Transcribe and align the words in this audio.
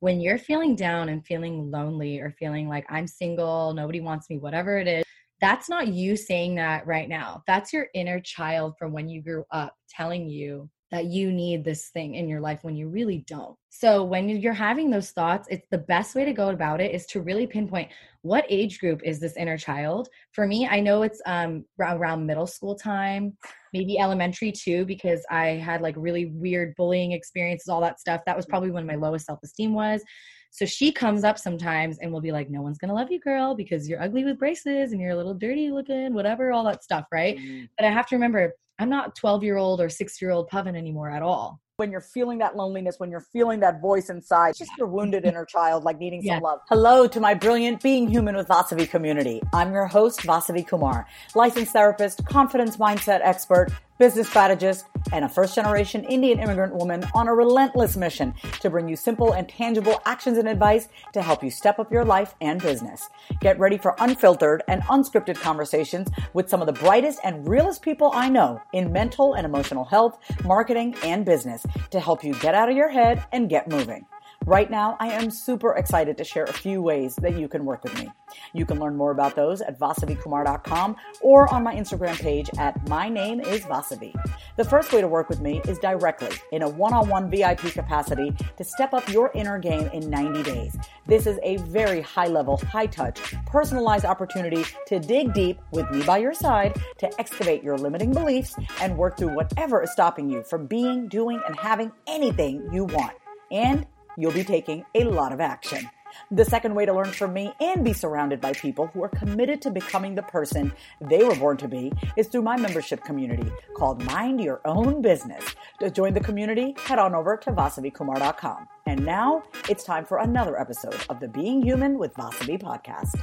When 0.00 0.20
you're 0.20 0.38
feeling 0.38 0.76
down 0.76 1.08
and 1.08 1.26
feeling 1.26 1.70
lonely 1.70 2.20
or 2.20 2.30
feeling 2.38 2.68
like 2.68 2.86
I'm 2.88 3.06
single, 3.06 3.74
nobody 3.74 4.00
wants 4.00 4.30
me, 4.30 4.38
whatever 4.38 4.78
it 4.78 4.86
is, 4.86 5.04
that's 5.40 5.68
not 5.68 5.88
you 5.88 6.16
saying 6.16 6.56
that 6.56 6.86
right 6.86 7.08
now. 7.08 7.42
That's 7.46 7.72
your 7.72 7.86
inner 7.94 8.20
child 8.20 8.74
from 8.78 8.92
when 8.92 9.08
you 9.08 9.22
grew 9.22 9.44
up 9.50 9.74
telling 9.88 10.28
you 10.28 10.68
that 10.90 11.04
you 11.04 11.30
need 11.30 11.64
this 11.64 11.90
thing 11.90 12.14
in 12.14 12.28
your 12.28 12.40
life 12.40 12.60
when 12.62 12.74
you 12.74 12.88
really 12.88 13.24
don't. 13.26 13.56
So 13.68 14.02
when 14.04 14.28
you're 14.28 14.54
having 14.54 14.90
those 14.90 15.10
thoughts, 15.10 15.46
it's 15.50 15.66
the 15.70 15.78
best 15.78 16.14
way 16.14 16.24
to 16.24 16.32
go 16.32 16.48
about 16.48 16.80
it 16.80 16.94
is 16.94 17.04
to 17.06 17.20
really 17.20 17.46
pinpoint 17.46 17.90
what 18.22 18.46
age 18.48 18.80
group 18.80 19.02
is 19.04 19.20
this 19.20 19.36
inner 19.36 19.58
child. 19.58 20.08
For 20.32 20.46
me, 20.46 20.66
I 20.66 20.80
know 20.80 21.02
it's 21.02 21.20
um 21.26 21.64
around 21.78 22.26
middle 22.26 22.46
school 22.46 22.74
time, 22.74 23.36
maybe 23.72 23.98
elementary 23.98 24.52
too 24.52 24.84
because 24.84 25.24
I 25.30 25.48
had 25.48 25.80
like 25.80 25.94
really 25.96 26.26
weird 26.26 26.74
bullying 26.76 27.12
experiences, 27.12 27.68
all 27.68 27.80
that 27.82 28.00
stuff. 28.00 28.22
That 28.26 28.36
was 28.36 28.46
probably 28.46 28.70
when 28.70 28.86
my 28.86 28.94
lowest 28.94 29.26
self-esteem 29.26 29.72
was. 29.72 30.02
So 30.50 30.64
she 30.64 30.92
comes 30.92 31.24
up 31.24 31.38
sometimes 31.38 31.98
and 31.98 32.12
will 32.12 32.20
be 32.20 32.32
like, 32.32 32.50
No 32.50 32.62
one's 32.62 32.78
gonna 32.78 32.94
love 32.94 33.10
you, 33.10 33.20
girl, 33.20 33.54
because 33.54 33.88
you're 33.88 34.02
ugly 34.02 34.24
with 34.24 34.38
braces 34.38 34.92
and 34.92 35.00
you're 35.00 35.12
a 35.12 35.16
little 35.16 35.34
dirty 35.34 35.70
looking, 35.70 36.14
whatever, 36.14 36.52
all 36.52 36.64
that 36.64 36.82
stuff, 36.82 37.06
right? 37.12 37.36
Mm-hmm. 37.36 37.64
But 37.76 37.86
I 37.86 37.90
have 37.90 38.06
to 38.08 38.16
remember 38.16 38.54
I'm 38.78 38.88
not 38.88 39.16
12 39.16 39.42
year 39.42 39.56
old 39.56 39.80
or 39.80 39.88
six 39.88 40.20
year 40.22 40.30
old 40.30 40.48
Pavan 40.48 40.76
anymore 40.76 41.10
at 41.10 41.22
all. 41.22 41.60
When 41.78 41.92
you're 41.92 42.00
feeling 42.00 42.38
that 42.38 42.56
loneliness, 42.56 42.96
when 42.98 43.08
you're 43.08 43.24
feeling 43.32 43.60
that 43.60 43.80
voice 43.80 44.10
inside, 44.10 44.56
just 44.56 44.72
your 44.76 44.88
wounded 44.88 45.24
inner 45.24 45.44
child, 45.44 45.84
like 45.84 46.00
needing 46.00 46.24
yeah. 46.24 46.34
some 46.34 46.42
love. 46.42 46.58
Hello 46.68 47.06
to 47.06 47.20
my 47.20 47.34
brilliant 47.34 47.80
Being 47.80 48.08
Human 48.08 48.34
with 48.34 48.48
Vasavi 48.48 48.90
community. 48.90 49.40
I'm 49.52 49.72
your 49.72 49.86
host, 49.86 50.22
Vasavi 50.22 50.66
Kumar, 50.66 51.06
licensed 51.36 51.72
therapist, 51.72 52.26
confidence 52.26 52.78
mindset 52.78 53.20
expert, 53.22 53.70
business 53.98 54.28
strategist, 54.28 54.86
and 55.12 55.24
a 55.24 55.28
first 55.28 55.54
generation 55.54 56.04
Indian 56.04 56.38
immigrant 56.38 56.74
woman 56.74 57.04
on 57.14 57.28
a 57.28 57.34
relentless 57.34 57.96
mission 57.96 58.34
to 58.60 58.70
bring 58.70 58.88
you 58.88 58.96
simple 58.96 59.32
and 59.32 59.48
tangible 59.48 60.00
actions 60.04 60.38
and 60.38 60.48
advice 60.48 60.88
to 61.12 61.22
help 61.22 61.42
you 61.42 61.50
step 61.50 61.78
up 61.78 61.90
your 61.90 62.04
life 62.04 62.34
and 62.40 62.62
business. 62.62 63.08
Get 63.40 63.58
ready 63.58 63.78
for 63.78 63.94
unfiltered 63.98 64.62
and 64.68 64.82
unscripted 64.82 65.40
conversations 65.40 66.08
with 66.32 66.48
some 66.48 66.60
of 66.60 66.66
the 66.66 66.72
brightest 66.72 67.20
and 67.24 67.48
realest 67.48 67.82
people 67.82 68.10
I 68.14 68.28
know 68.28 68.60
in 68.72 68.92
mental 68.92 69.34
and 69.34 69.44
emotional 69.44 69.84
health, 69.84 70.18
marketing, 70.44 70.94
and 71.02 71.24
business 71.24 71.64
to 71.90 72.00
help 72.00 72.22
you 72.22 72.34
get 72.34 72.54
out 72.54 72.68
of 72.68 72.76
your 72.76 72.90
head 72.90 73.24
and 73.32 73.48
get 73.48 73.68
moving. 73.68 74.06
Right 74.48 74.70
now, 74.70 74.96
I 74.98 75.08
am 75.08 75.30
super 75.30 75.74
excited 75.74 76.16
to 76.16 76.24
share 76.24 76.44
a 76.44 76.54
few 76.54 76.80
ways 76.80 77.14
that 77.16 77.38
you 77.38 77.48
can 77.48 77.66
work 77.66 77.84
with 77.84 77.94
me. 77.98 78.10
You 78.54 78.64
can 78.64 78.80
learn 78.80 78.96
more 78.96 79.10
about 79.10 79.36
those 79.36 79.60
at 79.60 79.78
vasavikumar.com 79.78 80.96
or 81.20 81.52
on 81.52 81.62
my 81.62 81.74
Instagram 81.74 82.18
page 82.18 82.48
at 82.56 82.88
my 82.88 83.10
name 83.10 83.40
is 83.40 83.60
Vasavi. 83.66 84.14
The 84.56 84.64
first 84.64 84.90
way 84.90 85.02
to 85.02 85.06
work 85.06 85.28
with 85.28 85.42
me 85.42 85.60
is 85.68 85.78
directly 85.80 86.34
in 86.50 86.62
a 86.62 86.68
one-on-one 86.68 87.28
VIP 87.30 87.60
capacity 87.74 88.34
to 88.56 88.64
step 88.64 88.94
up 88.94 89.06
your 89.10 89.30
inner 89.34 89.58
game 89.58 89.90
in 89.92 90.08
90 90.08 90.42
days. 90.44 90.74
This 91.06 91.26
is 91.26 91.38
a 91.42 91.58
very 91.58 92.00
high 92.00 92.28
level, 92.28 92.56
high 92.56 92.86
touch, 92.86 93.20
personalized 93.44 94.06
opportunity 94.06 94.64
to 94.86 94.98
dig 94.98 95.34
deep 95.34 95.60
with 95.72 95.90
me 95.90 96.02
by 96.04 96.16
your 96.16 96.32
side 96.32 96.74
to 96.96 97.20
excavate 97.20 97.62
your 97.62 97.76
limiting 97.76 98.14
beliefs 98.14 98.56
and 98.80 98.96
work 98.96 99.18
through 99.18 99.34
whatever 99.34 99.82
is 99.82 99.92
stopping 99.92 100.30
you 100.30 100.42
from 100.42 100.66
being, 100.66 101.06
doing, 101.06 101.38
and 101.46 101.54
having 101.60 101.92
anything 102.06 102.66
you 102.72 102.84
want. 102.86 103.12
And 103.50 103.86
you'll 104.18 104.32
be 104.32 104.44
taking 104.44 104.84
a 104.94 105.04
lot 105.04 105.32
of 105.32 105.40
action. 105.40 105.88
The 106.30 106.44
second 106.44 106.74
way 106.74 106.84
to 106.84 106.92
learn 106.92 107.12
from 107.12 107.32
me 107.32 107.52
and 107.60 107.84
be 107.84 107.92
surrounded 107.92 108.40
by 108.40 108.52
people 108.52 108.88
who 108.88 109.02
are 109.04 109.08
committed 109.08 109.62
to 109.62 109.70
becoming 109.70 110.14
the 110.14 110.22
person 110.22 110.72
they 111.00 111.22
were 111.22 111.36
born 111.36 111.56
to 111.58 111.68
be 111.68 111.92
is 112.16 112.26
through 112.26 112.42
my 112.42 112.56
membership 112.56 113.04
community 113.04 113.50
called 113.76 114.02
Mind 114.04 114.40
Your 114.40 114.60
Own 114.64 115.00
Business. 115.00 115.44
To 115.80 115.90
join 115.90 116.14
the 116.14 116.20
community, 116.20 116.74
head 116.84 116.98
on 116.98 117.14
over 117.14 117.36
to 117.36 117.52
vasavikumar.com. 117.52 118.68
And 118.86 119.04
now 119.04 119.44
it's 119.68 119.84
time 119.84 120.04
for 120.04 120.18
another 120.18 120.60
episode 120.60 120.96
of 121.08 121.20
the 121.20 121.28
Being 121.28 121.62
Human 121.62 121.98
with 121.98 122.12
Vasavi 122.14 122.60
podcast. 122.60 123.22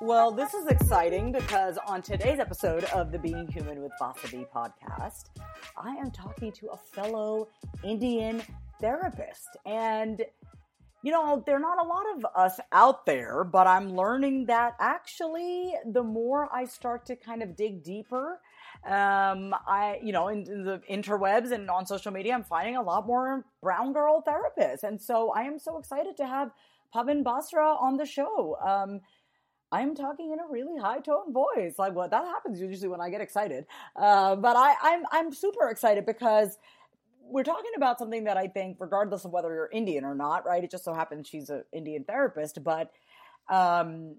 Well, 0.00 0.30
this 0.30 0.52
is 0.52 0.66
exciting 0.66 1.32
because 1.32 1.78
on 1.86 2.02
today's 2.02 2.38
episode 2.38 2.84
of 2.84 3.10
the 3.12 3.18
Being 3.18 3.48
Human 3.48 3.80
with 3.80 3.92
Vasavi 4.00 4.46
podcast, 4.54 5.30
I 5.76 5.94
am 5.96 6.10
talking 6.10 6.52
to 6.52 6.68
a 6.68 6.76
fellow 6.76 7.48
Indian 7.82 8.42
therapist. 8.80 9.56
And, 9.64 10.24
you 11.02 11.12
know, 11.12 11.42
there 11.46 11.56
are 11.56 11.60
not 11.60 11.84
a 11.84 11.86
lot 11.86 12.04
of 12.16 12.26
us 12.34 12.60
out 12.72 13.06
there, 13.06 13.44
but 13.44 13.66
I'm 13.66 13.94
learning 13.94 14.46
that 14.46 14.74
actually 14.80 15.74
the 15.84 16.02
more 16.02 16.48
I 16.52 16.64
start 16.64 17.06
to 17.06 17.16
kind 17.16 17.42
of 17.42 17.56
dig 17.56 17.82
deeper, 17.82 18.40
um, 18.84 19.54
I, 19.66 19.98
you 20.02 20.12
know, 20.12 20.28
in, 20.28 20.48
in, 20.50 20.64
the 20.64 20.80
interwebs 20.90 21.50
and 21.50 21.70
on 21.70 21.86
social 21.86 22.12
media, 22.12 22.34
I'm 22.34 22.44
finding 22.44 22.76
a 22.76 22.82
lot 22.82 23.06
more 23.06 23.44
brown 23.62 23.92
girl 23.92 24.22
therapists. 24.26 24.82
And 24.82 25.00
so 25.00 25.30
I 25.30 25.42
am 25.42 25.58
so 25.58 25.78
excited 25.78 26.16
to 26.18 26.26
have 26.26 26.50
Pavan 26.94 27.24
Basra 27.24 27.74
on 27.74 27.96
the 27.96 28.06
show. 28.06 28.56
Um, 28.64 29.00
I'm 29.72 29.96
talking 29.96 30.32
in 30.32 30.38
a 30.38 30.46
really 30.48 30.80
high 30.80 31.00
tone 31.00 31.32
voice. 31.32 31.74
Like 31.78 31.94
what 31.94 32.10
well, 32.10 32.22
that 32.22 32.24
happens 32.24 32.60
usually 32.60 32.88
when 32.88 33.00
I 33.00 33.10
get 33.10 33.20
excited. 33.20 33.66
Uh, 33.96 34.36
but 34.36 34.56
I, 34.56 34.74
I'm 34.80 35.02
I'm 35.10 35.32
super 35.32 35.68
excited 35.68 36.06
because 36.06 36.56
we're 37.28 37.44
talking 37.44 37.72
about 37.76 37.98
something 37.98 38.24
that 38.24 38.36
I 38.36 38.48
think, 38.48 38.76
regardless 38.80 39.24
of 39.24 39.30
whether 39.30 39.52
you're 39.52 39.70
Indian 39.72 40.04
or 40.04 40.14
not, 40.14 40.46
right? 40.46 40.62
It 40.62 40.70
just 40.70 40.84
so 40.84 40.94
happens 40.94 41.26
she's 41.26 41.50
an 41.50 41.64
Indian 41.72 42.04
therapist, 42.04 42.62
but 42.62 42.90
um, 43.48 44.16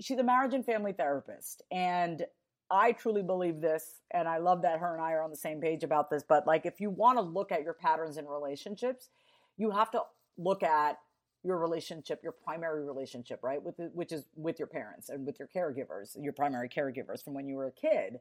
she's 0.00 0.18
a 0.18 0.22
marriage 0.22 0.54
and 0.54 0.64
family 0.64 0.92
therapist. 0.92 1.62
And 1.70 2.24
I 2.70 2.92
truly 2.92 3.22
believe 3.22 3.60
this, 3.60 4.00
and 4.12 4.26
I 4.26 4.38
love 4.38 4.62
that 4.62 4.78
her 4.78 4.94
and 4.94 5.02
I 5.02 5.12
are 5.12 5.22
on 5.22 5.30
the 5.30 5.36
same 5.36 5.60
page 5.60 5.84
about 5.84 6.10
this. 6.10 6.24
But 6.26 6.46
like, 6.46 6.66
if 6.66 6.80
you 6.80 6.90
want 6.90 7.18
to 7.18 7.22
look 7.22 7.52
at 7.52 7.62
your 7.62 7.74
patterns 7.74 8.16
in 8.16 8.26
relationships, 8.26 9.08
you 9.56 9.70
have 9.70 9.90
to 9.92 10.00
look 10.38 10.62
at 10.62 10.98
your 11.44 11.58
relationship, 11.58 12.20
your 12.22 12.32
primary 12.32 12.84
relationship, 12.84 13.40
right? 13.42 13.62
With 13.62 13.76
the, 13.76 13.90
which 13.94 14.12
is 14.12 14.24
with 14.36 14.58
your 14.58 14.68
parents 14.68 15.08
and 15.08 15.26
with 15.26 15.38
your 15.38 15.48
caregivers, 15.54 16.16
your 16.20 16.32
primary 16.32 16.68
caregivers 16.68 17.22
from 17.22 17.34
when 17.34 17.48
you 17.48 17.56
were 17.56 17.66
a 17.66 17.72
kid, 17.72 18.20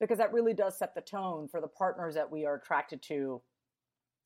because 0.00 0.18
that 0.18 0.32
really 0.32 0.54
does 0.54 0.78
set 0.78 0.94
the 0.94 1.00
tone 1.00 1.48
for 1.48 1.60
the 1.60 1.68
partners 1.68 2.14
that 2.14 2.30
we 2.30 2.44
are 2.46 2.56
attracted 2.56 3.02
to 3.02 3.40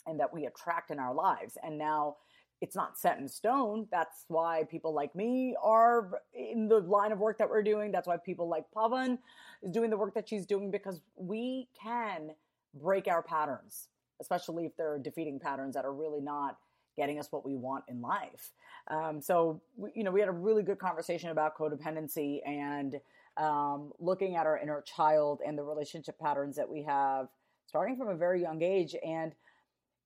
and 0.06 0.19
that 0.21 0.33
we 0.33 0.47
attract 0.47 0.91
in 0.91 0.99
our 0.99 1.15
lives. 1.15 1.59
And 1.62 1.78
now 1.78 2.17
it's 2.61 2.75
not 2.75 2.99
set 2.99 3.19
in 3.19 3.28
stone. 3.28 3.87
That's 3.91 4.25
why 4.28 4.65
people 4.71 4.94
like 4.94 5.15
me 5.15 5.55
are 5.62 6.11
in 6.34 6.69
the 6.69 6.81
line 6.81 7.12
of 7.12 7.19
work 7.19 7.39
that 7.39 7.50
we're 7.50 7.62
doing. 7.62 7.93
That's 7.93 8.09
why 8.09 8.16
people 8.16 8.49
like 8.49 8.65
Pavan 8.75 9.19
is 9.63 9.71
doing 9.72 9.91
the 9.91 9.97
work 9.97 10.15
that 10.15 10.28
she's 10.28 10.47
doing 10.47 10.71
because 10.71 11.01
we 11.16 11.69
can 11.80 12.30
break 12.75 13.09
our 13.09 13.22
patterns, 13.22 13.89
especially 14.21 14.65
if 14.65 14.77
they're 14.77 14.98
defeating 14.98 15.39
patterns 15.39 15.75
that 15.75 15.84
are 15.84 15.92
really 15.92 16.21
not 16.21 16.57
getting 16.97 17.19
us 17.19 17.28
what 17.30 17.45
we 17.45 17.57
want 17.57 17.84
in 17.89 18.01
life. 18.01 18.53
Um, 18.89 19.21
so, 19.21 19.60
we, 19.77 19.91
you 19.95 20.03
know, 20.04 20.10
we 20.10 20.21
had 20.21 20.30
a 20.30 20.33
really 20.33 20.63
good 20.63 20.78
conversation 20.78 21.28
about 21.28 21.59
codependency 21.59 22.41
and 22.47 22.98
um, 23.36 23.92
looking 23.98 24.36
at 24.36 24.47
our 24.47 24.59
inner 24.59 24.83
child 24.83 25.41
and 25.47 25.59
the 25.59 25.63
relationship 25.63 26.19
patterns 26.19 26.57
that 26.57 26.69
we 26.69 26.83
have 26.84 27.28
starting 27.66 27.97
from 27.97 28.09
a 28.09 28.15
very 28.15 28.41
young 28.41 28.63
age. 28.63 28.95
And 29.04 29.33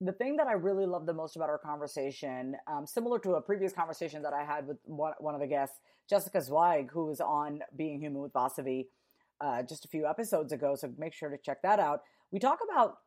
the 0.01 0.13
thing 0.13 0.37
that 0.37 0.47
I 0.47 0.53
really 0.53 0.87
love 0.87 1.07
the 1.07 1.13
most 1.15 1.37
about 1.37 1.51
our 1.51 1.59
conversation, 1.59 2.57
um, 2.67 2.87
similar 2.87 3.19
to 3.21 3.35
a 3.35 3.41
previous 3.43 3.73
conversation 3.73 4.23
that 4.23 4.33
I 4.33 4.45
had 4.45 4.67
with 4.67 4.79
one, 4.85 5.13
one 5.19 5.35
of 5.35 5.41
the 5.41 5.47
guests, 5.47 5.79
Jessica 6.09 6.41
Zweig, 6.41 6.91
who 6.91 7.07
was 7.07 7.21
on 7.21 7.61
Being 7.77 8.01
Human 8.01 8.23
with 8.23 8.33
Vasavi 8.33 8.87
uh, 9.41 9.63
just 9.63 9.85
a 9.85 9.89
few 9.89 10.07
episodes 10.07 10.53
ago. 10.53 10.75
So 10.75 10.93
make 10.99 11.13
sure 11.15 11.29
to 11.31 11.39
check 11.39 11.63
that 11.63 11.79
out. 11.79 12.03
We 12.31 12.39
talk 12.39 12.61
about 12.69 12.99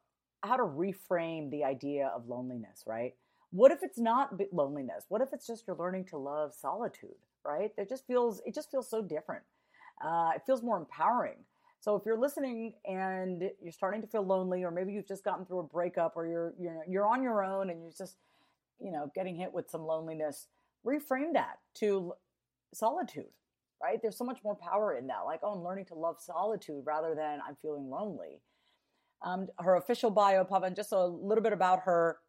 how 0.43 0.57
to 0.57 0.63
reframe 0.63 1.49
the 1.49 1.63
idea 1.63 2.11
of 2.15 2.27
loneliness, 2.27 2.83
right? 2.85 3.13
What 3.51 3.71
if 3.71 3.79
it's 3.81 3.99
not 3.99 4.31
loneliness? 4.51 5.05
What 5.09 5.21
if 5.21 5.29
it's 5.33 5.47
just 5.47 5.65
you're 5.67 5.77
learning 5.77 6.05
to 6.05 6.17
love 6.17 6.53
solitude, 6.53 7.15
right? 7.45 7.71
It 7.77 7.89
just 7.89 8.05
feels 8.07 8.41
it 8.45 8.53
just 8.53 8.69
feels 8.71 8.89
so 8.89 9.01
different. 9.01 9.43
uh, 10.03 10.31
it 10.35 10.41
feels 10.45 10.61
more 10.63 10.77
empowering. 10.77 11.37
So 11.83 11.97
if 11.97 12.06
you're 12.06 12.18
listening 12.18 12.75
and 12.85 13.51
you're 13.62 13.74
starting 13.74 14.00
to 14.00 14.07
feel 14.07 14.25
lonely, 14.25 14.63
or 14.63 14.71
maybe 14.71 14.94
you've 14.94 15.06
just 15.06 15.25
gotten 15.25 15.45
through 15.45 15.59
a 15.59 15.63
breakup, 15.63 16.13
or 16.15 16.25
you're 16.25 16.53
you're 16.57 16.85
you're 16.88 17.06
on 17.06 17.21
your 17.21 17.44
own 17.44 17.69
and 17.69 17.81
you're 17.81 17.91
just 17.91 18.15
you 18.80 18.89
know 18.89 19.12
getting 19.13 19.35
hit 19.35 19.51
with 19.51 19.69
some 19.69 19.81
loneliness, 19.81 20.47
reframe 20.88 21.33
that 21.33 21.57
to 21.75 22.13
solitude. 22.74 23.27
Right? 23.83 24.00
There's 24.01 24.18
so 24.18 24.24
much 24.24 24.39
more 24.45 24.56
power 24.56 24.95
in 24.95 25.07
that. 25.07 25.25
Like, 25.25 25.41
oh, 25.44 25.56
I'm 25.56 25.63
learning 25.65 25.83
to 25.88 25.95
love 25.95 26.21
solitude 26.21 26.83
rather 26.85 27.15
than 27.15 27.39
I'm 27.45 27.57
feeling 27.62 27.89
lonely. 27.89 28.39
Um, 29.21 29.47
her 29.59 29.75
official 29.75 30.09
bio, 30.09 30.45
Pavan, 30.45 30.77
just 30.77 30.94
a 30.94 31.06
little 31.06 31.44
bit 31.44 31.51
about 31.51 31.81
her. 31.81 32.19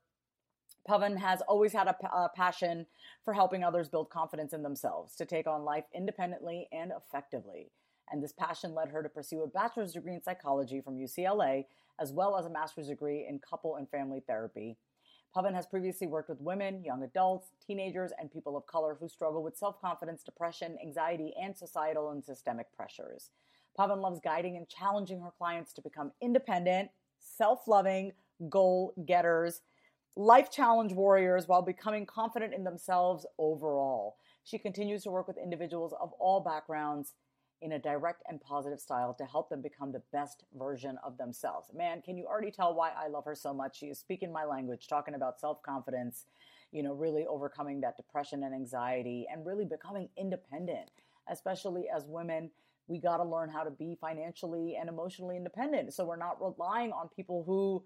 Pavan 0.89 1.17
has 1.17 1.43
always 1.43 1.73
had 1.73 1.87
a, 1.87 1.97
a, 2.09 2.29
passion 2.35 2.87
for 3.25 3.33
helping 3.33 3.63
others 3.63 3.89
build 3.89 4.11
confidence 4.11 4.53
in 4.53 4.65
themselves 4.65 5.15
to 5.17 5.25
take 5.25 5.47
on 5.47 5.65
life 5.65 5.85
independently 5.95 6.69
and 6.73 6.93
effectively 6.95 7.71
and 8.11 8.23
this 8.23 8.33
passion 8.33 8.75
led 8.75 8.89
her 8.89 9.03
to 9.03 9.09
pursue 9.09 9.43
a 9.43 9.47
bachelor's 9.47 9.93
degree 9.93 10.15
in 10.15 10.23
psychology 10.23 10.81
from 10.81 10.97
UCLA, 10.97 11.65
as 11.99 12.13
well 12.13 12.37
as 12.37 12.47
a 12.47 12.51
master's 12.51 12.89
degree 12.89 13.27
in 13.29 13.39
couple 13.39 13.77
and 13.77 13.89
family 13.89 14.23
therapy. 14.27 14.77
Pavan 15.35 15.55
has 15.55 15.67
previously 15.67 16.07
worked 16.07 16.29
with 16.29 16.41
women, 16.41 16.85
young 16.85 17.03
adults, 17.03 17.49
teenagers, 17.67 18.13
and 18.21 18.31
people 18.33 18.57
of 18.57 18.67
color 18.67 18.97
who 18.99 19.09
struggle 19.09 19.43
with 19.43 19.57
self 19.57 19.81
confidence, 19.81 20.23
depression, 20.23 20.77
anxiety, 20.81 21.35
and 21.41 21.57
societal 21.57 22.11
and 22.11 22.25
systemic 22.25 22.67
pressures. 22.77 23.31
Pavan 23.79 24.01
loves 24.01 24.21
guiding 24.21 24.57
and 24.57 24.69
challenging 24.69 25.21
her 25.21 25.33
clients 25.37 25.73
to 25.73 25.83
become 25.83 26.13
independent, 26.23 26.91
self 27.19 27.67
loving, 27.67 28.13
goal 28.49 28.95
getters, 29.07 29.63
life 30.17 30.51
challenge 30.51 30.93
warriors 30.93 31.49
while 31.49 31.63
becoming 31.63 32.07
confident 32.07 32.55
in 32.55 32.63
themselves 32.63 33.27
overall. 33.39 34.17
She 34.45 34.59
continues 34.59 35.03
to 35.03 35.11
work 35.11 35.27
with 35.27 35.39
individuals 35.39 35.95
of 36.01 36.13
all 36.21 36.41
backgrounds 36.41 37.15
in 37.63 37.73
a 37.73 37.79
direct 37.79 38.23
and 38.29 38.41
positive 38.41 38.81
style 38.81 39.15
to 39.15 39.25
help 39.25 39.49
them 39.49 39.63
become 39.63 39.93
the 39.93 40.03
best 40.13 40.45
version 40.59 40.99
of 41.05 41.17
themselves. 41.17 41.69
Man, 41.75 42.03
can 42.03 42.17
you 42.17 42.27
already 42.27 42.51
tell 42.51 42.75
why 42.75 42.91
I 42.91 43.09
love 43.09 43.25
her 43.25 43.35
so 43.35 43.55
much? 43.55 43.79
She 43.79 43.87
is 43.87 43.99
speaking 43.99 44.33
my 44.33 44.45
language, 44.45 44.87
talking 44.87 45.15
about 45.15 45.41
self 45.41 45.63
confidence, 45.63 46.27
you 46.73 46.83
know, 46.83 46.93
really 46.93 47.27
overcoming 47.27 47.81
that 47.81 47.97
depression 47.97 48.43
and 48.45 48.55
anxiety 48.55 49.27
and 49.31 49.47
really 49.47 49.65
becoming 49.65 50.09
independent, 50.17 50.91
especially 51.31 51.85
as 51.95 52.05
women. 52.07 52.51
We 52.87 52.99
got 52.99 53.17
to 53.17 53.25
learn 53.25 53.49
how 53.49 53.63
to 53.63 53.71
be 53.71 53.97
financially 53.99 54.77
and 54.79 54.91
emotionally 54.91 55.37
independent. 55.39 55.95
So 55.95 56.05
we're 56.05 56.17
not 56.17 56.43
relying 56.43 56.93
on 56.93 57.09
people 57.09 57.45
who, 57.47 57.83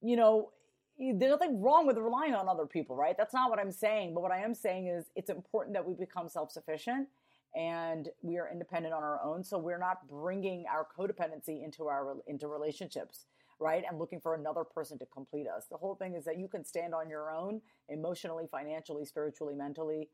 you 0.00 0.16
know, 0.16 0.52
there's 0.98 1.32
nothing 1.32 1.60
wrong 1.60 1.86
with 1.86 1.98
relying 1.98 2.34
on 2.34 2.48
other 2.48 2.64
people, 2.64 2.96
right? 2.96 3.16
That's 3.16 3.34
not 3.34 3.50
what 3.50 3.58
I'm 3.58 3.72
saying. 3.72 4.14
But 4.14 4.22
what 4.22 4.32
I 4.32 4.42
am 4.42 4.54
saying 4.54 4.86
is 4.86 5.06
it's 5.16 5.28
important 5.28 5.74
that 5.74 5.86
we 5.86 5.94
become 5.94 6.28
self 6.28 6.50
sufficient 6.50 7.08
and 7.54 8.08
we 8.22 8.38
are 8.38 8.48
independent 8.50 8.94
on 8.94 9.02
our 9.02 9.22
own. 9.22 9.44
So 9.44 9.58
we're 9.58 9.78
not 9.78 10.08
bringing 10.08 10.64
our 10.72 10.86
codependency 10.98 11.64
into 11.64 11.84
our 11.86 12.16
into 12.26 12.48
relationships 12.48 13.26
right? 13.62 13.84
And 13.88 13.98
looking 13.98 14.20
for 14.20 14.34
another 14.34 14.64
person 14.64 14.98
to 14.98 15.06
complete 15.06 15.46
us. 15.46 15.66
The 15.70 15.76
whole 15.76 15.94
thing 15.94 16.14
is 16.14 16.24
that 16.24 16.36
you 16.36 16.48
can 16.48 16.64
stand 16.64 16.94
on 16.94 17.08
your 17.08 17.30
own 17.30 17.60
emotionally 17.88 18.46
financially 18.50 19.04
spiritually 19.04 19.54
mentally 19.54 20.08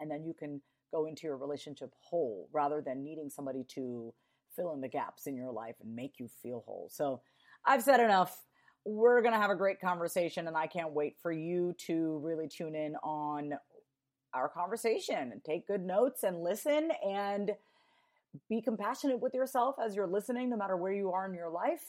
and 0.00 0.10
then 0.10 0.24
you 0.24 0.32
can 0.32 0.60
go 0.92 1.06
into 1.06 1.26
your 1.26 1.36
relationship 1.36 1.92
whole 2.00 2.48
rather 2.52 2.80
than 2.80 3.04
needing 3.04 3.28
somebody 3.28 3.64
to 3.68 4.14
fill 4.56 4.72
in 4.72 4.80
the 4.80 4.88
gaps 4.88 5.26
in 5.26 5.36
your 5.36 5.52
life 5.52 5.76
and 5.82 5.94
make 5.94 6.14
you 6.18 6.28
feel 6.42 6.62
whole. 6.66 6.88
So 6.90 7.20
i've 7.64 7.82
said 7.82 8.00
enough. 8.00 8.44
We're 8.84 9.20
going 9.20 9.34
to 9.34 9.40
have 9.40 9.50
a 9.50 9.56
great 9.56 9.80
conversation 9.80 10.46
and 10.46 10.56
i 10.56 10.66
can't 10.66 10.92
wait 10.92 11.16
for 11.20 11.32
you 11.32 11.74
to 11.86 12.18
really 12.22 12.48
tune 12.48 12.74
in 12.74 12.96
on 13.02 13.52
our 14.34 14.48
conversation 14.48 15.40
take 15.44 15.66
good 15.66 15.84
notes 15.84 16.22
and 16.22 16.42
listen 16.42 16.90
and 17.06 17.52
be 18.48 18.60
compassionate 18.60 19.20
with 19.20 19.34
yourself 19.34 19.76
as 19.82 19.94
you're 19.96 20.06
listening, 20.06 20.50
no 20.50 20.56
matter 20.56 20.76
where 20.76 20.92
you 20.92 21.12
are 21.12 21.26
in 21.26 21.34
your 21.34 21.50
life. 21.50 21.84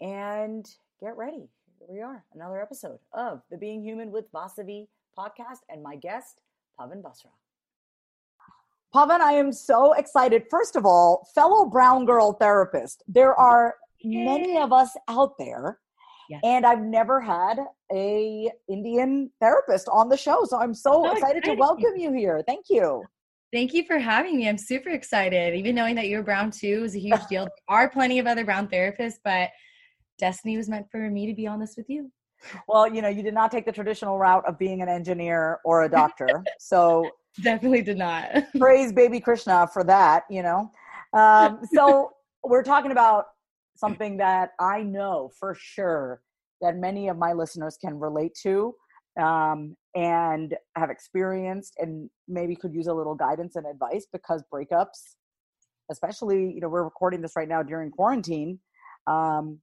And 0.00 0.68
get 1.00 1.16
ready. 1.16 1.48
Here 1.78 1.88
we 1.88 2.00
are, 2.00 2.24
another 2.34 2.60
episode 2.60 2.98
of 3.12 3.42
the 3.50 3.58
Being 3.58 3.82
Human 3.82 4.10
with 4.10 4.30
Vasavi 4.32 4.86
podcast 5.18 5.58
and 5.68 5.82
my 5.82 5.96
guest, 5.96 6.40
Pavan 6.78 7.02
Basra. 7.02 7.30
Pavan, 8.94 9.20
I 9.20 9.32
am 9.32 9.52
so 9.52 9.92
excited. 9.92 10.44
First 10.50 10.76
of 10.76 10.86
all, 10.86 11.28
fellow 11.34 11.66
brown 11.66 12.06
girl 12.06 12.32
therapist, 12.32 13.02
there 13.08 13.34
are 13.34 13.74
many 14.02 14.56
of 14.58 14.72
us 14.72 14.96
out 15.08 15.36
there 15.38 15.78
Yes. 16.30 16.40
And 16.44 16.64
I've 16.64 16.80
never 16.80 17.20
had 17.20 17.58
a 17.92 18.50
Indian 18.68 19.30
therapist 19.40 19.88
on 19.92 20.08
the 20.08 20.16
show, 20.16 20.44
so 20.44 20.58
I'm 20.58 20.74
so, 20.74 21.04
so 21.04 21.12
excited, 21.12 21.38
excited 21.38 21.44
to 21.44 21.54
welcome 21.54 21.96
you 21.96 22.12
here. 22.12 22.42
Thank 22.46 22.66
you. 22.70 23.02
Thank 23.52 23.72
you 23.72 23.84
for 23.84 23.98
having 23.98 24.36
me. 24.36 24.48
I'm 24.48 24.58
super 24.58 24.88
excited. 24.88 25.54
Even 25.54 25.74
knowing 25.74 25.94
that 25.94 26.08
you're 26.08 26.22
brown 26.22 26.50
too 26.50 26.82
is 26.84 26.96
a 26.96 26.98
huge 26.98 27.24
deal. 27.28 27.44
There 27.44 27.52
are 27.68 27.88
plenty 27.88 28.18
of 28.18 28.26
other 28.26 28.44
brown 28.44 28.68
therapists, 28.68 29.18
but 29.22 29.50
destiny 30.18 30.56
was 30.56 30.68
meant 30.68 30.86
for 30.90 31.08
me 31.10 31.26
to 31.26 31.34
be 31.34 31.46
on 31.46 31.60
this 31.60 31.74
with 31.76 31.88
you. 31.88 32.10
Well, 32.68 32.92
you 32.92 33.00
know, 33.00 33.08
you 33.08 33.22
did 33.22 33.34
not 33.34 33.50
take 33.50 33.64
the 33.64 33.72
traditional 33.72 34.18
route 34.18 34.44
of 34.46 34.58
being 34.58 34.82
an 34.82 34.88
engineer 34.88 35.60
or 35.64 35.84
a 35.84 35.88
doctor. 35.88 36.42
So 36.58 37.08
definitely 37.42 37.82
did 37.82 37.98
not. 37.98 38.30
praise 38.58 38.92
baby 38.92 39.20
Krishna 39.20 39.68
for 39.72 39.84
that, 39.84 40.24
you 40.30 40.42
know. 40.42 40.70
Um, 41.12 41.60
so 41.72 42.10
we're 42.44 42.62
talking 42.62 42.90
about 42.90 43.26
something 43.76 44.16
that 44.18 44.50
I 44.60 44.82
know 44.82 45.30
for 45.38 45.56
sure 45.58 46.20
that 46.60 46.76
many 46.76 47.08
of 47.08 47.18
my 47.18 47.32
listeners 47.32 47.76
can 47.80 47.98
relate 47.98 48.36
to 48.42 48.74
um, 49.20 49.76
and 49.94 50.54
have 50.76 50.90
experienced 50.90 51.74
and 51.78 52.08
maybe 52.28 52.56
could 52.56 52.74
use 52.74 52.86
a 52.86 52.94
little 52.94 53.14
guidance 53.14 53.56
and 53.56 53.66
advice 53.66 54.06
because 54.12 54.42
breakups, 54.52 55.16
especially, 55.90 56.52
you 56.52 56.60
know, 56.60 56.68
we're 56.68 56.84
recording 56.84 57.20
this 57.20 57.32
right 57.36 57.48
now 57.48 57.62
during 57.62 57.90
quarantine. 57.90 58.58
Um, 59.06 59.60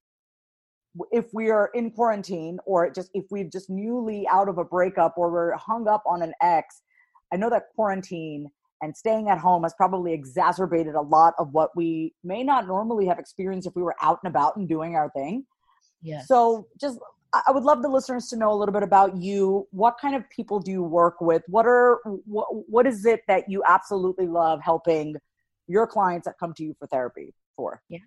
if 1.11 1.25
we 1.33 1.49
are 1.49 1.69
in 1.73 1.91
quarantine 1.91 2.59
or 2.65 2.89
just 2.89 3.09
if 3.13 3.25
we've 3.31 3.51
just 3.51 3.69
newly 3.69 4.27
out 4.29 4.49
of 4.49 4.57
a 4.57 4.63
breakup 4.63 5.13
or 5.17 5.31
we're 5.31 5.55
hung 5.55 5.87
up 5.87 6.03
on 6.05 6.21
an 6.21 6.33
ex, 6.41 6.81
I 7.33 7.37
know 7.37 7.49
that 7.49 7.63
quarantine 7.75 8.47
and 8.81 8.95
staying 8.95 9.29
at 9.29 9.37
home 9.37 9.63
has 9.63 9.73
probably 9.73 10.13
exacerbated 10.13 10.95
a 10.95 11.01
lot 11.01 11.33
of 11.37 11.53
what 11.53 11.75
we 11.75 12.13
may 12.23 12.43
not 12.43 12.67
normally 12.67 13.05
have 13.05 13.19
experienced 13.19 13.67
if 13.67 13.75
we 13.75 13.83
were 13.83 13.95
out 14.01 14.19
and 14.23 14.29
about 14.29 14.55
and 14.57 14.67
doing 14.67 14.95
our 14.95 15.09
thing. 15.11 15.45
Yeah. 16.01 16.21
So 16.25 16.67
just 16.79 16.99
I 17.33 17.51
would 17.51 17.63
love 17.63 17.81
the 17.81 17.87
listeners 17.87 18.27
to 18.29 18.35
know 18.35 18.51
a 18.51 18.55
little 18.55 18.73
bit 18.73 18.83
about 18.83 19.15
you. 19.15 19.67
What 19.71 19.97
kind 20.01 20.15
of 20.15 20.29
people 20.29 20.59
do 20.59 20.71
you 20.71 20.83
work 20.83 21.21
with? 21.21 21.43
What 21.47 21.65
are 21.65 21.99
what, 22.03 22.47
what 22.67 22.85
is 22.85 23.05
it 23.05 23.21
that 23.27 23.49
you 23.49 23.63
absolutely 23.67 24.27
love 24.27 24.59
helping 24.61 25.15
your 25.67 25.87
clients 25.87 26.25
that 26.25 26.37
come 26.39 26.53
to 26.55 26.63
you 26.63 26.75
for 26.77 26.87
therapy 26.87 27.33
for? 27.55 27.81
Yeah. 27.87 27.99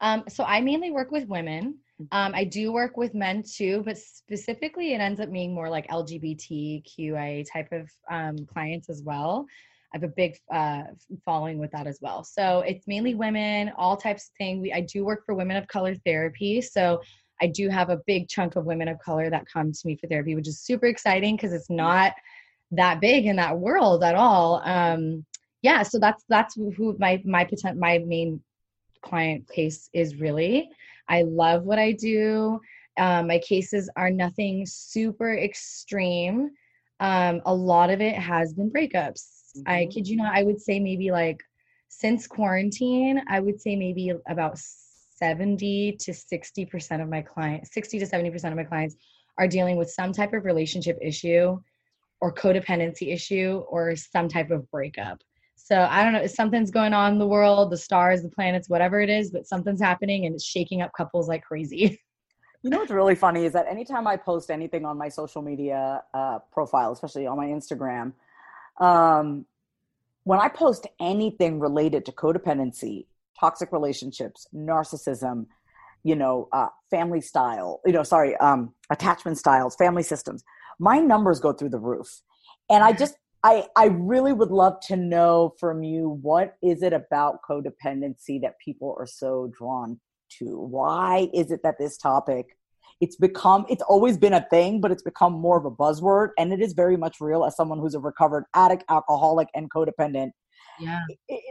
Um, 0.00 0.24
so 0.28 0.44
I 0.44 0.60
mainly 0.60 0.90
work 0.90 1.10
with 1.10 1.28
women. 1.28 1.78
Mm-hmm. 2.00 2.16
Um, 2.16 2.32
I 2.34 2.44
do 2.44 2.72
work 2.72 2.96
with 2.96 3.14
men 3.14 3.42
too, 3.42 3.82
but 3.84 3.98
specifically 3.98 4.94
it 4.94 5.00
ends 5.00 5.20
up 5.20 5.30
being 5.30 5.52
more 5.52 5.68
like 5.68 5.88
LGBTQIA 5.88 7.44
type 7.52 7.72
of 7.72 7.90
um, 8.10 8.46
clients 8.46 8.88
as 8.88 9.02
well. 9.02 9.46
I 9.92 9.96
have 9.96 10.02
a 10.02 10.12
big 10.14 10.36
uh, 10.52 10.82
following 11.24 11.58
with 11.58 11.70
that 11.72 11.86
as 11.86 11.98
well. 12.02 12.22
So 12.22 12.60
it's 12.60 12.86
mainly 12.86 13.14
women, 13.14 13.72
all 13.76 13.96
types 13.96 14.28
of 14.28 14.36
things. 14.36 14.60
We, 14.60 14.72
I 14.72 14.82
do 14.82 15.04
work 15.04 15.24
for 15.24 15.34
women 15.34 15.56
of 15.56 15.66
color 15.68 15.94
therapy. 16.04 16.60
So 16.60 17.00
I 17.40 17.46
do 17.46 17.68
have 17.68 17.88
a 17.88 18.00
big 18.06 18.28
chunk 18.28 18.56
of 18.56 18.66
women 18.66 18.88
of 18.88 18.98
color 18.98 19.30
that 19.30 19.46
come 19.50 19.72
to 19.72 19.86
me 19.86 19.96
for 19.96 20.06
therapy, 20.06 20.34
which 20.34 20.48
is 20.48 20.60
super 20.60 20.86
exciting 20.86 21.36
because 21.36 21.52
it's 21.52 21.70
not 21.70 22.12
that 22.72 23.00
big 23.00 23.26
in 23.26 23.36
that 23.36 23.58
world 23.58 24.04
at 24.04 24.14
all. 24.14 24.60
Um, 24.64 25.24
yeah, 25.62 25.82
so 25.82 25.98
that's 25.98 26.24
that's 26.28 26.54
who 26.54 26.96
my 26.98 27.20
my 27.24 27.44
potent 27.44 27.78
my 27.78 27.98
main 27.98 28.40
client 29.02 29.48
case 29.48 29.88
is 29.92 30.16
really. 30.16 30.68
I 31.08 31.22
love 31.22 31.64
what 31.64 31.78
I 31.78 31.92
do. 31.92 32.60
Um, 32.98 33.28
my 33.28 33.38
cases 33.38 33.88
are 33.96 34.10
nothing 34.10 34.66
super 34.66 35.36
extreme. 35.36 36.50
Um, 37.00 37.40
a 37.46 37.54
lot 37.54 37.90
of 37.90 38.00
it 38.00 38.16
has 38.16 38.52
been 38.52 38.70
breakups 38.70 39.37
Mm-hmm. 39.58 39.70
I 39.70 39.86
kid 39.86 40.08
you 40.08 40.16
not, 40.16 40.34
I 40.34 40.42
would 40.42 40.60
say 40.60 40.80
maybe 40.80 41.10
like 41.10 41.42
since 41.88 42.26
quarantine, 42.26 43.22
I 43.28 43.40
would 43.40 43.60
say 43.60 43.76
maybe 43.76 44.12
about 44.28 44.58
70 44.58 45.96
to 46.00 46.12
60% 46.12 47.02
of 47.02 47.08
my 47.08 47.22
clients, 47.22 47.72
60 47.72 47.98
to 48.00 48.06
70% 48.06 48.44
of 48.50 48.56
my 48.56 48.64
clients 48.64 48.96
are 49.38 49.48
dealing 49.48 49.76
with 49.76 49.90
some 49.90 50.12
type 50.12 50.32
of 50.32 50.44
relationship 50.44 50.98
issue 51.02 51.58
or 52.20 52.34
codependency 52.34 53.12
issue 53.12 53.62
or 53.68 53.94
some 53.96 54.28
type 54.28 54.50
of 54.50 54.68
breakup. 54.70 55.20
So 55.54 55.86
I 55.90 56.04
don't 56.04 56.12
know, 56.12 56.26
something's 56.26 56.70
going 56.70 56.94
on 56.94 57.12
in 57.12 57.18
the 57.18 57.26
world, 57.26 57.70
the 57.70 57.76
stars, 57.76 58.22
the 58.22 58.28
planets, 58.28 58.68
whatever 58.68 59.00
it 59.00 59.10
is, 59.10 59.30
but 59.30 59.46
something's 59.46 59.80
happening 59.80 60.24
and 60.24 60.34
it's 60.34 60.44
shaking 60.44 60.82
up 60.82 60.90
couples 60.96 61.28
like 61.28 61.42
crazy. 61.42 62.00
You 62.64 62.70
know 62.70 62.78
what's 62.78 62.90
really 62.90 63.14
funny 63.14 63.44
is 63.44 63.52
that 63.52 63.66
anytime 63.68 64.08
I 64.08 64.16
post 64.16 64.50
anything 64.50 64.84
on 64.84 64.98
my 64.98 65.08
social 65.08 65.42
media 65.42 66.02
uh, 66.12 66.40
profile, 66.50 66.90
especially 66.90 67.24
on 67.24 67.36
my 67.36 67.46
Instagram, 67.46 68.12
um, 68.78 69.46
when 70.24 70.38
I 70.38 70.48
post 70.48 70.86
anything 71.00 71.58
related 71.58 72.04
to 72.06 72.12
codependency, 72.12 73.06
toxic 73.38 73.72
relationships, 73.72 74.46
narcissism, 74.54 75.46
you 76.04 76.14
know, 76.14 76.48
uh, 76.52 76.68
family 76.90 77.20
style, 77.20 77.80
you 77.86 77.92
know, 77.92 78.02
sorry, 78.02 78.36
um, 78.36 78.74
attachment 78.90 79.38
styles, 79.38 79.74
family 79.76 80.02
systems, 80.02 80.44
my 80.78 80.98
numbers 80.98 81.40
go 81.40 81.52
through 81.52 81.70
the 81.70 81.78
roof. 81.78 82.20
And 82.70 82.84
I 82.84 82.92
just, 82.92 83.14
I, 83.42 83.66
I 83.76 83.86
really 83.86 84.32
would 84.32 84.50
love 84.50 84.80
to 84.88 84.96
know 84.96 85.54
from 85.58 85.82
you 85.82 86.18
what 86.22 86.56
is 86.62 86.82
it 86.82 86.92
about 86.92 87.38
codependency 87.48 88.40
that 88.42 88.58
people 88.62 88.94
are 88.98 89.06
so 89.06 89.50
drawn 89.56 89.98
to? 90.38 90.58
Why 90.58 91.28
is 91.32 91.50
it 91.50 91.60
that 91.62 91.78
this 91.78 91.96
topic 91.96 92.57
it's 93.00 93.16
become 93.16 93.64
it's 93.68 93.82
always 93.82 94.16
been 94.16 94.34
a 94.34 94.46
thing 94.50 94.80
but 94.80 94.90
it's 94.90 95.02
become 95.02 95.32
more 95.32 95.56
of 95.56 95.64
a 95.64 95.70
buzzword 95.70 96.30
and 96.38 96.52
it 96.52 96.60
is 96.60 96.72
very 96.72 96.96
much 96.96 97.20
real 97.20 97.44
as 97.44 97.56
someone 97.56 97.78
who's 97.78 97.94
a 97.94 98.00
recovered 98.00 98.44
addict 98.54 98.84
alcoholic 98.88 99.48
and 99.54 99.70
codependent. 99.70 100.30
Yeah. 100.80 101.00
It, 101.28 101.42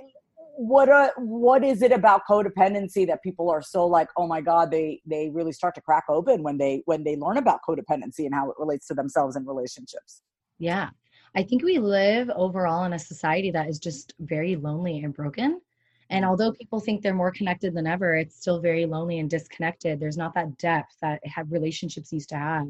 what 0.58 0.90
uh, 0.90 1.12
what 1.18 1.64
is 1.64 1.84
it 1.84 1.92
about 1.92 2.22
codependency 2.28 3.06
that 3.06 3.22
people 3.22 3.50
are 3.50 3.62
so 3.62 3.86
like 3.86 4.10
oh 4.18 4.26
my 4.26 4.42
god 4.42 4.72
they 4.72 5.00
they 5.06 5.30
really 5.30 5.52
start 5.52 5.76
to 5.76 5.82
crack 5.82 6.06
open 6.10 6.42
when 6.42 6.58
they 6.58 6.82
when 6.86 7.04
they 7.04 7.16
learn 7.16 7.38
about 7.38 7.60
codependency 7.68 8.26
and 8.26 8.34
how 8.34 8.50
it 8.50 8.56
relates 8.58 8.88
to 8.88 8.96
themselves 8.96 9.36
and 9.36 9.48
relationships? 9.48 10.22
Yeah. 10.58 10.90
I 11.36 11.44
think 11.44 11.62
we 11.64 11.78
live 11.78 12.32
overall 12.36 12.86
in 12.86 12.94
a 12.94 13.00
society 13.00 13.52
that 13.52 13.70
is 13.70 13.78
just 13.78 14.16
very 14.20 14.56
lonely 14.56 15.00
and 15.00 15.14
broken 15.14 15.62
and 16.10 16.26
although 16.26 16.52
people 16.52 16.80
think 16.80 17.02
they're 17.02 17.14
more 17.14 17.32
connected 17.32 17.74
than 17.74 17.88
ever 17.88 18.16
it's 18.16 18.40
still 18.40 18.60
very 18.60 18.86
lonely 18.86 19.20
and 19.20 19.30
disconnected 19.30 20.00
there's 20.00 20.18
not 20.18 20.34
that 20.34 20.58
depth 20.58 20.96
that 21.02 21.20
have 21.26 21.52
relationships 21.52 22.12
used 22.12 22.30
to 22.30 22.38
have 22.38 22.68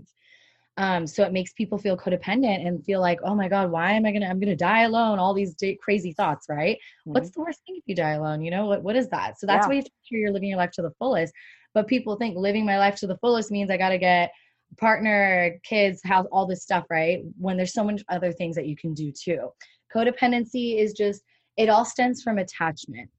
um, 0.78 1.08
so 1.08 1.24
it 1.24 1.34
makes 1.34 1.54
people 1.54 1.80
feel 1.80 1.98
codependent 1.98 2.66
and 2.66 2.86
feel 2.86 3.02
like, 3.02 3.20
oh 3.24 3.34
my 3.34 3.48
God, 3.50 3.72
why 3.72 3.94
am 3.94 4.06
I 4.06 4.12
gonna, 4.12 4.28
I'm 4.28 4.40
gonna 4.40 4.56
die 4.56 4.84
alone? 4.84 5.18
All 5.18 5.34
these 5.34 5.56
d- 5.56 5.80
crazy 5.82 6.14
thoughts, 6.14 6.46
right? 6.50 6.78
Mm-hmm. 6.78 7.14
What's 7.14 7.32
the 7.32 7.40
worst 7.40 7.62
thing 7.66 7.78
if 7.78 7.84
you 7.88 7.96
die 7.96 8.12
alone? 8.12 8.44
You 8.44 8.52
know, 8.52 8.68
what, 8.68 8.84
what 8.84 8.96
is 8.96 9.10
that? 9.10 9.40
So 9.40 9.48
that's 9.48 9.64
yeah. 9.64 9.68
why 9.68 9.74
you 9.74 9.78
have 9.80 9.86
to 9.86 9.92
make 9.92 10.08
sure 10.08 10.20
you're 10.20 10.32
living 10.32 10.50
your 10.50 10.60
life 10.60 10.72
to 10.74 10.84
the 10.84 10.94
fullest. 11.00 11.34
But 11.74 11.88
people 11.88 12.16
think 12.16 12.38
living 12.38 12.64
my 12.64 12.78
life 12.78 12.96
to 12.98 13.08
the 13.08 13.18
fullest 13.18 13.50
means 13.50 13.72
I 13.72 13.78
gotta 13.78 13.98
get 13.98 14.32
partner, 14.78 15.60
kids, 15.64 16.00
house, 16.04 16.28
all 16.32 16.46
this 16.46 16.62
stuff, 16.62 16.86
right? 16.92 17.24
When 17.40 17.58
there's 17.58 17.74
so 17.74 17.84
many 17.84 18.04
other 18.10 18.32
things 18.32 18.56
that 18.56 18.68
you 18.68 18.76
can 18.76 18.94
do 18.94 19.12
too. 19.12 19.50
Codependency 19.94 20.78
is 20.78 20.94
just, 20.94 21.24
it 21.56 21.70
all 21.70 21.86
stems 21.86 22.22
from 22.22 22.38
attachment 22.38 23.10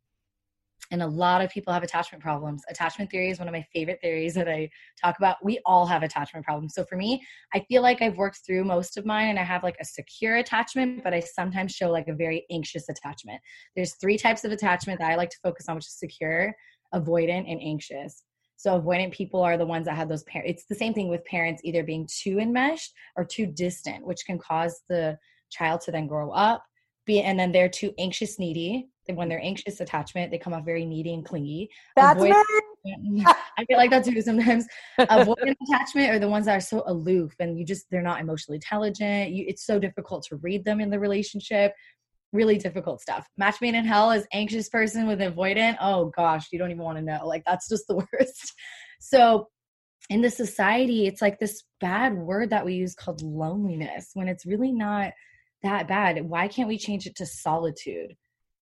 and 0.91 1.03
a 1.03 1.07
lot 1.07 1.43
of 1.43 1.51
people 1.51 1.73
have 1.73 1.83
attachment 1.83 2.23
problems. 2.23 2.63
Attachment 2.69 3.11
theory 3.11 3.31
is 3.31 3.39
one 3.39 3.49
of 3.49 3.53
my 3.53 3.65
favorite 3.73 4.01
theories 4.01 4.35
that 4.35 4.49
I 4.49 4.71
talk 5.01 5.17
about. 5.19 5.37
We 5.43 5.61
all 5.67 5.87
have 5.87 6.03
attachment 6.03 6.45
problems. 6.45 6.75
So 6.75 6.85
for 6.85 6.97
me, 6.97 7.23
I 7.55 7.61
feel 7.69 7.83
like 7.83 8.01
I've 8.01 8.17
worked 8.17 8.41
through 8.47 8.65
most 8.65 8.97
of 8.97 9.05
mine 9.05 9.29
and 9.29 9.39
I 9.39 9.45
have 9.45 9.63
like 9.63 9.77
a 9.81 9.85
secure 9.85 10.37
attachment, 10.37 11.05
but 11.05 11.13
I 11.13 11.21
sometimes 11.21 11.73
show 11.73 11.91
like 11.91 12.09
a 12.09 12.15
very 12.15 12.47
anxious 12.51 12.89
attachment. 12.89 13.41
There's 13.77 13.95
three 13.97 14.17
types 14.17 14.45
of 14.45 14.53
attachment 14.53 15.01
that 15.01 15.11
I 15.11 15.17
like 15.17 15.31
to 15.31 15.39
focus 15.43 15.67
on, 15.69 15.77
which 15.77 15.87
is 15.87 15.99
secure, 15.99 16.55
avoidant, 16.95 17.51
and 17.51 17.61
anxious. 17.63 18.25
So 18.57 18.81
avoidant 18.81 19.13
people 19.13 19.41
are 19.43 19.57
the 19.57 19.67
ones 19.67 19.87
that 19.87 19.97
have 19.97 20.09
those 20.09 20.25
parents. 20.25 20.51
It's 20.51 20.67
the 20.67 20.75
same 20.75 20.95
thing 20.95 21.09
with 21.09 21.25
parents 21.25 21.63
either 21.65 21.85
being 21.85 22.09
too 22.11 22.39
enmeshed 22.41 22.93
or 23.17 23.25
too 23.25 23.47
distant, 23.47 24.05
which 24.05 24.25
can 24.27 24.39
cause 24.39 24.81
the 24.89 25.17
child 25.51 25.81
to 25.83 25.93
then 25.93 26.07
grow 26.07 26.31
up 26.33 26.63
be 27.09 27.23
and 27.23 27.41
then 27.41 27.51
they're 27.51 27.69
too 27.69 27.93
anxious 27.99 28.39
needy 28.39 28.87
when 29.17 29.25
mm-hmm. 29.25 29.31
they're 29.31 29.45
anxious 29.45 29.81
attachment, 29.81 30.31
they 30.31 30.39
come 30.39 30.53
off 30.53 30.65
very 30.65 30.85
needy 30.85 31.15
and 31.15 31.25
clingy. 31.25 31.71
That's 31.97 32.21
Avoid- 32.21 32.35
me. 32.85 33.25
I 33.59 33.65
feel 33.65 33.77
like 33.77 33.91
that 33.91 34.05
too 34.05 34.21
sometimes. 34.23 34.67
Avoidant 34.99 35.57
attachment 35.69 36.11
are 36.11 36.19
the 36.19 36.29
ones 36.29 36.47
that 36.47 36.57
are 36.57 36.61
so 36.61 36.83
aloof 36.87 37.35
and 37.39 37.59
you 37.59 37.65
just 37.65 37.87
they're 37.91 38.03
not 38.03 38.21
emotionally 38.21 38.57
intelligent. 38.57 39.31
You, 39.31 39.45
it's 39.49 39.65
so 39.67 39.79
difficult 39.79 40.25
to 40.29 40.37
read 40.37 40.65
them 40.65 40.81
in 40.81 40.91
the 40.91 40.99
relationship. 40.99 41.73
Really 42.33 42.59
difficult 42.59 43.01
stuff. 43.01 43.27
Match 43.37 43.61
made 43.61 43.75
in 43.75 43.85
hell 43.85 44.11
is 44.11 44.27
anxious 44.33 44.69
person 44.69 45.07
with 45.07 45.21
avoidant. 45.21 45.77
Oh 45.81 46.13
gosh, 46.17 46.47
you 46.53 46.59
don't 46.59 46.71
even 46.71 46.83
want 46.83 46.99
to 46.99 47.05
know. 47.05 47.27
Like 47.27 47.43
that's 47.47 47.69
just 47.69 47.87
the 47.89 47.97
worst. 48.13 48.55
So 49.01 49.49
in 50.11 50.23
the 50.23 50.31
society, 50.31 51.07
it's 51.07 51.21
like 51.21 51.39
this 51.39 51.65
bad 51.81 52.15
word 52.15 52.51
that 52.51 52.65
we 52.65 52.75
use 52.75 52.95
called 52.95 53.23
loneliness 53.23 54.11
when 54.15 54.29
it's 54.29 54.47
really 54.47 54.73
not 54.73 55.13
that 55.63 55.89
bad. 55.89 56.25
Why 56.29 56.49
can't 56.49 56.69
we 56.69 56.79
change 56.79 57.07
it 57.07 57.17
to 57.17 57.27
solitude? 57.27 58.15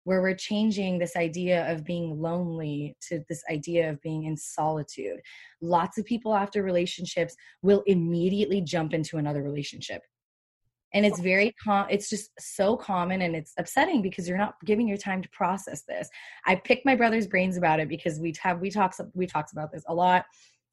Where 0.06 0.22
we're 0.22 0.36
changing 0.36 1.00
this 1.00 1.16
idea 1.16 1.68
of 1.68 1.84
being 1.84 2.22
lonely 2.22 2.96
to 3.00 3.24
this 3.28 3.42
idea 3.50 3.90
of 3.90 4.00
being 4.02 4.22
in 4.22 4.36
solitude. 4.36 5.18
Lots 5.60 5.98
of 5.98 6.04
people 6.04 6.32
after 6.32 6.62
relationships 6.62 7.34
will 7.62 7.82
immediately 7.88 8.60
jump 8.60 8.94
into 8.94 9.18
another 9.18 9.42
relationship. 9.42 10.02
And 10.94 11.04
it's 11.04 11.18
very 11.18 11.52
com- 11.62 11.88
it's 11.90 12.08
just 12.08 12.30
so 12.38 12.76
common 12.76 13.22
and 13.22 13.34
it's 13.34 13.52
upsetting 13.58 14.00
because 14.00 14.28
you're 14.28 14.38
not 14.38 14.54
giving 14.64 14.86
your 14.86 14.96
time 14.96 15.22
to 15.22 15.28
process 15.30 15.82
this. 15.82 16.08
I 16.46 16.54
picked 16.54 16.86
my 16.86 16.94
brother's 16.94 17.26
brains 17.26 17.56
about 17.56 17.80
it 17.80 17.88
because 17.88 18.20
we 18.20 18.32
have 18.40 18.60
we 18.60 18.70
talks 18.70 19.00
we 19.12 19.26
talked 19.26 19.50
about 19.50 19.72
this 19.72 19.82
a 19.88 19.94
lot 19.94 20.24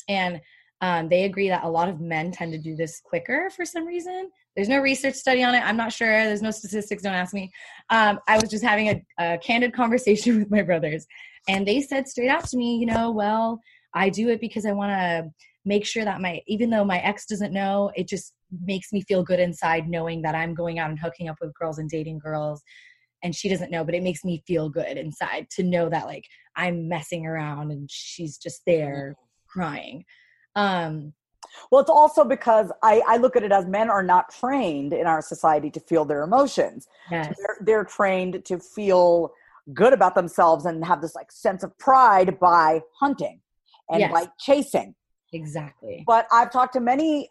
and 0.08 0.40
um, 0.84 1.08
they 1.08 1.24
agree 1.24 1.48
that 1.48 1.64
a 1.64 1.70
lot 1.70 1.88
of 1.88 2.02
men 2.02 2.30
tend 2.30 2.52
to 2.52 2.58
do 2.58 2.76
this 2.76 3.00
quicker 3.00 3.50
for 3.56 3.64
some 3.64 3.86
reason. 3.86 4.30
There's 4.54 4.68
no 4.68 4.82
research 4.82 5.16
study 5.16 5.42
on 5.42 5.56
it. 5.56 5.64
I'm 5.64 5.78
not 5.78 5.94
sure. 5.94 6.26
There's 6.26 6.42
no 6.42 6.52
statistics. 6.52 7.04
Don't 7.04 7.14
ask 7.14 7.34
me. 7.34 7.50
Um, 7.90 8.20
I 8.28 8.38
was 8.38 8.50
just 8.50 8.66
having 8.66 8.90
a, 8.90 9.06
a 9.18 9.38
candid 9.38 9.74
conversation 9.82 10.40
with 10.40 10.52
my 10.52 10.62
brothers, 10.62 11.08
and 11.48 11.66
they 11.66 11.80
said 11.80 12.10
straight 12.10 12.28
out 12.28 12.44
to 12.50 12.58
me, 12.58 12.76
you 12.76 12.86
know, 12.86 13.12
well, 13.12 13.62
I 13.94 14.10
do 14.10 14.28
it 14.28 14.42
because 14.42 14.66
I 14.66 14.74
want 14.74 14.92
to 14.92 15.32
make 15.64 15.86
sure 15.86 16.04
that 16.04 16.20
my, 16.20 16.42
even 16.48 16.70
though 16.70 16.84
my 16.84 17.00
ex 17.00 17.28
doesn't 17.28 17.54
know, 17.54 17.90
it 17.96 18.10
just 18.10 18.34
makes 18.66 18.92
me 18.92 19.04
feel 19.04 19.24
good 19.24 19.40
inside 19.40 19.88
knowing 19.88 20.22
that 20.24 20.36
I'm 20.36 20.54
going 20.54 20.80
out 20.80 20.90
and 20.90 21.00
hooking 21.00 21.30
up 21.30 21.38
with 21.40 21.54
girls 21.54 21.80
and 21.80 21.90
dating 21.90 22.20
girls 22.20 22.62
and 23.24 23.34
she 23.34 23.48
doesn't 23.48 23.72
know 23.72 23.84
but 23.84 23.96
it 23.96 24.04
makes 24.04 24.24
me 24.24 24.44
feel 24.46 24.70
good 24.70 24.98
inside 24.98 25.48
to 25.50 25.64
know 25.64 25.90
that 25.90 26.06
like 26.06 26.26
i'm 26.58 26.90
messing 26.90 27.26
around 27.26 27.72
and 27.72 27.90
she's 27.90 28.38
just 28.38 28.62
there 28.68 29.16
crying 29.48 30.04
um, 30.56 31.14
well, 31.72 31.82
it's 31.82 31.90
also 31.90 32.24
because 32.24 32.72
I, 32.82 33.02
I 33.08 33.18
look 33.18 33.36
at 33.36 33.44
it 33.44 33.52
as 33.52 33.66
men 33.66 33.90
are 33.90 34.04
not 34.04 34.34
trained 34.34 34.94
in 34.94 35.08
our 35.08 35.22
society 35.22 35.70
to 35.72 35.80
feel 35.80 36.06
their 36.06 36.24
emotions. 36.24 36.88
Yes. 37.12 37.36
They're, 37.38 37.58
they're 37.62 37.84
trained 37.84 38.46
to 38.46 38.60
feel 38.60 39.34
good 39.74 39.94
about 39.94 40.16
themselves 40.16 40.66
and 40.66 40.84
have 40.84 41.02
this 41.02 41.16
like 41.16 41.32
sense 41.32 41.64
of 41.64 41.78
pride 41.78 42.40
by 42.40 42.82
hunting 43.00 43.40
and 43.90 44.02
yes. 44.02 44.12
by 44.12 44.28
chasing. 44.40 44.96
Exactly. 45.32 46.04
But 46.06 46.28
I've 46.32 46.52
talked 46.52 46.74
to 46.74 46.80
many, 46.80 47.30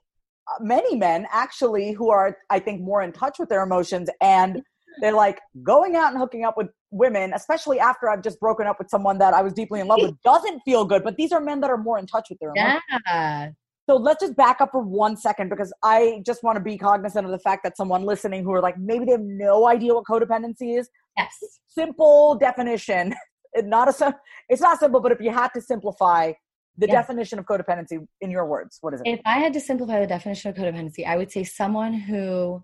uh, 0.48 0.62
many 0.62 0.96
men 0.96 1.26
actually 1.30 1.92
who 1.92 2.10
are, 2.10 2.36
I 2.50 2.58
think, 2.58 2.80
more 2.80 3.02
in 3.02 3.12
touch 3.12 3.38
with 3.38 3.48
their 3.48 3.62
emotions 3.62 4.08
and 4.20 4.62
they're 5.00 5.12
like 5.12 5.40
going 5.62 5.96
out 5.96 6.10
and 6.10 6.18
hooking 6.18 6.44
up 6.44 6.56
with 6.56 6.68
women, 6.92 7.32
especially 7.34 7.80
after 7.80 8.08
I've 8.08 8.22
just 8.22 8.38
broken 8.38 8.66
up 8.66 8.78
with 8.78 8.88
someone 8.88 9.18
that 9.18 9.34
I 9.34 9.42
was 9.42 9.52
deeply 9.52 9.80
in 9.80 9.88
love 9.88 10.00
with, 10.00 10.14
doesn't 10.24 10.60
feel 10.60 10.84
good. 10.84 11.02
But 11.02 11.16
these 11.16 11.32
are 11.32 11.40
men 11.40 11.60
that 11.60 11.70
are 11.70 11.78
more 11.78 11.98
in 11.98 12.06
touch 12.06 12.28
with 12.30 12.38
their 12.38 12.52
emotions. 12.54 12.82
Yeah. 13.06 13.50
So 13.90 13.96
let's 13.96 14.22
just 14.22 14.36
back 14.36 14.60
up 14.60 14.70
for 14.70 14.80
one 14.80 15.16
second 15.16 15.48
because 15.48 15.72
I 15.82 16.22
just 16.24 16.44
want 16.44 16.56
to 16.56 16.62
be 16.62 16.78
cognizant 16.78 17.26
of 17.26 17.32
the 17.32 17.38
fact 17.40 17.64
that 17.64 17.76
someone 17.76 18.04
listening 18.04 18.44
who 18.44 18.52
are 18.52 18.60
like 18.60 18.78
maybe 18.78 19.06
they 19.06 19.12
have 19.12 19.20
no 19.20 19.66
idea 19.66 19.94
what 19.94 20.04
codependency 20.04 20.78
is. 20.78 20.88
Yes. 21.16 21.36
Simple 21.66 22.36
definition. 22.36 23.14
not 23.56 23.88
a 23.88 24.16
it's 24.48 24.62
not 24.62 24.78
simple, 24.78 25.00
but 25.00 25.12
if 25.12 25.20
you 25.20 25.30
had 25.30 25.48
to 25.54 25.60
simplify 25.60 26.32
the 26.78 26.86
yes. 26.86 26.94
definition 26.94 27.38
of 27.38 27.44
codependency 27.44 28.06
in 28.20 28.30
your 28.30 28.46
words, 28.46 28.78
what 28.80 28.94
is 28.94 29.00
it? 29.04 29.08
If 29.08 29.20
I 29.26 29.38
had 29.38 29.52
to 29.54 29.60
simplify 29.60 30.00
the 30.00 30.06
definition 30.06 30.50
of 30.50 30.56
codependency, 30.56 31.06
I 31.06 31.16
would 31.16 31.30
say 31.30 31.44
someone 31.44 31.92
who 31.92 32.62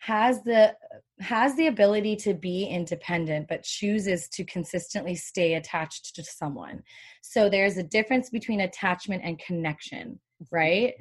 has 0.00 0.42
the 0.42 0.74
has 1.20 1.54
the 1.56 1.66
ability 1.66 2.16
to 2.16 2.32
be 2.32 2.64
independent 2.64 3.46
but 3.48 3.62
chooses 3.62 4.28
to 4.28 4.44
consistently 4.44 5.14
stay 5.14 5.54
attached 5.54 6.14
to 6.16 6.24
someone. 6.24 6.82
So 7.22 7.50
there's 7.50 7.76
a 7.76 7.82
difference 7.82 8.30
between 8.30 8.60
attachment 8.60 9.22
and 9.24 9.38
connection 9.38 10.18
mm-hmm. 10.42 10.56
right? 10.56 10.94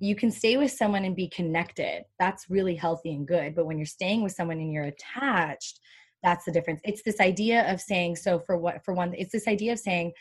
You 0.00 0.14
can 0.14 0.30
stay 0.30 0.56
with 0.56 0.70
someone 0.70 1.04
and 1.04 1.16
be 1.16 1.28
connected. 1.28 2.04
That's 2.20 2.48
really 2.48 2.76
healthy 2.76 3.12
and 3.14 3.26
good 3.26 3.54
but 3.54 3.66
when 3.66 3.78
you're 3.78 3.86
staying 3.86 4.22
with 4.22 4.32
someone 4.32 4.58
and 4.58 4.72
you're 4.72 4.84
attached 4.84 5.80
that's 6.22 6.44
the 6.44 6.50
difference. 6.50 6.80
It's 6.82 7.02
this 7.04 7.20
idea 7.20 7.72
of 7.72 7.80
saying 7.80 8.16
so 8.16 8.40
for 8.40 8.56
what 8.56 8.84
for 8.84 8.94
one 8.94 9.14
it's 9.14 9.32
this 9.32 9.48
idea 9.48 9.72
of 9.72 9.78
saying 9.78 10.12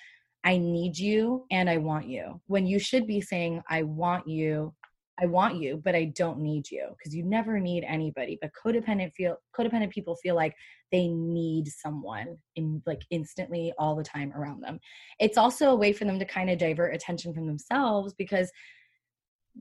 i 0.44 0.56
need 0.58 0.98
you 0.98 1.46
and 1.50 1.70
i 1.70 1.78
want 1.78 2.08
you 2.08 2.40
when 2.46 2.68
you 2.68 2.78
should 2.80 3.08
be 3.08 3.20
saying 3.20 3.62
i 3.70 3.82
want 3.82 4.28
you 4.28 4.74
I 5.20 5.26
want 5.26 5.56
you, 5.56 5.82
but 5.84 5.96
I 5.96 6.06
don't 6.16 6.40
need 6.40 6.70
you 6.70 6.90
because 6.98 7.16
you 7.16 7.24
never 7.24 7.60
need 7.60 7.84
anybody. 7.84 8.38
But 8.40 8.52
codependent 8.54 9.14
feel 9.14 9.38
codependent 9.58 9.92
people 9.92 10.16
feel 10.16 10.36
like 10.36 10.56
they 10.92 11.08
need 11.08 11.68
someone 11.68 12.38
in 12.56 12.82
like 12.86 13.02
instantly 13.10 13.74
all 13.80 13.96
the 13.96 14.04
time 14.04 14.32
around 14.34 14.62
them. 14.62 14.80
It's 15.20 15.38
also 15.38 15.72
a 15.72 15.76
way 15.76 15.92
for 15.92 16.06
them 16.06 16.20
to 16.20 16.26
kind 16.26 16.50
of 16.50 16.60
divert 16.60 16.94
attention 16.94 17.34
from 17.34 17.48
themselves 17.48 18.14
because 18.14 18.52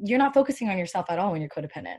you're 0.02 0.18
not 0.18 0.34
focusing 0.34 0.68
on 0.68 0.76
yourself 0.76 1.06
at 1.08 1.18
all 1.18 1.32
when 1.32 1.40
you're 1.40 1.50
codependent. 1.50 1.98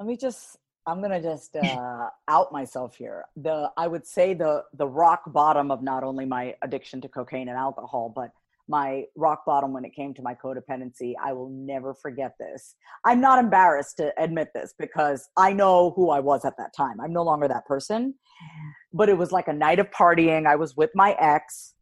Let 0.00 0.08
me 0.08 0.16
just 0.16 0.56
I'm 0.86 1.00
gonna 1.00 1.22
just 1.22 1.54
uh, 1.56 2.08
out 2.28 2.52
myself 2.52 2.96
here. 2.96 3.24
The 3.36 3.70
I 3.76 3.86
would 3.86 4.06
say 4.06 4.34
the 4.34 4.64
the 4.74 4.86
rock 4.86 5.32
bottom 5.32 5.70
of 5.70 5.82
not 5.82 6.02
only 6.02 6.24
my 6.24 6.56
addiction 6.62 7.00
to 7.02 7.08
cocaine 7.08 7.48
and 7.48 7.56
alcohol, 7.56 8.12
but 8.14 8.30
my 8.68 9.04
rock 9.16 9.44
bottom 9.46 9.72
when 9.72 9.84
it 9.84 9.94
came 9.94 10.14
to 10.14 10.22
my 10.22 10.34
codependency. 10.34 11.14
I 11.22 11.32
will 11.32 11.50
never 11.50 11.94
forget 11.94 12.32
this. 12.38 12.76
I'm 13.04 13.20
not 13.20 13.38
embarrassed 13.38 13.96
to 13.98 14.12
admit 14.18 14.48
this 14.54 14.74
because 14.78 15.28
I 15.36 15.52
know 15.52 15.92
who 15.96 16.10
I 16.10 16.20
was 16.20 16.44
at 16.44 16.56
that 16.58 16.74
time. 16.76 17.00
I'm 17.00 17.12
no 17.12 17.22
longer 17.22 17.48
that 17.48 17.66
person. 17.66 18.14
But 18.92 19.08
it 19.08 19.18
was 19.18 19.32
like 19.32 19.48
a 19.48 19.52
night 19.52 19.78
of 19.78 19.90
partying. 19.90 20.46
I 20.46 20.56
was 20.56 20.76
with 20.76 20.90
my 20.94 21.16
ex 21.18 21.74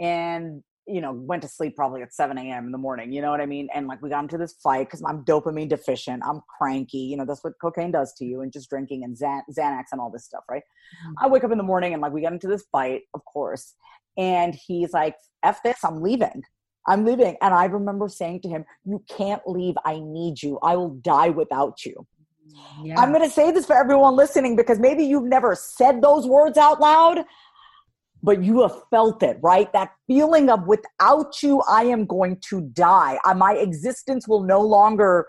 and 0.00 0.62
you 0.86 1.00
know, 1.00 1.12
went 1.12 1.42
to 1.42 1.48
sleep 1.48 1.74
probably 1.76 2.02
at 2.02 2.12
7 2.12 2.36
a.m. 2.36 2.66
in 2.66 2.72
the 2.72 2.78
morning. 2.78 3.12
You 3.12 3.22
know 3.22 3.30
what 3.30 3.40
I 3.40 3.46
mean? 3.46 3.68
And 3.74 3.86
like 3.86 4.02
we 4.02 4.10
got 4.10 4.22
into 4.22 4.36
this 4.36 4.54
fight 4.62 4.86
because 4.86 5.02
I'm 5.06 5.24
dopamine 5.24 5.68
deficient. 5.68 6.22
I'm 6.26 6.42
cranky. 6.58 6.98
You 6.98 7.16
know, 7.16 7.24
that's 7.24 7.42
what 7.42 7.54
cocaine 7.60 7.90
does 7.90 8.12
to 8.18 8.24
you 8.24 8.42
and 8.42 8.52
just 8.52 8.68
drinking 8.68 9.02
and 9.04 9.16
Xanax 9.16 9.84
and 9.92 10.00
all 10.00 10.10
this 10.10 10.26
stuff, 10.26 10.44
right? 10.50 10.62
Mm-hmm. 10.62 11.24
I 11.24 11.28
wake 11.28 11.44
up 11.44 11.52
in 11.52 11.58
the 11.58 11.64
morning 11.64 11.94
and 11.94 12.02
like 12.02 12.12
we 12.12 12.20
got 12.20 12.32
into 12.32 12.48
this 12.48 12.66
fight, 12.70 13.02
of 13.14 13.24
course. 13.24 13.74
And 14.16 14.54
he's 14.54 14.92
like, 14.92 15.16
F 15.42 15.62
this, 15.62 15.78
I'm 15.84 16.02
leaving. 16.02 16.42
I'm 16.86 17.04
leaving. 17.04 17.36
And 17.40 17.54
I 17.54 17.64
remember 17.66 18.08
saying 18.08 18.40
to 18.42 18.48
him, 18.48 18.64
You 18.84 19.02
can't 19.08 19.42
leave. 19.46 19.74
I 19.84 20.00
need 20.00 20.42
you. 20.42 20.58
I 20.62 20.76
will 20.76 20.90
die 20.90 21.30
without 21.30 21.84
you. 21.84 22.06
Yeah. 22.82 23.00
I'm 23.00 23.10
going 23.10 23.24
to 23.24 23.34
say 23.34 23.50
this 23.50 23.66
for 23.66 23.76
everyone 23.76 24.16
listening 24.16 24.54
because 24.54 24.78
maybe 24.78 25.04
you've 25.04 25.24
never 25.24 25.54
said 25.54 26.02
those 26.02 26.26
words 26.26 26.58
out 26.58 26.80
loud 26.80 27.24
but 28.24 28.42
you 28.42 28.62
have 28.62 28.74
felt 28.88 29.22
it, 29.22 29.38
right? 29.42 29.70
That 29.74 29.90
feeling 30.06 30.48
of 30.48 30.66
without 30.66 31.42
you, 31.42 31.62
I 31.68 31.84
am 31.84 32.06
going 32.06 32.40
to 32.48 32.62
die. 32.62 33.18
My 33.36 33.52
existence 33.52 34.26
will 34.26 34.42
no 34.42 34.62
longer 34.62 35.28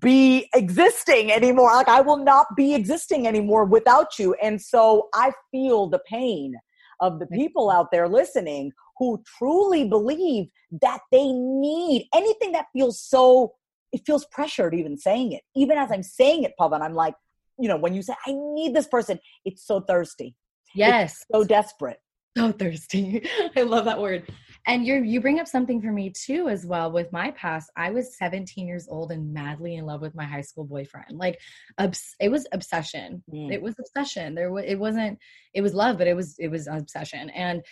be 0.00 0.48
existing 0.54 1.30
anymore. 1.30 1.72
Like 1.74 1.88
I 1.88 2.00
will 2.00 2.16
not 2.16 2.46
be 2.56 2.74
existing 2.74 3.26
anymore 3.28 3.66
without 3.66 4.18
you. 4.18 4.34
And 4.42 4.60
so 4.60 5.10
I 5.14 5.32
feel 5.50 5.86
the 5.86 6.00
pain 6.08 6.54
of 7.00 7.18
the 7.18 7.26
people 7.26 7.70
out 7.70 7.90
there 7.92 8.08
listening 8.08 8.72
who 8.98 9.22
truly 9.38 9.88
believe 9.88 10.48
that 10.82 11.00
they 11.12 11.30
need 11.32 12.08
anything 12.14 12.52
that 12.52 12.66
feels 12.72 13.00
so, 13.00 13.54
it 13.92 14.02
feels 14.06 14.24
pressured 14.26 14.74
even 14.74 14.96
saying 14.96 15.32
it. 15.32 15.42
Even 15.54 15.76
as 15.78 15.90
I'm 15.92 16.02
saying 16.02 16.44
it, 16.44 16.54
Pavan, 16.58 16.80
I'm 16.80 16.94
like, 16.94 17.14
you 17.58 17.68
know, 17.68 17.76
when 17.76 17.94
you 17.94 18.02
say, 18.02 18.14
I 18.26 18.32
need 18.32 18.74
this 18.74 18.86
person, 18.86 19.18
it's 19.44 19.66
so 19.66 19.80
thirsty. 19.80 20.34
Yes. 20.74 21.12
It's 21.12 21.26
so 21.32 21.44
desperate. 21.44 22.00
So 22.36 22.52
thirsty. 22.52 23.26
I 23.56 23.62
love 23.62 23.86
that 23.86 24.00
word. 24.00 24.30
And 24.66 24.86
you 24.86 25.02
you 25.02 25.20
bring 25.20 25.38
up 25.38 25.46
something 25.46 25.80
for 25.80 25.92
me 25.92 26.10
too 26.10 26.48
as 26.48 26.66
well 26.66 26.90
with 26.90 27.12
my 27.12 27.30
past. 27.32 27.70
I 27.76 27.90
was 27.90 28.18
17 28.18 28.66
years 28.66 28.88
old 28.90 29.12
and 29.12 29.32
madly 29.32 29.76
in 29.76 29.86
love 29.86 30.00
with 30.00 30.14
my 30.14 30.24
high 30.24 30.40
school 30.40 30.64
boyfriend. 30.64 31.18
Like 31.18 31.38
obs- 31.78 32.16
it 32.20 32.30
was 32.30 32.46
obsession. 32.52 33.22
Mm. 33.32 33.52
It 33.52 33.62
was 33.62 33.76
obsession. 33.78 34.34
There 34.34 34.50
was 34.50 34.64
it 34.66 34.78
wasn't 34.78 35.18
it 35.54 35.62
was 35.62 35.74
love, 35.74 35.98
but 35.98 36.08
it 36.08 36.14
was 36.14 36.36
it 36.38 36.48
was 36.48 36.66
obsession. 36.66 37.30
And 37.30 37.62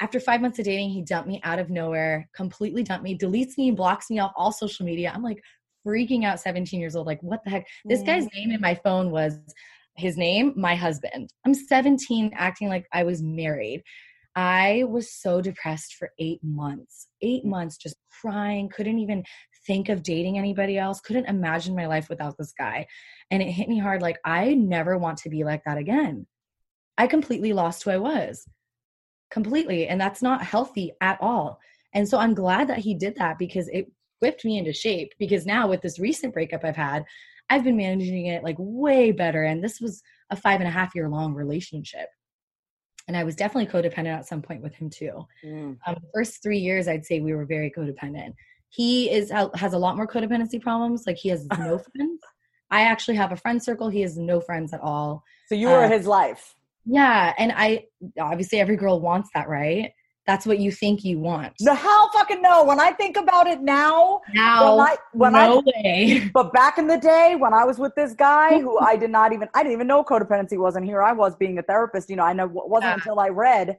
after 0.00 0.20
five 0.20 0.40
months 0.40 0.58
of 0.58 0.64
dating, 0.64 0.90
he 0.90 1.02
dumped 1.02 1.28
me 1.28 1.40
out 1.44 1.58
of 1.58 1.70
nowhere, 1.70 2.28
completely 2.34 2.82
dumped 2.82 3.04
me, 3.04 3.16
deletes 3.16 3.58
me, 3.58 3.70
blocks 3.70 4.10
me 4.10 4.18
off 4.18 4.32
all 4.36 4.52
social 4.52 4.86
media. 4.86 5.12
I'm 5.14 5.22
like 5.22 5.42
freaking 5.86 6.24
out 6.24 6.40
17 6.40 6.80
years 6.80 6.96
old. 6.96 7.06
Like, 7.06 7.22
what 7.22 7.42
the 7.44 7.50
heck? 7.50 7.66
This 7.84 8.02
guy's 8.02 8.26
mm. 8.26 8.34
name 8.34 8.50
in 8.52 8.60
my 8.60 8.74
phone 8.74 9.10
was 9.10 9.38
his 9.96 10.16
name, 10.16 10.52
my 10.56 10.74
husband. 10.74 11.30
I'm 11.44 11.54
17, 11.54 12.32
acting 12.34 12.68
like 12.68 12.86
I 12.92 13.04
was 13.04 13.22
married. 13.22 13.82
I 14.40 14.84
was 14.84 15.12
so 15.12 15.42
depressed 15.42 15.96
for 15.96 16.12
eight 16.18 16.40
months, 16.42 17.08
eight 17.20 17.44
months, 17.44 17.76
just 17.76 17.96
crying, 18.22 18.70
couldn't 18.70 18.98
even 18.98 19.22
think 19.66 19.90
of 19.90 20.02
dating 20.02 20.38
anybody 20.38 20.78
else, 20.78 20.98
couldn't 21.02 21.26
imagine 21.26 21.76
my 21.76 21.84
life 21.86 22.08
without 22.08 22.38
this 22.38 22.54
guy. 22.56 22.86
And 23.30 23.42
it 23.42 23.50
hit 23.50 23.68
me 23.68 23.78
hard 23.78 24.00
like, 24.00 24.16
I 24.24 24.54
never 24.54 24.96
want 24.96 25.18
to 25.18 25.28
be 25.28 25.44
like 25.44 25.62
that 25.66 25.76
again. 25.76 26.26
I 26.96 27.06
completely 27.06 27.52
lost 27.52 27.82
who 27.82 27.90
I 27.90 27.98
was, 27.98 28.48
completely. 29.30 29.86
And 29.86 30.00
that's 30.00 30.22
not 30.22 30.42
healthy 30.42 30.92
at 31.02 31.18
all. 31.20 31.60
And 31.92 32.08
so 32.08 32.16
I'm 32.16 32.32
glad 32.32 32.68
that 32.68 32.78
he 32.78 32.94
did 32.94 33.16
that 33.16 33.38
because 33.38 33.68
it 33.68 33.92
whipped 34.20 34.46
me 34.46 34.56
into 34.56 34.72
shape. 34.72 35.12
Because 35.18 35.44
now, 35.44 35.68
with 35.68 35.82
this 35.82 35.98
recent 35.98 36.32
breakup 36.32 36.64
I've 36.64 36.76
had, 36.76 37.04
I've 37.50 37.64
been 37.64 37.76
managing 37.76 38.24
it 38.24 38.42
like 38.42 38.56
way 38.58 39.12
better. 39.12 39.42
And 39.42 39.62
this 39.62 39.82
was 39.82 40.00
a 40.30 40.36
five 40.36 40.60
and 40.60 40.68
a 40.68 40.72
half 40.72 40.94
year 40.94 41.10
long 41.10 41.34
relationship. 41.34 42.08
And 43.10 43.16
I 43.16 43.24
was 43.24 43.34
definitely 43.34 43.66
codependent 43.66 44.16
at 44.16 44.28
some 44.28 44.40
point 44.40 44.62
with 44.62 44.72
him 44.72 44.88
too. 44.88 45.26
Mm. 45.44 45.78
Um, 45.84 45.96
the 46.00 46.08
first 46.14 46.44
three 46.44 46.60
years, 46.60 46.86
I'd 46.86 47.04
say 47.04 47.18
we 47.18 47.34
were 47.34 47.44
very 47.44 47.68
codependent. 47.76 48.34
He 48.68 49.10
is 49.10 49.32
has 49.32 49.72
a 49.72 49.78
lot 49.78 49.96
more 49.96 50.06
codependency 50.06 50.62
problems. 50.62 51.08
Like 51.08 51.16
he 51.16 51.28
has 51.30 51.44
no 51.58 51.78
friends. 51.78 52.20
I 52.70 52.82
actually 52.82 53.16
have 53.16 53.32
a 53.32 53.36
friend 53.36 53.60
circle. 53.60 53.88
He 53.88 54.02
has 54.02 54.16
no 54.16 54.40
friends 54.40 54.72
at 54.72 54.80
all. 54.80 55.24
So 55.48 55.56
you 55.56 55.66
were 55.66 55.86
uh, 55.86 55.88
his 55.88 56.06
life. 56.06 56.54
Yeah, 56.84 57.34
and 57.36 57.50
I 57.50 57.86
obviously 58.20 58.60
every 58.60 58.76
girl 58.76 59.00
wants 59.00 59.30
that, 59.34 59.48
right? 59.48 59.90
That's 60.30 60.46
what 60.46 60.60
you 60.60 60.70
think 60.70 61.04
you 61.04 61.18
want. 61.18 61.54
The 61.58 61.74
hell 61.74 62.08
fucking 62.12 62.40
no. 62.40 62.62
When 62.62 62.78
I 62.78 62.92
think 62.92 63.16
about 63.16 63.48
it 63.48 63.60
now, 63.60 64.20
now 64.32 64.76
when 64.76 64.86
I, 64.86 64.96
when 65.12 65.32
no 65.32 65.58
I, 65.58 65.82
way. 65.82 66.30
But 66.32 66.52
back 66.52 66.78
in 66.78 66.86
the 66.86 66.98
day 66.98 67.34
when 67.36 67.52
I 67.52 67.64
was 67.64 67.80
with 67.80 67.92
this 67.96 68.12
guy 68.12 68.60
who 68.60 68.78
I 68.92 68.94
did 68.94 69.10
not 69.10 69.32
even 69.32 69.48
I 69.54 69.64
didn't 69.64 69.72
even 69.72 69.88
know 69.88 70.04
codependency 70.04 70.56
was, 70.56 70.76
and 70.76 70.84
here 70.84 71.02
I 71.02 71.12
was 71.12 71.34
being 71.34 71.58
a 71.58 71.62
therapist. 71.62 72.08
You 72.08 72.14
know, 72.14 72.22
I 72.22 72.32
know 72.32 72.44
it 72.44 72.52
wasn't 72.52 72.90
yeah. 72.90 72.94
until 72.94 73.18
I 73.18 73.30
read 73.30 73.78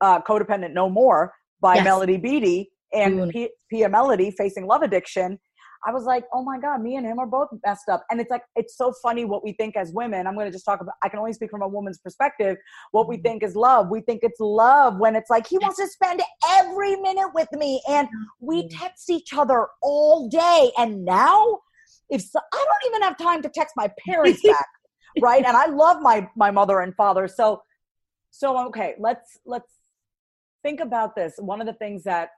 uh, 0.00 0.20
"Codependent 0.22 0.74
No 0.74 0.88
More" 0.88 1.34
by 1.60 1.74
yes. 1.74 1.84
Melody 1.84 2.18
Beattie 2.18 2.70
and 2.92 3.28
P- 3.30 3.50
Pia 3.68 3.88
Mellody 3.88 4.32
facing 4.32 4.68
love 4.68 4.82
addiction 4.82 5.40
I 5.86 5.92
was 5.92 6.04
like, 6.04 6.24
oh 6.34 6.42
my 6.42 6.58
God, 6.58 6.82
me 6.82 6.96
and 6.96 7.06
him 7.06 7.18
are 7.18 7.26
both 7.26 7.48
messed 7.64 7.88
up. 7.88 8.04
And 8.10 8.20
it's 8.20 8.30
like, 8.30 8.42
it's 8.54 8.76
so 8.76 8.92
funny 9.02 9.24
what 9.24 9.42
we 9.42 9.52
think 9.52 9.76
as 9.76 9.92
women. 9.92 10.26
I'm 10.26 10.34
going 10.34 10.46
to 10.46 10.52
just 10.52 10.64
talk 10.64 10.80
about, 10.80 10.94
I 11.02 11.08
can 11.08 11.18
only 11.18 11.32
speak 11.32 11.50
from 11.50 11.62
a 11.62 11.68
woman's 11.68 11.98
perspective. 11.98 12.58
What 12.90 13.08
we 13.08 13.16
mm-hmm. 13.16 13.22
think 13.22 13.42
is 13.42 13.56
love. 13.56 13.88
We 13.88 14.02
think 14.02 14.20
it's 14.22 14.40
love 14.40 14.98
when 14.98 15.16
it's 15.16 15.30
like, 15.30 15.46
he 15.46 15.56
wants 15.58 15.78
to 15.78 15.88
spend 15.88 16.20
every 16.58 16.96
minute 16.96 17.30
with 17.34 17.48
me. 17.52 17.82
And 17.88 18.08
we 18.40 18.64
mm-hmm. 18.64 18.78
text 18.78 19.08
each 19.08 19.32
other 19.32 19.68
all 19.82 20.28
day. 20.28 20.70
And 20.76 21.04
now, 21.04 21.60
if 22.10 22.20
so, 22.22 22.40
I 22.52 22.64
don't 22.64 22.92
even 22.92 23.02
have 23.02 23.16
time 23.16 23.40
to 23.42 23.48
text 23.48 23.74
my 23.76 23.90
parents 24.06 24.42
back. 24.42 24.66
right. 25.22 25.44
And 25.44 25.56
I 25.56 25.66
love 25.66 26.02
my, 26.02 26.28
my 26.36 26.50
mother 26.50 26.80
and 26.80 26.94
father. 26.94 27.26
So, 27.26 27.62
so, 28.30 28.66
okay, 28.66 28.94
let's, 28.98 29.38
let's 29.46 29.72
think 30.62 30.80
about 30.80 31.16
this. 31.16 31.34
One 31.38 31.60
of 31.62 31.66
the 31.66 31.72
things 31.72 32.04
that, 32.04 32.30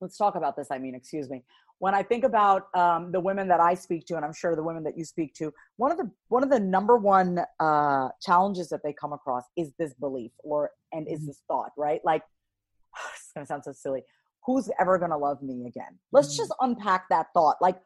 let's 0.00 0.16
talk 0.16 0.36
about 0.36 0.56
this. 0.56 0.68
I 0.70 0.78
mean, 0.78 0.94
excuse 0.94 1.28
me 1.28 1.42
when 1.78 1.94
I 1.94 2.02
think 2.02 2.24
about 2.24 2.74
um, 2.74 3.12
the 3.12 3.20
women 3.20 3.48
that 3.48 3.60
I 3.60 3.74
speak 3.74 4.06
to, 4.06 4.16
and 4.16 4.24
I'm 4.24 4.32
sure 4.32 4.56
the 4.56 4.62
women 4.62 4.82
that 4.84 4.96
you 4.96 5.04
speak 5.04 5.34
to, 5.34 5.52
one 5.76 5.92
of 5.92 5.98
the 5.98 6.10
one 6.28 6.42
of 6.42 6.50
the 6.50 6.60
number 6.60 6.96
one 6.96 7.40
uh, 7.60 8.08
challenges 8.22 8.68
that 8.70 8.80
they 8.82 8.92
come 8.92 9.12
across 9.12 9.44
is 9.56 9.72
this 9.78 9.94
belief, 9.94 10.32
or 10.38 10.70
and 10.92 11.06
is 11.06 11.20
mm-hmm. 11.20 11.28
this 11.28 11.42
thought, 11.48 11.72
right? 11.76 12.00
Like, 12.04 12.22
it's 13.14 13.32
gonna 13.34 13.46
sound 13.46 13.64
so 13.64 13.72
silly. 13.72 14.02
Who's 14.46 14.70
ever 14.80 14.98
gonna 14.98 15.18
love 15.18 15.42
me 15.42 15.66
again? 15.66 15.98
Let's 16.12 16.28
mm-hmm. 16.28 16.42
just 16.42 16.54
unpack 16.60 17.06
that 17.10 17.26
thought. 17.34 17.56
Like, 17.60 17.76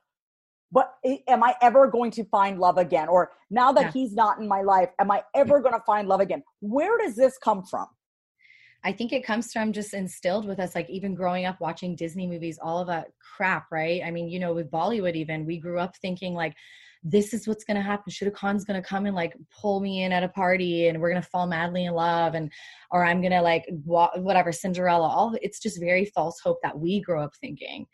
but 0.73 0.95
am 1.05 1.43
I 1.43 1.55
ever 1.61 1.89
going 1.89 2.13
to 2.13 2.25
find 2.25 2.59
love 2.59 2.79
again? 2.79 3.09
Or 3.09 3.33
now 3.51 3.73
that 3.73 3.87
yeah. 3.87 3.91
he's 3.91 4.15
not 4.15 4.39
in 4.39 4.47
my 4.47 4.63
life, 4.63 4.91
am 5.01 5.11
I 5.11 5.23
ever 5.35 5.61
to 5.63 5.83
find 5.85 6.07
love 6.07 6.21
again? 6.21 6.45
Where 6.61 6.97
does 6.99 7.17
this 7.17 7.37
come 7.39 7.65
from? 7.65 7.87
I 8.83 8.93
think 8.93 9.13
it 9.13 9.25
comes 9.25 9.53
from 9.53 9.73
just 9.73 9.95
instilled 9.95 10.47
with 10.47 10.59
us, 10.59 10.75
like 10.75 10.89
even 10.89 11.15
growing 11.15 11.45
up 11.45 11.61
watching 11.61 11.95
Disney 11.95 12.27
movies, 12.27 12.59
all 12.63 12.79
of 12.79 12.87
that 12.87 13.09
crap, 13.37 13.71
right? 13.71 14.03
I 14.05 14.11
mean, 14.11 14.29
you 14.29 14.39
know, 14.39 14.55
with 14.55 14.71
Bollywood, 14.71 15.15
even 15.15 15.45
we 15.45 15.59
grew 15.59 15.79
up 15.79 15.97
thinking 15.97 16.35
like, 16.35 16.55
this 17.03 17.33
is 17.33 17.49
what's 17.49 17.65
going 17.65 17.77
to 17.77 17.83
happen. 17.83 18.13
Rukh 18.21 18.35
Khan's 18.35 18.65
going 18.65 18.81
to 18.81 18.87
come 18.87 19.07
and 19.07 19.17
like 19.17 19.35
pull 19.59 19.81
me 19.81 20.03
in 20.03 20.13
at 20.13 20.23
a 20.23 20.29
party 20.29 20.89
and 20.89 21.01
we're 21.01 21.11
going 21.11 21.23
to 21.23 21.29
fall 21.29 21.47
madly 21.47 21.87
in 21.87 21.95
love 21.95 22.35
and, 22.35 22.53
or 22.91 23.05
I'm 23.05 23.21
going 23.21 23.33
to 23.33 23.41
like, 23.41 23.65
whatever, 23.85 24.53
Cinderella, 24.53 25.09
all 25.09 25.35
it's 25.41 25.61
just 25.61 25.81
very 25.81 26.05
false 26.05 26.41
hope 26.41 26.59
that 26.63 26.79
we 26.79 27.01
grow 27.01 27.23
up 27.23 27.33
thinking. 27.41 27.87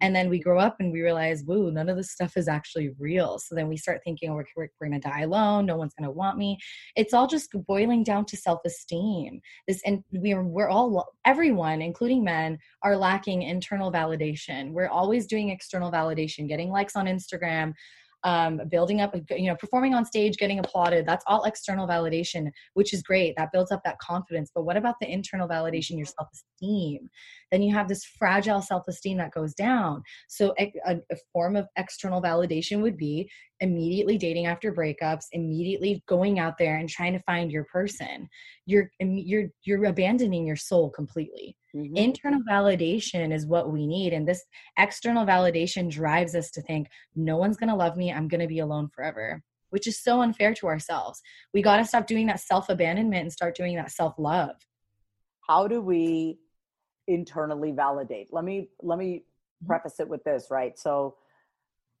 And 0.00 0.16
then 0.16 0.30
we 0.30 0.38
grow 0.40 0.58
up 0.58 0.76
and 0.80 0.92
we 0.92 1.02
realize, 1.02 1.42
woo, 1.44 1.70
none 1.70 1.88
of 1.88 1.96
this 1.96 2.12
stuff 2.12 2.36
is 2.36 2.48
actually 2.48 2.90
real. 2.98 3.38
So 3.38 3.54
then 3.54 3.68
we 3.68 3.76
start 3.76 4.00
thinking, 4.02 4.30
oh, 4.30 4.34
we're, 4.34 4.46
we're, 4.56 4.68
we're 4.80 4.88
going 4.88 5.00
to 5.00 5.08
die 5.08 5.22
alone. 5.22 5.66
No 5.66 5.76
one's 5.76 5.94
going 5.94 6.08
to 6.08 6.14
want 6.14 6.38
me. 6.38 6.58
It's 6.96 7.12
all 7.12 7.26
just 7.26 7.50
boiling 7.66 8.02
down 8.02 8.24
to 8.26 8.36
self-esteem. 8.36 9.40
This, 9.68 9.82
and 9.84 10.02
we're, 10.12 10.42
we're 10.42 10.68
all, 10.68 11.06
everyone, 11.26 11.82
including 11.82 12.24
men, 12.24 12.58
are 12.82 12.96
lacking 12.96 13.42
internal 13.42 13.92
validation. 13.92 14.72
We're 14.72 14.88
always 14.88 15.26
doing 15.26 15.50
external 15.50 15.92
validation, 15.92 16.48
getting 16.48 16.70
likes 16.70 16.96
on 16.96 17.06
Instagram, 17.06 17.74
um, 18.24 18.60
building 18.68 19.00
up, 19.00 19.14
you 19.30 19.46
know, 19.46 19.56
performing 19.56 19.94
on 19.94 20.04
stage, 20.04 20.36
getting 20.36 20.58
applauded. 20.58 21.06
That's 21.06 21.24
all 21.26 21.44
external 21.44 21.86
validation, 21.86 22.50
which 22.72 22.94
is 22.94 23.02
great. 23.02 23.34
That 23.36 23.50
builds 23.52 23.70
up 23.70 23.82
that 23.84 23.98
confidence. 23.98 24.50
But 24.54 24.64
what 24.64 24.76
about 24.76 24.96
the 25.00 25.10
internal 25.10 25.46
validation, 25.46 25.96
your 25.96 26.06
self 26.06 26.28
esteem? 26.32 27.10
Then 27.54 27.62
you 27.62 27.72
have 27.72 27.86
this 27.86 28.04
fragile 28.04 28.60
self 28.60 28.88
esteem 28.88 29.16
that 29.18 29.30
goes 29.30 29.54
down. 29.54 30.02
So, 30.26 30.52
a, 30.58 30.72
a 30.88 31.16
form 31.32 31.54
of 31.54 31.68
external 31.76 32.20
validation 32.20 32.82
would 32.82 32.96
be 32.96 33.30
immediately 33.60 34.18
dating 34.18 34.46
after 34.46 34.72
breakups, 34.72 35.26
immediately 35.30 36.02
going 36.08 36.40
out 36.40 36.58
there 36.58 36.78
and 36.78 36.88
trying 36.88 37.12
to 37.12 37.20
find 37.20 37.52
your 37.52 37.62
person. 37.66 38.28
You're 38.66 38.90
you're 38.98 39.50
you're 39.62 39.84
abandoning 39.84 40.44
your 40.44 40.56
soul 40.56 40.90
completely. 40.90 41.56
Mm-hmm. 41.76 41.96
Internal 41.96 42.40
validation 42.42 43.32
is 43.32 43.46
what 43.46 43.72
we 43.72 43.86
need. 43.86 44.12
And 44.12 44.26
this 44.26 44.42
external 44.76 45.24
validation 45.24 45.88
drives 45.88 46.34
us 46.34 46.50
to 46.50 46.62
think, 46.62 46.88
no 47.14 47.36
one's 47.36 47.56
going 47.56 47.70
to 47.70 47.76
love 47.76 47.96
me. 47.96 48.12
I'm 48.12 48.26
going 48.26 48.40
to 48.40 48.48
be 48.48 48.58
alone 48.58 48.88
forever, 48.92 49.40
which 49.70 49.86
is 49.86 50.02
so 50.02 50.22
unfair 50.22 50.54
to 50.54 50.66
ourselves. 50.66 51.22
We 51.52 51.62
got 51.62 51.76
to 51.76 51.84
stop 51.84 52.08
doing 52.08 52.26
that 52.26 52.40
self 52.40 52.68
abandonment 52.68 53.22
and 53.22 53.32
start 53.32 53.54
doing 53.54 53.76
that 53.76 53.92
self 53.92 54.14
love. 54.18 54.56
How 55.46 55.68
do 55.68 55.80
we 55.80 56.38
internally 57.08 57.72
validate? 57.72 58.28
Let 58.32 58.44
me, 58.44 58.68
let 58.82 58.98
me 58.98 59.16
mm-hmm. 59.16 59.66
preface 59.66 60.00
it 60.00 60.08
with 60.08 60.22
this, 60.24 60.48
right? 60.50 60.78
So 60.78 61.16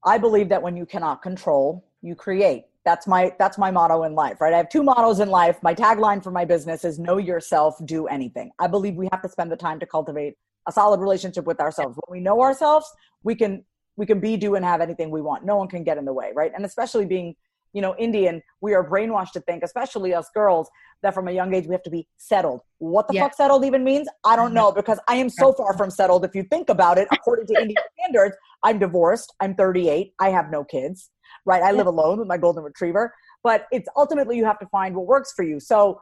I 0.04 0.18
believe 0.18 0.48
that 0.50 0.62
when 0.62 0.76
you 0.76 0.86
cannot 0.86 1.22
control, 1.22 1.86
you 2.02 2.14
create. 2.14 2.64
That's 2.84 3.06
my 3.06 3.32
that's 3.38 3.56
my 3.56 3.70
motto 3.70 4.02
in 4.02 4.14
life, 4.14 4.42
right? 4.42 4.52
I 4.52 4.58
have 4.58 4.68
two 4.68 4.82
mottos 4.82 5.18
in 5.18 5.30
life. 5.30 5.56
My 5.62 5.74
tagline 5.74 6.22
for 6.22 6.30
my 6.30 6.44
business 6.44 6.84
is 6.84 6.98
know 6.98 7.16
yourself, 7.16 7.76
do 7.86 8.06
anything. 8.08 8.50
I 8.58 8.66
believe 8.66 8.94
we 8.96 9.08
have 9.10 9.22
to 9.22 9.28
spend 9.28 9.50
the 9.50 9.56
time 9.56 9.80
to 9.80 9.86
cultivate 9.86 10.34
a 10.68 10.72
solid 10.72 11.00
relationship 11.00 11.46
with 11.46 11.60
ourselves. 11.60 11.96
When 12.04 12.18
we 12.18 12.22
know 12.22 12.42
ourselves, 12.42 12.86
we 13.22 13.34
can 13.34 13.64
we 13.96 14.06
can 14.06 14.20
be, 14.20 14.36
do, 14.36 14.54
and 14.56 14.64
have 14.64 14.80
anything 14.80 15.10
we 15.10 15.22
want. 15.22 15.44
No 15.44 15.56
one 15.56 15.68
can 15.68 15.84
get 15.84 15.98
in 15.98 16.04
the 16.04 16.12
way, 16.12 16.32
right? 16.34 16.52
And 16.54 16.64
especially 16.64 17.06
being, 17.06 17.36
you 17.74 17.82
know, 17.82 17.94
Indian, 17.98 18.40
we 18.60 18.72
are 18.72 18.88
brainwashed 18.88 19.32
to 19.32 19.40
think, 19.40 19.62
especially 19.62 20.14
us 20.14 20.30
girls, 20.32 20.70
that 21.02 21.12
from 21.12 21.28
a 21.28 21.32
young 21.32 21.52
age 21.52 21.66
we 21.66 21.72
have 21.72 21.82
to 21.82 21.90
be 21.90 22.08
settled. 22.16 22.60
What 22.78 23.08
the 23.08 23.14
yeah. 23.14 23.24
fuck 23.24 23.34
settled 23.34 23.64
even 23.64 23.84
means? 23.84 24.08
I 24.24 24.36
don't 24.36 24.54
know 24.54 24.72
because 24.72 24.98
I 25.08 25.16
am 25.16 25.28
so 25.28 25.52
far 25.52 25.76
from 25.76 25.90
settled. 25.90 26.24
If 26.24 26.34
you 26.34 26.44
think 26.44 26.70
about 26.70 26.96
it, 26.96 27.08
according 27.12 27.46
to 27.48 27.54
Indian 27.60 27.82
standards, 27.98 28.36
I'm 28.62 28.78
divorced. 28.78 29.34
I'm 29.40 29.54
38. 29.54 30.14
I 30.20 30.30
have 30.30 30.50
no 30.50 30.64
kids, 30.64 31.10
right? 31.44 31.62
I 31.62 31.72
live 31.72 31.88
alone 31.88 32.20
with 32.20 32.28
my 32.28 32.38
golden 32.38 32.62
retriever. 32.62 33.12
But 33.42 33.66
it's 33.72 33.88
ultimately 33.96 34.36
you 34.36 34.44
have 34.46 34.58
to 34.60 34.66
find 34.66 34.94
what 34.94 35.06
works 35.06 35.32
for 35.34 35.44
you. 35.44 35.60
So 35.60 36.00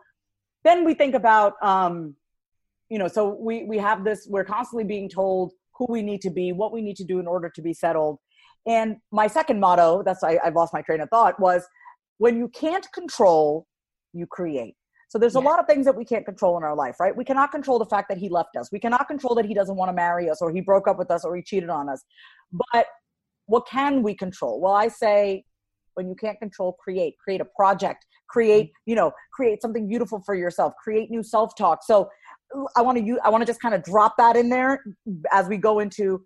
then 0.62 0.84
we 0.84 0.94
think 0.94 1.14
about, 1.14 1.54
um, 1.62 2.14
you 2.88 2.98
know, 2.98 3.08
so 3.08 3.36
we 3.40 3.64
we 3.64 3.78
have 3.78 4.04
this. 4.04 4.28
We're 4.30 4.44
constantly 4.44 4.84
being 4.84 5.08
told 5.08 5.52
who 5.76 5.86
we 5.88 6.02
need 6.02 6.20
to 6.20 6.30
be, 6.30 6.52
what 6.52 6.72
we 6.72 6.82
need 6.82 6.96
to 6.96 7.04
do 7.04 7.18
in 7.18 7.26
order 7.26 7.50
to 7.54 7.62
be 7.62 7.72
settled. 7.72 8.18
And 8.66 8.96
my 9.10 9.26
second 9.26 9.60
motto, 9.60 10.02
that's 10.04 10.22
I, 10.22 10.38
have 10.44 10.54
lost 10.54 10.72
my 10.72 10.82
train 10.82 11.00
of 11.00 11.08
thought, 11.10 11.38
was 11.40 11.66
when 12.18 12.36
you 12.36 12.48
can't 12.48 12.86
control, 12.92 13.66
you 14.12 14.26
create. 14.26 14.74
So 15.08 15.18
there's 15.18 15.34
yeah. 15.34 15.40
a 15.40 15.42
lot 15.42 15.58
of 15.58 15.66
things 15.66 15.84
that 15.84 15.96
we 15.96 16.04
can't 16.04 16.24
control 16.24 16.56
in 16.56 16.62
our 16.62 16.74
life, 16.74 16.96
right? 17.00 17.14
We 17.14 17.24
cannot 17.24 17.50
control 17.50 17.78
the 17.78 17.86
fact 17.86 18.08
that 18.08 18.18
he 18.18 18.28
left 18.28 18.56
us. 18.56 18.70
We 18.72 18.80
cannot 18.80 19.08
control 19.08 19.34
that 19.34 19.44
he 19.44 19.52
doesn't 19.52 19.76
want 19.76 19.88
to 19.90 19.92
marry 19.92 20.30
us 20.30 20.40
or 20.40 20.52
he 20.52 20.60
broke 20.60 20.88
up 20.88 20.98
with 20.98 21.10
us 21.10 21.24
or 21.24 21.36
he 21.36 21.42
cheated 21.42 21.68
on 21.68 21.88
us. 21.88 22.02
But 22.72 22.86
what 23.46 23.66
can 23.66 24.02
we 24.02 24.14
control? 24.14 24.60
Well, 24.60 24.72
I 24.72 24.88
say 24.88 25.44
when 25.94 26.08
you 26.08 26.14
can't 26.14 26.38
control, 26.38 26.76
create. 26.82 27.16
Create 27.22 27.40
a 27.40 27.46
project. 27.56 28.06
Create, 28.28 28.66
mm-hmm. 28.66 28.90
you 28.90 28.94
know, 28.94 29.12
create 29.34 29.60
something 29.60 29.86
beautiful 29.86 30.22
for 30.24 30.34
yourself. 30.34 30.72
Create 30.82 31.10
new 31.10 31.22
self-talk. 31.22 31.80
So 31.82 32.08
I 32.76 32.82
want 32.82 32.96
to 32.98 33.04
use, 33.04 33.18
I 33.24 33.28
want 33.28 33.42
to 33.42 33.46
just 33.46 33.60
kind 33.60 33.74
of 33.74 33.82
drop 33.82 34.14
that 34.16 34.36
in 34.36 34.48
there 34.48 34.82
as 35.32 35.48
we 35.48 35.56
go 35.56 35.80
into 35.80 36.22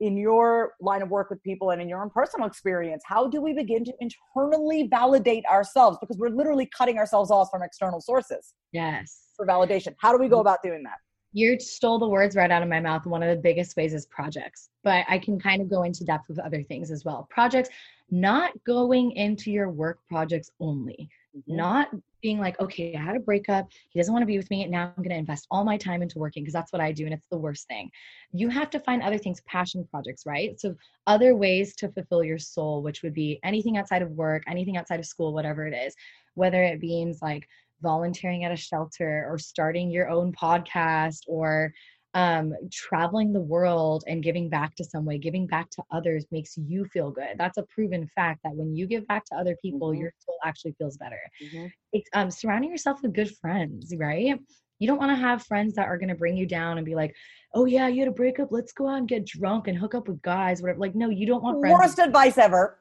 in 0.00 0.16
your 0.16 0.74
line 0.80 1.02
of 1.02 1.10
work 1.10 1.30
with 1.30 1.42
people 1.42 1.70
and 1.70 1.82
in 1.82 1.88
your 1.88 2.02
own 2.02 2.10
personal 2.10 2.46
experience. 2.46 3.02
How 3.06 3.26
do 3.26 3.40
we 3.40 3.52
begin 3.52 3.84
to 3.84 3.92
internally 4.00 4.86
validate 4.88 5.44
ourselves 5.46 5.98
because 6.00 6.16
we're 6.18 6.30
literally 6.30 6.66
cutting 6.66 6.98
ourselves 6.98 7.30
off 7.30 7.48
from 7.50 7.62
external 7.62 8.00
sources? 8.00 8.54
Yes. 8.72 9.26
For 9.36 9.46
validation. 9.46 9.94
How 9.98 10.12
do 10.12 10.18
we 10.18 10.28
go 10.28 10.36
mm-hmm. 10.36 10.40
about 10.42 10.62
doing 10.62 10.82
that? 10.84 10.98
You 11.32 11.60
stole 11.60 11.98
the 11.98 12.08
words 12.08 12.36
right 12.36 12.50
out 12.50 12.62
of 12.62 12.68
my 12.68 12.80
mouth. 12.80 13.04
One 13.04 13.22
of 13.22 13.28
the 13.28 13.42
biggest 13.42 13.76
ways 13.76 13.92
is 13.92 14.06
projects, 14.06 14.70
but 14.82 15.04
I 15.08 15.18
can 15.18 15.38
kind 15.38 15.60
of 15.60 15.68
go 15.68 15.82
into 15.82 16.04
depth 16.04 16.28
with 16.28 16.38
other 16.38 16.62
things 16.62 16.90
as 16.90 17.04
well. 17.04 17.28
Projects, 17.30 17.68
not 18.10 18.52
going 18.64 19.12
into 19.12 19.50
your 19.50 19.68
work 19.68 19.98
projects 20.08 20.50
only, 20.58 21.10
mm-hmm. 21.36 21.56
not 21.56 21.90
being 22.22 22.38
like, 22.38 22.58
okay, 22.60 22.94
I 22.94 23.00
had 23.00 23.16
a 23.16 23.20
breakup. 23.20 23.68
He 23.90 23.98
doesn't 23.98 24.12
want 24.12 24.22
to 24.22 24.26
be 24.26 24.36
with 24.36 24.50
me. 24.50 24.62
And 24.62 24.72
Now 24.72 24.92
I'm 24.96 25.02
going 25.02 25.10
to 25.10 25.16
invest 25.16 25.46
all 25.50 25.64
my 25.64 25.76
time 25.76 26.02
into 26.02 26.18
working 26.18 26.42
because 26.42 26.52
that's 26.52 26.72
what 26.72 26.82
I 26.82 26.92
do. 26.92 27.04
And 27.04 27.14
it's 27.14 27.26
the 27.30 27.38
worst 27.38 27.66
thing. 27.68 27.90
You 28.32 28.48
have 28.48 28.70
to 28.70 28.80
find 28.80 29.02
other 29.02 29.18
things, 29.18 29.40
passion 29.46 29.86
projects, 29.90 30.24
right? 30.26 30.58
So, 30.60 30.74
other 31.06 31.34
ways 31.34 31.74
to 31.76 31.88
fulfill 31.88 32.24
your 32.24 32.38
soul, 32.38 32.82
which 32.82 33.02
would 33.02 33.14
be 33.14 33.40
anything 33.44 33.76
outside 33.78 34.02
of 34.02 34.10
work, 34.10 34.42
anything 34.48 34.76
outside 34.76 35.00
of 35.00 35.06
school, 35.06 35.32
whatever 35.32 35.66
it 35.66 35.74
is, 35.74 35.94
whether 36.34 36.62
it 36.62 36.80
means 36.80 37.20
like 37.22 37.48
volunteering 37.82 38.44
at 38.44 38.52
a 38.52 38.56
shelter 38.56 39.26
or 39.28 39.38
starting 39.38 39.90
your 39.90 40.08
own 40.08 40.32
podcast 40.32 41.20
or 41.26 41.72
um, 42.14 42.54
traveling 42.72 43.32
the 43.32 43.40
world 43.40 44.04
and 44.06 44.22
giving 44.22 44.48
back 44.48 44.74
to 44.76 44.84
some 44.84 45.04
way, 45.04 45.18
giving 45.18 45.46
back 45.46 45.70
to 45.70 45.82
others 45.90 46.24
makes 46.30 46.56
you 46.56 46.84
feel 46.86 47.10
good. 47.10 47.36
That's 47.36 47.58
a 47.58 47.64
proven 47.64 48.08
fact 48.14 48.40
that 48.44 48.54
when 48.54 48.74
you 48.74 48.86
give 48.86 49.06
back 49.06 49.24
to 49.26 49.36
other 49.36 49.56
people, 49.60 49.90
mm-hmm. 49.90 50.00
your 50.02 50.12
soul 50.18 50.38
actually 50.44 50.74
feels 50.78 50.96
better. 50.96 51.20
Mm-hmm. 51.44 51.66
It's 51.92 52.08
um, 52.14 52.30
surrounding 52.30 52.70
yourself 52.70 53.02
with 53.02 53.12
good 53.12 53.30
friends, 53.36 53.94
right? 53.96 54.38
You 54.78 54.86
don't 54.86 54.98
want 54.98 55.10
to 55.10 55.16
have 55.16 55.44
friends 55.44 55.74
that 55.74 55.86
are 55.86 55.98
going 55.98 56.08
to 56.08 56.14
bring 56.14 56.36
you 56.36 56.46
down 56.46 56.78
and 56.78 56.86
be 56.86 56.94
like, 56.94 57.14
"Oh 57.52 57.64
yeah, 57.64 57.88
you 57.88 58.00
had 58.00 58.08
a 58.08 58.12
breakup. 58.12 58.48
Let's 58.52 58.72
go 58.72 58.88
out 58.88 58.98
and 58.98 59.08
get 59.08 59.26
drunk 59.26 59.66
and 59.66 59.76
hook 59.76 59.94
up 59.94 60.08
with 60.08 60.22
guys." 60.22 60.62
Whatever. 60.62 60.78
Like, 60.78 60.94
no, 60.94 61.10
you 61.10 61.26
don't 61.26 61.42
want 61.42 61.60
friends. 61.60 61.78
Worst 61.78 61.98
advice 61.98 62.38
ever. 62.38 62.78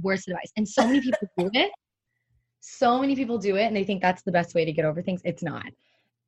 Worst 0.00 0.28
advice. 0.28 0.52
And 0.56 0.66
so 0.66 0.86
many 0.86 1.00
people 1.00 1.28
do 1.36 1.50
it. 1.52 1.72
So 2.60 3.00
many 3.00 3.16
people 3.16 3.36
do 3.36 3.56
it, 3.56 3.64
and 3.64 3.74
they 3.74 3.84
think 3.84 4.00
that's 4.00 4.22
the 4.22 4.32
best 4.32 4.54
way 4.54 4.64
to 4.64 4.72
get 4.72 4.84
over 4.84 5.02
things. 5.02 5.22
It's 5.24 5.42
not. 5.42 5.66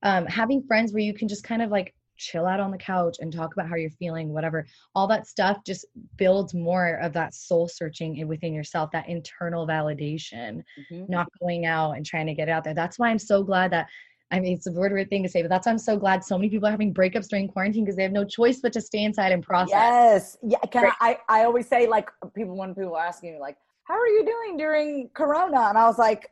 Um, 0.03 0.27
having 0.27 0.65
friends 0.65 0.93
where 0.93 1.03
you 1.03 1.15
can 1.15 1.29
just 1.29 1.45
kind 1.45 1.63
of 1.63 1.71
like 1.71 1.95
chill 2.17 2.47
out 2.47 2.61
on 2.61 2.71
the 2.71 2.79
couch 2.79 3.17
and 3.21 3.33
talk 3.33 3.53
about 3.53 3.69
how 3.69 3.77
you're 3.77 3.91
feeling, 3.91 4.33
whatever. 4.33 4.67
All 4.95 5.07
that 5.09 5.27
stuff 5.27 5.59
just 5.67 5.87
builds 6.17 6.55
more 6.55 6.95
of 7.03 7.13
that 7.13 7.35
soul 7.35 7.69
searching 7.69 8.27
within 8.29 8.55
yourself, 8.55 8.91
that 8.93 9.09
internal 9.09 9.67
validation, 9.67 10.63
mm-hmm. 10.93 11.05
not 11.09 11.27
going 11.41 11.67
out 11.67 11.93
and 11.93 12.07
trying 12.07 12.27
to 12.27 12.35
get 12.35 12.49
out 12.49 12.65
there. 12.65 12.75
That's 12.75 12.99
why 12.99 13.09
I'm 13.09 13.19
so 13.19 13.43
glad 13.43 13.71
that. 13.73 13.89
I 14.31 14.41
mean, 14.41 14.55
it's 14.55 14.67
a 14.67 14.73
weird, 14.73 14.93
weird 14.93 15.11
thing 15.11 15.23
to 15.25 15.29
say, 15.29 15.43
but 15.43 15.51
that's 15.51 15.67
why 15.67 15.73
I'm 15.73 15.79
so 15.79 15.99
glad 15.99 16.25
so 16.25 16.39
many 16.39 16.49
people 16.49 16.67
are 16.67 16.71
having 16.71 16.95
breakups 16.95 17.29
during 17.29 17.49
quarantine 17.49 17.85
because 17.85 17.97
they 17.97 18.03
have 18.03 18.13
no 18.13 18.25
choice 18.25 18.61
but 18.61 18.73
to 18.73 18.81
stay 18.81 19.05
inside 19.05 19.31
and 19.31 19.43
process. 19.43 19.75
Yes. 19.75 20.39
Yeah. 20.43 20.59
Can 20.71 20.87
I, 20.87 20.93
I, 21.03 21.19
I 21.29 21.45
always 21.45 21.69
say, 21.69 21.87
like, 21.87 22.09
people, 22.35 22.57
when 22.57 22.75
people 22.75 22.95
are 22.95 23.05
asking 23.05 23.35
me, 23.35 23.41
like, 23.41 23.59
how 23.85 23.93
are 23.93 24.07
you 24.07 24.25
doing 24.25 24.57
during 24.57 25.11
Corona? 25.13 25.67
And 25.69 25.77
I 25.77 25.85
was 25.85 25.99
like, 25.99 26.31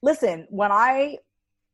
listen, 0.00 0.46
when 0.48 0.70
I 0.70 1.18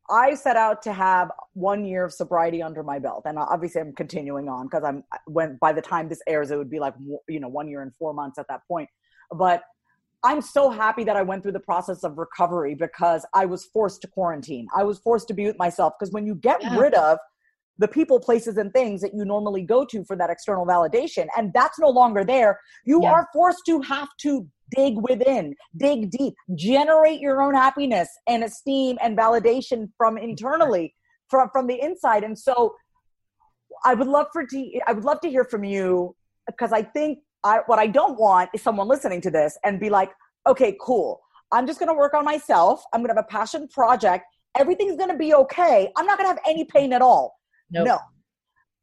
I 0.09 0.35
set 0.35 0.55
out 0.55 0.81
to 0.83 0.93
have 0.93 1.31
one 1.53 1.83
year 1.83 2.05
of 2.05 2.13
sobriety 2.13 2.61
under 2.61 2.83
my 2.83 2.99
belt, 2.99 3.23
and 3.25 3.37
obviously 3.37 3.81
I'm 3.81 3.93
continuing 3.93 4.47
on 4.47 4.67
because 4.67 4.83
I'm 4.83 5.03
when 5.25 5.57
by 5.59 5.73
the 5.73 5.81
time 5.81 6.07
this 6.07 6.21
airs, 6.27 6.51
it 6.51 6.57
would 6.57 6.69
be 6.69 6.79
like 6.79 6.93
you 7.27 7.39
know 7.39 7.49
one 7.49 7.67
year 7.67 7.81
and 7.81 7.91
four 7.99 8.13
months 8.13 8.39
at 8.39 8.45
that 8.49 8.61
point. 8.67 8.89
But 9.31 9.63
I'm 10.23 10.41
so 10.41 10.69
happy 10.69 11.03
that 11.03 11.15
I 11.15 11.21
went 11.21 11.43
through 11.43 11.51
the 11.51 11.59
process 11.59 12.03
of 12.03 12.17
recovery 12.17 12.73
because 12.73 13.25
I 13.33 13.45
was 13.45 13.65
forced 13.65 14.01
to 14.01 14.07
quarantine. 14.07 14.67
I 14.75 14.83
was 14.83 14.99
forced 14.99 15.27
to 15.29 15.33
be 15.33 15.45
with 15.45 15.57
myself 15.57 15.93
because 15.99 16.11
when 16.13 16.25
you 16.25 16.35
get 16.35 16.61
yeah. 16.61 16.77
rid 16.77 16.93
of 16.95 17.19
the 17.77 17.87
people, 17.87 18.19
places, 18.19 18.57
and 18.57 18.73
things 18.73 19.01
that 19.01 19.13
you 19.13 19.23
normally 19.23 19.61
go 19.61 19.85
to 19.85 20.03
for 20.05 20.15
that 20.15 20.29
external 20.29 20.65
validation, 20.65 21.27
and 21.37 21.51
that's 21.53 21.77
no 21.77 21.89
longer 21.89 22.23
there, 22.23 22.59
you 22.85 23.01
yeah. 23.03 23.11
are 23.11 23.27
forced 23.33 23.61
to 23.67 23.81
have 23.81 24.09
to 24.21 24.47
dig 24.75 24.95
within, 25.01 25.55
dig 25.77 26.09
deep, 26.11 26.33
generate 26.55 27.19
your 27.19 27.41
own 27.41 27.53
happiness 27.53 28.09
and 28.27 28.43
esteem 28.43 28.97
and 29.01 29.17
validation 29.17 29.89
from 29.97 30.17
internally, 30.17 30.93
from 31.29 31.49
from 31.51 31.67
the 31.67 31.79
inside. 31.81 32.23
And 32.23 32.37
so, 32.37 32.75
I 33.85 33.93
would 33.93 34.07
love 34.07 34.27
for 34.33 34.45
to, 34.45 34.79
I 34.87 34.93
would 34.93 35.03
love 35.03 35.21
to 35.21 35.29
hear 35.29 35.43
from 35.43 35.63
you 35.63 36.15
because 36.45 36.71
I 36.71 36.81
think 36.81 37.19
I 37.43 37.59
what 37.67 37.79
I 37.79 37.87
don't 37.87 38.19
want 38.19 38.49
is 38.53 38.61
someone 38.61 38.87
listening 38.87 39.21
to 39.21 39.31
this 39.31 39.57
and 39.63 39.79
be 39.79 39.89
like, 39.89 40.11
okay, 40.47 40.77
cool. 40.81 41.21
I'm 41.51 41.65
just 41.65 41.79
going 41.79 41.89
to 41.89 41.95
work 41.95 42.13
on 42.13 42.25
myself. 42.25 42.83
I'm 42.93 43.01
going 43.01 43.09
to 43.09 43.15
have 43.15 43.25
a 43.25 43.31
passion 43.31 43.67
project. 43.69 44.25
Everything's 44.57 44.97
going 44.97 45.11
to 45.11 45.17
be 45.17 45.33
okay. 45.33 45.89
I'm 45.95 46.05
not 46.05 46.17
going 46.17 46.29
to 46.29 46.35
have 46.35 46.43
any 46.47 46.65
pain 46.65 46.91
at 46.93 47.01
all. 47.01 47.35
Nope. 47.71 47.87
No. 47.87 47.99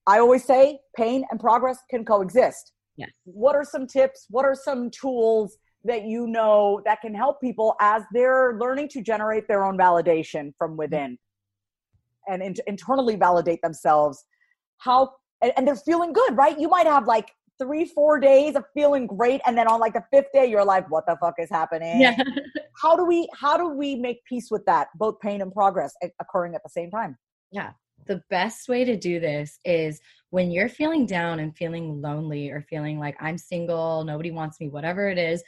I 0.06 0.18
always 0.18 0.44
say 0.44 0.78
pain 0.96 1.24
and 1.30 1.40
progress 1.40 1.78
can 1.90 2.04
coexist. 2.04 2.72
Yes. 2.96 3.10
What 3.24 3.56
are 3.56 3.64
some 3.64 3.86
tips? 3.86 4.26
What 4.30 4.44
are 4.44 4.54
some 4.54 4.90
tools 4.90 5.58
that 5.84 6.04
you 6.04 6.26
know 6.26 6.80
that 6.84 7.00
can 7.00 7.14
help 7.14 7.40
people 7.40 7.76
as 7.80 8.02
they're 8.12 8.56
learning 8.58 8.88
to 8.88 9.02
generate 9.02 9.46
their 9.46 9.64
own 9.64 9.76
validation 9.76 10.52
from 10.58 10.72
mm-hmm. 10.72 10.78
within 10.78 11.18
and 12.28 12.42
in- 12.42 12.56
internally 12.66 13.16
validate 13.16 13.60
themselves. 13.62 14.24
How 14.78 15.12
and, 15.42 15.52
and 15.56 15.66
they're 15.66 15.76
feeling 15.76 16.12
good 16.12 16.36
right? 16.36 16.58
You 16.58 16.68
might 16.68 16.86
have 16.86 17.06
like 17.06 17.30
three 17.62 17.84
four 17.84 18.18
days 18.18 18.56
of 18.56 18.64
feeling 18.74 19.06
great 19.06 19.40
and 19.46 19.56
then 19.56 19.68
on 19.68 19.78
like 19.78 19.92
the 19.92 20.02
fifth 20.12 20.32
day 20.32 20.44
you're 20.44 20.64
like 20.64 20.90
what 20.90 21.06
the 21.06 21.16
fuck 21.20 21.34
is 21.38 21.50
happening? 21.50 22.00
Yeah. 22.00 22.16
how 22.82 22.96
do 22.96 23.04
we 23.04 23.28
how 23.38 23.56
do 23.56 23.68
we 23.68 23.94
make 23.96 24.24
peace 24.24 24.48
with 24.50 24.64
that 24.66 24.88
both 24.96 25.20
pain 25.20 25.42
and 25.42 25.52
progress 25.52 25.94
occurring 26.20 26.54
at 26.54 26.62
the 26.62 26.70
same 26.70 26.90
time? 26.90 27.16
Yeah. 27.50 27.72
The 28.06 28.22
best 28.28 28.68
way 28.68 28.84
to 28.84 28.96
do 28.96 29.20
this 29.20 29.58
is 29.64 30.00
when 30.34 30.50
you're 30.50 30.68
feeling 30.68 31.06
down 31.06 31.38
and 31.38 31.56
feeling 31.56 32.02
lonely 32.02 32.50
or 32.50 32.60
feeling 32.68 32.98
like 32.98 33.16
i'm 33.20 33.38
single 33.38 34.02
nobody 34.02 34.32
wants 34.32 34.58
me 34.58 34.68
whatever 34.68 35.08
it 35.08 35.16
is 35.16 35.44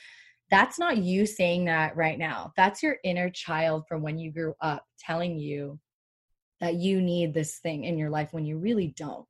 that's 0.51 0.79
not 0.79 0.99
you 0.99 1.27
saying 1.27 1.65
that 1.67 1.97
right 1.97 2.19
now. 2.19 2.53
That's 2.57 2.83
your 2.83 2.97
inner 3.05 3.31
child 3.31 3.85
from 3.89 4.03
when 4.03 4.19
you 4.19 4.31
grew 4.33 4.55
up 4.61 4.85
telling 4.99 5.39
you 5.39 5.79
that 6.61 6.75
you 6.75 7.03
need 7.03 7.35
this 7.35 7.59
thing 7.59 7.85
in 7.85 7.99
your 7.99 8.11
life 8.11 8.33
when 8.33 8.47
you 8.47 8.59
really 8.59 8.95
don't. 8.97 9.29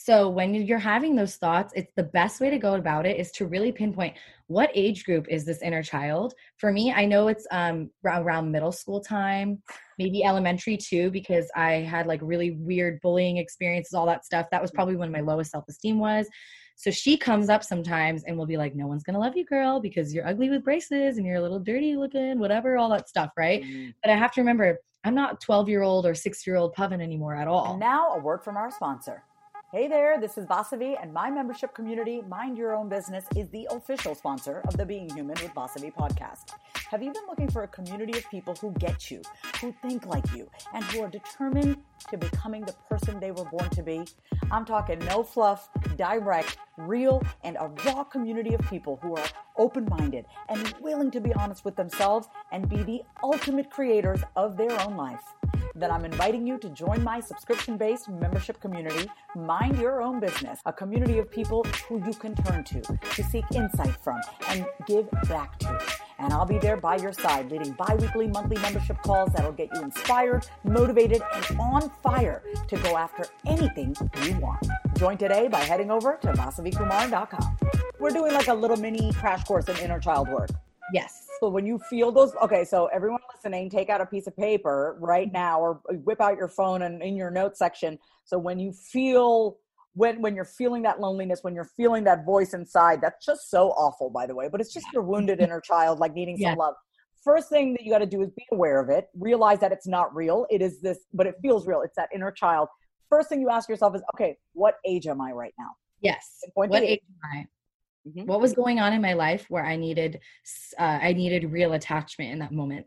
So 0.00 0.28
when 0.28 0.54
you're 0.54 0.78
having 0.78 1.16
those 1.16 1.36
thoughts, 1.36 1.72
it's 1.74 1.92
the 1.96 2.04
best 2.04 2.40
way 2.40 2.50
to 2.50 2.58
go 2.58 2.74
about 2.74 3.04
it 3.04 3.18
is 3.18 3.32
to 3.32 3.46
really 3.46 3.72
pinpoint 3.72 4.14
what 4.46 4.70
age 4.72 5.04
group 5.04 5.26
is 5.28 5.44
this 5.44 5.60
inner 5.60 5.82
child. 5.82 6.34
For 6.56 6.70
me, 6.70 6.92
I 6.92 7.04
know 7.04 7.26
it's 7.26 7.48
um, 7.50 7.90
around 8.04 8.52
middle 8.52 8.70
school 8.70 9.00
time, 9.00 9.60
maybe 9.98 10.22
elementary 10.22 10.76
too, 10.76 11.10
because 11.10 11.50
I 11.56 11.72
had 11.72 12.06
like 12.06 12.20
really 12.22 12.52
weird 12.52 13.00
bullying 13.00 13.38
experiences, 13.38 13.92
all 13.92 14.06
that 14.06 14.24
stuff. 14.24 14.46
That 14.52 14.62
was 14.62 14.70
probably 14.70 14.94
when 14.94 15.10
my 15.10 15.20
lowest 15.20 15.50
self 15.50 15.64
esteem 15.68 15.98
was. 15.98 16.28
So 16.78 16.92
she 16.92 17.16
comes 17.16 17.48
up 17.48 17.64
sometimes 17.64 18.22
and 18.22 18.38
will 18.38 18.46
be 18.46 18.56
like, 18.56 18.76
No 18.76 18.86
one's 18.86 19.02
gonna 19.02 19.18
love 19.18 19.36
you, 19.36 19.44
girl, 19.44 19.80
because 19.80 20.14
you're 20.14 20.26
ugly 20.26 20.48
with 20.48 20.62
braces 20.62 21.18
and 21.18 21.26
you're 21.26 21.36
a 21.36 21.42
little 21.42 21.58
dirty 21.58 21.96
looking, 21.96 22.38
whatever, 22.38 22.78
all 22.78 22.88
that 22.90 23.08
stuff, 23.08 23.32
right? 23.36 23.62
Mm-hmm. 23.62 23.90
But 24.00 24.12
I 24.12 24.16
have 24.16 24.30
to 24.32 24.40
remember, 24.40 24.78
I'm 25.02 25.14
not 25.14 25.40
12 25.40 25.68
year 25.68 25.82
old 25.82 26.06
or 26.06 26.14
six 26.14 26.46
year 26.46 26.54
old 26.54 26.76
Pavan 26.76 27.02
anymore 27.02 27.34
at 27.34 27.48
all. 27.48 27.72
And 27.72 27.80
now 27.80 28.14
a 28.14 28.18
word 28.20 28.44
from 28.44 28.56
our 28.56 28.70
sponsor. 28.70 29.24
Hey 29.72 29.88
there, 29.88 30.20
this 30.20 30.38
is 30.38 30.46
Vasavi, 30.46 30.96
and 31.02 31.12
my 31.12 31.30
membership 31.30 31.74
community, 31.74 32.22
Mind 32.26 32.56
Your 32.56 32.74
Own 32.74 32.88
Business, 32.88 33.26
is 33.36 33.50
the 33.50 33.68
official 33.70 34.14
sponsor 34.14 34.62
of 34.66 34.76
the 34.76 34.86
Being 34.86 35.10
Human 35.10 35.36
with 35.42 35.52
Vasavi 35.54 35.92
podcast. 35.92 36.54
Have 36.90 37.02
you 37.02 37.12
been 37.12 37.26
looking 37.28 37.50
for 37.50 37.64
a 37.64 37.68
community 37.68 38.16
of 38.16 38.30
people 38.30 38.54
who 38.54 38.72
get 38.78 39.10
you, 39.10 39.20
who 39.60 39.74
think 39.82 40.06
like 40.06 40.24
you, 40.34 40.48
and 40.72 40.82
who 40.84 41.02
are 41.02 41.10
determined 41.10 41.76
to 42.08 42.16
becoming 42.16 42.64
the 42.64 42.72
person 42.88 43.20
they 43.20 43.30
were 43.30 43.44
born 43.44 43.68
to 43.70 43.82
be? 43.82 44.06
I'm 44.50 44.64
talking 44.64 44.98
no 45.00 45.22
fluff, 45.22 45.68
direct, 45.96 46.56
real, 46.78 47.22
and 47.44 47.58
a 47.60 47.70
raw 47.84 48.04
community 48.04 48.54
of 48.54 48.62
people 48.70 48.98
who 49.02 49.16
are 49.16 49.26
open 49.58 49.86
minded 49.90 50.24
and 50.48 50.74
willing 50.80 51.10
to 51.10 51.20
be 51.20 51.34
honest 51.34 51.62
with 51.62 51.76
themselves 51.76 52.26
and 52.52 52.66
be 52.70 52.82
the 52.82 53.02
ultimate 53.22 53.70
creators 53.70 54.22
of 54.34 54.56
their 54.56 54.72
own 54.80 54.96
life 54.96 55.34
then 55.74 55.92
I'm 55.92 56.04
inviting 56.04 56.44
you 56.44 56.58
to 56.58 56.68
join 56.70 57.04
my 57.04 57.20
subscription 57.20 57.76
based 57.76 58.08
membership 58.08 58.60
community, 58.60 59.08
Mind 59.36 59.78
Your 59.78 60.02
Own 60.02 60.18
Business, 60.18 60.58
a 60.66 60.72
community 60.72 61.18
of 61.18 61.30
people 61.30 61.64
who 61.88 62.04
you 62.04 62.12
can 62.14 62.34
turn 62.34 62.64
to 62.64 62.80
to 62.80 63.22
seek 63.24 63.44
insight 63.54 63.94
from 64.02 64.20
and 64.48 64.66
give 64.88 65.08
back 65.28 65.56
to. 65.60 66.07
And 66.18 66.32
I'll 66.32 66.46
be 66.46 66.58
there 66.58 66.76
by 66.76 66.96
your 66.96 67.12
side, 67.12 67.50
leading 67.50 67.72
bi 67.72 67.94
weekly, 67.94 68.26
monthly 68.26 68.60
membership 68.60 69.00
calls 69.02 69.32
that'll 69.32 69.52
get 69.52 69.68
you 69.74 69.82
inspired, 69.82 70.46
motivated, 70.64 71.22
and 71.34 71.60
on 71.60 71.90
fire 72.02 72.42
to 72.66 72.76
go 72.78 72.96
after 72.96 73.24
anything 73.46 73.94
you 74.24 74.38
want. 74.40 74.66
Join 74.96 75.16
today 75.16 75.46
by 75.48 75.60
heading 75.60 75.90
over 75.90 76.18
to 76.22 76.32
vasavikumar.com. 76.32 77.56
We're 78.00 78.10
doing 78.10 78.32
like 78.32 78.48
a 78.48 78.54
little 78.54 78.76
mini 78.76 79.12
crash 79.12 79.44
course 79.44 79.68
in 79.68 79.76
inner 79.76 80.00
child 80.00 80.28
work. 80.28 80.50
Yes. 80.92 81.26
So 81.40 81.48
when 81.48 81.66
you 81.66 81.78
feel 81.90 82.10
those, 82.10 82.34
okay, 82.42 82.64
so 82.64 82.86
everyone 82.86 83.20
listening, 83.34 83.70
take 83.70 83.88
out 83.88 84.00
a 84.00 84.06
piece 84.06 84.26
of 84.26 84.36
paper 84.36 84.96
right 85.00 85.32
now 85.32 85.60
or 85.60 85.80
whip 86.04 86.20
out 86.20 86.36
your 86.36 86.48
phone 86.48 86.82
and 86.82 87.00
in 87.02 87.16
your 87.16 87.30
notes 87.30 87.58
section. 87.58 87.98
So 88.24 88.38
when 88.38 88.58
you 88.58 88.72
feel 88.72 89.58
when 89.94 90.20
when 90.22 90.34
you're 90.34 90.44
feeling 90.44 90.82
that 90.82 91.00
loneliness, 91.00 91.40
when 91.42 91.54
you're 91.54 91.70
feeling 91.76 92.04
that 92.04 92.24
voice 92.24 92.54
inside, 92.54 93.00
that's 93.00 93.24
just 93.24 93.50
so 93.50 93.70
awful, 93.70 94.10
by 94.10 94.26
the 94.26 94.34
way. 94.34 94.48
But 94.50 94.60
it's 94.60 94.72
just 94.72 94.86
your 94.92 95.02
wounded 95.10 95.40
inner 95.40 95.60
child, 95.60 95.98
like 95.98 96.14
needing 96.14 96.36
some 96.38 96.56
love. 96.56 96.74
First 97.24 97.48
thing 97.48 97.72
that 97.72 97.82
you 97.82 97.90
got 97.90 97.98
to 97.98 98.06
do 98.06 98.22
is 98.22 98.30
be 98.30 98.46
aware 98.52 98.80
of 98.80 98.90
it. 98.90 99.08
Realize 99.18 99.60
that 99.60 99.72
it's 99.72 99.86
not 99.86 100.14
real. 100.14 100.46
It 100.50 100.62
is 100.62 100.80
this, 100.80 100.98
but 101.12 101.26
it 101.26 101.34
feels 101.42 101.66
real. 101.66 101.82
It's 101.82 101.96
that 101.96 102.08
inner 102.14 102.30
child. 102.30 102.68
First 103.08 103.28
thing 103.28 103.40
you 103.40 103.50
ask 103.50 103.68
yourself 103.68 103.96
is, 103.96 104.02
okay, 104.14 104.36
what 104.52 104.74
age 104.86 105.06
am 105.06 105.20
I 105.20 105.32
right 105.32 105.52
now? 105.58 105.70
Yes. 106.00 106.38
What 106.54 106.72
age 106.74 107.00
am 107.24 107.40
I? 107.40 107.46
Mm-hmm. 108.08 108.26
What 108.26 108.40
was 108.40 108.52
going 108.52 108.78
on 108.80 108.92
in 108.92 109.02
my 109.02 109.14
life 109.14 109.46
where 109.48 109.64
I 109.64 109.76
needed 109.76 110.20
uh, 110.78 110.98
I 111.02 111.12
needed 111.12 111.50
real 111.50 111.72
attachment 111.72 112.32
in 112.32 112.38
that 112.38 112.52
moment? 112.52 112.86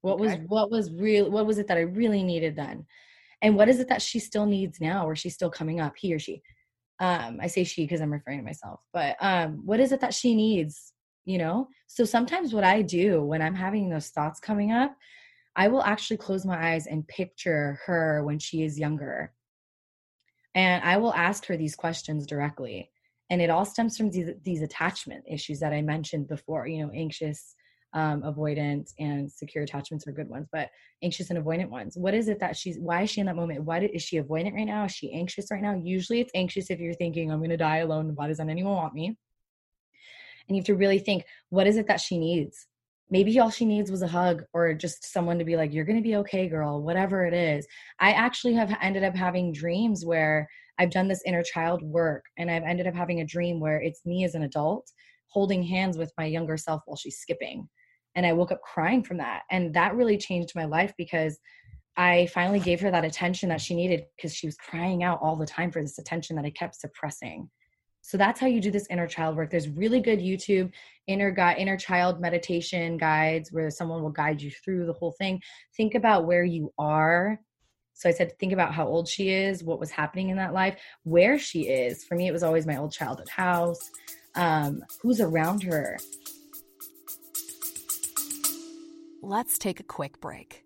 What 0.00 0.14
okay. 0.14 0.22
was 0.22 0.38
what 0.46 0.70
was 0.70 0.90
real 0.92 1.30
what 1.30 1.46
was 1.46 1.58
it 1.58 1.68
that 1.68 1.76
I 1.76 1.82
really 1.82 2.22
needed 2.22 2.56
then? 2.56 2.86
And 3.42 3.56
what 3.56 3.68
is 3.68 3.80
it 3.80 3.88
that 3.88 4.02
she 4.02 4.18
still 4.18 4.46
needs 4.46 4.80
now 4.80 5.06
or 5.06 5.16
she's 5.16 5.34
still 5.34 5.50
coming 5.50 5.80
up, 5.80 5.94
he 5.96 6.14
or 6.14 6.18
she? 6.18 6.42
Um, 6.98 7.38
I 7.40 7.46
say 7.46 7.64
she 7.64 7.84
because 7.84 8.00
I'm 8.00 8.12
referring 8.12 8.38
to 8.38 8.44
myself, 8.44 8.80
but 8.92 9.16
um, 9.20 9.62
what 9.64 9.80
is 9.80 9.92
it 9.92 10.00
that 10.00 10.12
she 10.12 10.34
needs? 10.34 10.92
You 11.24 11.38
know? 11.38 11.68
So 11.86 12.04
sometimes 12.04 12.52
what 12.52 12.64
I 12.64 12.82
do 12.82 13.22
when 13.22 13.40
I'm 13.40 13.54
having 13.54 13.88
those 13.88 14.08
thoughts 14.08 14.40
coming 14.40 14.72
up, 14.72 14.94
I 15.56 15.68
will 15.68 15.82
actually 15.82 16.18
close 16.18 16.44
my 16.44 16.72
eyes 16.72 16.86
and 16.86 17.08
picture 17.08 17.80
her 17.86 18.22
when 18.24 18.38
she 18.38 18.62
is 18.62 18.78
younger. 18.78 19.32
And 20.54 20.84
I 20.84 20.98
will 20.98 21.14
ask 21.14 21.46
her 21.46 21.56
these 21.56 21.74
questions 21.74 22.26
directly 22.26 22.90
and 23.30 23.40
it 23.40 23.48
all 23.48 23.64
stems 23.64 23.96
from 23.96 24.10
these, 24.10 24.30
these 24.42 24.60
attachment 24.60 25.24
issues 25.26 25.60
that 25.60 25.72
i 25.72 25.80
mentioned 25.80 26.28
before 26.28 26.66
you 26.66 26.84
know 26.84 26.90
anxious 26.92 27.54
um, 27.92 28.22
avoidant 28.22 28.92
and 28.98 29.30
secure 29.30 29.64
attachments 29.64 30.06
are 30.06 30.12
good 30.12 30.28
ones 30.28 30.46
but 30.52 30.70
anxious 31.02 31.30
and 31.30 31.38
avoidant 31.38 31.70
ones. 31.70 31.96
What 31.96 32.14
is 32.14 32.28
it 32.28 32.38
that 32.40 32.56
she's 32.56 32.78
why 32.78 33.02
is 33.02 33.10
she 33.10 33.20
in 33.20 33.26
that 33.26 33.36
moment? 33.36 33.64
Why 33.64 33.80
did, 33.80 33.90
is 33.90 34.02
she 34.02 34.20
avoidant 34.20 34.54
right 34.54 34.64
now? 34.64 34.84
Is 34.84 34.92
she 34.92 35.12
anxious 35.12 35.50
right 35.50 35.62
now? 35.62 35.74
Usually 35.74 36.20
it's 36.20 36.30
anxious 36.34 36.70
if 36.70 36.78
you're 36.78 36.94
thinking 36.94 37.30
i'm 37.30 37.38
going 37.38 37.50
to 37.50 37.56
die 37.56 37.78
alone. 37.78 38.12
Why 38.14 38.28
doesn't 38.28 38.50
anyone 38.50 38.74
want 38.74 38.94
me? 38.94 39.16
And 40.48 40.56
you 40.56 40.60
have 40.60 40.66
to 40.66 40.76
really 40.76 40.98
think 40.98 41.24
what 41.48 41.66
is 41.66 41.76
it 41.76 41.88
that 41.88 42.00
she 42.00 42.18
needs? 42.18 42.66
Maybe 43.12 43.38
all 43.40 43.50
she 43.50 43.64
needs 43.64 43.90
was 43.90 44.02
a 44.02 44.08
hug 44.08 44.44
or 44.52 44.72
just 44.72 45.12
someone 45.12 45.40
to 45.40 45.44
be 45.44 45.56
like 45.56 45.72
you're 45.72 45.84
going 45.84 45.98
to 45.98 46.02
be 46.02 46.16
okay 46.16 46.48
girl 46.48 46.82
whatever 46.82 47.24
it 47.26 47.34
is. 47.34 47.66
I 47.98 48.12
actually 48.12 48.54
have 48.54 48.76
ended 48.80 49.02
up 49.02 49.16
having 49.16 49.52
dreams 49.52 50.04
where 50.06 50.48
I've 50.78 50.90
done 50.90 51.08
this 51.08 51.22
inner 51.26 51.42
child 51.42 51.82
work 51.82 52.24
and 52.38 52.50
I've 52.50 52.62
ended 52.62 52.86
up 52.86 52.94
having 52.94 53.20
a 53.20 53.26
dream 53.26 53.58
where 53.58 53.80
it's 53.80 54.06
me 54.06 54.24
as 54.24 54.34
an 54.34 54.44
adult 54.44 54.90
holding 55.30 55.62
hands 55.62 55.96
with 55.96 56.12
my 56.18 56.26
younger 56.26 56.56
self 56.56 56.82
while 56.86 56.96
she's 56.96 57.18
skipping. 57.18 57.68
And 58.14 58.26
I 58.26 58.32
woke 58.32 58.52
up 58.52 58.62
crying 58.62 59.02
from 59.02 59.18
that. 59.18 59.42
And 59.50 59.74
that 59.74 59.94
really 59.94 60.18
changed 60.18 60.52
my 60.54 60.64
life 60.64 60.92
because 60.96 61.38
I 61.96 62.26
finally 62.32 62.60
gave 62.60 62.80
her 62.80 62.90
that 62.90 63.04
attention 63.04 63.48
that 63.50 63.60
she 63.60 63.74
needed 63.74 64.04
because 64.16 64.34
she 64.34 64.46
was 64.46 64.56
crying 64.56 65.02
out 65.02 65.20
all 65.22 65.36
the 65.36 65.46
time 65.46 65.70
for 65.70 65.82
this 65.82 65.98
attention 65.98 66.36
that 66.36 66.44
I 66.44 66.50
kept 66.50 66.76
suppressing. 66.76 67.50
So 68.02 68.16
that's 68.16 68.40
how 68.40 68.46
you 68.46 68.60
do 68.60 68.70
this 68.70 68.86
inner 68.88 69.06
child 69.06 69.36
work. 69.36 69.50
There's 69.50 69.68
really 69.68 70.00
good 70.00 70.20
YouTube 70.20 70.72
inner 71.06 71.30
guide, 71.30 71.58
inner 71.58 71.76
child 71.76 72.20
meditation 72.20 72.96
guides 72.96 73.52
where 73.52 73.68
someone 73.70 74.02
will 74.02 74.10
guide 74.10 74.40
you 74.40 74.50
through 74.50 74.86
the 74.86 74.92
whole 74.94 75.12
thing. 75.12 75.40
Think 75.76 75.94
about 75.94 76.26
where 76.26 76.44
you 76.44 76.72
are 76.78 77.38
so 78.00 78.08
I 78.08 78.12
said, 78.12 78.38
think 78.38 78.54
about 78.54 78.72
how 78.72 78.86
old 78.86 79.06
she 79.06 79.28
is, 79.28 79.62
what 79.62 79.78
was 79.78 79.90
happening 79.90 80.30
in 80.30 80.38
that 80.38 80.54
life, 80.54 80.80
where 81.02 81.38
she 81.38 81.68
is. 81.68 82.02
For 82.02 82.14
me, 82.14 82.28
it 82.28 82.32
was 82.32 82.42
always 82.42 82.66
my 82.66 82.78
old 82.78 82.92
childhood 82.92 83.28
house, 83.28 83.90
um, 84.36 84.82
who's 85.02 85.20
around 85.20 85.62
her. 85.64 85.98
Let's 89.22 89.58
take 89.58 89.80
a 89.80 89.82
quick 89.82 90.18
break. 90.18 90.64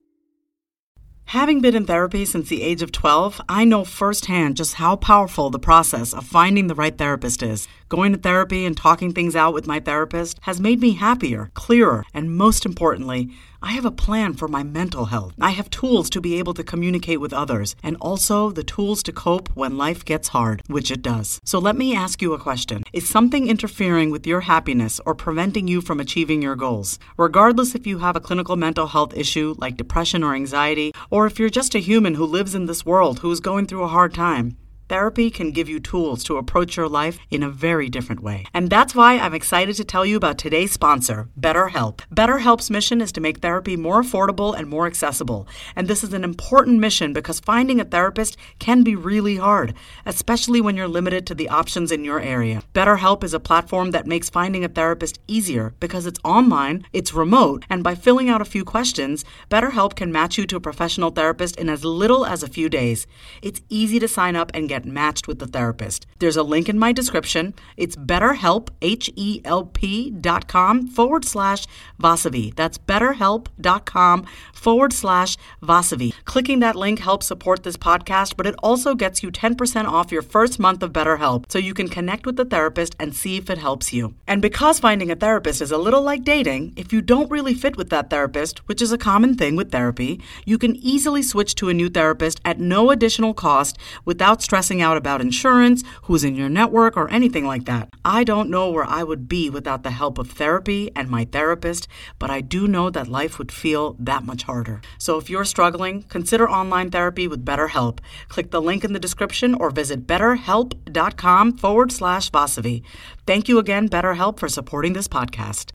Having 1.24 1.62
been 1.62 1.74
in 1.74 1.86
therapy 1.86 2.24
since 2.24 2.48
the 2.48 2.62
age 2.62 2.82
of 2.82 2.92
12, 2.92 3.40
I 3.48 3.64
know 3.64 3.84
firsthand 3.84 4.56
just 4.56 4.74
how 4.74 4.94
powerful 4.94 5.50
the 5.50 5.58
process 5.58 6.14
of 6.14 6.24
finding 6.24 6.68
the 6.68 6.74
right 6.76 6.96
therapist 6.96 7.42
is. 7.42 7.66
Going 7.88 8.12
to 8.12 8.18
therapy 8.18 8.64
and 8.64 8.76
talking 8.76 9.12
things 9.12 9.34
out 9.34 9.54
with 9.54 9.66
my 9.66 9.80
therapist 9.80 10.38
has 10.42 10.60
made 10.60 10.80
me 10.80 10.92
happier, 10.92 11.50
clearer, 11.54 12.04
and 12.14 12.36
most 12.36 12.64
importantly, 12.64 13.32
I 13.64 13.72
have 13.72 13.86
a 13.86 13.90
plan 13.90 14.34
for 14.34 14.46
my 14.46 14.62
mental 14.62 15.06
health. 15.06 15.32
I 15.40 15.52
have 15.52 15.70
tools 15.70 16.10
to 16.10 16.20
be 16.20 16.38
able 16.38 16.52
to 16.52 16.62
communicate 16.62 17.18
with 17.18 17.32
others 17.32 17.74
and 17.82 17.96
also 17.98 18.50
the 18.50 18.62
tools 18.62 19.02
to 19.04 19.12
cope 19.12 19.48
when 19.56 19.78
life 19.78 20.04
gets 20.04 20.28
hard, 20.28 20.62
which 20.66 20.90
it 20.90 21.00
does. 21.00 21.40
So 21.44 21.58
let 21.58 21.74
me 21.74 21.96
ask 21.96 22.20
you 22.20 22.34
a 22.34 22.38
question 22.38 22.82
Is 22.92 23.08
something 23.08 23.48
interfering 23.48 24.10
with 24.10 24.26
your 24.26 24.42
happiness 24.42 25.00
or 25.06 25.14
preventing 25.14 25.66
you 25.66 25.80
from 25.80 25.98
achieving 25.98 26.42
your 26.42 26.56
goals? 26.56 26.98
Regardless 27.16 27.74
if 27.74 27.86
you 27.86 28.00
have 28.00 28.16
a 28.16 28.20
clinical 28.20 28.56
mental 28.56 28.88
health 28.88 29.16
issue 29.16 29.54
like 29.56 29.78
depression 29.78 30.22
or 30.22 30.34
anxiety, 30.34 30.92
or 31.08 31.26
if 31.26 31.38
you're 31.38 31.48
just 31.48 31.74
a 31.74 31.78
human 31.78 32.16
who 32.16 32.26
lives 32.26 32.54
in 32.54 32.66
this 32.66 32.84
world 32.84 33.20
who 33.20 33.30
is 33.30 33.40
going 33.40 33.66
through 33.66 33.84
a 33.84 33.88
hard 33.96 34.12
time, 34.12 34.58
Therapy 34.86 35.30
can 35.30 35.50
give 35.50 35.68
you 35.68 35.80
tools 35.80 36.22
to 36.24 36.36
approach 36.36 36.76
your 36.76 36.88
life 36.88 37.18
in 37.30 37.42
a 37.42 37.48
very 37.48 37.88
different 37.88 38.22
way. 38.22 38.44
And 38.52 38.68
that's 38.68 38.94
why 38.94 39.18
I'm 39.18 39.34
excited 39.34 39.76
to 39.76 39.84
tell 39.84 40.04
you 40.04 40.16
about 40.16 40.36
today's 40.36 40.72
sponsor, 40.72 41.28
BetterHelp. 41.40 42.00
BetterHelp's 42.14 42.68
mission 42.68 43.00
is 43.00 43.10
to 43.12 43.20
make 43.22 43.38
therapy 43.38 43.76
more 43.76 44.02
affordable 44.02 44.54
and 44.54 44.68
more 44.68 44.86
accessible. 44.86 45.48
And 45.74 45.88
this 45.88 46.04
is 46.04 46.12
an 46.12 46.22
important 46.22 46.80
mission 46.80 47.14
because 47.14 47.40
finding 47.40 47.80
a 47.80 47.84
therapist 47.84 48.36
can 48.58 48.82
be 48.82 48.94
really 48.94 49.36
hard, 49.36 49.72
especially 50.04 50.60
when 50.60 50.76
you're 50.76 50.86
limited 50.86 51.26
to 51.28 51.34
the 51.34 51.48
options 51.48 51.90
in 51.90 52.04
your 52.04 52.20
area. 52.20 52.62
BetterHelp 52.74 53.24
is 53.24 53.32
a 53.32 53.40
platform 53.40 53.92
that 53.92 54.06
makes 54.06 54.28
finding 54.28 54.64
a 54.64 54.68
therapist 54.68 55.18
easier 55.26 55.74
because 55.80 56.04
it's 56.04 56.20
online, 56.24 56.84
it's 56.92 57.14
remote, 57.14 57.64
and 57.70 57.82
by 57.82 57.94
filling 57.94 58.28
out 58.28 58.42
a 58.42 58.44
few 58.44 58.64
questions, 58.64 59.24
BetterHelp 59.50 59.96
can 59.96 60.12
match 60.12 60.36
you 60.36 60.46
to 60.46 60.56
a 60.56 60.60
professional 60.60 61.10
therapist 61.10 61.56
in 61.56 61.70
as 61.70 61.84
little 61.84 62.26
as 62.26 62.42
a 62.42 62.48
few 62.48 62.68
days. 62.68 63.06
It's 63.40 63.62
easy 63.70 63.98
to 63.98 64.08
sign 64.08 64.36
up 64.36 64.50
and 64.52 64.68
get 64.68 64.73
get 64.74 64.84
matched 64.84 65.28
with 65.28 65.38
the 65.38 65.46
therapist. 65.46 66.06
There's 66.18 66.36
a 66.36 66.42
link 66.42 66.68
in 66.68 66.78
my 66.78 66.92
description. 66.92 67.54
It's 67.76 67.96
betterhelp, 67.96 68.70
H-E-L-P 68.82 70.10
dot 70.10 70.48
com 70.48 70.88
forward 70.88 71.24
slash 71.24 71.66
Vasavi. 72.02 72.54
That's 72.56 72.78
betterhelp.com 72.78 74.26
forward 74.52 74.92
slash 74.92 75.36
Vasavi. 75.62 76.12
Clicking 76.24 76.60
that 76.60 76.74
link 76.74 76.98
helps 76.98 77.26
support 77.26 77.62
this 77.62 77.76
podcast, 77.76 78.36
but 78.36 78.46
it 78.46 78.56
also 78.62 78.94
gets 78.94 79.22
you 79.22 79.30
10% 79.30 79.84
off 79.86 80.10
your 80.10 80.22
first 80.22 80.58
month 80.58 80.82
of 80.82 80.92
BetterHelp 80.92 81.44
so 81.52 81.58
you 81.58 81.74
can 81.74 81.88
connect 81.88 82.26
with 82.26 82.36
the 82.36 82.44
therapist 82.44 82.96
and 82.98 83.14
see 83.14 83.36
if 83.36 83.48
it 83.50 83.58
helps 83.58 83.92
you. 83.92 84.14
And 84.26 84.42
because 84.42 84.80
finding 84.80 85.10
a 85.10 85.16
therapist 85.16 85.60
is 85.60 85.70
a 85.70 85.78
little 85.78 86.02
like 86.02 86.24
dating, 86.24 86.72
if 86.76 86.92
you 86.92 87.00
don't 87.00 87.30
really 87.30 87.54
fit 87.54 87.76
with 87.76 87.90
that 87.90 88.10
therapist, 88.10 88.58
which 88.68 88.82
is 88.82 88.90
a 88.90 88.98
common 88.98 89.36
thing 89.36 89.54
with 89.54 89.70
therapy, 89.70 90.20
you 90.44 90.58
can 90.58 90.74
easily 90.76 91.22
switch 91.22 91.54
to 91.56 91.68
a 91.68 91.74
new 91.74 91.88
therapist 91.88 92.40
at 92.44 92.58
no 92.58 92.90
additional 92.90 93.34
cost 93.34 93.78
without 94.04 94.42
stress 94.42 94.63
out 94.70 94.96
about 94.96 95.20
insurance, 95.20 95.82
who's 96.02 96.24
in 96.24 96.34
your 96.34 96.48
network, 96.48 96.96
or 96.96 97.10
anything 97.10 97.46
like 97.46 97.64
that. 97.64 97.88
I 98.04 98.24
don't 98.24 98.50
know 98.50 98.70
where 98.70 98.84
I 98.84 99.02
would 99.02 99.28
be 99.28 99.50
without 99.50 99.82
the 99.82 99.90
help 99.90 100.18
of 100.18 100.30
therapy 100.30 100.90
and 100.96 101.08
my 101.08 101.24
therapist, 101.24 101.88
but 102.18 102.30
I 102.30 102.40
do 102.40 102.66
know 102.66 102.90
that 102.90 103.08
life 103.08 103.38
would 103.38 103.52
feel 103.52 103.96
that 103.98 104.24
much 104.24 104.44
harder. 104.44 104.80
So 104.98 105.18
if 105.18 105.30
you're 105.30 105.44
struggling, 105.44 106.02
consider 106.04 106.48
online 106.48 106.90
therapy 106.90 107.28
with 107.28 107.44
BetterHelp. 107.44 108.00
Click 108.28 108.50
the 108.50 108.62
link 108.62 108.84
in 108.84 108.92
the 108.92 108.98
description 108.98 109.54
or 109.54 109.70
visit 109.70 110.06
betterhelp.com 110.06 111.58
forward 111.58 111.92
slash 111.92 112.30
Vasavi. 112.30 112.82
Thank 113.26 113.48
you 113.48 113.58
again, 113.58 113.88
BetterHelp, 113.88 114.38
for 114.38 114.48
supporting 114.48 114.92
this 114.92 115.08
podcast. 115.08 115.70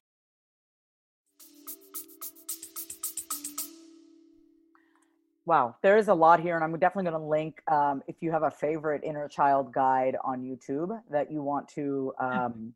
Wow, 5.49 5.77
there 5.81 5.97
is 5.97 6.09
a 6.09 6.13
lot 6.13 6.39
here, 6.39 6.53
and 6.53 6.63
I'm 6.63 6.77
definitely 6.77 7.09
going 7.09 7.19
to 7.19 7.27
link 7.27 7.59
um, 7.71 8.03
if 8.07 8.17
you 8.21 8.29
have 8.29 8.43
a 8.43 8.51
favorite 8.51 9.01
inner 9.03 9.27
child 9.27 9.73
guide 9.73 10.15
on 10.23 10.43
YouTube 10.43 10.95
that 11.09 11.31
you 11.31 11.41
want 11.41 11.67
to 11.69 12.13
um, 12.19 12.71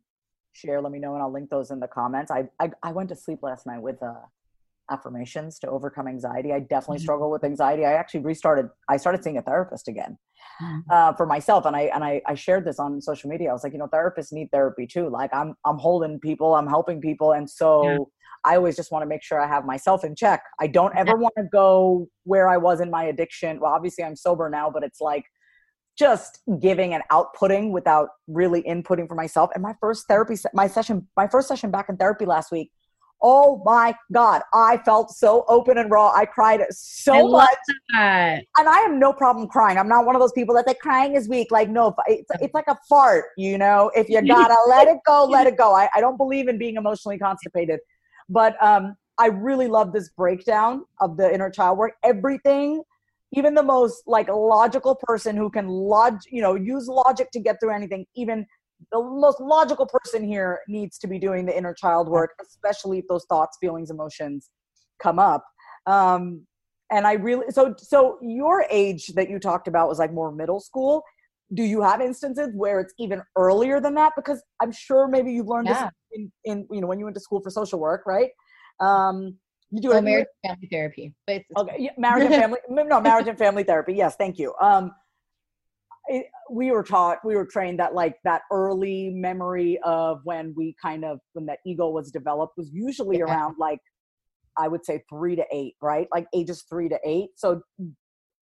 share, 0.53 0.81
let 0.81 0.91
me 0.91 0.97
know, 0.97 1.13
and 1.13 1.21
I'll 1.21 1.31
link 1.31 1.51
those 1.51 1.69
in 1.69 1.79
the 1.79 1.87
comments. 1.87 2.31
I 2.31 2.49
I, 2.59 2.71
I 2.81 2.91
went 2.91 3.09
to 3.09 3.15
sleep 3.15 3.43
last 3.43 3.67
night 3.67 3.79
with 3.79 4.01
uh, 4.01 4.15
affirmations 4.89 5.59
to 5.59 5.69
overcome 5.69 6.07
anxiety. 6.07 6.51
I 6.51 6.61
definitely 6.61 6.97
mm-hmm. 6.97 7.03
struggle 7.03 7.29
with 7.29 7.43
anxiety. 7.43 7.85
I 7.85 7.93
actually 7.93 8.21
restarted. 8.21 8.71
I 8.89 8.97
started 8.97 9.23
seeing 9.23 9.37
a 9.37 9.43
therapist 9.43 9.87
again 9.87 10.17
mm-hmm. 10.59 10.79
uh, 10.89 11.13
for 11.13 11.27
myself, 11.27 11.67
and 11.67 11.75
I 11.75 11.91
and 11.93 12.03
I, 12.03 12.23
I 12.25 12.33
shared 12.33 12.65
this 12.65 12.79
on 12.79 12.99
social 13.01 13.29
media. 13.29 13.51
I 13.51 13.53
was 13.53 13.63
like, 13.63 13.73
you 13.73 13.77
know, 13.77 13.87
therapists 13.87 14.33
need 14.33 14.49
therapy 14.51 14.87
too. 14.87 15.09
Like 15.09 15.29
I'm 15.31 15.53
I'm 15.63 15.77
holding 15.77 16.19
people, 16.19 16.55
I'm 16.55 16.65
helping 16.67 17.01
people, 17.01 17.33
and 17.33 17.47
so. 17.47 17.83
Yeah. 17.83 17.97
I 18.45 18.55
always 18.55 18.75
just 18.75 18.91
want 18.91 19.03
to 19.03 19.07
make 19.07 19.23
sure 19.23 19.39
I 19.39 19.47
have 19.47 19.65
myself 19.65 20.03
in 20.03 20.15
check. 20.15 20.43
I 20.59 20.67
don't 20.67 20.95
ever 20.95 21.15
want 21.15 21.33
to 21.37 21.45
go 21.51 22.07
where 22.23 22.49
I 22.49 22.57
was 22.57 22.81
in 22.81 22.89
my 22.89 23.03
addiction. 23.05 23.59
Well, 23.59 23.73
obviously 23.73 24.03
I'm 24.03 24.15
sober 24.15 24.49
now, 24.49 24.69
but 24.69 24.83
it's 24.83 24.99
like 24.99 25.25
just 25.97 26.39
giving 26.59 26.93
and 26.93 27.03
outputting 27.11 27.71
without 27.71 28.09
really 28.27 28.63
inputting 28.63 29.07
for 29.07 29.15
myself. 29.15 29.51
And 29.53 29.61
my 29.61 29.73
first 29.79 30.07
therapy, 30.07 30.35
my 30.53 30.67
session, 30.67 31.07
my 31.15 31.27
first 31.27 31.47
session 31.47 31.71
back 31.71 31.87
in 31.89 31.97
therapy 31.97 32.25
last 32.25 32.51
week. 32.51 32.71
Oh 33.25 33.61
my 33.63 33.95
God, 34.11 34.41
I 34.53 34.77
felt 34.83 35.11
so 35.11 35.45
open 35.47 35.77
and 35.77 35.89
raw. 35.89 36.11
I 36.13 36.25
cried 36.25 36.61
so 36.71 37.13
I 37.13 37.31
much. 37.31 37.57
That. 37.93 38.43
And 38.57 38.67
I 38.67 38.79
have 38.79 38.91
no 38.91 39.13
problem 39.13 39.47
crying. 39.47 39.77
I'm 39.77 39.87
not 39.87 40.05
one 40.05 40.13
of 40.13 40.19
those 40.19 40.33
people 40.33 40.53
that 40.55 40.67
say 40.67 40.73
crying 40.73 41.15
is 41.15 41.29
weak. 41.29 41.49
Like, 41.49 41.69
no, 41.69 41.95
it's, 42.05 42.29
it's 42.41 42.53
like 42.53 42.67
a 42.67 42.77
fart, 42.89 43.27
you 43.37 43.57
know? 43.57 43.89
If 43.95 44.09
you 44.09 44.21
gotta 44.27 44.57
let 44.67 44.89
it 44.89 44.97
go, 45.05 45.23
let 45.23 45.47
it 45.47 45.57
go. 45.57 45.73
I, 45.73 45.87
I 45.95 46.01
don't 46.01 46.17
believe 46.17 46.49
in 46.49 46.57
being 46.57 46.75
emotionally 46.75 47.17
constipated. 47.17 47.79
But 48.33 48.61
um, 48.63 48.95
I 49.19 49.27
really 49.27 49.67
love 49.67 49.93
this 49.93 50.09
breakdown 50.09 50.85
of 50.99 51.17
the 51.17 51.31
inner 51.33 51.51
child 51.51 51.77
work. 51.77 51.93
Everything 52.03 52.83
even 53.35 53.55
the 53.55 53.63
most 53.63 54.03
like 54.07 54.29
logical 54.29 54.95
person 54.95 55.35
who 55.35 55.49
can 55.49 55.67
log 55.67 56.19
you 56.29 56.41
know 56.41 56.55
use 56.55 56.87
logic 56.87 57.31
to 57.31 57.39
get 57.39 57.59
through 57.59 57.71
anything 57.71 58.05
even 58.15 58.45
the 58.91 59.01
most 59.01 59.39
logical 59.39 59.85
person 59.85 60.23
here 60.23 60.59
needs 60.67 60.97
to 60.97 61.07
be 61.07 61.17
doing 61.17 61.45
the 61.45 61.57
inner 61.57 61.73
child 61.73 62.07
work 62.07 62.31
especially 62.41 62.99
if 62.99 63.07
those 63.07 63.25
thoughts 63.25 63.57
feelings 63.59 63.89
emotions 63.89 64.49
come 65.01 65.19
up 65.19 65.43
um 65.87 66.45
and 66.91 67.07
i 67.07 67.13
really 67.13 67.45
so 67.49 67.73
so 67.77 68.17
your 68.21 68.65
age 68.69 69.07
that 69.15 69.29
you 69.29 69.39
talked 69.39 69.67
about 69.67 69.87
was 69.87 69.99
like 69.99 70.13
more 70.13 70.31
middle 70.31 70.59
school 70.59 71.03
do 71.53 71.63
you 71.63 71.81
have 71.81 72.01
instances 72.01 72.49
where 72.55 72.79
it's 72.79 72.93
even 72.99 73.21
earlier 73.35 73.79
than 73.79 73.95
that 73.95 74.13
because 74.15 74.41
i'm 74.61 74.71
sure 74.71 75.07
maybe 75.07 75.31
you've 75.31 75.47
learned 75.47 75.67
yeah. 75.67 75.83
this 75.83 75.91
in, 76.13 76.31
in 76.45 76.67
you 76.71 76.81
know 76.81 76.87
when 76.87 76.99
you 76.99 77.05
went 77.05 77.15
to 77.15 77.21
school 77.21 77.41
for 77.41 77.49
social 77.49 77.79
work 77.79 78.03
right 78.05 78.29
um 78.79 79.37
you 79.73 79.81
do 79.81 79.91
it 79.91 80.03
marriage 80.03 80.27
and 80.43 80.51
family 80.51 80.67
therapy. 80.71 81.13
But 81.25 81.37
it's, 81.37 81.45
okay, 81.57 81.75
yeah, 81.79 81.91
marriage 81.97 82.25
and 82.25 82.35
family. 82.35 82.59
no, 82.69 83.01
marriage 83.01 83.27
and 83.27 83.37
family 83.37 83.63
therapy. 83.63 83.93
Yes, 83.93 84.15
thank 84.15 84.37
you. 84.37 84.53
Um, 84.61 84.91
it, 86.05 86.27
we 86.51 86.69
were 86.69 86.83
taught, 86.83 87.17
we 87.25 87.35
were 87.35 87.45
trained 87.45 87.79
that 87.79 87.95
like 87.95 88.17
that 88.23 88.43
early 88.51 89.09
memory 89.09 89.79
of 89.83 90.19
when 90.25 90.53
we 90.55 90.75
kind 90.79 91.03
of 91.03 91.19
when 91.31 91.47
that 91.47 91.57
ego 91.65 91.89
was 91.89 92.11
developed 92.11 92.53
was 92.55 92.69
usually 92.71 93.17
yeah. 93.17 93.23
around 93.23 93.55
like 93.57 93.79
I 94.55 94.67
would 94.67 94.85
say 94.85 95.01
three 95.09 95.35
to 95.35 95.45
eight, 95.51 95.73
right? 95.81 96.07
Like 96.13 96.27
ages 96.35 96.65
three 96.69 96.87
to 96.89 96.99
eight. 97.03 97.29
So 97.35 97.63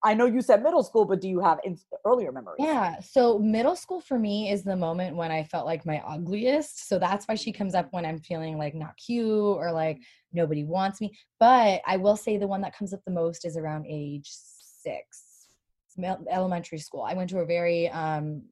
I 0.02 0.14
know 0.14 0.24
you 0.24 0.40
said 0.40 0.62
middle 0.62 0.82
school, 0.82 1.04
but 1.04 1.20
do 1.20 1.28
you 1.28 1.40
have 1.40 1.58
in, 1.62 1.78
earlier 2.06 2.32
memories? 2.32 2.56
Yeah. 2.58 3.00
So 3.00 3.38
middle 3.38 3.76
school 3.76 4.00
for 4.00 4.18
me 4.18 4.50
is 4.50 4.62
the 4.62 4.76
moment 4.76 5.16
when 5.16 5.30
I 5.30 5.44
felt 5.44 5.66
like 5.66 5.84
my 5.84 6.02
ugliest. 6.06 6.88
So 6.88 6.98
that's 6.98 7.26
why 7.26 7.34
she 7.34 7.52
comes 7.52 7.74
up 7.74 7.88
when 7.90 8.06
I'm 8.06 8.18
feeling 8.18 8.56
like 8.56 8.74
not 8.74 8.96
cute 8.96 9.28
or 9.28 9.72
like 9.72 9.98
nobody 10.32 10.64
wants 10.64 11.00
me. 11.00 11.12
But 11.38 11.82
I 11.86 11.98
will 11.98 12.16
say 12.16 12.38
the 12.38 12.46
one 12.46 12.62
that 12.62 12.76
comes 12.76 12.94
up 12.94 13.00
the 13.04 13.12
most 13.12 13.44
is 13.44 13.56
around 13.56 13.86
age 13.88 14.28
six, 14.30 15.48
elementary 16.30 16.78
school. 16.78 17.02
I 17.02 17.14
went 17.14 17.28
to 17.30 17.40
a 17.40 17.46
very 17.46 17.88
um, 17.90 18.44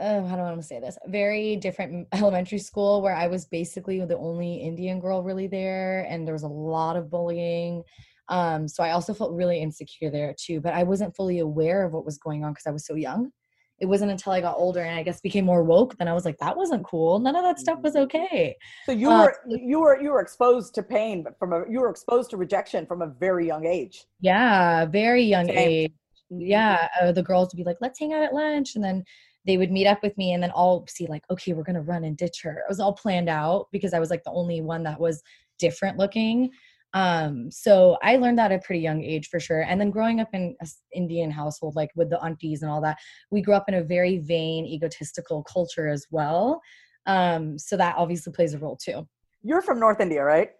uh, 0.00 0.24
how 0.26 0.34
do 0.34 0.40
I 0.40 0.44
want 0.46 0.60
to 0.60 0.66
say 0.66 0.80
this? 0.80 0.96
Very 1.06 1.56
different 1.56 2.08
elementary 2.12 2.58
school 2.58 3.02
where 3.02 3.14
I 3.14 3.26
was 3.26 3.44
basically 3.44 4.02
the 4.04 4.16
only 4.16 4.54
Indian 4.54 4.98
girl 4.98 5.22
really 5.22 5.46
there, 5.46 6.06
and 6.08 6.26
there 6.26 6.34
was 6.34 6.42
a 6.42 6.48
lot 6.48 6.96
of 6.96 7.10
bullying. 7.10 7.82
Um, 8.30 8.68
so 8.68 8.82
I 8.82 8.92
also 8.92 9.12
felt 9.12 9.32
really 9.32 9.60
insecure 9.60 10.10
there 10.10 10.34
too, 10.38 10.60
but 10.60 10.72
I 10.72 10.84
wasn't 10.84 11.14
fully 11.14 11.40
aware 11.40 11.84
of 11.84 11.92
what 11.92 12.04
was 12.04 12.16
going 12.16 12.44
on 12.44 12.52
because 12.52 12.66
I 12.66 12.70
was 12.70 12.86
so 12.86 12.94
young. 12.94 13.32
It 13.80 13.86
wasn't 13.86 14.10
until 14.10 14.32
I 14.32 14.40
got 14.40 14.56
older 14.56 14.82
and 14.82 14.98
I 14.98 15.02
guess 15.02 15.20
became 15.20 15.46
more 15.46 15.64
woke 15.64 15.96
then 15.96 16.06
I 16.06 16.12
was 16.12 16.26
like, 16.26 16.38
that 16.38 16.56
wasn't 16.56 16.84
cool. 16.84 17.18
None 17.18 17.34
of 17.34 17.42
that 17.42 17.58
stuff 17.58 17.80
was 17.82 17.94
mm. 17.94 18.02
okay. 18.02 18.54
So 18.86 18.92
you 18.92 19.10
uh, 19.10 19.24
were 19.24 19.40
you 19.46 19.80
were 19.80 20.00
you 20.00 20.10
were 20.10 20.20
exposed 20.20 20.74
to 20.76 20.82
pain, 20.82 21.22
but 21.22 21.38
from 21.38 21.52
a 21.52 21.64
you 21.68 21.80
were 21.80 21.90
exposed 21.90 22.30
to 22.30 22.36
rejection 22.36 22.86
from 22.86 23.02
a 23.02 23.06
very 23.06 23.46
young 23.46 23.66
age. 23.66 24.04
Yeah, 24.20 24.84
very 24.84 25.22
young 25.22 25.46
Same. 25.46 25.58
age. 25.58 25.92
Mm-hmm. 26.30 26.42
Yeah, 26.42 26.88
uh, 27.00 27.12
the 27.12 27.22
girls 27.22 27.48
would 27.52 27.56
be 27.56 27.64
like, 27.64 27.78
let's 27.80 27.98
hang 27.98 28.12
out 28.12 28.22
at 28.22 28.34
lunch, 28.34 28.76
and 28.76 28.84
then 28.84 29.02
they 29.46 29.56
would 29.56 29.72
meet 29.72 29.86
up 29.86 30.02
with 30.02 30.16
me 30.18 30.32
and 30.32 30.42
then 30.42 30.50
all 30.50 30.84
see 30.86 31.06
like 31.06 31.24
okay 31.30 31.54
we're 31.54 31.62
gonna 31.62 31.80
run 31.80 32.04
and 32.04 32.18
ditch 32.18 32.42
her 32.42 32.58
it 32.58 32.68
was 32.68 32.78
all 32.78 32.92
planned 32.92 33.28
out 33.28 33.68
because 33.72 33.94
i 33.94 33.98
was 33.98 34.10
like 34.10 34.22
the 34.24 34.30
only 34.32 34.60
one 34.60 34.82
that 34.82 35.00
was 35.00 35.22
different 35.58 35.96
looking 35.96 36.50
um 36.94 37.50
so 37.50 37.96
i 38.02 38.16
learned 38.16 38.38
that 38.38 38.50
at 38.50 38.60
a 38.60 38.62
pretty 38.62 38.80
young 38.80 39.02
age 39.02 39.28
for 39.28 39.38
sure 39.38 39.62
and 39.62 39.80
then 39.80 39.90
growing 39.90 40.20
up 40.20 40.28
in 40.32 40.56
an 40.60 40.66
indian 40.92 41.30
household 41.30 41.76
like 41.76 41.90
with 41.94 42.10
the 42.10 42.22
aunties 42.24 42.62
and 42.62 42.70
all 42.70 42.80
that 42.80 42.98
we 43.30 43.40
grew 43.40 43.54
up 43.54 43.68
in 43.68 43.74
a 43.74 43.82
very 43.82 44.18
vain 44.18 44.66
egotistical 44.66 45.42
culture 45.44 45.88
as 45.88 46.06
well 46.10 46.60
um 47.06 47.58
so 47.58 47.76
that 47.76 47.94
obviously 47.96 48.32
plays 48.32 48.54
a 48.54 48.58
role 48.58 48.76
too. 48.76 49.06
You're 49.42 49.62
from 49.62 49.78
north 49.78 50.00
india 50.00 50.22
right? 50.22 50.50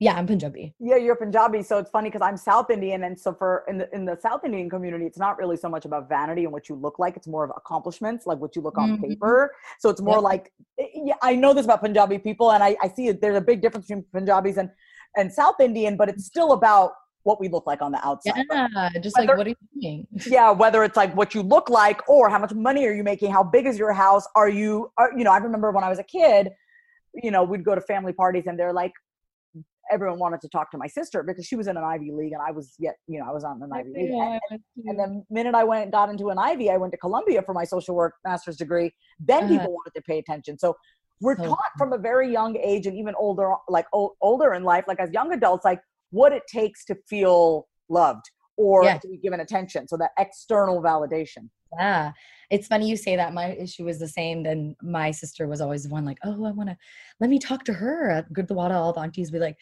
Yeah 0.00 0.14
i'm 0.14 0.28
punjabi. 0.28 0.74
Yeah 0.78 0.96
you're 0.96 1.16
punjabi 1.16 1.62
so 1.62 1.78
it's 1.78 1.90
funny 1.90 2.08
because 2.08 2.22
i'm 2.22 2.36
south 2.36 2.70
indian 2.70 3.02
and 3.04 3.18
so 3.18 3.34
for 3.34 3.64
in 3.68 3.78
the 3.78 3.92
in 3.92 4.04
the 4.04 4.16
south 4.16 4.44
indian 4.44 4.70
community 4.70 5.06
it's 5.06 5.18
not 5.18 5.38
really 5.38 5.56
so 5.56 5.68
much 5.68 5.84
about 5.84 6.08
vanity 6.08 6.44
and 6.44 6.52
what 6.52 6.68
you 6.68 6.76
look 6.76 7.00
like 7.00 7.16
it's 7.16 7.26
more 7.26 7.44
of 7.44 7.50
accomplishments 7.56 8.24
like 8.24 8.38
what 8.38 8.54
you 8.54 8.62
look 8.62 8.78
on 8.78 8.92
mm-hmm. 8.92 9.08
paper 9.08 9.52
so 9.80 9.90
it's 9.90 10.00
more 10.00 10.20
like 10.20 10.52
eh, 10.78 10.86
yeah 10.94 11.16
i 11.20 11.34
know 11.34 11.52
this 11.52 11.64
about 11.64 11.80
punjabi 11.80 12.16
people 12.16 12.52
and 12.52 12.62
i, 12.62 12.76
I 12.80 12.88
see 12.88 13.08
it, 13.08 13.20
there's 13.20 13.36
a 13.36 13.40
big 13.40 13.60
difference 13.60 13.88
between 13.88 14.04
punjabis 14.12 14.56
and 14.56 14.70
and 15.18 15.32
South 15.32 15.60
Indian, 15.60 15.96
but 15.96 16.08
it's 16.08 16.24
still 16.24 16.52
about 16.52 16.92
what 17.24 17.40
we 17.40 17.48
look 17.48 17.66
like 17.66 17.82
on 17.82 17.92
the 17.92 18.04
outside. 18.06 18.44
Yeah, 18.50 18.68
right? 18.74 19.02
just 19.02 19.18
whether, 19.18 19.28
like 19.28 19.36
what 19.36 19.46
are 19.46 19.50
you 19.50 19.56
doing? 19.80 20.06
yeah, 20.26 20.50
whether 20.50 20.82
it's 20.84 20.96
like 20.96 21.14
what 21.14 21.34
you 21.34 21.42
look 21.42 21.68
like 21.68 22.08
or 22.08 22.30
how 22.30 22.38
much 22.38 22.54
money 22.54 22.86
are 22.86 22.92
you 22.92 23.04
making, 23.04 23.30
how 23.32 23.42
big 23.42 23.66
is 23.66 23.78
your 23.78 23.92
house, 23.92 24.26
are 24.34 24.48
you 24.48 24.90
are, 24.96 25.12
you 25.16 25.24
know, 25.24 25.32
I 25.32 25.38
remember 25.38 25.70
when 25.70 25.84
I 25.84 25.90
was 25.90 25.98
a 25.98 26.04
kid, 26.04 26.50
you 27.14 27.30
know, 27.30 27.42
we'd 27.42 27.64
go 27.64 27.74
to 27.74 27.80
family 27.82 28.12
parties 28.12 28.44
and 28.46 28.58
they're 28.58 28.72
like 28.72 28.92
everyone 29.90 30.18
wanted 30.18 30.40
to 30.40 30.48
talk 30.48 30.70
to 30.70 30.78
my 30.78 30.86
sister 30.86 31.22
because 31.22 31.46
she 31.46 31.56
was 31.56 31.66
in 31.66 31.76
an 31.76 31.84
Ivy 31.84 32.12
League 32.12 32.32
and 32.32 32.42
I 32.46 32.50
was 32.50 32.74
yet, 32.78 32.96
you 33.06 33.18
know, 33.18 33.26
I 33.26 33.32
was 33.32 33.44
on 33.44 33.62
an 33.62 33.70
Ivy 33.72 33.90
League. 33.94 34.10
And, 34.10 34.40
and, 34.50 34.60
and 34.84 34.98
the 34.98 35.24
minute 35.30 35.54
I 35.54 35.64
went 35.64 35.90
got 35.90 36.10
into 36.10 36.28
an 36.28 36.38
Ivy, 36.38 36.70
I 36.70 36.76
went 36.76 36.92
to 36.92 36.98
Columbia 36.98 37.42
for 37.42 37.54
my 37.54 37.64
social 37.64 37.94
work 37.94 38.14
master's 38.24 38.56
degree. 38.56 38.92
Then 39.18 39.44
uh-huh. 39.44 39.52
people 39.58 39.72
wanted 39.72 39.94
to 39.96 40.02
pay 40.02 40.18
attention. 40.18 40.58
So 40.58 40.76
we're 41.20 41.36
taught 41.36 41.72
from 41.76 41.92
a 41.92 41.98
very 41.98 42.30
young 42.30 42.56
age 42.56 42.86
and 42.86 42.96
even 42.96 43.14
older 43.18 43.52
like 43.68 43.86
old, 43.92 44.12
older 44.20 44.54
in 44.54 44.62
life 44.62 44.84
like 44.86 45.00
as 45.00 45.10
young 45.12 45.32
adults 45.32 45.64
like 45.64 45.80
what 46.10 46.32
it 46.32 46.42
takes 46.48 46.84
to 46.84 46.96
feel 47.08 47.66
loved 47.88 48.24
or 48.56 48.84
yeah. 48.84 48.98
to 48.98 49.08
be 49.08 49.16
given 49.16 49.40
attention 49.40 49.86
so 49.86 49.96
that 49.96 50.10
external 50.18 50.82
validation. 50.82 51.48
Yeah. 51.78 52.12
It's 52.50 52.66
funny 52.66 52.88
you 52.88 52.96
say 52.96 53.14
that. 53.16 53.34
My 53.34 53.52
issue 53.52 53.84
was 53.84 53.98
the 53.98 54.08
same 54.08 54.42
then 54.42 54.74
my 54.82 55.10
sister 55.10 55.46
was 55.46 55.60
always 55.60 55.84
the 55.84 55.90
one 55.90 56.04
like 56.04 56.18
oh 56.24 56.44
i 56.44 56.50
want 56.50 56.68
to 56.68 56.76
let 57.20 57.30
me 57.30 57.38
talk 57.38 57.64
to 57.64 57.72
her. 57.72 58.10
At 58.10 58.32
Gurdwara 58.32 58.72
all 58.72 58.92
the 58.92 59.00
aunties 59.00 59.30
be 59.30 59.38
like 59.38 59.56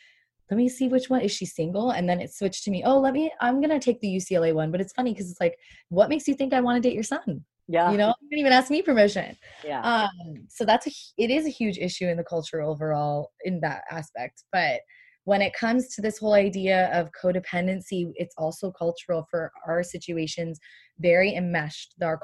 let 0.50 0.56
me 0.56 0.68
see 0.68 0.88
which 0.88 1.10
one 1.10 1.22
is 1.22 1.32
she 1.32 1.44
single? 1.44 1.90
And 1.90 2.08
then 2.08 2.20
it 2.20 2.32
switched 2.32 2.64
to 2.64 2.70
me 2.70 2.82
oh 2.84 2.98
let 2.98 3.12
me 3.12 3.30
i'm 3.40 3.60
gonna 3.60 3.80
take 3.80 4.00
the 4.00 4.16
ucla 4.16 4.54
one. 4.54 4.70
But 4.70 4.80
it's 4.80 4.92
funny 4.92 5.12
because 5.12 5.30
it's 5.30 5.40
like 5.40 5.58
what 5.88 6.08
makes 6.08 6.26
you 6.28 6.34
think 6.34 6.52
i 6.52 6.60
want 6.60 6.82
to 6.82 6.88
date 6.88 6.94
your 6.94 7.02
son 7.02 7.44
yeah. 7.68 7.90
You 7.90 7.98
know, 7.98 8.14
you 8.20 8.28
didn't 8.28 8.40
even 8.40 8.52
ask 8.52 8.70
me 8.70 8.82
permission. 8.82 9.36
Yeah. 9.64 9.80
Um, 9.80 10.46
so 10.48 10.64
that's 10.64 10.86
a 10.86 10.90
it 11.18 11.30
is 11.30 11.46
a 11.46 11.50
huge 11.50 11.78
issue 11.78 12.06
in 12.06 12.16
the 12.16 12.24
culture 12.24 12.62
overall 12.62 13.32
in 13.44 13.60
that 13.60 13.82
aspect. 13.90 14.44
But 14.52 14.80
when 15.24 15.42
it 15.42 15.52
comes 15.54 15.88
to 15.94 16.00
this 16.00 16.18
whole 16.18 16.34
idea 16.34 16.88
of 16.92 17.10
codependency, 17.20 18.12
it's 18.14 18.34
also 18.38 18.70
cultural 18.70 19.26
for 19.28 19.50
our 19.66 19.82
situations, 19.82 20.60
very 21.00 21.34
enmeshed. 21.34 21.94
Our 22.00 22.20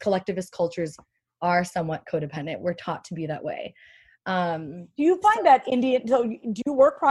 collectivist 0.00 0.52
cultures 0.52 0.96
are 1.42 1.64
somewhat 1.64 2.04
codependent. 2.10 2.60
We're 2.60 2.74
taught 2.74 3.04
to 3.06 3.14
be 3.14 3.26
that 3.26 3.42
way. 3.42 3.74
Um, 4.26 4.86
do 4.96 5.02
you 5.02 5.20
find 5.20 5.38
so, 5.38 5.42
that 5.42 5.66
Indian? 5.66 6.06
So, 6.06 6.22
do 6.24 6.62
you 6.64 6.72
work? 6.72 7.02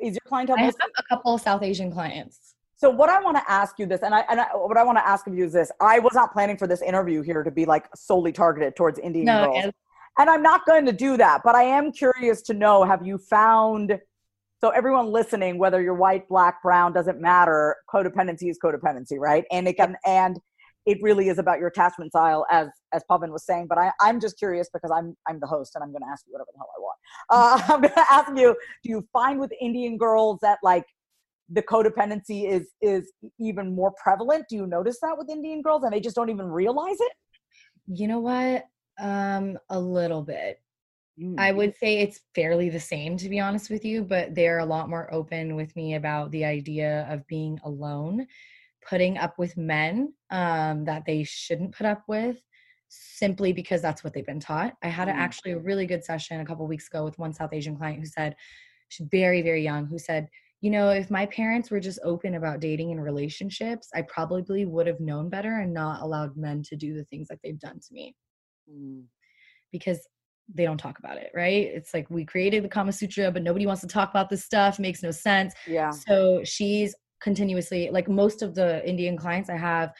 Is 0.00 0.14
your 0.14 0.20
clientele? 0.26 0.56
I 0.58 0.62
have 0.62 0.74
a 0.98 1.02
couple 1.08 1.34
of 1.34 1.42
South 1.42 1.62
Asian 1.62 1.92
clients. 1.92 2.54
So 2.82 2.90
what 2.90 3.08
I 3.08 3.22
want 3.22 3.36
to 3.36 3.44
ask 3.48 3.78
you 3.78 3.86
this, 3.86 4.00
and 4.02 4.12
I, 4.12 4.24
and 4.28 4.40
I, 4.40 4.46
what 4.56 4.76
I 4.76 4.82
want 4.82 4.98
to 4.98 5.06
ask 5.06 5.28
of 5.28 5.36
you 5.36 5.44
is 5.44 5.52
this: 5.52 5.70
I 5.80 6.00
was 6.00 6.14
not 6.14 6.32
planning 6.32 6.56
for 6.56 6.66
this 6.66 6.82
interview 6.82 7.22
here 7.22 7.44
to 7.44 7.50
be 7.52 7.64
like 7.64 7.86
solely 7.94 8.32
targeted 8.32 8.74
towards 8.74 8.98
Indian 8.98 9.26
no, 9.26 9.44
girls, 9.44 9.72
and 10.18 10.28
I'm 10.28 10.42
not 10.42 10.66
going 10.66 10.84
to 10.86 10.92
do 10.92 11.16
that. 11.16 11.42
But 11.44 11.54
I 11.54 11.62
am 11.62 11.92
curious 11.92 12.42
to 12.42 12.54
know: 12.54 12.82
Have 12.82 13.06
you 13.06 13.18
found? 13.18 14.00
So 14.60 14.70
everyone 14.70 15.12
listening, 15.12 15.58
whether 15.58 15.80
you're 15.80 15.94
white, 15.94 16.28
black, 16.28 16.60
brown, 16.60 16.92
doesn't 16.92 17.20
matter. 17.20 17.76
Codependency 17.88 18.50
is 18.50 18.58
codependency, 18.58 19.16
right? 19.16 19.44
And 19.52 19.68
it 19.68 19.76
can, 19.76 19.96
and 20.04 20.40
it 20.84 20.98
really 21.02 21.28
is 21.28 21.38
about 21.38 21.60
your 21.60 21.68
attachment 21.68 22.10
style, 22.10 22.44
as 22.50 22.66
as 22.92 23.04
Pavan 23.08 23.30
was 23.30 23.46
saying. 23.46 23.68
But 23.68 23.78
I, 23.78 23.92
I'm 24.00 24.18
just 24.18 24.36
curious 24.40 24.68
because 24.74 24.90
I'm 24.90 25.16
I'm 25.28 25.38
the 25.38 25.46
host, 25.46 25.76
and 25.76 25.84
I'm 25.84 25.92
going 25.92 26.02
to 26.02 26.08
ask 26.10 26.24
you 26.26 26.32
whatever 26.32 26.50
the 26.52 26.58
hell 26.58 26.70
I 26.76 26.80
want. 26.80 26.98
Uh, 27.30 27.72
I'm 27.74 27.80
going 27.80 27.94
to 27.94 28.12
ask 28.12 28.36
you: 28.36 28.56
Do 28.82 28.90
you 28.90 29.06
find 29.12 29.38
with 29.38 29.52
Indian 29.60 29.98
girls 29.98 30.40
that 30.42 30.58
like 30.64 30.86
the 31.52 31.62
codependency 31.62 32.50
is 32.50 32.64
is 32.80 33.12
even 33.38 33.74
more 33.74 33.92
prevalent 34.02 34.44
do 34.48 34.56
you 34.56 34.66
notice 34.66 34.98
that 35.02 35.16
with 35.18 35.28
indian 35.30 35.62
girls 35.62 35.82
and 35.84 35.92
they 35.92 36.00
just 36.00 36.16
don't 36.16 36.30
even 36.30 36.46
realize 36.46 37.00
it 37.00 37.12
you 37.86 38.08
know 38.08 38.20
what 38.20 38.64
Um, 39.00 39.58
a 39.70 39.80
little 39.80 40.22
bit. 40.22 40.60
Mm. 41.18 41.36
I 41.38 41.50
would 41.52 41.74
say 41.76 41.90
it's 41.98 42.20
fairly 42.34 42.68
the 42.70 42.86
same, 42.92 43.16
to 43.16 43.28
be 43.28 43.40
honest 43.40 43.70
with 43.70 43.84
you, 43.84 44.04
but 44.04 44.34
they're 44.34 44.58
a 44.60 44.72
lot 44.74 44.90
more 44.90 45.12
open 45.12 45.56
with 45.56 45.74
me 45.74 45.94
about 45.96 46.30
the 46.30 46.44
idea 46.44 47.06
of 47.08 47.26
being 47.26 47.58
alone, 47.64 48.26
putting 48.90 49.16
up 49.16 49.34
with 49.38 49.56
men 49.56 50.12
um, 50.30 50.84
that 50.84 51.04
they 51.06 51.24
shouldn't 51.24 51.74
put 51.74 51.86
up 51.86 52.02
with 52.06 52.36
simply 52.88 53.52
because 53.52 53.80
that's 53.80 54.04
what 54.04 54.12
they've 54.12 54.32
been 54.32 54.46
taught. 54.50 54.74
I 54.82 54.88
had 54.88 55.08
a, 55.08 55.12
mm. 55.12 55.24
actually 55.26 55.52
a 55.52 55.58
really 55.58 55.86
good 55.86 56.04
session 56.04 56.40
a 56.40 56.44
couple 56.44 56.66
weeks 56.66 56.88
ago 56.88 57.04
with 57.04 57.18
one 57.18 57.32
South 57.32 57.54
Asian 57.54 57.76
client 57.76 58.00
who 58.00 58.06
said, 58.06 58.36
she's 58.88 59.08
very, 59.10 59.40
very 59.42 59.64
young, 59.64 59.86
who 59.86 59.98
said, 59.98 60.28
you 60.62 60.70
know, 60.70 60.90
if 60.90 61.10
my 61.10 61.26
parents 61.26 61.70
were 61.70 61.80
just 61.80 61.98
open 62.04 62.36
about 62.36 62.60
dating 62.60 62.92
and 62.92 63.02
relationships, 63.02 63.88
I 63.94 64.02
probably 64.02 64.64
would 64.64 64.86
have 64.86 65.00
known 65.00 65.28
better 65.28 65.58
and 65.58 65.74
not 65.74 66.02
allowed 66.02 66.36
men 66.36 66.62
to 66.68 66.76
do 66.76 66.94
the 66.94 67.04
things 67.04 67.26
that 67.28 67.40
they've 67.42 67.58
done 67.58 67.80
to 67.80 67.88
me. 67.92 68.14
Mm. 68.70 69.02
Because 69.72 69.98
they 70.54 70.64
don't 70.64 70.78
talk 70.78 71.00
about 71.00 71.16
it, 71.16 71.32
right? 71.34 71.66
It's 71.66 71.92
like 71.92 72.08
we 72.10 72.24
created 72.24 72.62
the 72.62 72.68
Kama 72.68 72.92
Sutra, 72.92 73.32
but 73.32 73.42
nobody 73.42 73.66
wants 73.66 73.80
to 73.82 73.88
talk 73.88 74.10
about 74.10 74.30
this 74.30 74.44
stuff. 74.44 74.78
Makes 74.78 75.02
no 75.02 75.10
sense. 75.10 75.52
Yeah. 75.66 75.90
So 75.90 76.42
she's 76.44 76.94
continuously 77.20 77.90
like 77.90 78.08
most 78.08 78.42
of 78.42 78.54
the 78.54 78.88
Indian 78.88 79.16
clients 79.16 79.50
I 79.50 79.56
have 79.56 79.92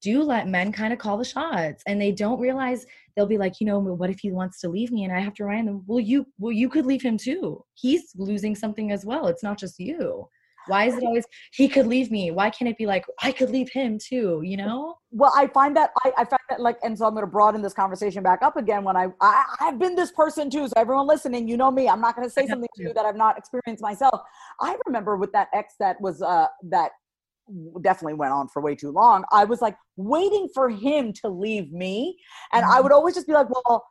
do 0.00 0.22
let 0.22 0.48
men 0.48 0.72
kind 0.72 0.92
of 0.92 0.98
call 0.98 1.18
the 1.18 1.24
shots 1.24 1.82
and 1.86 2.00
they 2.00 2.12
don't 2.12 2.40
realize 2.40 2.86
they'll 3.16 3.26
be 3.26 3.38
like 3.38 3.60
you 3.60 3.66
know 3.66 3.78
what 3.78 4.10
if 4.10 4.18
he 4.20 4.30
wants 4.30 4.60
to 4.60 4.68
leave 4.68 4.92
me 4.92 5.04
and 5.04 5.12
i 5.12 5.20
have 5.20 5.34
to 5.34 5.44
remind 5.44 5.66
them 5.66 5.82
well 5.86 6.00
you 6.00 6.26
well 6.38 6.52
you 6.52 6.68
could 6.68 6.86
leave 6.86 7.02
him 7.02 7.16
too. 7.16 7.64
He's 7.74 8.12
losing 8.16 8.54
something 8.54 8.90
as 8.92 9.04
well. 9.04 9.28
It's 9.28 9.42
not 9.42 9.58
just 9.58 9.78
you. 9.78 10.28
Why 10.66 10.84
is 10.84 10.96
it 10.96 11.04
always 11.04 11.24
he 11.52 11.68
could 11.68 11.86
leave 11.86 12.10
me. 12.10 12.30
Why 12.30 12.50
can't 12.50 12.68
it 12.68 12.76
be 12.76 12.86
like 12.86 13.04
i 13.22 13.32
could 13.32 13.50
leave 13.50 13.70
him 13.70 13.98
too 13.98 14.40
you 14.44 14.56
know? 14.56 14.96
well 15.10 15.32
i 15.34 15.46
find 15.46 15.74
that 15.74 15.90
i, 16.04 16.12
I 16.18 16.24
find 16.24 16.40
that 16.50 16.60
like 16.60 16.76
and 16.82 16.96
so 16.96 17.06
i'm 17.06 17.14
going 17.14 17.22
to 17.22 17.30
broaden 17.30 17.62
this 17.62 17.72
conversation 17.72 18.22
back 18.22 18.42
up 18.42 18.58
again 18.58 18.84
when 18.84 18.94
I, 18.94 19.06
I 19.22 19.44
i've 19.60 19.78
been 19.78 19.94
this 19.94 20.12
person 20.12 20.50
too 20.50 20.68
so 20.68 20.74
everyone 20.76 21.06
listening 21.06 21.48
you 21.48 21.56
know 21.56 21.70
me 21.70 21.88
i'm 21.88 22.02
not 22.02 22.14
going 22.14 22.28
to 22.28 22.32
say 22.32 22.46
something 22.46 22.68
to 22.76 22.82
you 22.82 22.92
that 22.92 23.06
i've 23.06 23.16
not 23.16 23.38
experienced 23.38 23.82
myself. 23.82 24.20
I 24.60 24.76
remember 24.86 25.16
with 25.16 25.32
that 25.32 25.48
ex 25.54 25.74
that 25.80 25.98
was 26.00 26.20
uh 26.20 26.48
that 26.64 26.90
definitely 27.80 28.14
went 28.14 28.32
on 28.32 28.48
for 28.48 28.62
way 28.62 28.74
too 28.74 28.90
long. 28.90 29.24
I 29.32 29.44
was 29.44 29.60
like 29.60 29.76
waiting 29.96 30.48
for 30.54 30.68
him 30.68 31.12
to 31.14 31.28
leave 31.28 31.72
me. 31.72 32.18
And 32.52 32.64
I 32.64 32.80
would 32.80 32.92
mm. 32.92 32.94
always 32.94 33.14
just 33.14 33.26
be 33.26 33.32
like, 33.32 33.48
well, 33.50 33.84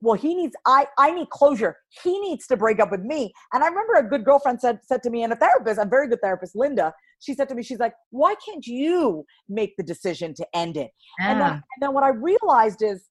well, 0.00 0.14
he 0.14 0.34
needs 0.34 0.54
I 0.66 0.86
I 0.98 1.12
need 1.12 1.30
closure. 1.30 1.76
He 2.02 2.18
needs 2.20 2.46
to 2.48 2.56
break 2.56 2.78
up 2.78 2.90
with 2.90 3.00
me. 3.00 3.32
And 3.52 3.64
I 3.64 3.68
remember 3.68 3.94
a 3.94 4.02
good 4.02 4.24
girlfriend 4.24 4.60
said 4.60 4.80
said 4.84 5.02
to 5.04 5.10
me, 5.10 5.22
and 5.22 5.32
a 5.32 5.36
therapist, 5.36 5.80
a 5.80 5.86
very 5.86 6.08
good 6.08 6.20
therapist, 6.20 6.54
Linda, 6.54 6.92
she 7.20 7.34
said 7.34 7.48
to 7.48 7.54
me, 7.54 7.62
she's 7.62 7.78
like, 7.78 7.94
why 8.10 8.34
can't 8.46 8.66
you 8.66 9.24
make 9.48 9.76
the 9.76 9.82
decision 9.82 10.34
to 10.34 10.46
end 10.54 10.76
it? 10.76 10.90
Yeah. 11.18 11.30
And, 11.30 11.40
then, 11.40 11.52
and 11.52 11.62
then 11.80 11.94
what 11.94 12.04
I 12.04 12.08
realized 12.08 12.82
is, 12.82 13.08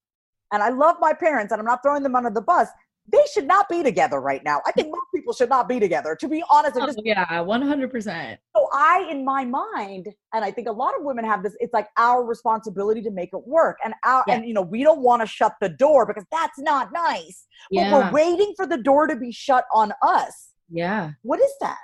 and 0.51 0.62
I 0.62 0.70
love 0.70 0.97
my 0.99 1.14
parents, 1.14 1.51
and 1.51 1.60
I'm 1.60 1.66
not 1.66 1.80
throwing 1.84 2.04
them 2.04 2.16
under 2.16 2.30
the 2.30 2.41
bus 2.41 2.68
they 3.12 3.22
should 3.34 3.45
not 3.45 3.68
be 3.68 3.84
together 3.84 4.22
right 4.22 4.41
now. 4.45 4.62
I 4.66 4.72
think 4.72 4.88
most 4.88 5.08
people 5.14 5.34
should 5.34 5.49
not 5.49 5.68
be 5.68 5.80
together, 5.80 6.16
to 6.16 6.28
be 6.28 6.41
honest. 6.49 6.78
Oh, 6.80 6.86
just, 6.86 7.01
yeah, 7.04 7.26
100%. 7.26 8.38
So 8.56 8.68
I, 8.72 9.08
in 9.12 9.26
my 9.26 9.43
mind, 9.43 10.08
and 10.34 10.45
I 10.45 10.51
think 10.51 10.70
a 10.70 10.72
lot 10.72 10.95
of 10.97 11.04
women 11.04 11.26
have 11.26 11.43
this, 11.43 11.54
it's 11.60 11.74
like 11.74 11.88
our 11.97 12.24
responsibility 12.24 13.01
to 13.01 13.12
make 13.12 13.30
it 13.34 13.45
work. 13.45 13.78
And 13.84 13.93
our, 14.06 14.24
yeah. 14.28 14.36
and 14.36 14.45
you 14.45 14.54
know, 14.54 14.62
we 14.62 14.84
don't 14.84 15.01
want 15.01 15.22
to 15.22 15.28
shut 15.28 15.54
the 15.60 15.70
door 15.70 16.06
because 16.06 16.24
that's 16.32 16.58
not 16.60 16.93
nice. 16.93 17.45
Yeah. 17.70 17.91
But 17.91 18.14
we're 18.14 18.24
waiting 18.24 18.54
for 18.56 18.66
the 18.66 18.78
door 18.78 19.08
to 19.08 19.18
be 19.18 19.32
shut 19.32 19.66
on 19.74 19.91
us. 20.01 20.51
Yeah. 20.70 21.12
What 21.24 21.41
is 21.41 21.51
that? 21.60 21.78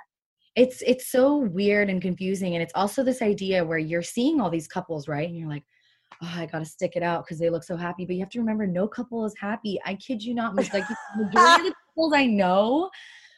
It's 0.56 0.82
it's 0.82 1.12
so 1.12 1.36
weird 1.36 1.90
and 1.90 2.02
confusing. 2.02 2.54
And 2.54 2.62
it's 2.62 2.72
also 2.74 3.04
this 3.04 3.22
idea 3.22 3.64
where 3.64 3.78
you're 3.78 4.02
seeing 4.02 4.40
all 4.40 4.50
these 4.50 4.66
couples, 4.66 5.06
right? 5.06 5.28
And 5.28 5.36
you're 5.36 5.48
like, 5.48 5.64
oh, 6.22 6.34
I 6.36 6.46
gotta 6.46 6.64
stick 6.64 6.92
it 6.96 7.02
out 7.02 7.24
because 7.24 7.38
they 7.38 7.50
look 7.50 7.64
so 7.64 7.76
happy. 7.76 8.04
But 8.04 8.16
you 8.16 8.20
have 8.20 8.30
to 8.30 8.40
remember, 8.40 8.66
no 8.66 8.86
couple 8.86 9.24
is 9.24 9.34
happy. 9.40 9.78
I 9.84 9.94
kid 9.94 10.22
you 10.22 10.34
not. 10.34 10.54
Like 10.54 10.72
majority 10.72 11.68
of 11.68 11.72
the 11.72 11.74
couples 11.88 12.12
I 12.14 12.26
know, 12.26 12.90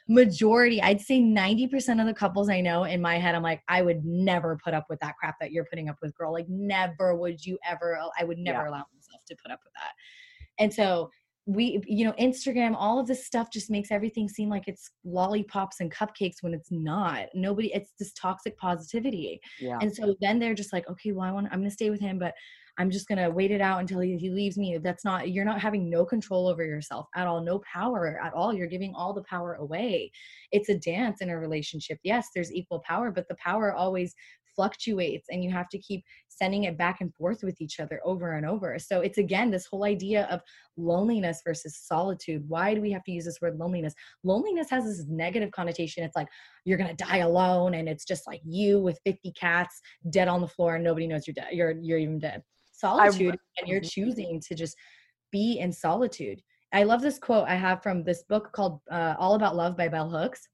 majority, 0.09 0.83
I'd 0.83 1.01
say 1.01 1.21
90% 1.21 2.01
of 2.01 2.07
the 2.07 2.15
couples 2.15 2.49
I 2.49 2.61
know 2.61 2.85
in 2.85 3.01
my 3.01 3.19
head, 3.19 3.35
I'm 3.35 3.43
like, 3.43 3.63
I 3.69 3.83
would 3.83 4.05
never 4.05 4.59
put 4.63 4.75
up 4.75 4.87
with 4.89 5.01
that 5.01 5.17
crap 5.17 5.37
that 5.41 5.53
you're 5.53 5.65
putting 5.65 5.89
up 5.89 5.97
with, 6.03 6.15
girl. 6.15 6.33
Like, 6.33 6.49
never 6.49 7.15
would 7.15 7.45
you 7.45 7.59
ever, 7.69 7.99
I 8.19 8.25
would 8.25 8.39
never 8.39 8.63
yeah. 8.63 8.69
allow 8.69 8.85
myself 8.95 9.23
to 9.29 9.37
put 9.43 9.53
up 9.53 9.61
with 9.65 9.73
that. 9.75 9.93
And 10.59 10.73
so 10.73 11.11
we 11.47 11.83
you 11.87 12.05
know 12.05 12.13
instagram 12.13 12.75
all 12.77 13.01
of 13.01 13.07
this 13.07 13.27
stuff 13.27 13.51
just 13.53 13.69
makes 13.69 13.91
everything 13.91 14.29
seem 14.29 14.49
like 14.49 14.69
it's 14.69 14.91
lollipops 15.05 15.81
and 15.81 15.93
cupcakes 15.93 16.37
when 16.41 16.55
it's 16.55 16.71
not 16.71 17.27
nobody 17.35 17.73
it's 17.75 17.93
this 17.99 18.13
toxic 18.13 18.57
positivity 18.59 19.41
yeah. 19.59 19.77
and 19.81 19.93
so 19.93 20.15
then 20.21 20.39
they're 20.39 20.55
just 20.55 20.73
like 20.73 20.89
okay 20.89 21.11
well 21.11 21.27
i 21.27 21.33
want 21.33 21.49
i'm 21.51 21.59
gonna 21.59 21.71
stay 21.71 21.91
with 21.91 22.01
him 22.01 22.19
but 22.19 22.33
I'm 22.79 22.91
just 22.91 23.07
going 23.07 23.19
to 23.19 23.31
wait 23.31 23.51
it 23.51 23.61
out 23.61 23.81
until 23.81 24.01
he, 24.01 24.17
he 24.17 24.31
leaves 24.31 24.57
me. 24.57 24.79
That's 24.79 25.05
not, 25.05 25.31
you're 25.31 25.45
not 25.45 25.61
having 25.61 25.91
no 25.91 26.07
control 26.07 26.49
over 26.49 26.65
yourself 26.65 27.07
at 27.15 27.27
all, 27.27 27.43
no 27.43 27.61
power 27.71 28.19
at 28.23 28.33
all. 28.33 28.55
You're 28.55 28.67
giving 28.67 28.95
all 28.95 29.13
the 29.13 29.25
power 29.25 29.55
away. 29.55 30.11
It's 30.53 30.71
a 30.71 30.79
dance 30.79 31.21
in 31.21 31.29
a 31.29 31.39
relationship. 31.39 31.99
Yes, 32.03 32.29
there's 32.35 32.53
equal 32.53 32.83
power, 32.87 33.11
but 33.11 33.29
the 33.29 33.37
power 33.37 33.75
always 33.75 34.15
fluctuates 34.55 35.27
and 35.31 35.43
you 35.43 35.51
have 35.51 35.69
to 35.71 35.79
keep 35.79 36.05
sending 36.29 36.65
it 36.65 36.79
back 36.79 37.01
and 37.01 37.15
forth 37.15 37.43
with 37.43 37.61
each 37.61 37.81
other 37.81 38.01
over 38.05 38.33
and 38.33 38.47
over. 38.47 38.79
So 38.79 39.01
it's 39.01 39.19
again 39.19 39.51
this 39.51 39.67
whole 39.67 39.85
idea 39.85 40.27
of 40.31 40.41
loneliness 40.77 41.41
versus 41.45 41.79
solitude. 41.83 42.45
Why 42.49 42.75
do 42.75 42.81
we 42.81 42.93
have 42.93 43.05
to 43.05 43.13
use 43.13 43.25
this 43.25 43.41
word 43.41 43.59
loneliness? 43.59 43.95
Loneliness 44.25 44.71
has 44.71 44.85
this 44.85 45.07
negative 45.09 45.51
connotation. 45.53 46.05
It's 46.05 46.17
like 46.17 46.29
you're 46.65 46.79
going 46.79 46.95
to 46.95 47.05
die 47.05 47.19
alone 47.19 47.75
and 47.75 47.89
it's 47.89 48.05
just 48.05 48.27
like 48.27 48.41
you 48.45 48.81
with 48.81 48.99
50 49.05 49.33
cats 49.33 49.81
dead 50.11 50.29
on 50.29 50.41
the 50.41 50.49
floor 50.49 50.77
and 50.77 50.85
nobody 50.85 51.07
knows 51.07 51.27
you're 51.27 51.35
dead. 51.35 51.49
You're 51.53 51.73
you're 51.73 51.99
even 51.99 52.19
dead 52.19 52.43
solitude 52.83 53.35
I, 53.35 53.61
and 53.61 53.69
you're 53.69 53.81
choosing 53.81 54.41
to 54.49 54.55
just 54.55 54.77
be 55.31 55.59
in 55.59 55.73
solitude. 55.73 56.41
I 56.73 56.85
love 56.85 57.03
this 57.03 57.19
quote 57.19 57.49
I 57.49 57.55
have 57.55 57.83
from 57.83 58.03
this 58.03 58.23
book 58.29 58.51
called 58.53 58.81
uh, 58.91 59.15
All 59.19 59.35
About 59.35 59.57
Love 59.57 59.77
by 59.77 59.89
Bell 59.89 60.09
Hooks. 60.09 60.49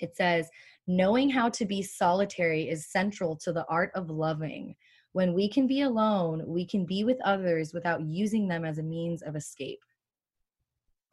It 0.00 0.16
says, 0.16 0.48
Knowing 0.86 1.28
how 1.28 1.48
to 1.48 1.64
be 1.64 1.82
solitary 1.82 2.68
is 2.68 2.86
central 2.86 3.36
to 3.36 3.52
the 3.52 3.64
art 3.68 3.90
of 3.94 4.10
loving. 4.10 4.74
When 5.12 5.32
we 5.32 5.48
can 5.48 5.66
be 5.66 5.80
alone, 5.82 6.44
we 6.46 6.64
can 6.64 6.84
be 6.84 7.02
with 7.02 7.18
others 7.24 7.72
without 7.72 8.02
using 8.02 8.46
them 8.46 8.64
as 8.64 8.78
a 8.78 8.82
means 8.82 9.22
of 9.22 9.34
escape. 9.34 9.80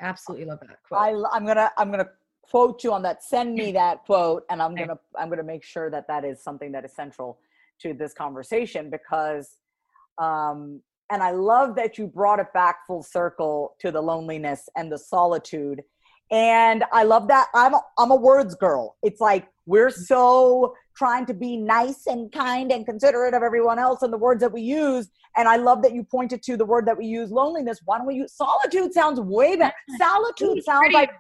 Absolutely 0.01 0.45
love 0.45 0.59
that 0.61 0.84
quote. 0.84 1.01
I, 1.01 1.36
I'm 1.36 1.45
gonna 1.45 1.71
I'm 1.78 1.89
gonna 1.89 2.09
quote 2.41 2.84
you 2.84 2.91
on 2.93 3.01
that. 3.03 3.24
Send 3.24 3.55
me 3.55 3.71
that 3.74 4.03
quote, 4.05 4.43
and 4.49 4.61
I'm 4.61 4.76
gonna 4.76 4.99
I'm 5.17 5.30
gonna 5.30 5.43
make 5.43 5.63
sure 5.63 5.89
that 5.89 6.07
that 6.07 6.26
is 6.26 6.43
something 6.43 6.71
that 6.74 6.84
is 6.86 6.93
central 6.93 7.39
to 7.80 7.93
this 7.93 8.13
conversation 8.13 8.89
because 8.89 9.57
um, 10.17 10.82
and 11.09 11.21
I 11.21 11.32
love 11.32 11.76
that 11.76 11.97
you 11.97 12.07
brought 12.07 12.39
it 12.39 12.51
back 12.53 12.88
full 12.88 13.03
circle 13.03 13.76
to 13.80 13.91
the 13.91 14.01
loneliness 14.01 14.67
and 14.76 14.91
the 14.91 14.97
solitude. 14.97 15.84
And 16.32 16.84
I 16.91 17.03
love 17.03 17.28
that 17.28 17.47
I'm 17.53 17.74
a, 17.76 17.82
I'm 17.97 18.11
a 18.11 18.15
words 18.15 18.55
girl. 18.55 18.97
It's 19.03 19.21
like 19.21 19.47
we're 19.66 19.89
so 19.89 20.76
trying 20.95 21.26
to 21.26 21.34
be 21.34 21.57
nice 21.57 22.05
and 22.07 22.32
kind 22.32 22.72
and 22.72 22.86
considerate 22.86 23.34
of 23.34 23.43
everyone 23.43 23.80
else 23.80 24.01
and 24.03 24.14
the 24.14 24.18
words 24.18 24.41
that 24.41 24.51
we 24.51 24.61
use. 24.61 25.09
And 25.36 25.47
I 25.47 25.55
love 25.55 25.82
that 25.82 25.93
you 25.93 26.03
pointed 26.03 26.43
to 26.43 26.57
the 26.57 26.66
word 26.66 26.86
that 26.86 26.97
we 26.97 27.05
use, 27.05 27.32
loneliness. 27.32 27.80
Why 27.86 27.97
don't 27.97 28.07
we 28.07 28.16
use 28.16 28.34
solitude? 28.34 28.93
Sounds 28.93 29.20
way 29.20 29.55
better. 29.55 29.74
Solitude 29.97 30.64
sounds 30.64 30.93
like 30.93 31.11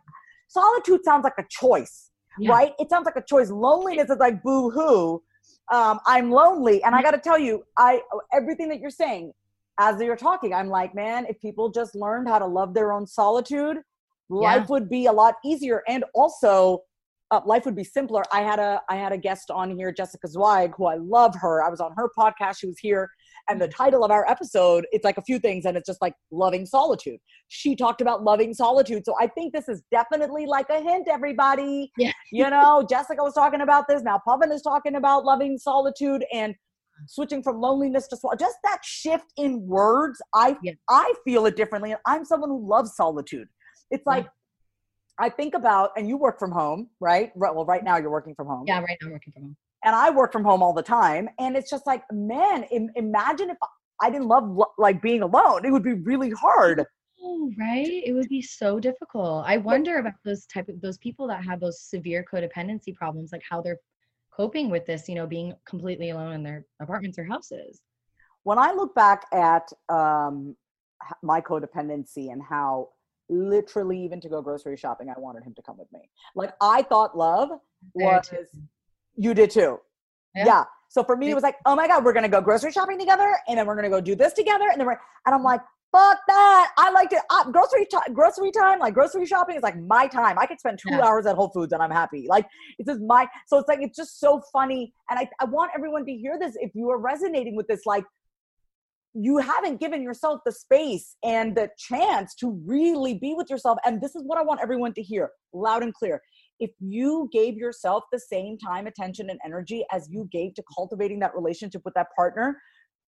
solitude 0.47 1.03
sounds 1.03 1.23
like 1.23 1.33
a 1.39 1.45
choice, 1.49 2.11
yeah. 2.37 2.51
right? 2.51 2.73
It 2.77 2.89
sounds 2.89 3.05
like 3.05 3.15
a 3.15 3.23
choice. 3.23 3.49
Loneliness 3.49 4.09
is 4.09 4.17
like 4.19 4.43
boo 4.43 4.69
hoo 4.69 5.23
um, 5.71 5.99
I'm 6.05 6.29
lonely. 6.29 6.83
And 6.83 6.95
I 6.95 7.01
got 7.01 7.11
to 7.11 7.17
tell 7.17 7.39
you, 7.39 7.63
I 7.77 8.01
everything 8.33 8.69
that 8.69 8.79
you're 8.79 8.89
saying 8.89 9.33
as 9.79 9.99
you're 10.01 10.15
talking, 10.15 10.53
I'm 10.53 10.69
like, 10.69 10.93
man, 10.93 11.25
if 11.27 11.39
people 11.41 11.69
just 11.69 11.95
learned 11.95 12.27
how 12.27 12.39
to 12.39 12.45
love 12.45 12.73
their 12.73 12.91
own 12.91 13.07
solitude, 13.07 13.77
yeah. 14.29 14.37
life 14.37 14.69
would 14.69 14.89
be 14.89 15.05
a 15.05 15.11
lot 15.11 15.35
easier. 15.43 15.83
And 15.87 16.03
also, 16.13 16.83
uh, 17.33 17.41
life 17.45 17.65
would 17.65 17.75
be 17.75 17.83
simpler. 17.83 18.23
I 18.31 18.41
had 18.41 18.59
a 18.59 18.81
I 18.89 18.95
had 18.95 19.11
a 19.11 19.17
guest 19.17 19.51
on 19.51 19.75
here, 19.75 19.91
Jessica 19.91 20.27
Zweig, 20.27 20.73
who 20.77 20.85
I 20.85 20.95
love 20.95 21.35
her. 21.35 21.63
I 21.63 21.69
was 21.69 21.79
on 21.79 21.91
her 21.97 22.09
podcast. 22.17 22.59
She 22.59 22.67
was 22.67 22.79
here 22.79 23.09
and 23.49 23.61
the 23.61 23.67
title 23.67 24.03
of 24.03 24.11
our 24.11 24.29
episode, 24.29 24.85
it's 24.91 25.03
like 25.03 25.17
a 25.17 25.21
few 25.21 25.39
things, 25.39 25.65
and 25.65 25.75
it's 25.75 25.87
just 25.87 26.01
like 26.01 26.13
loving 26.31 26.65
solitude. 26.65 27.19
She 27.49 27.75
talked 27.75 28.01
about 28.01 28.23
loving 28.23 28.53
solitude. 28.53 29.03
So 29.05 29.15
I 29.19 29.27
think 29.27 29.53
this 29.53 29.67
is 29.67 29.83
definitely 29.91 30.45
like 30.45 30.69
a 30.69 30.79
hint, 30.79 31.07
everybody. 31.09 31.91
Yeah. 31.97 32.11
you 32.31 32.49
know, 32.49 32.85
Jessica 32.89 33.21
was 33.21 33.33
talking 33.33 33.61
about 33.61 33.87
this. 33.87 34.01
Now 34.01 34.21
Pavan 34.27 34.51
is 34.51 34.61
talking 34.61 34.95
about 34.95 35.25
loving 35.25 35.57
solitude 35.57 36.23
and 36.33 36.55
switching 37.07 37.43
from 37.43 37.59
loneliness 37.59 38.07
to 38.07 38.17
just 38.39 38.57
that 38.63 38.79
shift 38.83 39.25
in 39.37 39.65
words. 39.65 40.21
I 40.33 40.55
yeah. 40.63 40.73
I 40.89 41.13
feel 41.25 41.45
it 41.45 41.55
differently. 41.55 41.95
I'm 42.05 42.23
someone 42.23 42.49
who 42.49 42.67
loves 42.67 42.95
solitude. 42.95 43.47
It's 43.91 44.05
like 44.05 44.23
yeah. 44.23 44.29
I 45.19 45.29
think 45.29 45.53
about, 45.53 45.91
and 45.95 46.07
you 46.07 46.17
work 46.17 46.39
from 46.39 46.51
home, 46.51 46.89
right? 46.99 47.31
Well, 47.35 47.65
right 47.65 47.83
now 47.83 47.97
you're 47.97 48.11
working 48.11 48.35
from 48.35 48.47
home. 48.47 48.65
Yeah, 48.67 48.79
right 48.79 48.97
now 49.01 49.07
I'm 49.07 49.13
working 49.13 49.33
from 49.33 49.43
home 49.43 49.57
and 49.83 49.95
I 49.95 50.09
work 50.09 50.31
from 50.31 50.43
home 50.43 50.63
all 50.63 50.73
the 50.73 50.83
time. 50.83 51.29
And 51.39 51.55
it's 51.55 51.69
just 51.69 51.85
like, 51.85 52.03
man, 52.11 52.63
Im- 52.63 52.91
imagine 52.95 53.49
if 53.49 53.57
I 54.01 54.09
didn't 54.09 54.27
love 54.27 54.49
lo- 54.49 54.73
like 54.77 55.01
being 55.01 55.21
alone. 55.21 55.65
It 55.65 55.71
would 55.71 55.83
be 55.83 55.93
really 55.93 56.31
hard. 56.31 56.85
Oh, 57.21 57.51
right. 57.57 58.03
It 58.05 58.13
would 58.13 58.29
be 58.29 58.41
so 58.41 58.79
difficult. 58.79 59.45
I 59.45 59.57
wonder 59.57 59.97
about 59.97 60.13
those 60.25 60.45
type 60.45 60.67
of 60.69 60.81
those 60.81 60.97
people 60.97 61.27
that 61.27 61.43
have 61.43 61.59
those 61.59 61.81
severe 61.81 62.25
codependency 62.31 62.95
problems, 62.95 63.31
like 63.31 63.43
how 63.49 63.61
they're 63.61 63.79
coping 64.31 64.69
with 64.69 64.85
this, 64.85 65.07
you 65.07 65.15
know, 65.15 65.27
being 65.27 65.53
completely 65.65 66.09
alone 66.09 66.33
in 66.33 66.43
their 66.43 66.65
apartments 66.81 67.17
or 67.19 67.23
houses. 67.23 67.81
When 68.43 68.57
I 68.57 68.73
look 68.73 68.93
back 68.95 69.25
at 69.31 69.71
um, 69.89 70.55
my 71.21 71.39
codependency 71.39 72.31
and 72.31 72.41
how 72.41 72.89
literally 73.33 73.99
even 74.03 74.21
to 74.21 74.29
go 74.29 74.41
grocery 74.41 74.77
shopping, 74.77 75.09
I 75.09 75.19
wanted 75.19 75.43
him 75.43 75.53
to 75.55 75.61
come 75.61 75.77
with 75.77 75.91
me. 75.91 76.09
Like 76.35 76.53
I 76.61 76.83
thought 76.83 77.17
love 77.17 77.49
was 77.93 78.29
you 79.15 79.33
did 79.33 79.49
too. 79.49 79.79
Yeah. 80.35 80.45
yeah. 80.45 80.63
So 80.89 81.03
for 81.03 81.17
me, 81.17 81.31
it 81.31 81.33
was 81.33 81.43
like, 81.43 81.55
oh 81.65 81.75
my 81.75 81.87
God, 81.87 82.05
we're 82.05 82.13
gonna 82.13 82.29
go 82.29 82.41
grocery 82.41 82.71
shopping 82.71 82.99
together 82.99 83.35
and 83.47 83.57
then 83.57 83.65
we're 83.65 83.75
gonna 83.75 83.89
go 83.89 84.01
do 84.01 84.15
this 84.15 84.33
together. 84.33 84.65
And 84.71 84.79
then 84.79 84.87
we're 84.87 84.99
and 85.25 85.35
I'm 85.35 85.43
like, 85.43 85.61
fuck 85.91 86.19
that. 86.27 86.71
I 86.77 86.91
like 86.91 87.09
to 87.11 87.21
uh, 87.29 87.49
grocery 87.51 87.85
t- 87.85 88.13
grocery 88.13 88.51
time, 88.51 88.79
like 88.79 88.93
grocery 88.93 89.25
shopping 89.25 89.55
is 89.55 89.63
like 89.63 89.79
my 89.79 90.07
time. 90.07 90.37
I 90.37 90.45
could 90.45 90.59
spend 90.59 90.79
two 90.79 90.95
yeah. 90.95 91.05
hours 91.05 91.25
at 91.25 91.35
Whole 91.35 91.49
Foods 91.49 91.71
and 91.71 91.81
I'm 91.81 91.91
happy. 91.91 92.25
Like 92.27 92.45
it's 92.79 92.87
just 92.87 93.01
my 93.01 93.27
so 93.47 93.57
it's 93.59 93.67
like 93.67 93.79
it's 93.81 93.97
just 93.97 94.19
so 94.19 94.41
funny. 94.51 94.93
And 95.09 95.19
I, 95.19 95.29
I 95.39 95.45
want 95.45 95.71
everyone 95.75 96.05
to 96.05 96.13
hear 96.13 96.37
this. 96.39 96.55
If 96.59 96.71
you 96.73 96.89
are 96.89 96.99
resonating 96.99 97.55
with 97.55 97.67
this, 97.67 97.81
like 97.85 98.03
you 99.13 99.37
haven't 99.37 99.79
given 99.79 100.01
yourself 100.01 100.41
the 100.45 100.51
space 100.51 101.15
and 101.23 101.55
the 101.55 101.69
chance 101.77 102.33
to 102.35 102.59
really 102.65 103.13
be 103.13 103.33
with 103.35 103.49
yourself. 103.49 103.77
And 103.85 104.01
this 104.01 104.15
is 104.15 104.23
what 104.25 104.37
I 104.37 104.43
want 104.43 104.61
everyone 104.61 104.93
to 104.93 105.03
hear 105.03 105.29
loud 105.53 105.83
and 105.83 105.93
clear. 105.93 106.21
If 106.59 106.71
you 106.79 107.29
gave 107.31 107.55
yourself 107.55 108.03
the 108.11 108.19
same 108.19 108.57
time, 108.57 108.87
attention, 108.87 109.29
and 109.29 109.39
energy 109.45 109.85
as 109.91 110.07
you 110.09 110.27
gave 110.31 110.55
to 110.55 110.63
cultivating 110.75 111.19
that 111.19 111.35
relationship 111.35 111.81
with 111.85 111.93
that 111.93 112.07
partner, 112.15 112.57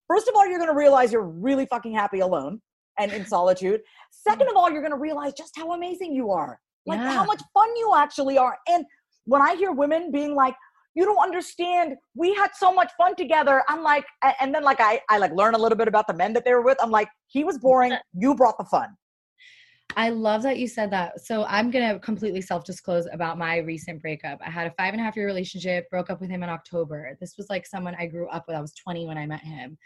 first 0.08 0.28
of 0.28 0.34
all, 0.36 0.46
you're 0.46 0.58
going 0.58 0.70
to 0.70 0.76
realize 0.76 1.12
you're 1.12 1.22
really 1.22 1.66
fucking 1.66 1.94
happy 1.94 2.20
alone 2.20 2.60
and 2.98 3.12
in 3.12 3.26
solitude. 3.26 3.80
Second 4.10 4.48
of 4.48 4.56
all, 4.56 4.70
you're 4.70 4.82
going 4.82 4.92
to 4.92 4.98
realize 4.98 5.32
just 5.32 5.54
how 5.56 5.72
amazing 5.72 6.14
you 6.14 6.30
are, 6.30 6.60
like 6.86 7.00
yeah. 7.00 7.12
how 7.12 7.24
much 7.24 7.42
fun 7.52 7.68
you 7.76 7.94
actually 7.96 8.38
are. 8.38 8.56
And 8.68 8.84
when 9.24 9.42
I 9.42 9.56
hear 9.56 9.72
women 9.72 10.12
being 10.12 10.34
like, 10.34 10.54
you 10.96 11.04
don't 11.04 11.22
understand 11.22 11.94
we 12.14 12.34
had 12.34 12.50
so 12.54 12.72
much 12.72 12.90
fun 12.98 13.14
together 13.14 13.62
i'm 13.68 13.82
like 13.82 14.04
and 14.40 14.52
then 14.52 14.64
like 14.64 14.80
i 14.80 14.98
i 15.08 15.18
like 15.18 15.32
learn 15.32 15.54
a 15.54 15.58
little 15.58 15.78
bit 15.78 15.86
about 15.86 16.06
the 16.08 16.14
men 16.14 16.32
that 16.32 16.44
they 16.44 16.52
were 16.52 16.62
with 16.62 16.78
i'm 16.82 16.90
like 16.90 17.08
he 17.28 17.44
was 17.44 17.58
boring 17.58 17.92
you 18.14 18.34
brought 18.34 18.58
the 18.58 18.64
fun 18.64 18.88
I 19.96 20.10
love 20.10 20.42
that 20.42 20.58
you 20.58 20.66
said 20.68 20.90
that. 20.90 21.20
So 21.20 21.44
I'm 21.44 21.70
gonna 21.70 21.98
completely 22.00 22.40
self-disclose 22.40 23.06
about 23.12 23.38
my 23.38 23.58
recent 23.58 24.02
breakup. 24.02 24.38
I 24.44 24.50
had 24.50 24.66
a 24.66 24.72
five 24.72 24.92
and 24.92 25.00
a 25.00 25.04
half 25.04 25.16
year 25.16 25.26
relationship, 25.26 25.88
broke 25.90 26.10
up 26.10 26.20
with 26.20 26.28
him 26.28 26.42
in 26.42 26.48
October. 26.48 27.16
This 27.20 27.36
was 27.38 27.48
like 27.48 27.66
someone 27.66 27.94
I 27.98 28.06
grew 28.06 28.28
up 28.28 28.44
with. 28.46 28.56
I 28.56 28.60
was 28.60 28.74
20 28.74 29.06
when 29.06 29.16
I 29.16 29.26
met 29.26 29.40
him. 29.40 29.78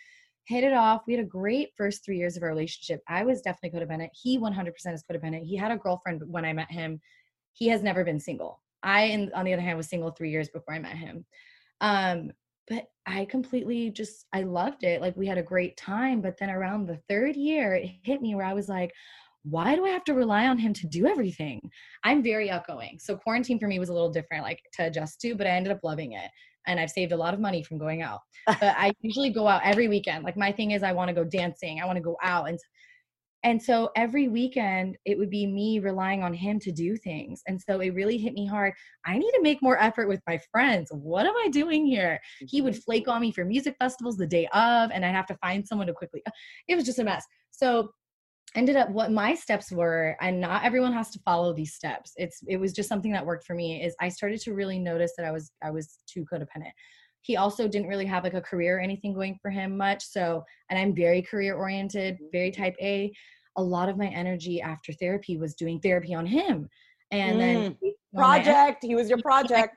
Hit 0.46 0.64
it 0.64 0.72
off. 0.72 1.02
We 1.06 1.14
had 1.14 1.24
a 1.24 1.28
great 1.28 1.68
first 1.76 2.04
three 2.04 2.16
years 2.16 2.36
of 2.36 2.42
our 2.42 2.48
relationship. 2.48 3.02
I 3.08 3.24
was 3.24 3.42
definitely 3.42 3.78
codependent. 3.78 4.08
He 4.14 4.38
100% 4.38 4.72
is 4.92 5.04
codependent. 5.08 5.44
He 5.44 5.54
had 5.54 5.70
a 5.70 5.76
girlfriend 5.76 6.22
when 6.26 6.44
I 6.44 6.54
met 6.54 6.72
him. 6.72 7.00
He 7.52 7.68
has 7.68 7.82
never 7.82 8.02
been 8.02 8.18
single. 8.18 8.60
I, 8.82 9.28
on 9.34 9.44
the 9.44 9.52
other 9.52 9.62
hand, 9.62 9.76
was 9.76 9.88
single 9.88 10.10
three 10.10 10.30
years 10.30 10.48
before 10.48 10.74
I 10.74 10.78
met 10.78 10.96
him. 10.96 11.24
Um, 11.80 12.30
but 12.68 12.86
I 13.06 13.24
completely 13.24 13.90
just, 13.90 14.26
I 14.32 14.42
loved 14.42 14.84
it. 14.84 15.00
Like 15.00 15.16
we 15.16 15.26
had 15.26 15.38
a 15.38 15.42
great 15.42 15.76
time. 15.76 16.20
But 16.20 16.38
then 16.38 16.50
around 16.50 16.86
the 16.86 17.00
third 17.08 17.36
year, 17.36 17.74
it 17.74 17.90
hit 18.04 18.22
me 18.22 18.34
where 18.34 18.46
I 18.46 18.54
was 18.54 18.68
like, 18.68 18.92
why 19.42 19.74
do 19.74 19.86
I 19.86 19.90
have 19.90 20.04
to 20.04 20.14
rely 20.14 20.46
on 20.46 20.58
him 20.58 20.72
to 20.74 20.86
do 20.86 21.06
everything? 21.06 21.60
I'm 22.04 22.22
very 22.22 22.50
outgoing. 22.50 22.98
So 23.00 23.16
quarantine 23.16 23.58
for 23.58 23.66
me 23.66 23.78
was 23.78 23.88
a 23.88 23.92
little 23.92 24.10
different, 24.10 24.44
like 24.44 24.60
to 24.74 24.86
adjust 24.86 25.20
to, 25.22 25.34
but 25.34 25.46
I 25.46 25.50
ended 25.50 25.72
up 25.72 25.80
loving 25.82 26.12
it. 26.12 26.30
And 26.66 26.78
I've 26.78 26.90
saved 26.90 27.12
a 27.12 27.16
lot 27.16 27.32
of 27.32 27.40
money 27.40 27.62
from 27.62 27.78
going 27.78 28.02
out. 28.02 28.20
But 28.46 28.62
I 28.62 28.92
usually 29.00 29.30
go 29.30 29.48
out 29.48 29.62
every 29.64 29.88
weekend. 29.88 30.24
Like 30.24 30.36
my 30.36 30.52
thing 30.52 30.72
is 30.72 30.82
I 30.82 30.92
want 30.92 31.08
to 31.08 31.14
go 31.14 31.24
dancing. 31.24 31.80
I 31.80 31.86
want 31.86 31.96
to 31.96 32.02
go 32.02 32.16
out. 32.22 32.48
And 32.48 32.58
and 33.42 33.62
so 33.62 33.90
every 33.96 34.28
weekend, 34.28 34.98
it 35.06 35.16
would 35.16 35.30
be 35.30 35.46
me 35.46 35.78
relying 35.78 36.22
on 36.22 36.34
him 36.34 36.58
to 36.60 36.70
do 36.70 36.96
things. 36.96 37.42
And 37.46 37.60
so 37.60 37.80
it 37.80 37.94
really 37.94 38.18
hit 38.18 38.34
me 38.34 38.46
hard. 38.46 38.74
I 39.06 39.16
need 39.16 39.30
to 39.32 39.42
make 39.42 39.62
more 39.62 39.80
effort 39.82 40.08
with 40.08 40.20
my 40.26 40.38
friends. 40.52 40.90
What 40.92 41.26
am 41.26 41.34
I 41.36 41.48
doing 41.48 41.86
here? 41.86 42.20
He 42.40 42.60
would 42.60 42.74
mm-hmm. 42.74 42.82
flake 42.82 43.08
on 43.08 43.22
me 43.22 43.32
for 43.32 43.44
music 43.44 43.76
festivals 43.78 44.18
the 44.18 44.26
day 44.26 44.46
of, 44.52 44.90
and 44.90 45.04
I'd 45.04 45.14
have 45.14 45.26
to 45.28 45.36
find 45.36 45.66
someone 45.66 45.86
to 45.86 45.94
quickly. 45.94 46.22
Uh, 46.26 46.32
it 46.68 46.76
was 46.76 46.84
just 46.84 46.98
a 46.98 47.04
mess. 47.04 47.24
So 47.50 47.90
ended 48.56 48.76
up 48.76 48.90
what 48.90 49.12
my 49.12 49.34
steps 49.34 49.70
were 49.70 50.16
and 50.20 50.40
not 50.40 50.64
everyone 50.64 50.92
has 50.92 51.10
to 51.10 51.20
follow 51.20 51.52
these 51.52 51.74
steps 51.74 52.12
it's 52.16 52.42
it 52.48 52.56
was 52.56 52.72
just 52.72 52.88
something 52.88 53.12
that 53.12 53.24
worked 53.24 53.46
for 53.46 53.54
me 53.54 53.80
is 53.80 53.94
i 54.00 54.08
started 54.08 54.40
to 54.40 54.54
really 54.54 54.78
notice 54.78 55.12
that 55.16 55.24
i 55.24 55.30
was 55.30 55.52
i 55.62 55.70
was 55.70 55.98
too 56.08 56.24
codependent 56.32 56.72
he 57.22 57.36
also 57.36 57.68
didn't 57.68 57.88
really 57.88 58.06
have 58.06 58.24
like 58.24 58.34
a 58.34 58.40
career 58.40 58.78
or 58.78 58.80
anything 58.80 59.12
going 59.12 59.38
for 59.40 59.50
him 59.50 59.76
much. 59.76 60.04
So, 60.04 60.44
and 60.70 60.78
I'm 60.78 60.94
very 60.94 61.22
career 61.22 61.54
oriented, 61.54 62.18
very 62.32 62.50
type 62.50 62.74
A. 62.80 63.12
A 63.56 63.62
lot 63.62 63.88
of 63.88 63.98
my 63.98 64.06
energy 64.06 64.60
after 64.60 64.92
therapy 64.94 65.36
was 65.36 65.54
doing 65.54 65.80
therapy 65.80 66.14
on 66.14 66.26
him. 66.26 66.68
And 67.10 67.36
mm. 67.36 67.40
then 67.40 67.92
project, 68.14 68.84
he 68.84 68.94
was 68.94 69.08
your 69.08 69.20
project. 69.22 69.76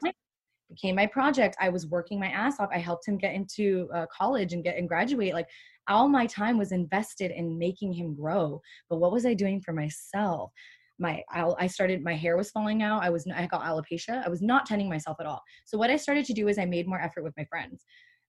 Became 0.69 0.95
my 0.95 1.05
project. 1.05 1.55
I 1.59 1.69
was 1.69 1.87
working 1.87 2.19
my 2.19 2.27
ass 2.27 2.59
off. 2.59 2.69
I 2.73 2.79
helped 2.79 3.07
him 3.07 3.17
get 3.17 3.35
into 3.35 3.89
uh, 3.93 4.05
college 4.15 4.53
and 4.53 4.63
get 4.63 4.77
and 4.77 4.87
graduate. 4.87 5.33
Like 5.33 5.47
all 5.87 6.07
my 6.07 6.25
time 6.25 6.57
was 6.57 6.71
invested 6.71 7.31
in 7.31 7.59
making 7.59 7.93
him 7.93 8.15
grow. 8.15 8.61
But 8.89 8.97
what 8.97 9.11
was 9.11 9.25
I 9.25 9.33
doing 9.33 9.61
for 9.61 9.73
myself? 9.73 10.51
My 10.99 11.23
I 11.31 11.67
started 11.67 12.03
my 12.03 12.15
hair 12.15 12.37
was 12.37 12.51
falling 12.51 12.83
out. 12.83 13.03
I 13.03 13.09
was 13.09 13.27
I 13.33 13.47
got 13.47 13.63
alopecia. 13.63 14.25
I 14.25 14.29
was 14.29 14.41
not 14.41 14.65
tending 14.65 14.89
myself 14.89 15.17
at 15.19 15.25
all. 15.25 15.41
So 15.65 15.77
what 15.77 15.89
I 15.89 15.97
started 15.97 16.25
to 16.25 16.33
do 16.33 16.47
is 16.47 16.57
I 16.57 16.65
made 16.65 16.87
more 16.87 17.01
effort 17.01 17.23
with 17.23 17.33
my 17.37 17.45
friends. 17.45 17.83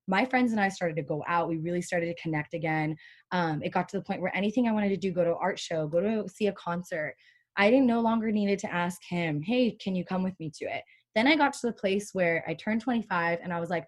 My 0.06 0.24
friends 0.24 0.52
and 0.52 0.60
I 0.60 0.68
started 0.68 0.96
to 0.96 1.02
go 1.02 1.24
out. 1.26 1.48
We 1.48 1.56
really 1.56 1.80
started 1.80 2.06
to 2.06 2.22
connect 2.22 2.52
again. 2.52 2.96
Um, 3.32 3.62
it 3.62 3.70
got 3.70 3.88
to 3.90 3.96
the 3.98 4.02
point 4.02 4.20
where 4.20 4.36
anything 4.36 4.68
I 4.68 4.72
wanted 4.72 4.90
to 4.90 4.96
do, 4.96 5.12
go 5.12 5.24
to 5.24 5.30
an 5.30 5.38
art 5.40 5.58
show, 5.58 5.86
go 5.86 6.00
to 6.00 6.28
see 6.28 6.48
a 6.48 6.52
concert, 6.52 7.14
I 7.56 7.70
didn't 7.70 7.86
no 7.86 8.00
longer 8.00 8.32
needed 8.32 8.58
to 8.60 8.72
ask 8.72 9.00
him, 9.08 9.40
"Hey, 9.42 9.72
can 9.72 9.94
you 9.94 10.04
come 10.04 10.22
with 10.22 10.38
me 10.40 10.50
to 10.56 10.64
it?" 10.64 10.82
Then 11.14 11.28
I 11.28 11.36
got 11.36 11.52
to 11.54 11.66
the 11.66 11.72
place 11.72 12.10
where 12.12 12.44
I 12.48 12.54
turned 12.54 12.80
25 12.80 13.38
and 13.42 13.52
I 13.52 13.60
was 13.60 13.70
like, 13.70 13.86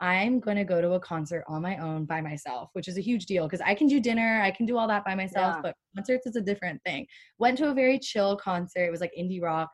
I'm 0.00 0.40
going 0.40 0.56
to 0.56 0.64
go 0.64 0.80
to 0.80 0.92
a 0.92 1.00
concert 1.00 1.44
on 1.46 1.60
my 1.60 1.76
own 1.76 2.06
by 2.06 2.20
myself, 2.20 2.70
which 2.72 2.88
is 2.88 2.96
a 2.96 3.02
huge 3.02 3.26
deal 3.26 3.46
because 3.46 3.60
I 3.60 3.74
can 3.74 3.86
do 3.86 4.00
dinner, 4.00 4.40
I 4.42 4.50
can 4.50 4.64
do 4.64 4.78
all 4.78 4.88
that 4.88 5.04
by 5.04 5.14
myself, 5.14 5.56
yeah. 5.56 5.60
but 5.62 5.74
concerts 5.94 6.26
is 6.26 6.36
a 6.36 6.40
different 6.40 6.82
thing. 6.84 7.06
Went 7.38 7.58
to 7.58 7.68
a 7.68 7.74
very 7.74 7.98
chill 7.98 8.36
concert. 8.36 8.84
It 8.84 8.90
was 8.90 9.00
like 9.00 9.12
indie 9.18 9.42
rock 9.42 9.70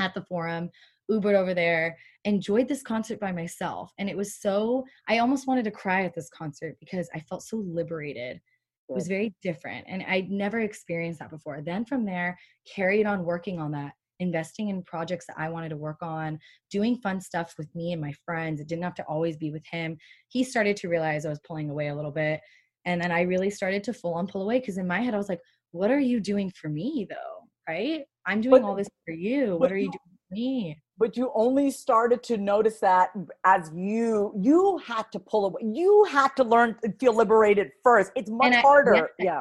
at 0.00 0.14
the 0.14 0.22
forum, 0.22 0.70
Ubered 1.10 1.34
over 1.34 1.54
there, 1.54 1.96
enjoyed 2.24 2.68
this 2.68 2.82
concert 2.82 3.18
by 3.18 3.32
myself. 3.32 3.92
And 3.98 4.08
it 4.08 4.16
was 4.16 4.36
so, 4.36 4.84
I 5.08 5.18
almost 5.18 5.48
wanted 5.48 5.64
to 5.64 5.70
cry 5.70 6.04
at 6.04 6.14
this 6.14 6.28
concert 6.30 6.76
because 6.78 7.08
I 7.14 7.20
felt 7.20 7.42
so 7.42 7.56
liberated. 7.66 8.40
It 8.88 8.94
was 8.94 9.08
very 9.08 9.34
different. 9.42 9.86
And 9.88 10.02
I'd 10.08 10.30
never 10.30 10.60
experienced 10.60 11.20
that 11.20 11.30
before. 11.30 11.60
Then 11.62 11.84
from 11.84 12.04
there, 12.04 12.38
carried 12.66 13.06
on 13.06 13.24
working 13.24 13.58
on 13.58 13.72
that 13.72 13.92
investing 14.20 14.68
in 14.68 14.82
projects 14.82 15.26
that 15.26 15.36
I 15.38 15.48
wanted 15.48 15.70
to 15.70 15.76
work 15.76 15.98
on, 16.02 16.38
doing 16.70 16.96
fun 16.96 17.20
stuff 17.20 17.54
with 17.58 17.72
me 17.74 17.92
and 17.92 18.00
my 18.00 18.12
friends. 18.24 18.60
It 18.60 18.68
didn't 18.68 18.84
have 18.84 18.94
to 18.96 19.04
always 19.04 19.36
be 19.36 19.50
with 19.50 19.64
him. 19.70 19.96
He 20.28 20.44
started 20.44 20.76
to 20.78 20.88
realize 20.88 21.24
I 21.24 21.30
was 21.30 21.40
pulling 21.46 21.70
away 21.70 21.88
a 21.88 21.94
little 21.94 22.10
bit. 22.10 22.40
And 22.84 23.00
then 23.00 23.12
I 23.12 23.22
really 23.22 23.50
started 23.50 23.84
to 23.84 23.92
full 23.92 24.14
on 24.14 24.26
pull 24.26 24.42
away 24.42 24.60
because 24.60 24.78
in 24.78 24.86
my 24.86 25.00
head, 25.00 25.14
I 25.14 25.18
was 25.18 25.28
like, 25.28 25.40
what 25.72 25.90
are 25.90 26.00
you 26.00 26.20
doing 26.20 26.50
for 26.60 26.68
me 26.68 27.06
though? 27.08 27.48
Right? 27.68 28.04
I'm 28.26 28.40
doing 28.40 28.62
but, 28.62 28.68
all 28.68 28.74
this 28.74 28.88
for 29.04 29.12
you. 29.12 29.56
What 29.56 29.72
are 29.72 29.76
you 29.76 29.90
doing 29.90 30.18
for 30.28 30.34
me? 30.34 30.78
But 30.96 31.16
you 31.16 31.30
only 31.34 31.70
started 31.70 32.22
to 32.24 32.38
notice 32.38 32.80
that 32.80 33.10
as 33.44 33.70
you 33.74 34.32
you 34.40 34.80
had 34.84 35.04
to 35.12 35.20
pull 35.20 35.46
away. 35.46 35.60
You 35.62 36.04
had 36.10 36.34
to 36.36 36.44
learn 36.44 36.76
to 36.82 36.92
feel 36.98 37.14
liberated 37.14 37.70
first. 37.84 38.10
It's 38.16 38.30
much 38.30 38.54
I, 38.54 38.60
harder. 38.60 39.10
Yeah. 39.18 39.24
yeah 39.24 39.40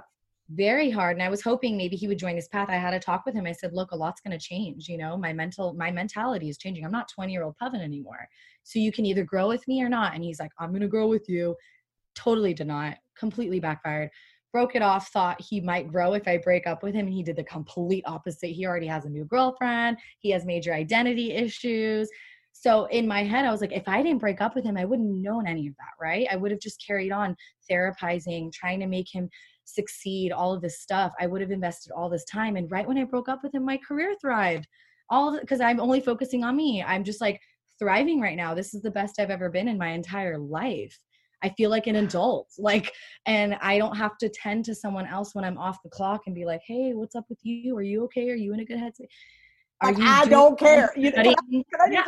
very 0.52 0.90
hard 0.90 1.16
and 1.18 1.24
i 1.24 1.30
was 1.30 1.42
hoping 1.42 1.76
maybe 1.76 1.96
he 1.96 2.08
would 2.08 2.18
join 2.18 2.36
this 2.36 2.48
path. 2.48 2.70
I 2.70 2.76
had 2.76 2.94
a 2.94 3.00
talk 3.00 3.26
with 3.26 3.36
him. 3.36 3.46
I 3.46 3.52
said 3.52 3.74
look 3.74 3.92
a 3.92 3.96
lot's 3.96 4.22
going 4.22 4.38
to 4.38 4.44
change 4.44 4.88
you 4.88 4.98
know? 4.98 5.18
My 5.18 5.34
mental 5.34 5.74
my 5.74 5.92
mentality 5.92 6.50
is 6.50 6.58
changing. 6.58 6.86
I'm 6.86 6.92
not 6.92 7.10
20 7.14 7.32
year 7.32 7.44
old 7.44 7.56
Pavan 7.62 7.82
anymore. 7.82 8.28
So 8.64 8.80
you 8.80 8.92
can 8.92 9.06
either 9.06 9.24
grow 9.24 9.48
with 9.48 9.68
me 9.68 9.82
or 9.82 9.90
not. 9.90 10.14
And 10.14 10.24
he's 10.24 10.40
like 10.40 10.52
i'm 10.60 10.70
going 10.70 10.82
to 10.82 10.88
grow 10.88 11.08
with 11.08 11.28
you. 11.28 11.56
Totally 12.16 12.54
did 12.54 12.68
not. 12.68 12.98
Completely 13.18 13.60
backfired. 13.60 14.10
Broke 14.54 14.76
it 14.76 14.82
off 14.82 15.10
thought 15.10 15.42
he 15.42 15.60
might 15.60 15.90
grow 15.90 16.14
if 16.14 16.28
i 16.28 16.38
break 16.38 16.66
up 16.66 16.82
with 16.82 16.96
him 16.96 17.08
and 17.08 17.14
he 17.14 17.24
did 17.24 17.36
the 17.36 17.44
complete 17.44 18.06
opposite. 18.08 18.48
He 18.52 18.66
already 18.66 18.88
has 18.88 19.06
a 19.06 19.10
new 19.10 19.26
girlfriend. 19.26 19.98
He 20.20 20.30
has 20.32 20.46
major 20.46 20.74
identity 20.74 21.34
issues. 21.34 22.10
So 22.60 22.86
in 22.86 23.08
my 23.08 23.24
head, 23.24 23.46
I 23.46 23.52
was 23.52 23.62
like, 23.62 23.72
if 23.72 23.88
I 23.88 24.02
didn't 24.02 24.20
break 24.20 24.42
up 24.42 24.56
with 24.56 24.64
him, 24.64 24.78
I 24.78 24.86
wouldn't 24.86 25.22
known 25.22 25.46
any 25.46 25.68
of 25.68 25.76
that, 25.78 25.92
right? 26.02 26.28
I 26.32 26.38
would 26.38 26.50
have 26.50 26.60
just 26.60 26.84
carried 26.86 27.12
on 27.12 27.36
therapizing, 27.70 28.52
trying 28.52 28.80
to 28.80 28.88
make 28.88 29.08
him 29.14 29.30
succeed, 29.68 30.32
all 30.32 30.54
of 30.54 30.62
this 30.62 30.80
stuff. 30.80 31.14
I 31.20 31.28
would 31.28 31.42
have 31.42 31.52
invested 31.52 31.92
all 31.92 32.10
this 32.10 32.26
time. 32.26 32.56
And 32.56 32.72
right 32.72 32.88
when 32.88 32.98
I 32.98 33.04
broke 33.04 33.30
up 33.30 33.44
with 33.44 33.54
him, 33.54 33.66
my 33.66 33.78
career 33.78 34.16
thrived. 34.20 34.68
All 35.10 35.40
because 35.40 35.62
I'm 35.62 35.80
only 35.80 36.02
focusing 36.02 36.44
on 36.44 36.56
me. 36.56 36.84
I'm 36.84 37.04
just 37.04 37.22
like 37.22 37.40
thriving 37.80 38.20
right 38.20 38.36
now. 38.36 38.54
This 38.54 38.74
is 38.74 38.82
the 38.82 38.92
best 38.92 39.20
I've 39.20 39.30
ever 39.30 39.50
been 39.50 39.68
in 39.68 39.78
my 39.78 39.90
entire 39.90 40.38
life. 40.38 40.98
I 41.44 41.50
feel 41.50 41.70
like 41.70 41.88
an 41.88 41.98
adult. 41.98 42.50
Like, 42.58 42.92
and 43.26 43.56
I 43.62 43.78
don't 43.78 43.96
have 43.96 44.18
to 44.18 44.30
tend 44.30 44.66
to 44.66 44.76
someone 44.76 45.06
else 45.06 45.36
when 45.36 45.46
I'm 45.46 45.58
off 45.58 45.84
the 45.84 45.90
clock 45.90 46.24
and 46.26 46.36
be 46.36 46.46
like, 46.46 46.62
hey, 46.66 46.94
what's 46.94 47.16
up 47.16 47.26
with 47.30 47.40
you? 47.44 47.78
Are 47.78 47.82
you 47.82 48.04
okay? 48.06 48.30
Are 48.32 48.36
you 48.36 48.54
in 48.54 48.60
a 48.60 48.66
good 48.66 48.80
headspace? 48.80 49.08
Like, 49.84 50.00
I 50.00 50.26
don't 50.26 50.58
care. 50.60 50.92
You 50.96 51.12
know, 51.12 51.36
yeah. 51.92 52.04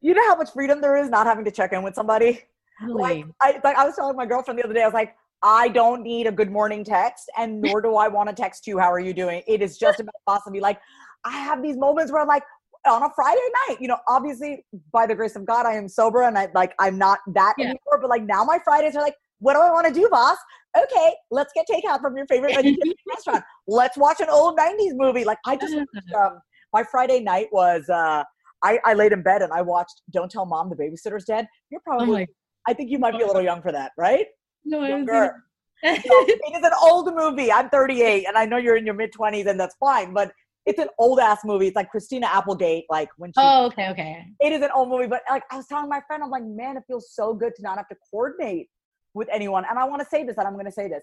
you 0.00 0.14
know 0.14 0.26
how 0.26 0.36
much 0.36 0.50
freedom 0.52 0.80
there 0.80 0.96
is 0.96 1.10
not 1.10 1.26
having 1.26 1.44
to 1.44 1.50
check 1.50 1.72
in 1.72 1.82
with 1.82 1.94
somebody? 1.94 2.42
Really? 2.82 3.24
Like, 3.24 3.26
I, 3.42 3.60
like 3.62 3.76
I 3.76 3.84
was 3.84 3.94
telling 3.94 4.16
my 4.16 4.24
girlfriend 4.24 4.58
the 4.58 4.64
other 4.64 4.72
day, 4.72 4.80
I 4.80 4.86
was 4.86 4.94
like, 4.94 5.14
I 5.42 5.68
don't 5.68 6.02
need 6.02 6.26
a 6.26 6.32
good 6.32 6.50
morning 6.50 6.84
text, 6.84 7.30
and 7.36 7.60
nor 7.62 7.80
do 7.80 7.96
I 7.96 8.08
want 8.08 8.28
to 8.28 8.34
text 8.34 8.66
you. 8.66 8.78
How 8.78 8.90
are 8.90 9.00
you 9.00 9.12
doing? 9.12 9.42
It 9.46 9.62
is 9.62 9.78
just 9.78 10.00
about 10.00 10.14
possibly 10.26 10.60
like 10.60 10.80
I 11.24 11.32
have 11.32 11.62
these 11.62 11.76
moments 11.76 12.12
where 12.12 12.22
I'm 12.22 12.28
like 12.28 12.44
on 12.88 13.02
a 13.02 13.10
Friday 13.14 13.40
night, 13.68 13.76
you 13.80 13.88
know, 13.88 13.98
obviously 14.08 14.64
by 14.90 15.06
the 15.06 15.14
grace 15.14 15.36
of 15.36 15.44
God, 15.44 15.66
I 15.66 15.74
am 15.74 15.88
sober 15.88 16.22
and 16.22 16.38
I 16.38 16.48
like 16.54 16.74
I'm 16.78 16.98
not 16.98 17.20
that 17.34 17.54
yeah. 17.58 17.66
anymore. 17.66 17.98
But 18.00 18.08
like 18.08 18.24
now 18.24 18.44
my 18.44 18.58
Fridays 18.64 18.96
are 18.96 19.02
like, 19.02 19.16
what 19.38 19.54
do 19.54 19.60
I 19.60 19.70
want 19.70 19.86
to 19.86 19.92
do, 19.92 20.08
boss? 20.10 20.38
okay, 20.76 21.14
let's 21.30 21.52
get 21.54 21.66
takeout 21.68 22.00
from 22.00 22.16
your 22.16 22.26
favorite 22.26 22.54
vegetarian 22.54 22.94
restaurant. 23.08 23.44
Let's 23.66 23.96
watch 23.96 24.20
an 24.20 24.28
old 24.30 24.58
90s 24.58 24.92
movie. 24.94 25.24
Like 25.24 25.38
I 25.46 25.56
just 25.56 25.74
um, 26.16 26.40
my 26.72 26.84
Friday 26.90 27.20
night 27.20 27.48
was 27.52 27.88
uh 27.88 28.24
I, 28.62 28.78
I 28.84 28.94
laid 28.94 29.12
in 29.12 29.22
bed 29.22 29.40
and 29.40 29.52
I 29.52 29.62
watched 29.62 30.02
Don't 30.10 30.30
Tell 30.30 30.44
Mom 30.44 30.68
the 30.68 30.76
Babysitter's 30.76 31.24
Dead. 31.24 31.46
You're 31.70 31.80
probably 31.80 32.22
oh 32.22 32.34
I 32.68 32.74
think 32.74 32.90
you 32.90 32.98
might 32.98 33.16
be 33.16 33.22
a 33.22 33.26
little 33.26 33.42
young 33.42 33.62
for 33.62 33.72
that, 33.72 33.92
right? 33.96 34.26
No, 34.64 34.84
Younger. 34.84 35.44
so 35.82 35.90
it 35.90 36.56
is 36.56 36.64
an 36.64 36.72
old 36.82 37.14
movie. 37.14 37.50
I'm 37.50 37.70
38 37.70 38.26
and 38.26 38.36
I 38.36 38.44
know 38.44 38.56
you're 38.56 38.76
in 38.76 38.84
your 38.84 38.94
mid 38.94 39.12
20s 39.12 39.46
and 39.46 39.58
that's 39.58 39.74
fine, 39.76 40.12
but 40.12 40.32
it's 40.66 40.78
an 40.78 40.88
old 40.98 41.18
ass 41.18 41.40
movie. 41.44 41.68
It's 41.68 41.76
like 41.76 41.90
Christina 41.90 42.26
Applegate, 42.26 42.84
like 42.90 43.08
when 43.16 43.30
she. 43.30 43.34
Oh, 43.38 43.66
okay, 43.66 43.88
okay. 43.90 44.26
It 44.40 44.52
is 44.52 44.62
an 44.62 44.70
old 44.74 44.88
movie, 44.88 45.06
but 45.06 45.22
like 45.28 45.42
I 45.50 45.56
was 45.56 45.66
telling 45.66 45.88
my 45.88 46.00
friend, 46.06 46.22
I'm 46.22 46.30
like, 46.30 46.44
man, 46.44 46.76
it 46.76 46.84
feels 46.86 47.12
so 47.12 47.34
good 47.34 47.54
to 47.56 47.62
not 47.62 47.76
have 47.76 47.88
to 47.88 47.96
coordinate 48.10 48.68
with 49.14 49.28
anyone. 49.32 49.64
And 49.68 49.78
I 49.78 49.84
want 49.84 50.00
to 50.00 50.08
say 50.08 50.24
this, 50.24 50.36
and 50.36 50.46
I'm 50.46 50.54
going 50.54 50.66
to 50.66 50.72
say 50.72 50.88
this: 50.88 51.02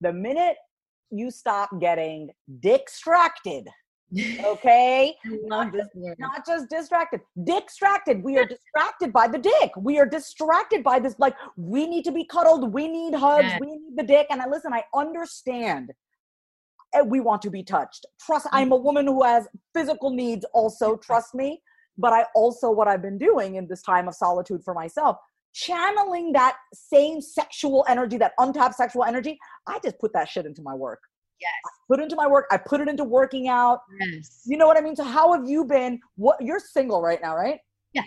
the 0.00 0.12
minute 0.12 0.56
you 1.10 1.30
stop 1.30 1.70
getting 1.80 2.30
distracted, 2.60 3.68
okay, 4.44 5.14
not 5.44 5.72
just, 5.72 5.90
not 6.18 6.46
just 6.46 6.70
distracted, 6.70 7.20
distracted. 7.44 8.22
We 8.22 8.38
are 8.38 8.46
distracted 8.46 9.12
by 9.12 9.28
the 9.28 9.38
dick. 9.38 9.70
We 9.76 9.98
are 9.98 10.06
distracted 10.06 10.82
by 10.82 10.98
this. 10.98 11.14
Like 11.18 11.34
we 11.56 11.86
need 11.86 12.04
to 12.04 12.12
be 12.12 12.24
cuddled. 12.24 12.72
We 12.72 12.88
need 12.88 13.14
hugs. 13.14 13.44
Yeah. 13.44 13.58
We 13.60 13.66
need 13.66 13.96
the 13.96 14.04
dick. 14.04 14.26
And 14.30 14.40
I 14.40 14.48
listen. 14.48 14.72
I 14.72 14.84
understand 14.94 15.92
we 17.04 17.20
want 17.20 17.42
to 17.42 17.50
be 17.50 17.62
touched. 17.62 18.06
Trust, 18.20 18.46
I'm 18.52 18.72
a 18.72 18.76
mm-hmm. 18.76 18.84
woman 18.84 19.06
who 19.06 19.22
has 19.22 19.46
physical 19.74 20.10
needs 20.10 20.44
also, 20.54 20.96
trust 20.96 21.34
me. 21.34 21.62
But 21.96 22.12
I 22.12 22.24
also, 22.34 22.70
what 22.70 22.86
I've 22.86 23.02
been 23.02 23.18
doing 23.18 23.56
in 23.56 23.66
this 23.66 23.82
time 23.82 24.08
of 24.08 24.14
solitude 24.14 24.62
for 24.64 24.72
myself, 24.72 25.16
channeling 25.52 26.32
that 26.32 26.56
same 26.72 27.20
sexual 27.20 27.84
energy, 27.88 28.18
that 28.18 28.32
untapped 28.38 28.76
sexual 28.76 29.04
energy, 29.04 29.38
I 29.66 29.80
just 29.82 29.98
put 29.98 30.12
that 30.12 30.28
shit 30.28 30.46
into 30.46 30.62
my 30.62 30.74
work. 30.74 31.00
Yes. 31.40 31.52
I 31.64 31.70
put 31.88 32.00
it 32.00 32.04
into 32.04 32.16
my 32.16 32.26
work. 32.26 32.46
I 32.50 32.56
put 32.56 32.80
it 32.80 32.88
into 32.88 33.04
working 33.04 33.48
out. 33.48 33.80
Yes. 34.00 34.42
You 34.46 34.56
know 34.56 34.66
what 34.66 34.76
I 34.76 34.80
mean? 34.80 34.96
So 34.96 35.04
how 35.04 35.32
have 35.32 35.48
you 35.48 35.64
been? 35.64 36.00
What 36.16 36.40
you're 36.40 36.60
single 36.60 37.00
right 37.00 37.20
now, 37.22 37.36
right? 37.36 37.60
Yeah. 37.92 38.02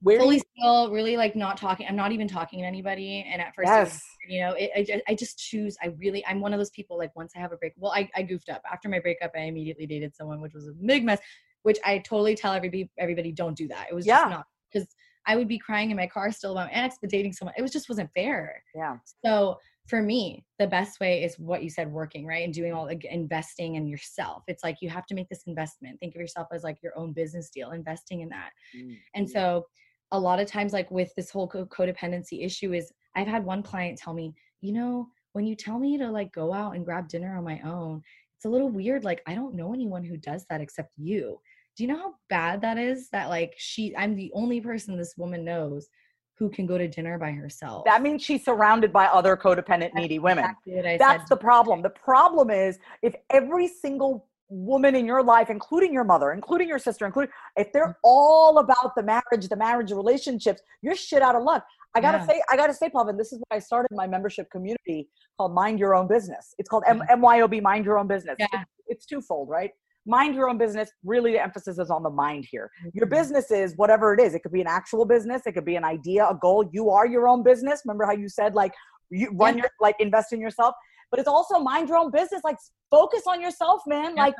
Where 0.00 0.18
fully 0.18 0.36
you- 0.36 0.42
still, 0.58 0.90
really 0.90 1.16
like 1.16 1.36
not 1.36 1.56
talking. 1.56 1.86
I'm 1.88 1.96
not 1.96 2.12
even 2.12 2.28
talking 2.28 2.60
to 2.60 2.64
anybody. 2.66 3.26
And 3.30 3.40
at 3.40 3.54
first, 3.54 3.68
yes. 3.68 4.02
you 4.28 4.40
know, 4.40 4.52
it, 4.52 4.70
I, 4.76 4.82
just, 4.82 5.02
I 5.08 5.14
just 5.14 5.38
choose. 5.38 5.76
I 5.82 5.94
really, 5.98 6.24
I'm 6.26 6.40
one 6.40 6.52
of 6.52 6.58
those 6.58 6.70
people. 6.70 6.98
Like 6.98 7.14
once 7.16 7.32
I 7.36 7.40
have 7.40 7.52
a 7.52 7.56
break, 7.56 7.72
well, 7.76 7.92
I, 7.92 8.08
I 8.14 8.22
goofed 8.22 8.48
up 8.48 8.62
after 8.70 8.88
my 8.88 8.98
breakup. 8.98 9.32
I 9.36 9.40
immediately 9.40 9.86
dated 9.86 10.14
someone, 10.14 10.40
which 10.40 10.54
was 10.54 10.68
a 10.68 10.72
big 10.72 11.04
mess. 11.04 11.20
Which 11.62 11.78
I 11.84 11.98
totally 11.98 12.34
tell 12.34 12.52
everybody, 12.52 12.90
everybody, 12.98 13.32
don't 13.32 13.56
do 13.56 13.66
that. 13.68 13.86
It 13.90 13.94
was 13.94 14.06
yeah. 14.06 14.20
just 14.20 14.30
not 14.30 14.46
because 14.70 14.88
I 15.26 15.36
would 15.36 15.48
be 15.48 15.58
crying 15.58 15.90
in 15.90 15.96
my 15.96 16.06
car 16.06 16.30
still 16.30 16.52
about 16.52 16.66
my 16.66 16.72
ex, 16.72 16.96
but 17.00 17.08
dating 17.08 17.32
someone. 17.32 17.54
It 17.56 17.62
was 17.62 17.70
just 17.70 17.88
wasn't 17.88 18.10
fair. 18.14 18.62
Yeah. 18.74 18.98
So 19.24 19.58
for 19.86 20.00
me, 20.00 20.44
the 20.58 20.66
best 20.66 20.98
way 20.98 21.22
is 21.22 21.38
what 21.38 21.62
you 21.62 21.68
said, 21.68 21.92
working, 21.92 22.26
right? 22.26 22.44
And 22.44 22.54
doing 22.54 22.72
all 22.72 22.86
like 22.86 23.04
investing 23.04 23.74
in 23.74 23.86
yourself. 23.86 24.42
It's 24.48 24.64
like 24.64 24.78
you 24.80 24.88
have 24.88 25.06
to 25.06 25.14
make 25.14 25.28
this 25.28 25.42
investment. 25.46 26.00
Think 26.00 26.14
of 26.14 26.20
yourself 26.20 26.48
as 26.52 26.64
like 26.64 26.82
your 26.82 26.96
own 26.96 27.12
business 27.12 27.50
deal, 27.50 27.72
investing 27.72 28.20
in 28.20 28.30
that. 28.30 28.50
Mm-hmm. 28.74 28.94
And 29.14 29.28
so 29.28 29.66
a 30.12 30.18
lot 30.18 30.40
of 30.40 30.46
times 30.46 30.72
like 30.72 30.90
with 30.92 31.12
this 31.16 31.30
whole 31.30 31.48
codependency 31.48 32.44
issue 32.44 32.72
is 32.72 32.92
i've 33.16 33.26
had 33.26 33.44
one 33.44 33.62
client 33.62 33.98
tell 33.98 34.14
me 34.14 34.32
you 34.60 34.72
know 34.72 35.08
when 35.32 35.44
you 35.44 35.56
tell 35.56 35.78
me 35.78 35.98
to 35.98 36.08
like 36.08 36.32
go 36.32 36.52
out 36.52 36.76
and 36.76 36.84
grab 36.84 37.08
dinner 37.08 37.36
on 37.36 37.44
my 37.44 37.60
own 37.64 38.00
it's 38.36 38.44
a 38.44 38.48
little 38.48 38.68
weird 38.68 39.04
like 39.04 39.22
i 39.26 39.34
don't 39.34 39.54
know 39.54 39.74
anyone 39.74 40.04
who 40.04 40.16
does 40.16 40.46
that 40.48 40.60
except 40.60 40.90
you 40.96 41.38
do 41.76 41.82
you 41.82 41.88
know 41.88 41.98
how 41.98 42.14
bad 42.28 42.60
that 42.60 42.78
is 42.78 43.08
that 43.10 43.28
like 43.28 43.54
she 43.56 43.94
i'm 43.96 44.14
the 44.14 44.30
only 44.34 44.60
person 44.60 44.96
this 44.96 45.16
woman 45.16 45.44
knows 45.44 45.88
who 46.36 46.50
can 46.50 46.66
go 46.66 46.76
to 46.76 46.88
dinner 46.88 47.18
by 47.18 47.30
herself 47.30 47.84
that 47.84 48.02
means 48.02 48.22
she's 48.22 48.44
surrounded 48.44 48.92
by 48.92 49.06
other 49.06 49.36
codependent 49.36 49.90
That's 49.92 49.96
needy 49.96 50.18
women 50.18 50.44
exactly 50.66 50.96
That's 50.98 51.28
the 51.28 51.36
problem 51.36 51.82
the 51.82 51.90
problem 51.90 52.50
is 52.50 52.78
if 53.02 53.14
every 53.30 53.68
single 53.68 54.26
woman 54.48 54.94
in 54.94 55.06
your 55.06 55.22
life, 55.22 55.50
including 55.50 55.92
your 55.92 56.04
mother, 56.04 56.32
including 56.32 56.68
your 56.68 56.78
sister, 56.78 57.06
including 57.06 57.32
if 57.56 57.72
they're 57.72 57.88
mm. 57.88 57.94
all 58.02 58.58
about 58.58 58.94
the 58.94 59.02
marriage, 59.02 59.48
the 59.48 59.56
marriage 59.56 59.90
relationships, 59.90 60.60
you're 60.82 60.94
shit 60.94 61.22
out 61.22 61.34
of 61.34 61.42
luck. 61.42 61.64
I 61.94 62.00
gotta 62.00 62.18
yeah. 62.18 62.26
say, 62.26 62.42
I 62.50 62.56
gotta 62.56 62.74
say, 62.74 62.88
Pavan, 62.88 63.16
this 63.16 63.32
is 63.32 63.40
why 63.48 63.56
I 63.56 63.60
started 63.60 63.88
my 63.92 64.06
membership 64.06 64.50
community 64.50 65.08
called 65.38 65.54
Mind 65.54 65.78
Your 65.78 65.94
Own 65.94 66.08
Business. 66.08 66.54
It's 66.58 66.68
called 66.68 66.84
M- 66.86 67.02
MYOB, 67.10 67.62
Mind 67.62 67.84
Your 67.84 67.98
Own 67.98 68.08
Business. 68.08 68.36
Yeah. 68.38 68.46
It's, 68.52 68.64
it's 68.86 69.06
twofold, 69.06 69.48
right? 69.48 69.70
Mind 70.06 70.34
your 70.34 70.48
own 70.48 70.58
business. 70.58 70.90
Really, 71.04 71.32
the 71.32 71.42
emphasis 71.42 71.78
is 71.78 71.90
on 71.90 72.02
the 72.02 72.10
mind 72.10 72.46
here. 72.50 72.70
Your 72.92 73.06
mm-hmm. 73.06 73.14
business 73.14 73.50
is 73.50 73.74
whatever 73.76 74.14
it 74.14 74.20
is. 74.20 74.34
It 74.34 74.40
could 74.40 74.52
be 74.52 74.60
an 74.60 74.66
actual 74.66 75.04
business. 75.04 75.42
It 75.46 75.52
could 75.52 75.64
be 75.64 75.76
an 75.76 75.84
idea, 75.84 76.26
a 76.28 76.34
goal. 76.34 76.68
You 76.72 76.90
are 76.90 77.06
your 77.06 77.26
own 77.28 77.42
business. 77.42 77.82
Remember 77.84 78.04
how 78.04 78.12
you 78.12 78.28
said 78.28 78.54
like 78.54 78.72
you 79.10 79.30
run 79.34 79.56
yeah. 79.56 79.64
your 79.64 79.70
like 79.80 79.96
invest 80.00 80.32
in 80.32 80.40
yourself 80.40 80.74
but 81.14 81.20
it's 81.20 81.28
also 81.28 81.60
mind 81.60 81.88
your 81.88 81.98
own 81.98 82.10
business. 82.10 82.40
Like 82.42 82.56
focus 82.90 83.22
on 83.28 83.40
yourself, 83.40 83.82
man. 83.86 84.16
Yeah. 84.16 84.22
Like 84.24 84.34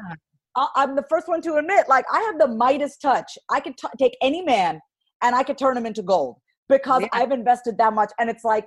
I'm 0.75 0.97
the 0.97 1.05
first 1.09 1.29
one 1.29 1.41
to 1.43 1.55
admit, 1.55 1.89
like 1.89 2.05
I 2.13 2.21
have 2.23 2.37
the 2.37 2.49
Midas 2.49 2.97
touch. 2.97 3.39
I 3.49 3.61
could 3.61 3.77
t- 3.77 3.87
take 3.97 4.17
any 4.21 4.43
man 4.43 4.81
and 5.23 5.37
I 5.37 5.45
could 5.45 5.57
turn 5.57 5.77
him 5.77 5.87
into 5.87 6.03
gold 6.03 6.35
because 6.69 7.03
yeah. 7.03 7.09
I've 7.13 7.31
invested 7.31 7.79
that 7.79 7.93
much. 7.95 8.11
And 8.19 8.29
it's 8.29 8.43
like 8.43 8.67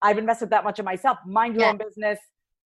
I've 0.00 0.16
invested 0.16 0.48
that 0.48 0.64
much 0.64 0.78
in 0.78 0.86
myself. 0.86 1.18
Mind 1.26 1.54
your 1.54 1.64
yeah. 1.64 1.70
own 1.72 1.76
business. 1.76 2.18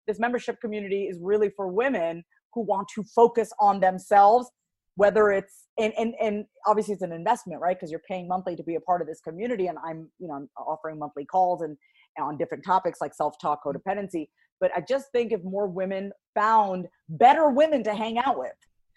This 0.08 0.18
membership 0.18 0.60
community 0.60 1.04
is 1.04 1.16
really 1.22 1.50
for 1.54 1.68
women 1.68 2.24
who 2.54 2.62
want 2.62 2.88
to 2.94 3.04
focus 3.04 3.50
on 3.60 3.80
themselves, 3.80 4.50
whether 4.96 5.30
it's 5.30 5.68
and 5.78 5.92
and, 5.98 6.14
and 6.20 6.44
obviously 6.66 6.94
it's 6.94 7.02
an 7.02 7.12
investment, 7.12 7.60
right? 7.60 7.76
Because 7.76 7.90
you're 7.90 8.02
paying 8.08 8.28
monthly 8.28 8.56
to 8.56 8.62
be 8.62 8.74
a 8.76 8.80
part 8.80 9.00
of 9.00 9.06
this 9.06 9.20
community, 9.20 9.66
and 9.66 9.78
I'm 9.84 10.10
you 10.18 10.28
know 10.28 10.34
I'm 10.34 10.48
offering 10.56 10.98
monthly 10.98 11.24
calls 11.24 11.62
and 11.62 11.76
on 12.20 12.36
different 12.36 12.64
topics 12.64 13.00
like 13.00 13.14
self-talk, 13.14 13.64
mm-hmm. 13.64 13.76
codependency. 13.78 14.28
But 14.60 14.70
I 14.76 14.82
just 14.86 15.06
think 15.12 15.32
if 15.32 15.42
more 15.42 15.66
women 15.66 16.12
found 16.34 16.86
better 17.08 17.48
women 17.48 17.82
to 17.84 17.94
hang 17.94 18.18
out 18.18 18.38
with, 18.38 18.52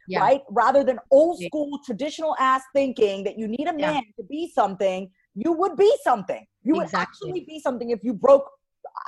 yeah. 0.08 0.20
right? 0.20 0.42
Rather 0.50 0.84
than 0.84 1.00
old 1.12 1.40
school 1.40 1.80
traditional 1.84 2.36
ass 2.40 2.62
thinking 2.74 3.24
that 3.24 3.40
you 3.40 3.48
need 3.48 3.68
a 3.68 3.74
man 3.74 3.96
yeah. 3.96 4.02
to 4.18 4.24
be 4.30 4.52
something, 4.54 5.10
you 5.34 5.52
would 5.54 5.76
be 5.76 5.92
something. 6.04 6.46
You 6.64 6.82
exactly. 6.82 6.86
would 6.92 7.02
actually 7.02 7.46
be 7.48 7.60
something 7.60 7.90
if 7.90 8.00
you 8.04 8.14
broke 8.14 8.48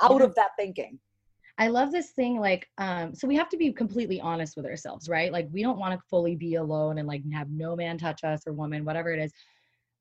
out 0.02 0.18
yeah. 0.18 0.26
of 0.26 0.34
that 0.34 0.50
thinking. 0.58 0.98
I 1.58 1.66
love 1.66 1.90
this 1.90 2.10
thing 2.10 2.38
like 2.38 2.68
um 2.78 3.14
so 3.14 3.26
we 3.26 3.36
have 3.36 3.48
to 3.50 3.56
be 3.56 3.72
completely 3.72 4.20
honest 4.20 4.56
with 4.56 4.64
ourselves, 4.64 5.08
right? 5.08 5.32
Like 5.32 5.48
we 5.52 5.62
don't 5.62 5.78
want 5.78 5.98
to 5.98 6.06
fully 6.08 6.36
be 6.36 6.54
alone 6.54 6.98
and 6.98 7.08
like 7.08 7.22
have 7.32 7.50
no 7.50 7.74
man 7.74 7.98
touch 7.98 8.24
us 8.24 8.46
or 8.46 8.52
woman, 8.52 8.84
whatever 8.84 9.12
it 9.12 9.20
is. 9.20 9.32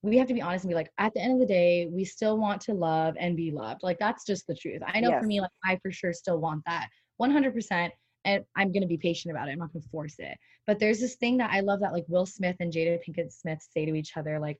We 0.03 0.17
have 0.17 0.27
to 0.27 0.33
be 0.33 0.41
honest 0.41 0.63
and 0.63 0.69
be 0.69 0.75
like 0.75 0.91
at 0.99 1.13
the 1.13 1.21
end 1.21 1.33
of 1.33 1.39
the 1.39 1.51
day 1.53 1.87
we 1.91 2.05
still 2.05 2.37
want 2.37 2.61
to 2.61 2.73
love 2.73 3.15
and 3.19 3.35
be 3.35 3.51
loved. 3.51 3.81
Like 3.83 3.97
that's 3.99 4.23
just 4.23 4.45
the 4.45 4.55
truth. 4.55 4.81
I 4.85 4.99
know 4.99 5.09
yes. 5.09 5.21
for 5.21 5.27
me 5.27 5.41
like 5.41 5.51
i 5.65 5.77
for 5.77 5.91
sure 5.91 6.13
still 6.13 6.39
want 6.39 6.63
that 6.65 6.89
100% 7.19 7.89
and 8.25 8.43
i'm 8.55 8.71
going 8.71 8.81
to 8.81 8.87
be 8.87 8.97
patient 8.97 9.31
about 9.31 9.49
it. 9.49 9.53
I'm 9.53 9.59
not 9.59 9.73
going 9.73 9.81
to 9.81 9.89
force 9.89 10.15
it. 10.19 10.37
But 10.67 10.79
there's 10.79 10.99
this 10.99 11.15
thing 11.15 11.37
that 11.37 11.51
i 11.51 11.61
love 11.61 11.79
that 11.79 11.93
like 11.93 12.05
will 12.07 12.27
smith 12.27 12.57
and 12.59 12.71
jada 12.71 12.99
pinkett 13.03 13.33
smith 13.33 13.67
say 13.73 13.85
to 13.85 13.95
each 13.95 14.15
other 14.15 14.39
like 14.39 14.59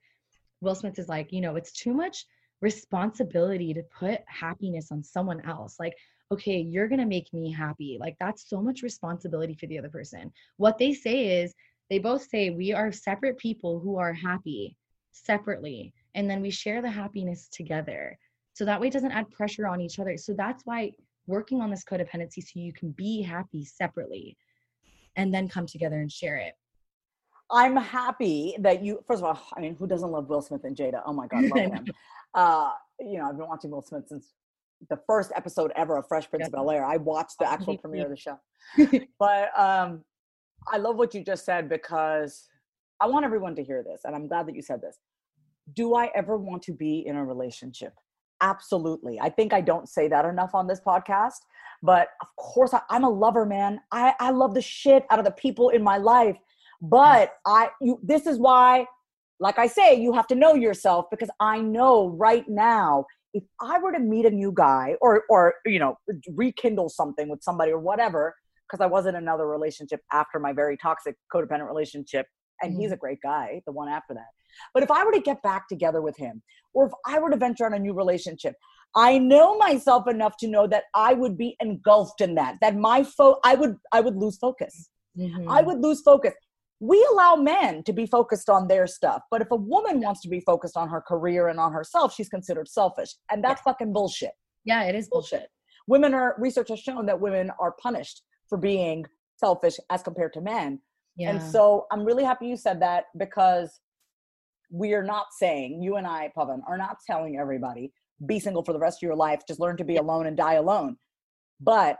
will 0.60 0.74
smith 0.74 0.98
is 0.98 1.08
like 1.08 1.32
you 1.32 1.40
know 1.40 1.54
it's 1.54 1.72
too 1.72 1.94
much 1.94 2.26
responsibility 2.60 3.72
to 3.74 3.82
put 3.82 4.20
happiness 4.26 4.90
on 4.90 5.02
someone 5.02 5.40
else. 5.46 5.76
Like 5.78 5.94
okay 6.30 6.58
you're 6.58 6.88
going 6.88 7.00
to 7.00 7.06
make 7.06 7.32
me 7.32 7.50
happy 7.50 7.96
like 8.00 8.16
that's 8.20 8.48
so 8.48 8.60
much 8.60 8.82
responsibility 8.82 9.54
for 9.54 9.66
the 9.66 9.78
other 9.78 9.88
person. 9.88 10.30
What 10.56 10.78
they 10.78 10.92
say 10.92 11.42
is 11.42 11.54
they 11.90 11.98
both 11.98 12.28
say 12.28 12.50
we 12.50 12.72
are 12.72 12.92
separate 12.92 13.38
people 13.38 13.80
who 13.80 13.96
are 13.98 14.12
happy 14.12 14.76
separately 15.12 15.92
and 16.14 16.28
then 16.28 16.42
we 16.42 16.50
share 16.50 16.82
the 16.82 16.90
happiness 16.90 17.48
together. 17.50 18.18
So 18.52 18.64
that 18.64 18.80
way 18.80 18.88
it 18.88 18.92
doesn't 18.92 19.12
add 19.12 19.30
pressure 19.30 19.66
on 19.66 19.80
each 19.80 19.98
other. 19.98 20.16
So 20.16 20.34
that's 20.34 20.64
why 20.66 20.92
working 21.26 21.60
on 21.60 21.70
this 21.70 21.84
codependency 21.84 22.42
so 22.42 22.60
you 22.60 22.72
can 22.72 22.90
be 22.90 23.22
happy 23.22 23.64
separately 23.64 24.36
and 25.16 25.32
then 25.32 25.48
come 25.48 25.66
together 25.66 26.00
and 26.00 26.10
share 26.10 26.36
it. 26.36 26.54
I'm 27.50 27.76
happy 27.76 28.56
that 28.60 28.82
you 28.82 29.02
first 29.06 29.22
of 29.22 29.24
all 29.24 29.42
i 29.56 29.60
mean 29.60 29.74
who 29.74 29.86
doesn't 29.86 30.10
love 30.10 30.28
will 30.28 30.42
smith 30.42 30.64
and 30.64 30.76
jada? 30.76 31.00
Oh 31.06 31.14
my 31.14 31.26
god 31.26 31.44
love 31.44 31.72
him. 31.72 31.86
Uh 32.34 32.72
you 33.00 33.16
know 33.16 33.30
i've 33.30 33.38
been 33.38 33.46
watching 33.46 33.70
will 33.70 33.82
smith 33.82 34.04
since 34.06 34.34
the 34.90 34.98
first 35.06 35.32
episode 35.34 35.72
ever 35.76 35.96
of 35.96 36.06
fresh 36.06 36.28
prince 36.30 36.46
of 36.46 36.52
bel 36.52 36.70
air 36.70 36.84
i 36.84 36.96
watched 36.96 37.36
the 37.38 37.48
actual 37.48 37.76
premiere 37.78 38.04
of 38.04 38.10
the 38.10 38.16
show 38.16 38.38
but 39.18 39.58
um 39.58 40.02
i 40.72 40.76
love 40.76 40.96
what 40.96 41.14
you 41.14 41.24
just 41.24 41.44
said 41.44 41.68
because 41.68 42.48
I 43.00 43.06
want 43.06 43.24
everyone 43.24 43.54
to 43.56 43.62
hear 43.62 43.82
this, 43.82 44.02
and 44.04 44.14
I'm 44.14 44.26
glad 44.26 44.46
that 44.48 44.56
you 44.56 44.62
said 44.62 44.80
this. 44.80 44.98
Do 45.74 45.94
I 45.94 46.10
ever 46.14 46.36
want 46.36 46.62
to 46.64 46.72
be 46.72 47.06
in 47.06 47.16
a 47.16 47.24
relationship? 47.24 47.92
Absolutely. 48.40 49.20
I 49.20 49.28
think 49.28 49.52
I 49.52 49.60
don't 49.60 49.88
say 49.88 50.08
that 50.08 50.24
enough 50.24 50.54
on 50.54 50.66
this 50.66 50.80
podcast, 50.80 51.40
but 51.82 52.08
of 52.20 52.28
course, 52.36 52.74
I, 52.74 52.80
am 52.90 53.04
a 53.04 53.10
lover, 53.10 53.44
man. 53.44 53.80
I, 53.92 54.14
I 54.18 54.30
love 54.30 54.54
the 54.54 54.62
shit 54.62 55.04
out 55.10 55.18
of 55.18 55.24
the 55.24 55.32
people 55.32 55.68
in 55.70 55.82
my 55.82 55.98
life. 55.98 56.36
But 56.80 57.34
I, 57.46 57.70
you, 57.80 58.00
this 58.02 58.26
is 58.26 58.38
why, 58.38 58.86
like 59.40 59.58
I 59.58 59.66
say, 59.66 59.94
you 60.00 60.12
have 60.12 60.26
to 60.28 60.34
know 60.34 60.54
yourself 60.54 61.06
because 61.10 61.30
I 61.40 61.60
know 61.60 62.08
right 62.10 62.48
now 62.48 63.06
if 63.38 63.44
I 63.60 63.78
were 63.78 63.92
to 63.92 63.98
meet 63.98 64.26
a 64.26 64.30
new 64.30 64.52
guy 64.52 64.96
or, 65.00 65.24
or 65.28 65.54
you 65.64 65.78
know, 65.78 65.96
rekindle 66.34 66.88
something 66.88 67.28
with 67.28 67.42
somebody 67.42 67.72
or 67.72 67.78
whatever, 67.78 68.34
because 68.68 68.82
I 68.82 68.86
was 68.86 69.06
in 69.06 69.14
another 69.14 69.46
relationship 69.46 70.00
after 70.12 70.38
my 70.38 70.52
very 70.52 70.76
toxic 70.76 71.16
codependent 71.32 71.68
relationship 71.68 72.26
and 72.60 72.72
mm-hmm. 72.72 72.82
he's 72.82 72.92
a 72.92 72.96
great 72.96 73.20
guy, 73.22 73.62
the 73.66 73.72
one 73.72 73.88
after 73.88 74.14
that. 74.14 74.28
But 74.74 74.82
if 74.82 74.90
I 74.90 75.04
were 75.04 75.12
to 75.12 75.20
get 75.20 75.42
back 75.42 75.68
together 75.68 76.02
with 76.02 76.16
him, 76.16 76.42
or 76.74 76.86
if 76.86 76.92
I 77.06 77.18
were 77.18 77.30
to 77.30 77.36
venture 77.36 77.66
on 77.66 77.74
a 77.74 77.78
new 77.78 77.94
relationship, 77.94 78.54
I 78.96 79.18
know 79.18 79.56
myself 79.58 80.08
enough 80.08 80.36
to 80.38 80.48
know 80.48 80.66
that 80.66 80.84
I 80.94 81.14
would 81.14 81.36
be 81.36 81.56
engulfed 81.60 82.20
in 82.20 82.34
that. 82.36 82.56
That 82.60 82.76
my 82.76 83.04
fo 83.04 83.38
I 83.44 83.54
would 83.54 83.76
I 83.92 84.00
would 84.00 84.16
lose 84.16 84.38
focus. 84.38 84.90
Mm-hmm. 85.16 85.48
I 85.48 85.62
would 85.62 85.80
lose 85.80 86.00
focus. 86.00 86.34
We 86.80 87.04
allow 87.12 87.34
men 87.34 87.82
to 87.84 87.92
be 87.92 88.06
focused 88.06 88.48
on 88.48 88.68
their 88.68 88.86
stuff, 88.86 89.22
but 89.30 89.42
if 89.42 89.50
a 89.50 89.56
woman 89.56 90.00
wants 90.00 90.20
to 90.22 90.28
be 90.28 90.40
focused 90.40 90.76
on 90.76 90.88
her 90.88 91.00
career 91.00 91.48
and 91.48 91.58
on 91.58 91.72
herself, 91.72 92.14
she's 92.14 92.28
considered 92.28 92.68
selfish, 92.68 93.14
and 93.30 93.42
that's 93.42 93.60
yeah. 93.60 93.72
fucking 93.72 93.92
bullshit. 93.92 94.32
Yeah, 94.64 94.84
it 94.84 94.94
is 94.94 95.08
bullshit. 95.08 95.48
Women 95.88 96.14
are 96.14 96.36
research 96.38 96.68
has 96.68 96.78
shown 96.78 97.06
that 97.06 97.20
women 97.20 97.50
are 97.58 97.74
punished 97.82 98.22
for 98.48 98.58
being 98.58 99.04
selfish 99.36 99.76
as 99.90 100.02
compared 100.02 100.32
to 100.34 100.40
men. 100.40 100.80
Yeah. 101.16 101.30
And 101.30 101.42
so 101.42 101.86
I'm 101.90 102.04
really 102.04 102.24
happy 102.24 102.46
you 102.46 102.56
said 102.56 102.80
that 102.82 103.04
because 103.18 103.80
we 104.70 104.92
are 104.94 105.02
not 105.02 105.26
saying 105.38 105.82
you 105.82 105.96
and 105.96 106.06
I, 106.06 106.30
Pavan, 106.36 106.60
are 106.68 106.78
not 106.78 106.98
telling 107.06 107.38
everybody 107.38 107.92
be 108.26 108.38
single 108.38 108.64
for 108.64 108.72
the 108.72 108.78
rest 108.78 108.98
of 108.98 109.06
your 109.06 109.16
life, 109.16 109.40
just 109.46 109.60
learn 109.60 109.76
to 109.76 109.84
be 109.84 109.96
alone 109.96 110.26
and 110.26 110.36
die 110.36 110.54
alone. 110.54 110.96
But 111.60 111.98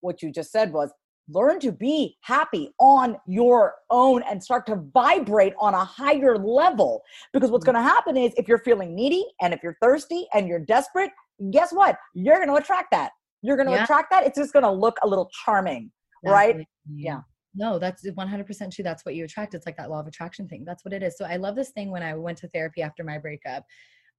what 0.00 0.22
you 0.22 0.30
just 0.30 0.52
said 0.52 0.72
was 0.72 0.92
learn 1.28 1.58
to 1.60 1.72
be 1.72 2.16
happy 2.20 2.72
on 2.78 3.16
your 3.26 3.74
own 3.90 4.22
and 4.22 4.42
start 4.42 4.66
to 4.66 4.76
vibrate 4.94 5.54
on 5.60 5.74
a 5.74 5.84
higher 5.84 6.38
level. 6.38 7.02
Because 7.32 7.50
what's 7.50 7.64
mm. 7.64 7.72
going 7.72 7.84
to 7.84 7.88
happen 7.88 8.16
is 8.16 8.32
if 8.36 8.48
you're 8.48 8.58
feeling 8.58 8.94
needy 8.94 9.24
and 9.40 9.52
if 9.52 9.60
you're 9.62 9.76
thirsty 9.82 10.26
and 10.34 10.48
you're 10.48 10.60
desperate, 10.60 11.10
guess 11.50 11.72
what? 11.72 11.96
You're 12.14 12.36
going 12.36 12.48
to 12.48 12.54
attract 12.54 12.90
that. 12.92 13.12
You're 13.42 13.56
going 13.56 13.68
to 13.68 13.74
yeah. 13.74 13.84
attract 13.84 14.10
that. 14.10 14.26
It's 14.26 14.38
just 14.38 14.52
going 14.52 14.64
to 14.64 14.70
look 14.70 14.96
a 15.02 15.08
little 15.08 15.30
charming, 15.44 15.90
right? 16.24 16.66
Yeah. 16.94 17.20
No, 17.54 17.78
that's 17.78 18.06
100% 18.06 18.74
true. 18.74 18.84
That's 18.84 19.04
what 19.04 19.14
you 19.14 19.24
attract. 19.24 19.54
It's 19.54 19.66
like 19.66 19.76
that 19.78 19.90
law 19.90 20.00
of 20.00 20.06
attraction 20.06 20.46
thing. 20.46 20.64
That's 20.64 20.84
what 20.84 20.92
it 20.92 21.02
is. 21.02 21.16
So 21.16 21.24
I 21.24 21.36
love 21.36 21.56
this 21.56 21.70
thing 21.70 21.90
when 21.90 22.02
I 22.02 22.14
went 22.14 22.38
to 22.38 22.48
therapy 22.48 22.82
after 22.82 23.02
my 23.02 23.18
breakup 23.18 23.64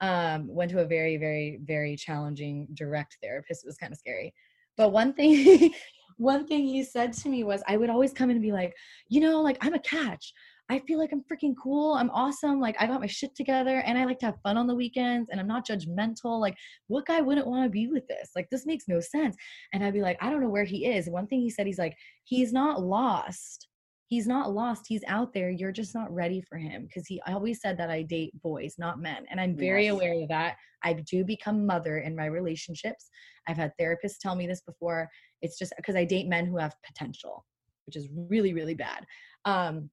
um, 0.02 0.48
went 0.48 0.72
to 0.72 0.80
a 0.80 0.86
very, 0.86 1.18
very, 1.18 1.60
very 1.64 1.96
challenging 1.96 2.68
direct 2.74 3.18
therapist. 3.22 3.64
It 3.64 3.68
was 3.68 3.78
kind 3.78 3.92
of 3.92 4.00
scary. 4.00 4.34
But 4.76 4.92
one 4.92 5.14
thing, 5.14 5.74
one 6.18 6.48
thing 6.48 6.66
he 6.66 6.84
said 6.84 7.14
to 7.14 7.30
me 7.30 7.44
was, 7.44 7.64
I 7.68 7.78
would 7.78 7.90
always 7.90 8.14
come 8.14 8.30
in 8.30 8.36
and 8.36 8.44
be 8.44 8.52
like, 8.52 8.74
you 9.08 9.22
know, 9.22 9.42
like 9.42 9.58
I'm 9.62 9.74
a 9.74 9.80
catch. 9.80 10.34
I 10.70 10.80
feel 10.80 11.00
like 11.00 11.12
I'm 11.14 11.24
freaking 11.32 11.54
cool. 11.62 11.94
I'm 11.94 12.10
awesome. 12.10 12.60
Like 12.60 12.76
I 12.80 12.88
got 12.88 13.00
my 13.00 13.08
shit 13.08 13.34
together 13.36 13.82
and 13.86 13.98
I 13.98 14.04
like 14.04 14.20
to 14.20 14.26
have 14.26 14.42
fun 14.44 14.58
on 14.58 14.68
the 14.68 14.76
weekends 14.76 15.30
and 15.30 15.40
I'm 15.40 15.48
not 15.48 15.66
judgmental. 15.66 16.42
Like 16.42 16.58
what 16.88 17.06
guy 17.06 17.22
wouldn't 17.22 17.48
want 17.48 17.64
to 17.64 17.70
be 17.70 17.88
with 17.88 18.06
this? 18.08 18.32
Like 18.36 18.50
this 18.52 18.66
makes 18.66 18.86
no 18.88 19.00
sense. 19.00 19.38
And 19.74 19.84
I'd 19.84 19.94
be 19.94 20.02
like, 20.02 20.18
I 20.20 20.30
don't 20.30 20.42
know 20.42 20.50
where 20.50 20.66
he 20.66 20.86
is. 20.86 21.10
One 21.10 21.28
thing 21.28 21.40
he 21.40 21.50
said, 21.50 21.68
he's 21.68 21.80
like, 21.80 21.96
he's 22.26 22.52
not 22.52 22.84
lost 22.84 23.68
he's 24.08 24.28
not 24.28 24.54
lost 24.54 24.86
he's 24.88 25.04
out 25.08 25.34
there 25.34 25.50
you're 25.50 25.72
just 25.72 25.94
not 25.94 26.14
ready 26.14 26.42
for 26.42 26.58
him 26.58 26.84
because 26.84 27.06
he 27.06 27.22
I 27.26 27.34
always 27.34 27.62
said 27.62 27.78
that 27.78 27.90
i 27.90 28.02
date 28.02 28.32
boys 28.42 28.76
not 28.78 29.00
men 29.00 29.26
and 29.30 29.40
i'm 29.40 29.56
very 29.56 29.86
yes. 29.86 29.94
aware 29.94 30.22
of 30.22 30.30
that 30.30 30.56
i 30.84 30.94
do 30.94 31.24
become 31.24 31.66
mother 31.66 31.98
in 32.00 32.16
my 32.16 32.26
relationships 32.26 33.10
i've 33.48 33.58
had 33.58 33.74
therapists 33.80 34.20
tell 34.22 34.36
me 34.36 34.48
this 34.48 34.62
before 34.62 35.10
it's 35.42 35.58
just 35.58 35.74
because 35.78 35.96
i 35.96 36.04
date 36.04 36.28
men 36.28 36.46
who 36.46 36.58
have 36.58 36.76
potential 36.86 37.46
which 37.86 37.96
is 37.96 38.10
really 38.30 38.54
really 38.54 38.76
bad 38.76 39.06
um 39.46 39.90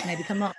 and 0.00 0.10
i 0.10 0.16
become 0.16 0.38
mom 0.38 0.52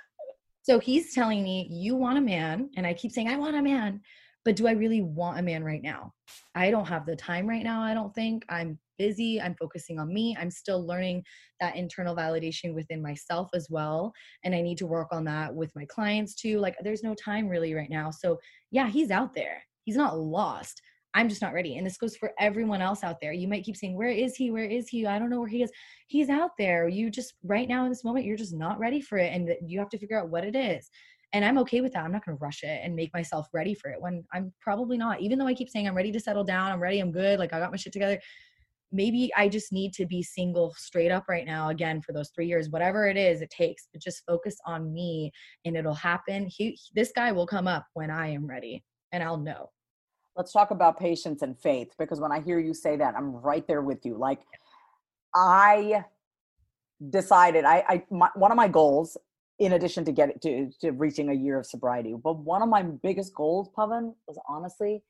so 0.62 0.78
he's 0.78 1.14
telling 1.14 1.42
me 1.42 1.66
you 1.70 1.96
want 1.96 2.18
a 2.18 2.20
man 2.20 2.70
and 2.76 2.86
i 2.86 2.92
keep 2.94 3.12
saying 3.12 3.28
i 3.28 3.36
want 3.36 3.56
a 3.56 3.62
man 3.62 4.00
but 4.44 4.56
do 4.56 4.66
I 4.66 4.72
really 4.72 5.02
want 5.02 5.38
a 5.38 5.42
man 5.42 5.62
right 5.62 5.82
now? 5.82 6.12
I 6.54 6.70
don't 6.70 6.88
have 6.88 7.06
the 7.06 7.16
time 7.16 7.48
right 7.48 7.62
now, 7.62 7.82
I 7.82 7.94
don't 7.94 8.14
think. 8.14 8.44
I'm 8.48 8.78
busy. 8.98 9.40
I'm 9.40 9.54
focusing 9.54 9.98
on 9.98 10.12
me. 10.12 10.36
I'm 10.38 10.50
still 10.50 10.84
learning 10.84 11.24
that 11.60 11.76
internal 11.76 12.14
validation 12.14 12.74
within 12.74 13.02
myself 13.02 13.50
as 13.54 13.68
well. 13.70 14.12
And 14.44 14.54
I 14.54 14.60
need 14.60 14.78
to 14.78 14.86
work 14.86 15.08
on 15.12 15.24
that 15.24 15.54
with 15.54 15.74
my 15.76 15.84
clients 15.86 16.34
too. 16.34 16.58
Like, 16.58 16.76
there's 16.82 17.02
no 17.02 17.14
time 17.14 17.48
really 17.48 17.74
right 17.74 17.90
now. 17.90 18.10
So, 18.10 18.38
yeah, 18.70 18.88
he's 18.88 19.10
out 19.10 19.34
there. 19.34 19.62
He's 19.84 19.96
not 19.96 20.18
lost. 20.18 20.80
I'm 21.14 21.28
just 21.28 21.42
not 21.42 21.52
ready. 21.52 21.76
And 21.76 21.86
this 21.86 21.98
goes 21.98 22.16
for 22.16 22.32
everyone 22.38 22.80
else 22.80 23.04
out 23.04 23.20
there. 23.20 23.32
You 23.32 23.48
might 23.48 23.64
keep 23.64 23.76
saying, 23.76 23.96
Where 23.96 24.08
is 24.08 24.34
he? 24.34 24.50
Where 24.50 24.64
is 24.64 24.88
he? 24.88 25.06
I 25.06 25.18
don't 25.18 25.30
know 25.30 25.40
where 25.40 25.48
he 25.48 25.62
is. 25.62 25.70
He's 26.06 26.30
out 26.30 26.50
there. 26.58 26.88
You 26.88 27.10
just, 27.10 27.34
right 27.44 27.68
now 27.68 27.84
in 27.84 27.90
this 27.90 28.04
moment, 28.04 28.24
you're 28.24 28.36
just 28.36 28.54
not 28.54 28.78
ready 28.78 29.00
for 29.00 29.18
it. 29.18 29.32
And 29.32 29.50
you 29.66 29.78
have 29.78 29.90
to 29.90 29.98
figure 29.98 30.18
out 30.18 30.30
what 30.30 30.44
it 30.44 30.56
is 30.56 30.90
and 31.32 31.44
i'm 31.44 31.58
okay 31.58 31.80
with 31.80 31.92
that 31.92 32.04
i'm 32.04 32.12
not 32.12 32.24
going 32.24 32.36
to 32.36 32.42
rush 32.42 32.62
it 32.62 32.80
and 32.82 32.94
make 32.94 33.12
myself 33.14 33.48
ready 33.52 33.74
for 33.74 33.90
it 33.90 34.00
when 34.00 34.24
i'm 34.32 34.52
probably 34.60 34.96
not 34.96 35.20
even 35.20 35.38
though 35.38 35.46
i 35.46 35.54
keep 35.54 35.68
saying 35.68 35.86
i'm 35.88 35.96
ready 35.96 36.12
to 36.12 36.20
settle 36.20 36.44
down 36.44 36.70
i'm 36.70 36.80
ready 36.80 37.00
i'm 37.00 37.12
good 37.12 37.38
like 37.38 37.52
i 37.52 37.58
got 37.58 37.70
my 37.70 37.76
shit 37.76 37.92
together 37.92 38.20
maybe 38.90 39.30
i 39.36 39.48
just 39.48 39.72
need 39.72 39.92
to 39.92 40.06
be 40.06 40.22
single 40.22 40.74
straight 40.76 41.10
up 41.10 41.24
right 41.28 41.46
now 41.46 41.70
again 41.70 42.00
for 42.00 42.12
those 42.12 42.30
three 42.34 42.46
years 42.46 42.70
whatever 42.70 43.06
it 43.06 43.16
is 43.16 43.40
it 43.40 43.50
takes 43.50 43.88
but 43.92 44.02
just 44.02 44.22
focus 44.26 44.56
on 44.66 44.92
me 44.92 45.30
and 45.64 45.76
it'll 45.76 45.94
happen 45.94 46.46
he 46.46 46.78
this 46.94 47.12
guy 47.14 47.32
will 47.32 47.46
come 47.46 47.66
up 47.66 47.86
when 47.94 48.10
i 48.10 48.28
am 48.28 48.46
ready 48.46 48.84
and 49.12 49.22
i'll 49.22 49.38
know 49.38 49.70
let's 50.36 50.52
talk 50.52 50.70
about 50.70 50.98
patience 50.98 51.42
and 51.42 51.58
faith 51.58 51.88
because 51.98 52.20
when 52.20 52.32
i 52.32 52.40
hear 52.40 52.58
you 52.58 52.74
say 52.74 52.96
that 52.96 53.14
i'm 53.16 53.32
right 53.36 53.66
there 53.66 53.82
with 53.82 54.04
you 54.04 54.16
like 54.16 54.40
i 55.34 56.04
decided 57.10 57.64
i, 57.64 57.84
I 57.88 58.04
my, 58.10 58.28
one 58.34 58.50
of 58.50 58.56
my 58.56 58.68
goals 58.68 59.16
in 59.58 59.74
addition 59.74 60.04
to 60.04 60.12
getting 60.12 60.38
to, 60.40 60.70
to 60.80 60.90
reaching 60.92 61.30
a 61.30 61.34
year 61.34 61.58
of 61.58 61.66
sobriety. 61.66 62.14
But 62.22 62.38
one 62.38 62.62
of 62.62 62.68
my 62.68 62.82
biggest 62.82 63.34
goals, 63.34 63.68
Pavan, 63.76 64.14
was 64.26 64.38
honestly, 64.48 65.02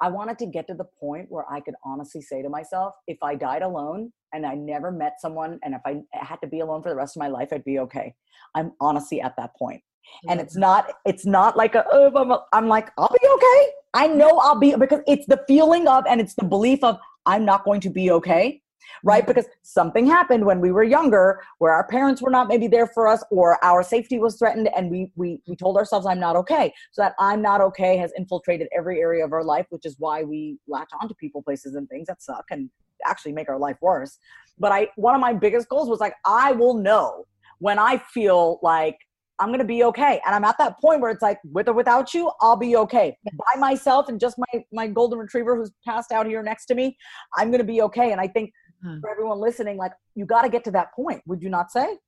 I 0.00 0.08
wanted 0.08 0.38
to 0.40 0.46
get 0.46 0.66
to 0.68 0.74
the 0.74 0.84
point 0.84 1.30
where 1.30 1.50
I 1.50 1.60
could 1.60 1.74
honestly 1.84 2.20
say 2.20 2.42
to 2.42 2.48
myself, 2.48 2.94
if 3.06 3.16
I 3.22 3.34
died 3.34 3.62
alone 3.62 4.12
and 4.32 4.44
I 4.44 4.54
never 4.54 4.90
met 4.90 5.14
someone, 5.20 5.58
and 5.62 5.74
if 5.74 5.80
I 5.86 6.02
had 6.12 6.36
to 6.42 6.46
be 6.46 6.60
alone 6.60 6.82
for 6.82 6.90
the 6.90 6.96
rest 6.96 7.16
of 7.16 7.20
my 7.20 7.28
life, 7.28 7.48
I'd 7.52 7.64
be 7.64 7.78
okay. 7.78 8.14
I'm 8.54 8.72
honestly 8.80 9.20
at 9.20 9.36
that 9.36 9.56
point. 9.56 9.82
And 10.28 10.40
it's 10.40 10.56
not, 10.56 10.92
it's 11.04 11.26
not 11.26 11.56
like 11.56 11.74
a, 11.74 11.84
oh, 11.90 12.12
I'm, 12.14 12.38
I'm 12.52 12.68
like, 12.68 12.90
I'll 12.98 13.08
be 13.08 13.28
okay. 13.28 13.72
I 13.94 14.06
know 14.06 14.38
I'll 14.38 14.58
be 14.58 14.74
because 14.74 15.00
it's 15.06 15.26
the 15.26 15.42
feeling 15.46 15.86
of, 15.86 16.04
and 16.08 16.20
it's 16.20 16.34
the 16.34 16.44
belief 16.44 16.82
of, 16.82 16.98
I'm 17.26 17.44
not 17.44 17.64
going 17.64 17.80
to 17.82 17.90
be 17.90 18.10
okay 18.10 18.60
right? 19.02 19.22
Mm-hmm. 19.22 19.32
Because 19.32 19.46
something 19.62 20.06
happened 20.06 20.44
when 20.44 20.60
we 20.60 20.72
were 20.72 20.82
younger 20.82 21.42
where 21.58 21.72
our 21.72 21.86
parents 21.86 22.22
were 22.22 22.30
not 22.30 22.48
maybe 22.48 22.66
there 22.66 22.86
for 22.86 23.06
us 23.06 23.22
or 23.30 23.62
our 23.64 23.82
safety 23.82 24.18
was 24.18 24.36
threatened 24.36 24.68
and 24.76 24.90
we 24.90 25.10
we 25.14 25.40
we 25.46 25.56
told 25.56 25.76
ourselves 25.76 26.06
I'm 26.06 26.20
not 26.20 26.36
okay. 26.36 26.72
So 26.92 27.02
that 27.02 27.14
I'm 27.18 27.42
not 27.42 27.60
okay 27.60 27.96
has 27.98 28.12
infiltrated 28.16 28.68
every 28.76 29.00
area 29.00 29.24
of 29.24 29.32
our 29.32 29.44
life, 29.44 29.66
which 29.70 29.86
is 29.86 29.96
why 29.98 30.22
we 30.22 30.58
latch 30.66 30.90
onto 31.00 31.14
people, 31.14 31.42
places 31.42 31.74
and 31.74 31.88
things 31.88 32.06
that 32.08 32.22
suck 32.22 32.44
and 32.50 32.70
actually 33.06 33.32
make 33.32 33.48
our 33.48 33.58
life 33.58 33.76
worse. 33.80 34.18
But 34.58 34.72
I 34.72 34.88
one 34.96 35.14
of 35.14 35.20
my 35.20 35.32
biggest 35.32 35.68
goals 35.68 35.88
was 35.88 36.00
like 36.00 36.14
I 36.24 36.52
will 36.52 36.74
know 36.74 37.26
when 37.58 37.78
I 37.78 37.98
feel 37.98 38.58
like 38.62 38.98
I'm 39.38 39.50
gonna 39.50 39.64
be 39.64 39.84
okay. 39.84 40.20
And 40.24 40.34
I'm 40.34 40.44
at 40.44 40.58
that 40.58 40.80
point 40.80 41.00
where 41.00 41.10
it's 41.10 41.22
like, 41.22 41.38
with 41.44 41.68
or 41.68 41.72
without 41.72 42.14
you, 42.14 42.30
I'll 42.40 42.56
be 42.56 42.76
okay. 42.76 43.16
By 43.24 43.58
myself 43.58 44.08
and 44.08 44.20
just 44.20 44.36
my 44.38 44.64
my 44.72 44.86
golden 44.86 45.18
retriever 45.18 45.56
who's 45.56 45.72
passed 45.84 46.12
out 46.12 46.26
here 46.26 46.42
next 46.42 46.66
to 46.66 46.74
me, 46.74 46.96
I'm 47.36 47.50
gonna 47.50 47.64
be 47.64 47.82
okay. 47.82 48.12
And 48.12 48.20
I 48.20 48.28
think 48.28 48.52
hmm. 48.82 49.00
for 49.00 49.10
everyone 49.10 49.40
listening, 49.40 49.76
like 49.76 49.92
you 50.14 50.24
got 50.24 50.42
to 50.42 50.48
get 50.48 50.64
to 50.64 50.70
that 50.72 50.94
point. 50.94 51.22
Would 51.26 51.42
you 51.42 51.48
not 51.48 51.70
say? 51.70 51.98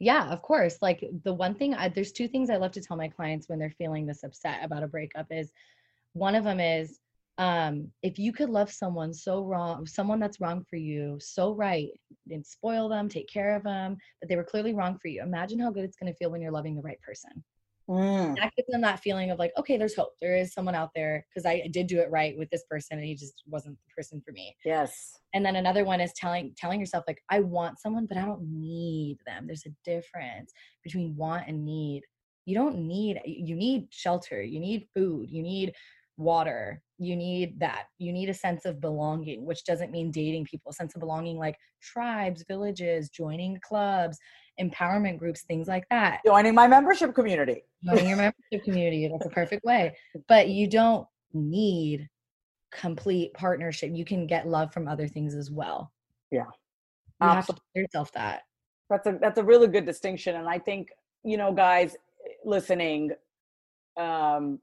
Yeah, 0.00 0.28
of 0.30 0.42
course. 0.42 0.78
Like 0.80 1.04
the 1.24 1.34
one 1.34 1.54
thing, 1.54 1.74
I, 1.74 1.88
there's 1.88 2.12
two 2.12 2.28
things 2.28 2.50
I 2.50 2.56
love 2.56 2.72
to 2.72 2.80
tell 2.80 2.96
my 2.96 3.08
clients 3.08 3.48
when 3.48 3.58
they're 3.58 3.74
feeling 3.78 4.06
this 4.06 4.22
upset 4.22 4.60
about 4.62 4.84
a 4.84 4.86
breakup 4.86 5.26
is 5.30 5.52
one 6.12 6.34
of 6.34 6.44
them 6.44 6.60
is 6.60 7.00
um, 7.38 7.92
if 8.02 8.18
you 8.18 8.32
could 8.32 8.50
love 8.50 8.70
someone 8.70 9.14
so 9.14 9.44
wrong, 9.44 9.86
someone 9.86 10.18
that's 10.18 10.40
wrong 10.40 10.64
for 10.68 10.76
you, 10.76 11.18
so 11.20 11.52
right, 11.52 11.90
and 12.30 12.44
spoil 12.44 12.88
them, 12.88 13.08
take 13.08 13.28
care 13.28 13.54
of 13.54 13.62
them, 13.62 13.96
but 14.20 14.28
they 14.28 14.34
were 14.34 14.44
clearly 14.44 14.74
wrong 14.74 14.98
for 15.00 15.06
you. 15.06 15.22
Imagine 15.22 15.60
how 15.60 15.70
good 15.70 15.84
it's 15.84 15.96
going 15.96 16.12
to 16.12 16.16
feel 16.16 16.30
when 16.30 16.42
you're 16.42 16.50
loving 16.50 16.74
the 16.74 16.82
right 16.82 17.00
person. 17.00 17.44
Mm. 17.88 18.34
That 18.36 18.52
gives 18.54 18.68
them 18.68 18.82
that 18.82 19.00
feeling 19.00 19.30
of 19.30 19.38
like, 19.38 19.52
okay, 19.56 19.78
there's 19.78 19.94
hope. 19.94 20.14
There 20.20 20.36
is 20.36 20.52
someone 20.52 20.74
out 20.74 20.90
there 20.94 21.24
because 21.28 21.46
I 21.46 21.68
did 21.70 21.86
do 21.86 22.00
it 22.00 22.10
right 22.10 22.36
with 22.36 22.50
this 22.50 22.64
person, 22.68 22.98
and 22.98 23.06
he 23.06 23.14
just 23.14 23.42
wasn't 23.46 23.78
the 23.78 23.94
person 23.96 24.20
for 24.26 24.32
me. 24.32 24.54
Yes. 24.64 25.20
And 25.32 25.46
then 25.46 25.56
another 25.56 25.84
one 25.84 26.00
is 26.00 26.12
telling 26.14 26.52
telling 26.56 26.80
yourself 26.80 27.04
like, 27.06 27.22
I 27.30 27.40
want 27.40 27.78
someone, 27.78 28.06
but 28.06 28.18
I 28.18 28.26
don't 28.26 28.42
need 28.42 29.18
them. 29.26 29.46
There's 29.46 29.64
a 29.64 29.90
difference 29.90 30.52
between 30.82 31.16
want 31.16 31.44
and 31.46 31.64
need. 31.64 32.02
You 32.44 32.56
don't 32.56 32.78
need. 32.78 33.20
You 33.24 33.54
need 33.54 33.86
shelter. 33.90 34.42
You 34.42 34.60
need 34.60 34.88
food. 34.94 35.30
You 35.30 35.42
need 35.42 35.72
water 36.18 36.82
you 36.98 37.14
need 37.14 37.58
that 37.60 37.84
you 37.98 38.12
need 38.12 38.28
a 38.28 38.34
sense 38.34 38.64
of 38.64 38.80
belonging 38.80 39.44
which 39.44 39.64
doesn't 39.64 39.92
mean 39.92 40.10
dating 40.10 40.44
people 40.44 40.70
a 40.70 40.74
sense 40.74 40.94
of 40.94 41.00
belonging 41.00 41.38
like 41.38 41.56
tribes 41.80 42.44
villages 42.48 43.08
joining 43.08 43.58
clubs 43.60 44.18
empowerment 44.60 45.18
groups, 45.18 45.42
things 45.42 45.68
like 45.68 45.88
that. 45.90 46.20
Joining 46.26 46.54
my 46.54 46.66
membership 46.66 47.14
community. 47.14 47.64
Joining 47.84 48.08
your 48.08 48.16
membership 48.16 48.64
community. 48.64 49.08
That's 49.08 49.26
a 49.26 49.30
perfect 49.30 49.64
way. 49.64 49.96
But 50.28 50.48
you 50.48 50.68
don't 50.68 51.06
need 51.32 52.08
complete 52.72 53.32
partnership. 53.34 53.90
You 53.94 54.04
can 54.04 54.26
get 54.26 54.48
love 54.48 54.72
from 54.72 54.88
other 54.88 55.08
things 55.08 55.34
as 55.34 55.50
well. 55.50 55.92
Yeah. 56.30 56.44
You 57.20 57.28
Absolutely. 57.28 57.36
have 57.36 57.46
to 57.46 57.52
tell 57.52 57.82
yourself 57.82 58.12
that. 58.12 58.42
That's 58.90 59.06
a 59.06 59.18
that's 59.20 59.38
a 59.38 59.44
really 59.44 59.68
good 59.68 59.84
distinction. 59.84 60.36
And 60.36 60.48
I 60.48 60.58
think, 60.58 60.88
you 61.22 61.36
know, 61.36 61.52
guys 61.52 61.96
listening, 62.44 63.12
um, 63.98 64.60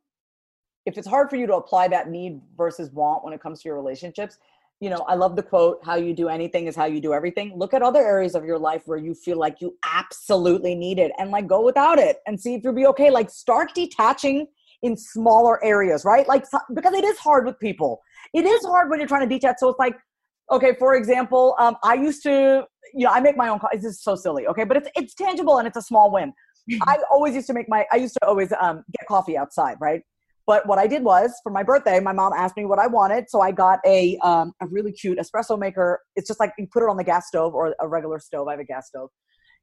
if 0.85 0.97
it's 0.97 1.07
hard 1.07 1.29
for 1.29 1.35
you 1.35 1.47
to 1.47 1.55
apply 1.55 1.87
that 1.89 2.09
need 2.09 2.41
versus 2.57 2.91
want 2.91 3.23
when 3.23 3.33
it 3.33 3.41
comes 3.41 3.61
to 3.61 3.69
your 3.69 3.75
relationships, 3.75 4.37
you 4.81 4.89
know, 4.89 5.05
I 5.07 5.15
love 5.15 5.35
the 5.35 5.43
quote, 5.43 5.79
how 5.83 5.95
you 5.95 6.13
do 6.13 6.27
anything 6.27 6.67
is 6.67 6.75
how 6.75 6.85
you 6.85 6.99
do 6.99 7.13
everything. 7.13 7.57
Look 7.57 7.73
at 7.73 7.81
other 7.81 8.01
areas 8.05 8.35
of 8.35 8.43
your 8.43 8.59
life 8.59 8.83
where 8.85 8.97
you 8.97 9.13
feel 9.13 9.37
like 9.37 9.61
you 9.61 9.77
absolutely 9.83 10.75
need 10.75 10.99
it 10.99 11.11
and 11.17 11.31
like 11.31 11.47
go 11.47 11.61
without 11.61 11.97
it 11.97 12.17
and 12.27 12.39
see 12.39 12.55
if 12.55 12.63
you'll 12.63 12.73
be 12.73 12.85
okay. 12.87 13.09
Like 13.09 13.29
start 13.29 13.73
detaching 13.73 14.47
in 14.81 14.97
smaller 14.97 15.63
areas, 15.63 16.03
right? 16.03 16.27
Like 16.27 16.45
because 16.73 16.93
it 16.93 17.05
is 17.05 17.17
hard 17.17 17.45
with 17.45 17.57
people. 17.59 18.01
It 18.33 18.45
is 18.45 18.63
hard 18.65 18.89
when 18.89 18.99
you're 18.99 19.07
trying 19.07 19.27
to 19.27 19.33
detach. 19.33 19.55
So 19.59 19.69
it's 19.69 19.79
like, 19.79 19.95
okay, 20.51 20.75
for 20.77 20.95
example, 20.95 21.55
um, 21.57 21.77
I 21.83 21.93
used 21.93 22.21
to, 22.23 22.65
you 22.93 23.05
know, 23.05 23.11
I 23.11 23.21
make 23.21 23.37
my 23.37 23.47
own. 23.47 23.59
Coffee. 23.59 23.77
This 23.77 23.85
is 23.85 24.03
so 24.03 24.15
silly, 24.15 24.45
okay, 24.47 24.65
but 24.65 24.77
it's 24.77 24.89
it's 24.95 25.15
tangible 25.15 25.57
and 25.57 25.67
it's 25.67 25.77
a 25.77 25.81
small 25.81 26.11
win. 26.11 26.33
I 26.83 26.97
always 27.09 27.33
used 27.33 27.47
to 27.47 27.53
make 27.53 27.69
my. 27.69 27.85
I 27.91 27.95
used 27.95 28.15
to 28.21 28.27
always 28.27 28.51
um, 28.59 28.83
get 28.97 29.07
coffee 29.07 29.37
outside, 29.37 29.77
right? 29.79 30.01
But 30.47 30.67
what 30.67 30.77
I 30.77 30.85
did 30.85 31.03
was 31.03 31.33
for 31.41 31.51
my 31.51 31.63
birthday, 31.63 31.99
my 31.99 32.13
mom 32.13 32.31
asked 32.33 32.55
me 32.55 32.65
what 32.65 32.77
I 32.77 32.85
wanted, 32.85 33.29
so 33.29 33.41
I 33.41 33.51
got 33.51 33.79
a 33.85 34.17
um, 34.19 34.53
a 34.61 34.67
really 34.67 34.91
cute 34.91 35.17
espresso 35.17 35.57
maker. 35.57 36.01
It's 36.15 36.27
just 36.27 36.39
like 36.39 36.53
you 36.57 36.67
put 36.71 36.83
it 36.83 36.89
on 36.89 36.97
the 36.97 37.03
gas 37.03 37.27
stove 37.27 37.55
or 37.55 37.75
a 37.79 37.87
regular 37.87 38.19
stove. 38.19 38.47
I 38.47 38.51
have 38.51 38.59
a 38.59 38.65
gas 38.65 38.87
stove, 38.87 39.09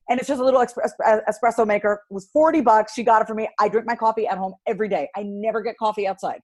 and 0.09 0.19
it's 0.19 0.29
just 0.29 0.41
a 0.41 0.45
little 0.45 0.61
espresso 0.61 1.67
maker. 1.67 2.01
It 2.11 2.15
was 2.15 2.29
forty 2.33 2.61
bucks. 2.61 2.95
She 2.95 3.05
got 3.05 3.23
it 3.23 3.29
for 3.29 3.35
me. 3.35 3.49
I 3.61 3.69
drink 3.69 3.87
my 3.87 3.95
coffee 3.95 4.27
at 4.27 4.39
home 4.39 4.55
every 4.67 4.89
day. 4.89 5.09
I 5.15 5.23
never 5.23 5.63
get 5.63 5.77
coffee 5.79 6.07
outside. 6.07 6.41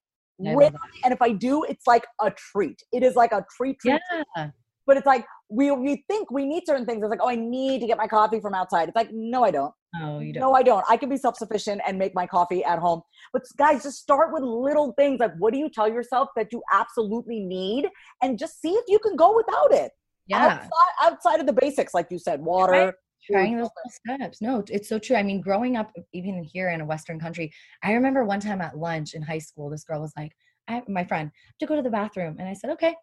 and 1.02 1.12
if 1.12 1.20
I 1.20 1.32
do, 1.32 1.64
it's 1.64 1.88
like 1.88 2.06
a 2.20 2.30
treat. 2.30 2.80
It 2.92 3.02
is 3.02 3.16
like 3.16 3.32
a 3.32 3.44
treat. 3.56 3.78
treat 3.80 4.00
yeah. 4.14 4.22
Treat. 4.36 4.52
But 4.86 4.96
it's 4.96 5.06
like 5.06 5.26
we 5.50 5.70
we 5.70 6.04
think 6.08 6.30
we 6.30 6.44
need 6.44 6.64
certain 6.66 6.84
things. 6.84 7.02
It's 7.02 7.10
like, 7.10 7.20
oh, 7.22 7.28
I 7.28 7.36
need 7.36 7.80
to 7.80 7.86
get 7.86 7.96
my 7.96 8.06
coffee 8.06 8.40
from 8.40 8.54
outside. 8.54 8.88
It's 8.88 8.96
like, 8.96 9.10
no, 9.12 9.44
I 9.44 9.50
don't. 9.50 9.72
No, 9.94 10.20
you 10.20 10.32
don't. 10.32 10.40
No, 10.42 10.52
I 10.52 10.62
don't. 10.62 10.84
I 10.88 10.96
can 10.96 11.08
be 11.08 11.16
self 11.16 11.36
sufficient 11.36 11.80
and 11.86 11.98
make 11.98 12.14
my 12.14 12.26
coffee 12.26 12.62
at 12.64 12.78
home. 12.78 13.02
But 13.32 13.42
guys, 13.56 13.82
just 13.82 13.98
start 13.98 14.32
with 14.32 14.42
little 14.42 14.92
things. 14.98 15.20
Like, 15.20 15.32
what 15.38 15.52
do 15.52 15.58
you 15.58 15.70
tell 15.70 15.88
yourself 15.88 16.28
that 16.36 16.52
you 16.52 16.62
absolutely 16.72 17.40
need, 17.40 17.88
and 18.22 18.38
just 18.38 18.60
see 18.60 18.72
if 18.72 18.84
you 18.88 18.98
can 18.98 19.16
go 19.16 19.34
without 19.34 19.72
it. 19.72 19.92
Yeah. 20.26 20.44
Outside, 20.44 20.68
outside 21.02 21.40
of 21.40 21.46
the 21.46 21.54
basics, 21.54 21.94
like 21.94 22.08
you 22.10 22.18
said, 22.18 22.40
water. 22.40 22.72
Right 22.72 22.94
trying 23.30 23.56
those 23.58 23.68
steps. 23.90 24.40
No, 24.40 24.62
it's 24.68 24.88
so 24.88 24.98
true. 24.98 25.16
I 25.16 25.22
mean, 25.22 25.40
growing 25.40 25.76
up, 25.76 25.92
even 26.12 26.42
here 26.42 26.70
in 26.70 26.80
a 26.80 26.84
Western 26.84 27.20
country, 27.20 27.52
I 27.82 27.92
remember 27.92 28.24
one 28.24 28.40
time 28.40 28.60
at 28.60 28.78
lunch 28.78 29.14
in 29.14 29.22
high 29.22 29.38
school, 29.38 29.70
this 29.70 29.84
girl 29.84 30.00
was 30.00 30.12
like, 30.16 30.32
I, 30.68 30.82
my 30.88 31.04
friend, 31.04 31.30
to 31.60 31.66
go 31.66 31.76
to 31.76 31.82
the 31.82 31.90
bathroom. 31.90 32.36
And 32.38 32.48
I 32.48 32.54
said, 32.54 32.70
okay. 32.70 32.94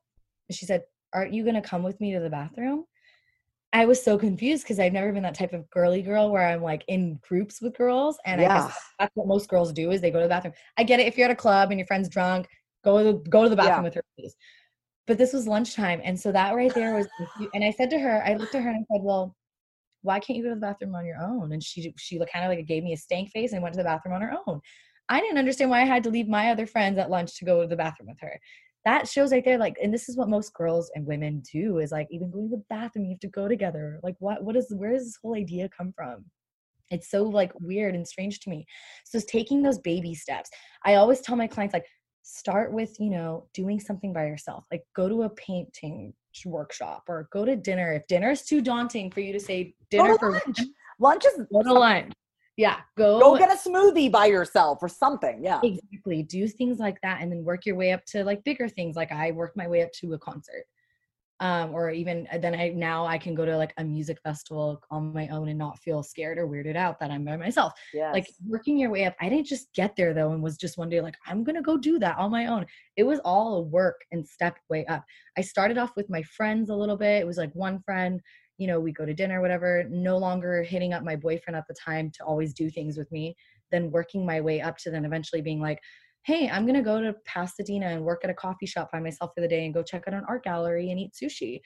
And 0.50 0.56
she 0.56 0.66
said, 0.66 0.84
aren't 1.14 1.34
you 1.34 1.44
going 1.44 1.56
to 1.56 1.62
come 1.62 1.84
with 1.84 2.00
me 2.02 2.14
to 2.14 2.20
the 2.20 2.30
bathroom? 2.30 2.86
I 3.74 3.86
was 3.86 4.02
so 4.02 4.18
confused 4.18 4.64
because 4.64 4.80
I've 4.80 4.94
never 4.94 5.12
been 5.12 5.24
that 5.24 5.36
type 5.36 5.52
of 5.52 5.70
girly 5.70 6.02
girl 6.02 6.32
where 6.32 6.48
I'm 6.48 6.62
like 6.62 6.86
in 6.88 7.20
groups 7.28 7.62
with 7.62 7.78
girls. 7.78 8.18
And 8.26 8.40
yeah. 8.40 8.48
I 8.48 8.60
guess 8.60 8.80
that's 9.00 9.12
what 9.16 9.28
most 9.28 9.50
girls 9.50 9.74
do 9.74 9.92
is 9.92 10.00
they 10.00 10.12
go 10.12 10.20
to 10.20 10.26
the 10.26 10.30
bathroom. 10.30 10.54
I 10.78 10.84
get 10.84 11.02
it 11.02 11.08
if 11.08 11.18
you're 11.18 11.26
at 11.26 11.32
a 11.32 11.36
club 11.36 11.72
and 11.72 11.80
your 11.80 11.86
friend's 11.86 12.08
drunk, 12.08 12.48
go 12.86 13.00
to 13.00 13.04
the, 13.04 13.30
go 13.30 13.44
to 13.44 13.50
the 13.50 13.56
bathroom 13.58 13.80
yeah. 13.80 13.84
with 13.84 13.96
her, 13.96 14.04
please. 14.18 14.34
But 15.08 15.18
this 15.18 15.34
was 15.34 15.46
lunchtime. 15.46 16.00
And 16.06 16.18
so 16.18 16.32
that 16.32 16.56
right 16.56 16.74
there 16.74 16.96
was, 16.96 17.08
and 17.54 17.66
I 17.66 17.72
said 17.72 17.90
to 17.90 18.00
her, 18.00 18.24
I 18.26 18.36
looked 18.36 18.56
at 18.56 18.64
her 18.64 18.70
and 18.70 18.78
I 18.78 18.96
said, 18.96 19.04
well, 19.04 19.36
why 20.04 20.22
can't 20.22 20.38
you 20.38 20.44
go 20.44 20.50
to 20.50 20.56
the 20.56 20.62
bathroom 20.62 20.96
on 20.96 21.06
your 21.06 21.18
own? 21.18 21.52
And 21.52 21.62
she, 21.62 21.94
she 21.98 22.18
kind 22.18 22.46
of 22.46 22.58
like 22.58 22.66
gave 22.66 22.84
me 22.84 22.94
a 22.94 22.98
stank 22.98 23.32
face 23.32 23.52
and 23.52 23.62
went 23.62 23.74
to 23.74 23.80
the 23.80 23.84
bathroom 23.84 24.16
on 24.16 24.22
her 24.22 24.36
own. 24.48 24.62
I 25.10 25.20
didn't 25.20 25.38
understand 25.38 25.70
why 25.70 25.82
I 25.82 25.86
had 25.86 26.04
to 26.04 26.10
leave 26.10 26.30
my 26.30 26.50
other 26.50 26.66
friends 26.66 26.98
at 26.98 27.10
lunch 27.10 27.38
to 27.38 27.46
go 27.46 27.62
to 27.62 27.68
the 27.68 27.76
bathroom 27.76 28.08
with 28.08 28.22
her 28.22 28.40
that 28.86 29.08
shows 29.08 29.32
right 29.32 29.44
there 29.44 29.58
like 29.58 29.76
and 29.82 29.94
this 29.94 30.08
is 30.08 30.16
what 30.16 30.30
most 30.30 30.54
girls 30.54 30.92
and 30.96 31.06
women 31.06 31.42
do 31.52 31.80
is 31.80 31.92
like 31.92 32.08
even 32.12 32.32
going 32.32 32.50
to 32.50 32.56
the 32.56 32.64
bathroom 32.70 33.06
you 33.06 33.12
have 33.12 33.20
to 33.20 33.28
go 33.28 33.48
together 33.48 34.00
like 34.04 34.16
what 34.20 34.44
what 34.44 34.56
is 34.56 34.72
where 34.78 34.94
does 34.94 35.06
this 35.06 35.18
whole 35.22 35.36
idea 35.36 35.68
come 35.70 35.92
from? 35.96 36.26
It's 36.92 37.10
so 37.10 37.24
like 37.24 37.52
weird 37.60 37.96
and 37.96 38.08
strange 38.08 38.40
to 38.42 38.50
me. 38.52 38.64
So 39.06 39.18
it's 39.18 39.26
taking 39.26 39.62
those 39.62 39.80
baby 39.80 40.14
steps 40.14 40.50
i 40.84 40.96
always 40.96 41.22
tell 41.22 41.36
my 41.36 41.48
clients 41.48 41.74
like 41.74 41.86
start 42.28 42.72
with 42.74 43.00
you 43.00 43.12
know 43.12 43.48
doing 43.54 43.80
something 43.80 44.12
by 44.12 44.26
yourself 44.26 44.66
like 44.72 44.84
go 44.96 45.08
to 45.08 45.24
a 45.24 45.30
painting 45.30 46.12
workshop 46.46 47.04
or 47.08 47.30
go 47.32 47.46
to 47.46 47.56
dinner 47.56 47.94
if 47.94 48.06
dinner 48.08 48.32
is 48.32 48.42
too 48.42 48.62
daunting 48.62 49.10
for 49.12 49.20
you 49.20 49.32
to 49.32 49.40
say 49.40 49.74
dinner 49.90 50.18
for 50.18 50.32
lunch. 50.32 50.60
lunch 51.00 51.24
is 51.26 51.40
go 51.54 51.62
to 51.62 51.74
lunch 51.74 52.12
yeah 52.58 52.78
go 52.98 53.20
go 53.20 53.38
get 53.38 53.52
a 53.52 53.70
smoothie 53.70 54.12
by 54.12 54.26
yourself 54.26 54.80
or 54.82 54.88
something 54.88 55.44
yeah. 55.44 55.60
Exactly 55.64 56.24
do 56.24 56.48
things 56.48 56.80
like 56.80 57.00
that 57.02 57.22
and 57.22 57.32
then 57.32 57.44
work 57.44 57.66
your 57.66 57.76
way 57.76 57.92
up 57.92 58.06
to 58.06 58.24
like 58.24 58.44
bigger 58.44 58.70
things 58.70 58.96
like 58.96 59.12
i 59.12 59.32
worked 59.32 59.58
my 59.58 59.68
way 59.68 59.82
up 59.82 59.92
to 59.94 60.14
a 60.14 60.20
concert. 60.20 60.66
Um 61.42 61.74
or 61.74 61.90
even 61.92 62.28
uh, 62.32 62.38
then 62.38 62.56
i 62.56 62.70
now 62.70 63.06
i 63.06 63.18
can 63.18 63.36
go 63.36 63.44
to 63.44 63.58
like 63.58 63.74
a 63.78 63.84
music 63.84 64.18
festival 64.24 64.82
on 64.90 65.12
my 65.14 65.28
own 65.28 65.50
and 65.50 65.60
not 65.60 65.80
feel 65.80 66.02
scared 66.02 66.38
or 66.38 66.48
weirded 66.48 66.78
out 66.78 66.98
that 67.02 67.12
i'm 67.12 67.26
by 67.26 67.36
myself. 67.36 67.74
Yes. 67.94 68.14
like 68.14 68.28
working 68.48 68.78
your 68.78 68.90
way 68.90 69.04
up 69.04 69.16
i 69.20 69.28
didn't 69.28 69.48
just 69.48 69.74
get 69.74 69.98
there 69.98 70.14
though 70.14 70.32
and 70.32 70.42
was 70.42 70.56
just 70.56 70.78
one 70.78 70.90
day 70.90 71.02
like 71.02 71.18
i'm 71.28 71.44
gonna 71.44 71.62
go 71.62 71.78
do 71.78 72.00
that 72.00 72.18
on 72.18 72.32
my 72.32 72.46
own. 72.48 72.66
It 72.96 73.04
was 73.04 73.20
all 73.26 73.56
a 73.56 73.62
work 73.62 74.00
and 74.14 74.26
step 74.26 74.56
way 74.70 74.86
up. 74.86 75.04
I 75.38 75.42
started 75.42 75.78
off 75.78 75.92
with 75.98 76.10
my 76.10 76.24
friends 76.24 76.70
a 76.70 76.76
little 76.76 76.96
bit 76.96 77.22
it 77.22 77.28
was 77.28 77.38
like 77.38 77.54
one 77.54 77.82
friend 77.82 78.22
you 78.58 78.68
know, 78.68 78.80
we 78.80 78.92
go 78.92 79.06
to 79.06 79.14
dinner, 79.14 79.42
whatever, 79.42 79.86
no 79.90 80.18
longer 80.18 80.64
hitting 80.64 80.94
up 80.94 81.04
my 81.04 81.16
boyfriend 81.16 81.58
at 81.58 81.68
the 81.68 81.76
time 81.76 82.12
to 82.12 82.24
always 82.24 82.54
do 82.54 82.70
things 82.70 82.98
with 82.98 83.12
me, 83.12 83.36
then 83.72 83.92
working 83.92 84.26
my 84.26 84.40
way 84.42 84.62
up 84.62 84.78
to 84.78 84.92
then 84.92 85.06
eventually 85.06 85.42
being 85.42 85.60
like, 85.60 85.80
hey, 86.24 86.50
I'm 86.50 86.66
gonna 86.66 86.82
go 86.82 87.02
to 87.02 87.16
Pasadena 87.26 87.88
and 87.88 88.04
work 88.04 88.22
at 88.24 88.30
a 88.30 88.34
coffee 88.34 88.66
shop 88.66 88.92
by 88.92 89.00
myself 89.00 89.32
for 89.36 89.42
the 89.42 89.48
day 89.48 89.66
and 89.66 89.74
go 89.74 89.84
check 89.84 90.06
out 90.08 90.14
an 90.14 90.24
art 90.28 90.44
gallery 90.44 90.90
and 90.90 91.00
eat 91.00 91.14
sushi. 91.14 91.60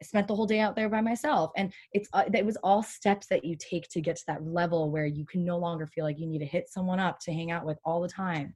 I 0.00 0.04
spent 0.04 0.28
the 0.28 0.34
whole 0.34 0.46
day 0.46 0.60
out 0.60 0.76
there 0.76 0.88
by 0.88 1.00
myself, 1.00 1.50
and 1.56 1.72
it's 1.92 2.08
uh, 2.12 2.24
it 2.32 2.44
was 2.44 2.56
all 2.62 2.82
steps 2.82 3.26
that 3.28 3.44
you 3.44 3.56
take 3.56 3.88
to 3.90 4.00
get 4.00 4.16
to 4.16 4.24
that 4.28 4.44
level 4.44 4.90
where 4.90 5.06
you 5.06 5.24
can 5.24 5.44
no 5.44 5.56
longer 5.56 5.86
feel 5.86 6.04
like 6.04 6.18
you 6.18 6.26
need 6.26 6.40
to 6.40 6.44
hit 6.44 6.68
someone 6.68 7.00
up 7.00 7.18
to 7.20 7.32
hang 7.32 7.50
out 7.50 7.64
with 7.64 7.78
all 7.84 8.00
the 8.00 8.08
time. 8.08 8.52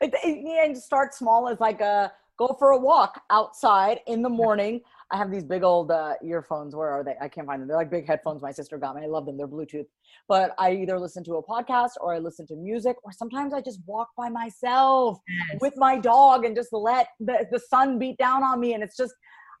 and 0.00 0.76
start 0.76 1.14
small 1.14 1.48
as 1.48 1.58
like 1.60 1.80
a 1.80 2.12
go 2.38 2.54
for 2.58 2.70
a 2.70 2.78
walk 2.78 3.22
outside 3.30 4.00
in 4.06 4.22
the 4.22 4.28
morning 4.28 4.80
I 5.12 5.16
have 5.16 5.30
these 5.30 5.44
big 5.44 5.62
old 5.62 5.90
uh, 5.90 6.14
earphones. 6.22 6.74
Where 6.74 6.88
are 6.90 7.04
they? 7.04 7.14
I 7.20 7.28
can't 7.28 7.46
find 7.46 7.60
them. 7.60 7.68
They're 7.68 7.76
like 7.76 7.90
big 7.90 8.06
headphones 8.06 8.42
my 8.42 8.52
sister 8.52 8.78
got 8.78 8.96
me. 8.96 9.02
I 9.02 9.06
love 9.06 9.26
them. 9.26 9.36
They're 9.36 9.48
Bluetooth. 9.48 9.86
But 10.28 10.54
I 10.58 10.72
either 10.72 10.98
listen 10.98 11.22
to 11.24 11.34
a 11.34 11.42
podcast 11.42 11.90
or 12.00 12.14
I 12.14 12.18
listen 12.18 12.46
to 12.48 12.56
music, 12.56 12.96
or 13.04 13.12
sometimes 13.12 13.52
I 13.52 13.60
just 13.60 13.80
walk 13.86 14.08
by 14.16 14.28
myself 14.28 15.18
yes. 15.50 15.58
with 15.60 15.74
my 15.76 15.98
dog 15.98 16.44
and 16.44 16.56
just 16.56 16.72
let 16.72 17.08
the, 17.20 17.46
the 17.52 17.58
sun 17.58 17.98
beat 17.98 18.16
down 18.18 18.42
on 18.42 18.60
me. 18.60 18.74
And 18.74 18.82
it's 18.82 18.96
just 18.96 19.14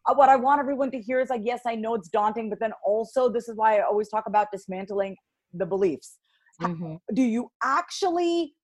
uh, 0.06 0.14
what 0.14 0.28
I 0.28 0.36
want 0.36 0.60
everyone 0.60 0.90
to 0.92 1.00
hear 1.00 1.20
is 1.20 1.30
like, 1.30 1.42
yes, 1.44 1.62
I 1.66 1.74
know 1.74 1.94
it's 1.94 2.08
daunting, 2.08 2.50
but 2.50 2.60
then 2.60 2.72
also 2.84 3.28
this 3.28 3.48
is 3.48 3.56
why 3.56 3.78
I 3.78 3.82
always 3.82 4.08
talk 4.08 4.24
about 4.26 4.48
dismantling 4.52 5.16
the 5.52 5.66
beliefs. 5.66 6.18
Mm-hmm. 6.60 6.96
Do 7.14 7.22
you 7.22 7.50
actually 7.62 8.54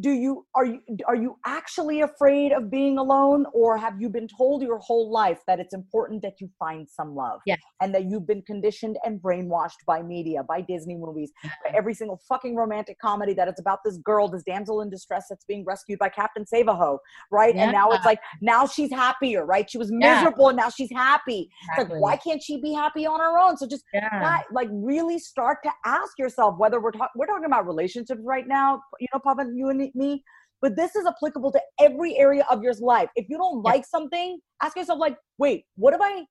do 0.00 0.10
you 0.10 0.44
are 0.56 0.66
you 0.66 0.80
are 1.06 1.14
you 1.14 1.38
actually 1.46 2.00
afraid 2.00 2.50
of 2.50 2.68
being 2.68 2.98
alone 2.98 3.46
or 3.52 3.78
have 3.78 4.00
you 4.00 4.08
been 4.08 4.26
told 4.26 4.60
your 4.60 4.78
whole 4.78 5.10
life 5.10 5.38
that 5.46 5.60
it's 5.60 5.72
important 5.72 6.20
that 6.20 6.40
you 6.40 6.50
find 6.58 6.88
some 6.88 7.14
love 7.14 7.40
yeah. 7.46 7.56
and 7.80 7.94
that 7.94 8.10
you've 8.10 8.26
been 8.26 8.42
conditioned 8.42 8.96
and 9.04 9.20
brainwashed 9.22 9.84
by 9.86 10.02
media 10.02 10.42
by 10.42 10.60
disney 10.60 10.96
movies 10.96 11.30
by 11.42 11.48
mm-hmm. 11.48 11.76
every 11.76 11.94
single 11.94 12.20
fucking 12.28 12.56
romantic 12.56 12.98
comedy 12.98 13.32
that 13.34 13.46
it's 13.46 13.60
about 13.60 13.78
this 13.84 13.96
girl 13.98 14.26
this 14.26 14.42
damsel 14.42 14.80
in 14.80 14.90
distress 14.90 15.26
that's 15.30 15.44
being 15.44 15.64
rescued 15.64 15.98
by 16.00 16.08
captain 16.08 16.44
savaho 16.44 16.98
right 17.30 17.54
yeah. 17.54 17.62
and 17.62 17.72
now 17.72 17.90
it's 17.90 18.04
like 18.04 18.18
now 18.40 18.66
she's 18.66 18.90
happier 18.90 19.46
right 19.46 19.70
she 19.70 19.78
was 19.78 19.92
miserable 19.92 20.46
yeah. 20.46 20.48
and 20.48 20.56
now 20.56 20.68
she's 20.68 20.90
happy 20.92 21.48
exactly. 21.70 21.84
it's 21.84 21.92
like 21.92 22.00
why 22.00 22.16
can't 22.16 22.42
she 22.42 22.60
be 22.60 22.72
happy 22.72 23.06
on 23.06 23.20
her 23.20 23.38
own 23.38 23.56
so 23.56 23.64
just 23.64 23.84
yeah. 23.92 24.40
like 24.50 24.68
really 24.72 25.20
start 25.20 25.58
to 25.62 25.70
ask 25.84 26.18
yourself 26.18 26.56
whether 26.58 26.80
we're 26.80 26.90
talking 26.90 27.06
we're 27.14 27.26
talking 27.26 27.44
about 27.44 27.64
relationships 27.64 28.20
right 28.24 28.48
now 28.48 28.80
you 28.98 29.06
know 29.12 29.20
Pavan 29.20 29.52
you 29.54 29.68
and 29.68 29.83
me 29.94 30.22
but 30.62 30.76
this 30.76 30.96
is 30.96 31.04
applicable 31.04 31.52
to 31.52 31.60
every 31.78 32.16
area 32.16 32.42
of 32.50 32.62
your 32.62 32.72
life. 32.80 33.10
If 33.16 33.28
you 33.28 33.36
don't 33.36 33.62
like 33.62 33.84
something 33.84 34.38
ask 34.62 34.76
yourself 34.76 34.98
like 34.98 35.16
wait 35.38 35.64
what 35.76 35.92
have 35.92 36.00
i 36.02 36.24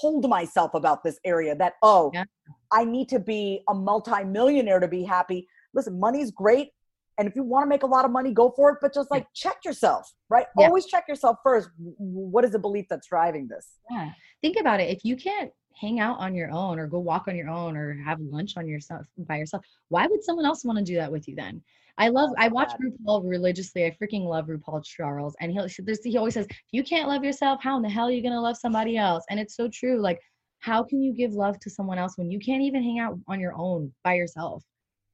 told 0.00 0.28
myself 0.28 0.74
about 0.74 1.04
this 1.04 1.20
area 1.24 1.54
that 1.54 1.74
oh 1.82 2.10
yeah. 2.12 2.24
i 2.72 2.84
need 2.84 3.08
to 3.08 3.20
be 3.20 3.62
a 3.68 3.74
multimillionaire 3.74 4.80
to 4.80 4.88
be 4.88 5.04
happy? 5.04 5.46
Listen 5.74 6.00
money's 6.00 6.30
great 6.30 6.70
and 7.18 7.28
if 7.28 7.36
you 7.36 7.42
want 7.42 7.64
to 7.64 7.68
make 7.68 7.82
a 7.82 7.86
lot 7.86 8.04
of 8.04 8.10
money 8.10 8.32
go 8.32 8.52
for 8.56 8.70
it 8.70 8.78
but 8.82 8.92
just 8.92 9.10
like 9.10 9.26
check 9.34 9.58
yourself 9.64 10.12
right? 10.28 10.46
Yeah. 10.58 10.66
always 10.66 10.86
check 10.86 11.04
yourself 11.08 11.38
first. 11.42 11.68
What 11.78 12.44
is 12.44 12.50
the 12.50 12.58
belief 12.58 12.86
that's 12.90 13.06
driving 13.06 13.46
this? 13.46 13.68
Yeah. 13.90 14.10
Think 14.42 14.56
about 14.58 14.80
it. 14.80 14.90
If 14.90 15.04
you 15.04 15.16
can't 15.16 15.52
hang 15.80 16.00
out 16.00 16.18
on 16.18 16.34
your 16.34 16.50
own 16.50 16.78
or 16.78 16.86
go 16.86 16.98
walk 16.98 17.28
on 17.28 17.36
your 17.36 17.50
own 17.50 17.76
or 17.76 17.94
have 18.04 18.18
lunch 18.20 18.56
on 18.56 18.66
yourself 18.66 19.04
by 19.18 19.36
yourself 19.36 19.62
why 19.88 20.06
would 20.06 20.24
someone 20.24 20.46
else 20.46 20.64
want 20.64 20.78
to 20.78 20.84
do 20.84 20.94
that 20.94 21.12
with 21.12 21.28
you 21.28 21.36
then 21.36 21.62
I 21.98 22.08
love. 22.08 22.30
I 22.36 22.48
watch 22.48 22.72
RuPaul 22.80 23.28
religiously. 23.28 23.86
I 23.86 23.90
freaking 23.90 24.26
love 24.26 24.46
RuPaul 24.46 24.84
Charles, 24.84 25.34
and 25.40 25.50
he 25.50 25.58
he 26.04 26.18
always 26.18 26.34
says, 26.34 26.46
"If 26.48 26.58
you 26.72 26.84
can't 26.84 27.08
love 27.08 27.24
yourself, 27.24 27.62
how 27.62 27.76
in 27.76 27.82
the 27.82 27.88
hell 27.88 28.08
are 28.08 28.12
you 28.12 28.22
gonna 28.22 28.40
love 28.40 28.56
somebody 28.56 28.96
else?" 28.96 29.24
And 29.30 29.40
it's 29.40 29.56
so 29.56 29.68
true. 29.68 29.98
Like, 29.98 30.20
how 30.58 30.82
can 30.82 31.00
you 31.00 31.14
give 31.14 31.32
love 31.32 31.58
to 31.60 31.70
someone 31.70 31.98
else 31.98 32.18
when 32.18 32.30
you 32.30 32.38
can't 32.38 32.62
even 32.62 32.82
hang 32.82 32.98
out 32.98 33.18
on 33.28 33.40
your 33.40 33.54
own 33.56 33.92
by 34.04 34.14
yourself? 34.14 34.62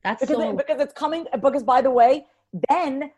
That's 0.03 0.20
because 0.20 0.37
so- 0.37 0.51
it, 0.51 0.57
because 0.57 0.80
it's 0.80 0.93
coming. 0.93 1.26
Because 1.41 1.62
by 1.62 1.83
the 1.83 1.91
way, 1.91 2.26
then 2.68 3.12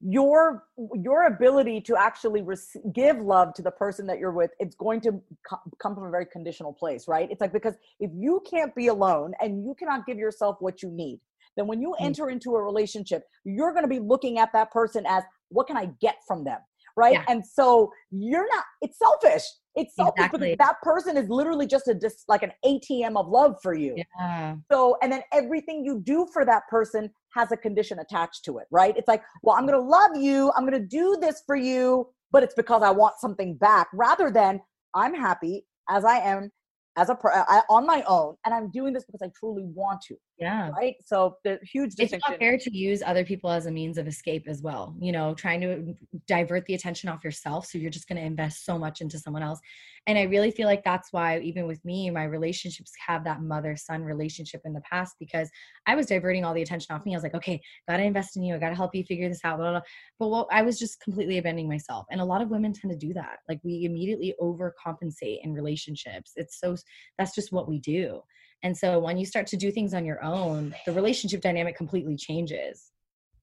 your 0.00 0.64
your 0.94 1.26
ability 1.26 1.80
to 1.80 1.96
actually 1.96 2.44
give 2.92 3.20
love 3.20 3.52
to 3.52 3.62
the 3.62 3.70
person 3.70 4.06
that 4.06 4.20
you're 4.20 4.30
with 4.30 4.52
it's 4.60 4.76
going 4.76 5.00
to 5.00 5.20
co- 5.48 5.58
come 5.80 5.92
from 5.92 6.04
a 6.04 6.10
very 6.10 6.24
conditional 6.24 6.72
place 6.72 7.08
right 7.08 7.28
it's 7.32 7.40
like 7.40 7.52
because 7.52 7.74
if 7.98 8.08
you 8.14 8.40
can't 8.48 8.72
be 8.76 8.86
alone 8.86 9.32
and 9.40 9.64
you 9.64 9.74
cannot 9.74 10.06
give 10.06 10.16
yourself 10.16 10.56
what 10.60 10.84
you 10.84 10.90
need 10.90 11.18
then 11.58 11.66
when 11.66 11.80
you 11.80 11.94
mm. 12.00 12.04
enter 12.04 12.30
into 12.30 12.54
a 12.54 12.62
relationship, 12.62 13.22
you're 13.44 13.72
going 13.72 13.84
to 13.84 13.88
be 13.88 13.98
looking 13.98 14.38
at 14.38 14.50
that 14.52 14.70
person 14.70 15.04
as 15.06 15.24
what 15.48 15.66
can 15.66 15.76
I 15.76 15.90
get 16.00 16.16
from 16.26 16.44
them? 16.44 16.58
Right. 16.96 17.12
Yeah. 17.12 17.24
And 17.28 17.44
so 17.46 17.92
you're 18.10 18.48
not, 18.48 18.64
it's 18.80 18.98
selfish. 18.98 19.44
it's 19.76 19.94
selfish 19.94 20.14
exactly. 20.16 20.50
because 20.50 20.56
that 20.58 20.82
person 20.82 21.16
is 21.16 21.28
literally 21.28 21.66
just 21.66 21.86
a 21.86 21.94
just 21.94 22.24
like 22.28 22.42
an 22.42 22.50
ATM 22.64 23.16
of 23.16 23.28
love 23.28 23.54
for 23.62 23.72
you. 23.72 23.94
Yeah. 24.18 24.56
So 24.70 24.96
and 25.00 25.12
then 25.12 25.22
everything 25.32 25.84
you 25.84 26.00
do 26.00 26.26
for 26.32 26.44
that 26.44 26.62
person 26.68 27.10
has 27.34 27.52
a 27.52 27.56
condition 27.56 28.00
attached 28.00 28.44
to 28.46 28.58
it, 28.58 28.66
right? 28.72 28.96
It's 28.96 29.06
like, 29.06 29.22
well, 29.44 29.56
I'm 29.56 29.64
gonna 29.64 29.78
love 29.78 30.16
you, 30.16 30.50
I'm 30.56 30.64
gonna 30.64 30.80
do 30.80 31.16
this 31.20 31.42
for 31.46 31.54
you, 31.54 32.08
but 32.32 32.42
it's 32.42 32.54
because 32.54 32.82
I 32.82 32.90
want 32.90 33.14
something 33.20 33.56
back, 33.56 33.88
rather 33.94 34.30
than 34.30 34.60
I'm 34.94 35.14
happy 35.14 35.66
as 35.88 36.04
I 36.04 36.18
am 36.18 36.50
as 36.98 37.08
a 37.10 37.18
I, 37.24 37.62
on 37.68 37.86
my 37.86 38.02
own 38.06 38.34
and 38.44 38.54
i'm 38.54 38.70
doing 38.70 38.92
this 38.92 39.04
because 39.04 39.22
i 39.22 39.30
truly 39.38 39.64
want 39.64 40.00
to 40.08 40.16
yeah. 40.38 40.70
right? 40.70 40.94
So 41.04 41.36
the 41.42 41.58
huge 41.62 41.90
distinction. 41.90 42.18
it's 42.18 42.28
not 42.28 42.38
fair 42.38 42.56
to 42.58 42.76
use 42.76 43.02
other 43.04 43.24
people 43.24 43.50
as 43.50 43.66
a 43.66 43.72
means 43.72 43.98
of 43.98 44.06
escape 44.06 44.44
as 44.46 44.62
well 44.62 44.94
you 45.00 45.10
know 45.10 45.34
trying 45.34 45.60
to 45.60 45.94
divert 46.28 46.64
the 46.66 46.74
attention 46.74 47.08
off 47.08 47.24
yourself 47.24 47.66
so 47.66 47.76
you're 47.76 47.90
just 47.90 48.06
going 48.08 48.20
to 48.20 48.24
invest 48.24 48.64
so 48.64 48.78
much 48.78 49.00
into 49.00 49.18
someone 49.18 49.42
else. 49.42 49.58
And 50.06 50.16
i 50.16 50.22
really 50.22 50.50
feel 50.50 50.66
like 50.66 50.84
that's 50.84 51.12
why 51.12 51.40
even 51.40 51.66
with 51.66 51.84
me 51.84 52.08
my 52.10 52.24
relationships 52.24 52.92
have 53.04 53.24
that 53.24 53.42
mother 53.42 53.76
son 53.76 54.02
relationship 54.02 54.60
in 54.64 54.72
the 54.72 54.80
past 54.80 55.16
because 55.18 55.50
i 55.86 55.94
was 55.94 56.06
diverting 56.06 56.44
all 56.44 56.54
the 56.54 56.62
attention 56.62 56.94
off 56.94 57.04
me. 57.04 57.14
I 57.14 57.16
was 57.16 57.24
like 57.24 57.34
okay 57.34 57.60
gotta 57.88 58.04
invest 58.04 58.36
in 58.36 58.42
you 58.42 58.54
i 58.54 58.58
gotta 58.58 58.76
help 58.76 58.94
you 58.94 59.04
figure 59.04 59.28
this 59.28 59.40
out 59.44 59.58
blah, 59.58 59.70
blah, 59.70 59.80
blah. 59.80 59.88
but 60.18 60.28
what 60.28 60.48
i 60.52 60.62
was 60.62 60.78
just 60.78 61.00
completely 61.00 61.38
abandoning 61.38 61.68
myself 61.68 62.06
and 62.10 62.20
a 62.20 62.24
lot 62.24 62.42
of 62.42 62.48
women 62.50 62.72
tend 62.72 62.90
to 62.92 63.06
do 63.06 63.12
that. 63.14 63.38
Like 63.48 63.60
we 63.64 63.84
immediately 63.84 64.34
overcompensate 64.40 65.40
in 65.42 65.52
relationships. 65.52 66.32
It's 66.36 66.60
so 66.60 66.76
that's 67.18 67.34
just 67.34 67.52
what 67.52 67.68
we 67.68 67.78
do 67.78 68.22
and 68.62 68.76
so 68.76 68.98
when 68.98 69.16
you 69.16 69.24
start 69.24 69.46
to 69.46 69.56
do 69.56 69.70
things 69.70 69.94
on 69.94 70.04
your 70.04 70.22
own 70.22 70.74
the 70.86 70.92
relationship 70.92 71.40
dynamic 71.40 71.76
completely 71.76 72.16
changes 72.16 72.90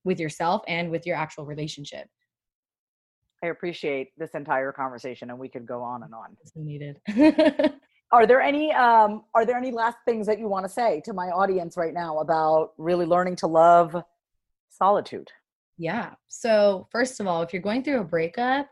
with 0.04 0.20
yourself 0.20 0.62
and 0.68 0.90
with 0.92 1.06
your 1.06 1.16
actual 1.16 1.46
relationship 1.46 2.08
I 3.44 3.50
appreciate 3.50 4.10
this 4.18 4.32
entire 4.32 4.72
conversation, 4.72 5.30
and 5.30 5.38
we 5.38 5.50
could 5.50 5.66
go 5.66 5.82
on 5.82 6.04
and 6.04 6.14
on. 6.14 6.36
It's 6.42 6.54
needed. 6.56 7.00
are 8.12 8.26
there 8.26 8.42
any 8.42 8.72
um, 8.74 9.24
Are 9.34 9.46
there 9.46 9.58
any 9.58 9.72
last 9.72 9.98
things 10.06 10.26
that 10.28 10.40
you 10.40 10.48
want 10.48 10.66
to 10.66 10.70
say 10.70 11.02
to 11.06 11.14
my 11.14 11.28
audience 11.28 11.78
right 11.78 11.94
now 11.94 12.20
about 12.20 12.72
really 12.78 13.06
learning 13.06 13.36
to 13.38 13.48
love 13.48 13.96
solitude? 14.70 15.30
Yeah. 15.78 16.14
So 16.28 16.88
first 16.92 17.20
of 17.20 17.28
all, 17.28 17.42
if 17.42 17.54
you're 17.54 17.62
going 17.62 17.84
through 17.84 18.00
a 18.00 18.04
breakup, 18.04 18.68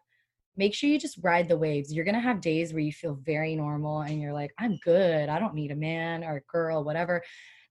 make 0.55 0.73
sure 0.73 0.89
you 0.89 0.99
just 0.99 1.19
ride 1.21 1.47
the 1.47 1.57
waves. 1.57 1.93
You're 1.93 2.05
going 2.05 2.15
to 2.15 2.21
have 2.21 2.41
days 2.41 2.73
where 2.73 2.81
you 2.81 2.91
feel 2.91 3.19
very 3.23 3.55
normal 3.55 4.01
and 4.01 4.21
you're 4.21 4.33
like, 4.33 4.51
I'm 4.59 4.77
good. 4.83 5.29
I 5.29 5.39
don't 5.39 5.55
need 5.55 5.71
a 5.71 5.75
man 5.75 6.23
or 6.23 6.37
a 6.37 6.51
girl, 6.51 6.83
whatever. 6.83 7.21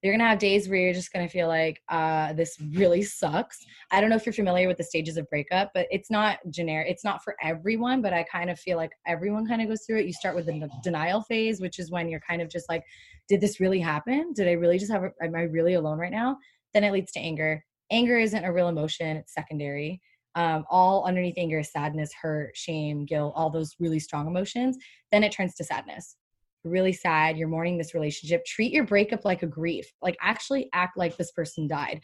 You're 0.02 0.14
gonna 0.14 0.28
have 0.28 0.40
days 0.40 0.68
where 0.68 0.80
you're 0.80 0.92
just 0.92 1.12
gonna 1.12 1.28
feel 1.28 1.46
like 1.46 1.80
uh, 1.88 2.32
this 2.32 2.58
really 2.74 3.02
sucks. 3.02 3.64
I 3.92 4.00
don't 4.00 4.10
know 4.10 4.16
if 4.16 4.26
you're 4.26 4.32
familiar 4.32 4.66
with 4.66 4.78
the 4.78 4.84
stages 4.84 5.16
of 5.16 5.30
breakup 5.30 5.70
but 5.74 5.86
it's 5.92 6.10
not 6.10 6.38
generic 6.50 6.88
it's 6.90 7.04
not 7.04 7.22
for 7.22 7.36
everyone 7.40 8.02
but 8.02 8.12
i 8.12 8.24
kind 8.24 8.50
of 8.50 8.58
feel 8.58 8.76
like 8.76 8.90
everyone 9.06 9.46
kind 9.46 9.62
of 9.62 9.68
goes 9.68 9.84
through 9.86 10.00
it. 10.00 10.06
You 10.06 10.12
start 10.12 10.34
with 10.34 10.46
the 10.46 10.68
denial 10.82 11.22
phase 11.22 11.60
which 11.60 11.78
is 11.78 11.90
when 11.92 12.08
you're 12.08 12.20
kind 12.28 12.42
of 12.42 12.48
just 12.48 12.68
like 12.68 12.82
did 13.28 13.40
this 13.40 13.60
really 13.60 13.78
happen? 13.78 14.32
Did 14.32 14.48
i 14.48 14.52
really 14.52 14.78
just 14.78 14.90
have 14.90 15.04
am 15.22 15.36
i 15.36 15.42
really 15.42 15.74
alone 15.74 15.98
right 15.98 16.10
now? 16.10 16.36
Then 16.74 16.82
it 16.82 16.92
leads 16.92 17.12
to 17.12 17.20
anger. 17.20 17.64
Anger 17.92 18.18
isn't 18.18 18.44
a 18.44 18.52
real 18.52 18.68
emotion 18.68 19.18
it's 19.18 19.34
secondary 19.34 20.00
um, 20.34 20.64
all 20.70 21.04
underneath 21.04 21.34
anger 21.36 21.62
sadness 21.62 22.10
hurt 22.20 22.56
shame 22.56 23.04
guilt 23.04 23.32
all 23.36 23.50
those 23.50 23.74
really 23.78 23.98
strong 23.98 24.26
emotions 24.26 24.76
then 25.10 25.22
it 25.22 25.32
turns 25.32 25.54
to 25.54 25.64
sadness 25.64 26.16
really 26.64 26.92
sad, 26.92 27.36
you're 27.36 27.48
mourning 27.48 27.76
this 27.76 27.94
relationship, 27.94 28.44
treat 28.44 28.72
your 28.72 28.84
breakup 28.84 29.24
like 29.24 29.42
a 29.42 29.46
grief. 29.46 29.92
Like 30.00 30.16
actually 30.20 30.68
act 30.72 30.96
like 30.96 31.16
this 31.16 31.32
person 31.32 31.66
died. 31.66 32.00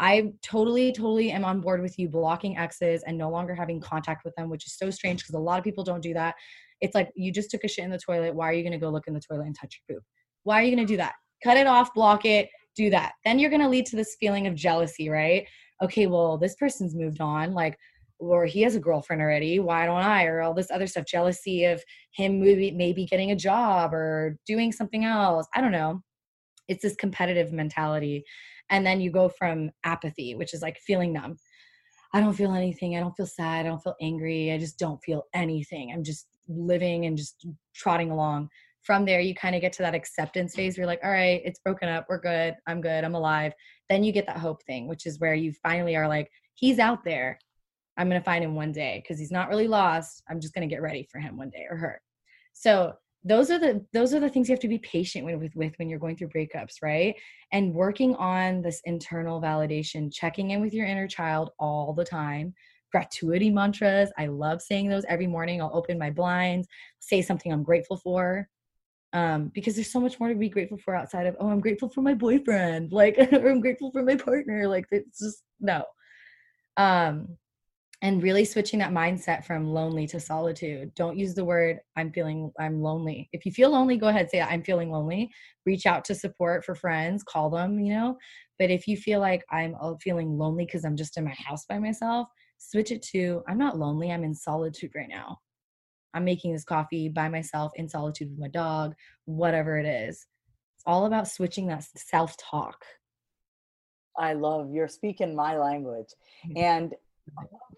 I 0.00 0.32
totally, 0.42 0.92
totally 0.92 1.30
am 1.30 1.44
on 1.44 1.60
board 1.60 1.80
with 1.80 1.98
you 1.98 2.08
blocking 2.08 2.58
exes 2.58 3.02
and 3.06 3.16
no 3.16 3.30
longer 3.30 3.54
having 3.54 3.80
contact 3.80 4.24
with 4.24 4.34
them, 4.34 4.50
which 4.50 4.66
is 4.66 4.76
so 4.76 4.90
strange 4.90 5.22
because 5.22 5.36
a 5.36 5.38
lot 5.38 5.58
of 5.58 5.64
people 5.64 5.84
don't 5.84 6.02
do 6.02 6.14
that. 6.14 6.34
It's 6.80 6.94
like 6.94 7.10
you 7.14 7.32
just 7.32 7.50
took 7.50 7.64
a 7.64 7.68
shit 7.68 7.84
in 7.84 7.90
the 7.90 7.98
toilet. 7.98 8.34
Why 8.34 8.50
are 8.50 8.52
you 8.52 8.62
going 8.62 8.72
to 8.72 8.78
go 8.78 8.90
look 8.90 9.06
in 9.06 9.14
the 9.14 9.20
toilet 9.20 9.46
and 9.46 9.56
touch 9.58 9.80
your 9.88 9.96
poop? 9.96 10.04
Why 10.42 10.60
are 10.60 10.64
you 10.64 10.74
going 10.74 10.86
to 10.86 10.92
do 10.92 10.96
that? 10.96 11.14
Cut 11.42 11.56
it 11.56 11.66
off, 11.66 11.94
block 11.94 12.24
it, 12.24 12.48
do 12.74 12.90
that. 12.90 13.12
Then 13.24 13.38
you're 13.38 13.50
going 13.50 13.62
to 13.62 13.68
lead 13.68 13.86
to 13.86 13.96
this 13.96 14.16
feeling 14.18 14.46
of 14.46 14.54
jealousy, 14.54 15.08
right? 15.08 15.46
Okay, 15.84 16.06
well, 16.06 16.38
this 16.38 16.56
person's 16.56 16.94
moved 16.94 17.20
on. 17.20 17.52
Like, 17.52 17.78
or 18.18 18.46
he 18.46 18.62
has 18.62 18.76
a 18.76 18.80
girlfriend 18.80 19.20
already 19.20 19.58
why 19.58 19.86
don't 19.86 20.02
i 20.02 20.24
or 20.24 20.40
all 20.40 20.54
this 20.54 20.70
other 20.70 20.86
stuff 20.86 21.04
jealousy 21.04 21.64
of 21.64 21.82
him 22.12 22.40
maybe 22.40 22.70
maybe 22.70 23.06
getting 23.06 23.30
a 23.30 23.36
job 23.36 23.92
or 23.92 24.36
doing 24.46 24.72
something 24.72 25.04
else 25.04 25.46
i 25.54 25.60
don't 25.60 25.72
know 25.72 26.00
it's 26.68 26.82
this 26.82 26.96
competitive 26.96 27.52
mentality 27.52 28.24
and 28.70 28.86
then 28.86 29.00
you 29.00 29.10
go 29.10 29.28
from 29.28 29.70
apathy 29.84 30.34
which 30.34 30.54
is 30.54 30.62
like 30.62 30.78
feeling 30.78 31.12
numb 31.12 31.36
i 32.12 32.20
don't 32.20 32.34
feel 32.34 32.54
anything 32.54 32.96
i 32.96 33.00
don't 33.00 33.16
feel 33.16 33.26
sad 33.26 33.66
i 33.66 33.68
don't 33.68 33.82
feel 33.82 33.96
angry 34.00 34.52
i 34.52 34.58
just 34.58 34.78
don't 34.78 35.02
feel 35.04 35.24
anything 35.34 35.90
i'm 35.92 36.04
just 36.04 36.26
living 36.48 37.06
and 37.06 37.16
just 37.16 37.46
trotting 37.74 38.10
along 38.10 38.48
from 38.84 39.04
there 39.04 39.20
you 39.20 39.34
kind 39.34 39.54
of 39.54 39.60
get 39.60 39.72
to 39.72 39.82
that 39.82 39.94
acceptance 39.94 40.52
mm. 40.52 40.56
phase 40.56 40.76
where 40.76 40.82
you're 40.82 40.86
like 40.86 41.00
all 41.02 41.10
right 41.10 41.42
it's 41.44 41.60
broken 41.60 41.88
up 41.88 42.06
we're 42.08 42.20
good 42.20 42.54
i'm 42.66 42.80
good 42.80 43.04
i'm 43.04 43.14
alive 43.14 43.52
then 43.88 44.04
you 44.04 44.12
get 44.12 44.26
that 44.26 44.38
hope 44.38 44.62
thing 44.64 44.86
which 44.86 45.06
is 45.06 45.20
where 45.20 45.34
you 45.34 45.52
finally 45.62 45.96
are 45.96 46.08
like 46.08 46.30
he's 46.54 46.78
out 46.78 47.04
there 47.04 47.38
I'm 47.96 48.08
going 48.08 48.20
to 48.20 48.24
find 48.24 48.44
him 48.44 48.54
one 48.54 48.72
day 48.72 49.02
because 49.02 49.18
he's 49.18 49.30
not 49.30 49.48
really 49.48 49.68
lost. 49.68 50.22
I'm 50.28 50.40
just 50.40 50.54
going 50.54 50.68
to 50.68 50.72
get 50.72 50.82
ready 50.82 51.06
for 51.10 51.20
him 51.20 51.36
one 51.36 51.50
day 51.50 51.66
or 51.70 51.76
her. 51.76 52.00
So 52.52 52.94
those 53.26 53.50
are 53.50 53.58
the 53.58 53.84
those 53.92 54.12
are 54.12 54.20
the 54.20 54.28
things 54.28 54.48
you 54.48 54.52
have 54.52 54.60
to 54.60 54.68
be 54.68 54.78
patient 54.78 55.24
with, 55.24 55.36
with 55.36 55.54
with 55.54 55.72
when 55.78 55.88
you're 55.88 55.98
going 55.98 56.16
through 56.16 56.28
breakups, 56.28 56.82
right? 56.82 57.14
And 57.52 57.72
working 57.72 58.14
on 58.16 58.62
this 58.62 58.80
internal 58.84 59.40
validation, 59.40 60.12
checking 60.12 60.50
in 60.50 60.60
with 60.60 60.74
your 60.74 60.86
inner 60.86 61.08
child 61.08 61.50
all 61.58 61.94
the 61.94 62.04
time. 62.04 62.54
Gratuity 62.92 63.50
mantras. 63.50 64.10
I 64.18 64.26
love 64.26 64.60
saying 64.62 64.88
those 64.88 65.04
every 65.08 65.26
morning. 65.26 65.60
I'll 65.60 65.70
open 65.74 65.98
my 65.98 66.10
blinds, 66.10 66.68
say 67.00 67.22
something 67.22 67.52
I'm 67.52 67.64
grateful 67.64 67.96
for. 67.96 68.48
Um, 69.14 69.52
because 69.54 69.76
there's 69.76 69.92
so 69.92 70.00
much 70.00 70.20
more 70.20 70.28
to 70.28 70.34
be 70.34 70.48
grateful 70.50 70.78
for 70.78 70.94
outside 70.94 71.26
of, 71.26 71.36
oh, 71.40 71.48
I'm 71.48 71.60
grateful 71.60 71.88
for 71.88 72.02
my 72.02 72.14
boyfriend, 72.14 72.92
like, 72.92 73.16
or 73.18 73.48
I'm 73.50 73.60
grateful 73.60 73.92
for 73.92 74.02
my 74.02 74.16
partner. 74.16 74.68
Like, 74.68 74.86
it's 74.90 75.20
just 75.20 75.42
no. 75.60 75.84
Um, 76.76 77.38
and 78.02 78.22
really 78.22 78.44
switching 78.44 78.80
that 78.80 78.92
mindset 78.92 79.46
from 79.46 79.66
lonely 79.66 80.06
to 80.06 80.20
solitude 80.20 80.94
don't 80.94 81.18
use 81.18 81.34
the 81.34 81.44
word 81.44 81.78
i'm 81.96 82.12
feeling 82.12 82.52
i'm 82.60 82.82
lonely 82.82 83.28
if 83.32 83.46
you 83.46 83.52
feel 83.52 83.70
lonely 83.70 83.96
go 83.96 84.08
ahead 84.08 84.28
say 84.30 84.40
i'm 84.42 84.62
feeling 84.62 84.90
lonely 84.90 85.30
reach 85.64 85.86
out 85.86 86.04
to 86.04 86.14
support 86.14 86.64
for 86.64 86.74
friends 86.74 87.22
call 87.22 87.48
them 87.48 87.78
you 87.80 87.94
know 87.94 88.16
but 88.58 88.70
if 88.70 88.86
you 88.86 88.96
feel 88.96 89.20
like 89.20 89.42
i'm 89.50 89.74
feeling 90.02 90.36
lonely 90.36 90.66
because 90.66 90.84
i'm 90.84 90.96
just 90.96 91.16
in 91.16 91.24
my 91.24 91.34
house 91.38 91.64
by 91.66 91.78
myself 91.78 92.28
switch 92.58 92.90
it 92.90 93.02
to 93.02 93.42
i'm 93.48 93.58
not 93.58 93.78
lonely 93.78 94.12
i'm 94.12 94.24
in 94.24 94.34
solitude 94.34 94.90
right 94.94 95.08
now 95.08 95.38
i'm 96.14 96.24
making 96.24 96.52
this 96.52 96.64
coffee 96.64 97.08
by 97.08 97.28
myself 97.28 97.72
in 97.76 97.88
solitude 97.88 98.30
with 98.30 98.38
my 98.38 98.48
dog 98.48 98.94
whatever 99.26 99.78
it 99.78 99.86
is 99.86 100.26
it's 100.76 100.84
all 100.86 101.06
about 101.06 101.28
switching 101.28 101.66
that 101.66 101.84
self-talk 101.96 102.84
I 104.16 104.34
love 104.34 104.70
you're 104.72 104.88
speaking 104.88 105.34
my 105.34 105.56
language. 105.56 106.08
And 106.56 106.94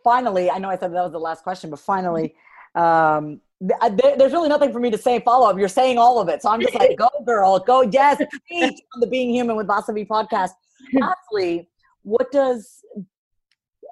finally, 0.05 0.51
I 0.51 0.59
know 0.59 0.68
I 0.68 0.76
said 0.76 0.93
that 0.93 1.03
was 1.03 1.12
the 1.12 1.18
last 1.18 1.43
question, 1.43 1.70
but 1.70 1.80
finally, 1.80 2.34
um, 2.74 3.41
there, 3.61 4.16
there's 4.16 4.32
really 4.32 4.49
nothing 4.49 4.72
for 4.72 4.80
me 4.80 4.91
to 4.91 4.99
say 4.99 5.20
follow 5.20 5.49
up. 5.49 5.59
You're 5.59 5.68
saying 5.68 5.99
all 5.99 6.20
of 6.20 6.28
it. 6.28 6.43
So 6.43 6.51
I'm 6.51 6.61
just 6.61 6.74
like, 6.74 6.97
go 6.99 7.09
girl, 7.24 7.59
go. 7.59 7.82
Yes, 7.82 8.18
preach 8.49 8.80
on 8.95 9.01
the 9.01 9.07
Being 9.07 9.30
Human 9.30 9.57
with 9.57 9.66
Vasavi 9.66 10.07
podcast. 10.07 10.51
Lastly, 10.93 11.68
what 12.03 12.30
does, 12.30 12.82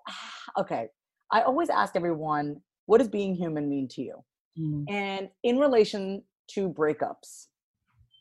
okay, 0.59 0.89
I 1.31 1.43
always 1.43 1.71
ask 1.71 1.97
everyone, 1.97 2.61
what 2.87 2.99
does 2.99 3.09
being 3.09 3.35
human 3.35 3.69
mean 3.69 3.89
to 3.89 4.03
you? 4.03 4.23
Mm. 4.59 4.85
And 4.89 5.29
in 5.43 5.59
relation 5.59 6.23
to 6.53 6.69
breakups, 6.69 7.47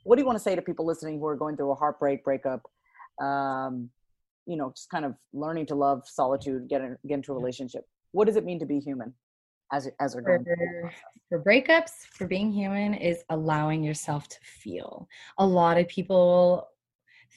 what 0.04 0.16
do 0.16 0.22
you 0.22 0.26
want 0.26 0.38
to 0.38 0.44
say 0.44 0.56
to 0.56 0.62
people 0.62 0.86
listening 0.86 1.20
who 1.20 1.28
are 1.28 1.36
going 1.36 1.58
through 1.58 1.72
a 1.72 1.76
heartbreak 1.76 2.24
breakup? 2.24 2.64
Um, 3.22 3.90
you 4.46 4.58
know 4.58 4.72
just 4.76 4.90
kind 4.90 5.06
of 5.06 5.16
learning 5.34 5.66
to 5.68 5.76
love 5.76 6.04
solitude 6.08 6.68
get, 6.68 6.82
in, 6.82 6.98
get 7.08 7.16
into 7.16 7.32
a 7.32 7.36
relationship 7.36 7.86
what 8.12 8.26
does 8.26 8.36
it 8.36 8.46
mean 8.46 8.60
to 8.60 8.66
be 8.66 8.80
human 8.80 9.14
as 9.72 9.90
as 10.00 10.16
we're 10.16 10.22
going 10.22 10.44
for, 10.44 10.92
for 11.30 11.44
breakups 11.44 11.92
for 12.12 12.28
being 12.28 12.52
human 12.52 12.94
is 12.94 13.24
allowing 13.30 13.84
yourself 13.84 14.28
to 14.28 14.38
feel 14.44 15.08
a 15.38 15.46
lot 15.46 15.78
of 15.78 15.88
people 15.88 16.68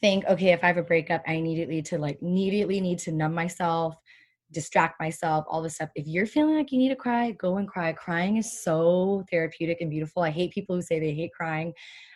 think 0.01 0.25
okay 0.27 0.53
if 0.53 0.63
i 0.63 0.67
have 0.67 0.77
a 0.77 0.83
breakup 0.83 1.23
i 1.27 1.35
immediately 1.35 1.81
to 1.81 1.99
like 1.99 2.19
immediately 2.23 2.81
need 2.81 2.99
to 2.99 3.13
numb 3.13 3.35
myself 3.35 3.97
distract 4.53 5.01
myself 5.01 5.45
all 5.49 5.63
this 5.63 5.75
stuff 5.75 5.91
if 5.95 6.07
you're 6.07 6.27
feeling 6.27 6.57
like 6.57 6.71
you 6.71 6.79
need 6.79 6.89
to 6.89 6.97
cry 6.97 7.31
go 7.33 7.57
and 7.57 7.69
cry 7.69 7.93
crying 7.93 8.37
is 8.37 8.63
so 8.63 9.25
therapeutic 9.31 9.81
and 9.81 9.91
beautiful 9.91 10.23
i 10.23 10.31
hate 10.31 10.53
people 10.53 10.77
who 10.77 10.83
say 10.83 11.01
they 11.01 11.15
hate 11.15 11.33
crying 11.33 11.73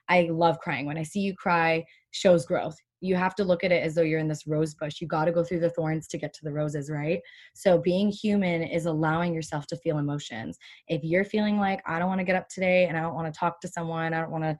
i 0.09 0.28
love 0.31 0.59
crying 0.61 0.87
when 0.87 0.99
i 0.99 1.03
see 1.03 1.20
you 1.20 1.35
cry 1.35 1.85
shows 2.12 2.47
growth 2.47 2.76
you 3.01 3.16
have 3.16 3.35
to 3.35 3.45
look 3.45 3.64
at 3.64 3.72
it 3.72 3.83
as 3.83 3.95
though 3.95 4.03
you're 4.03 4.20
in 4.20 4.28
this 4.28 4.47
rose 4.47 4.74
bush. 4.74 5.01
You 5.01 5.07
got 5.07 5.24
to 5.24 5.33
go 5.33 5.43
through 5.43 5.61
the 5.61 5.70
thorns 5.70 6.07
to 6.09 6.18
get 6.18 6.33
to 6.35 6.45
the 6.45 6.53
roses, 6.53 6.91
right? 6.91 7.20
So 7.55 7.78
being 7.78 8.11
human 8.11 8.62
is 8.62 8.87
allowing 8.87 9.35
yourself 9.35 9.66
to 9.68 9.76
feel 9.76 9.99
emotions. 9.99 10.59
If 10.89 11.03
you're 11.03 11.24
feeling 11.24 11.59
like 11.59 11.83
I 11.87 11.99
don't 11.99 12.09
want 12.09 12.20
to 12.20 12.24
get 12.24 12.37
up 12.37 12.49
today 12.49 12.87
and 12.87 12.97
I 12.97 13.01
don't 13.01 13.14
want 13.14 13.33
to 13.33 13.39
talk 13.39 13.61
to 13.62 13.68
someone, 13.68 14.12
I 14.12 14.20
don't 14.20 14.31
want 14.31 14.45
to 14.45 14.57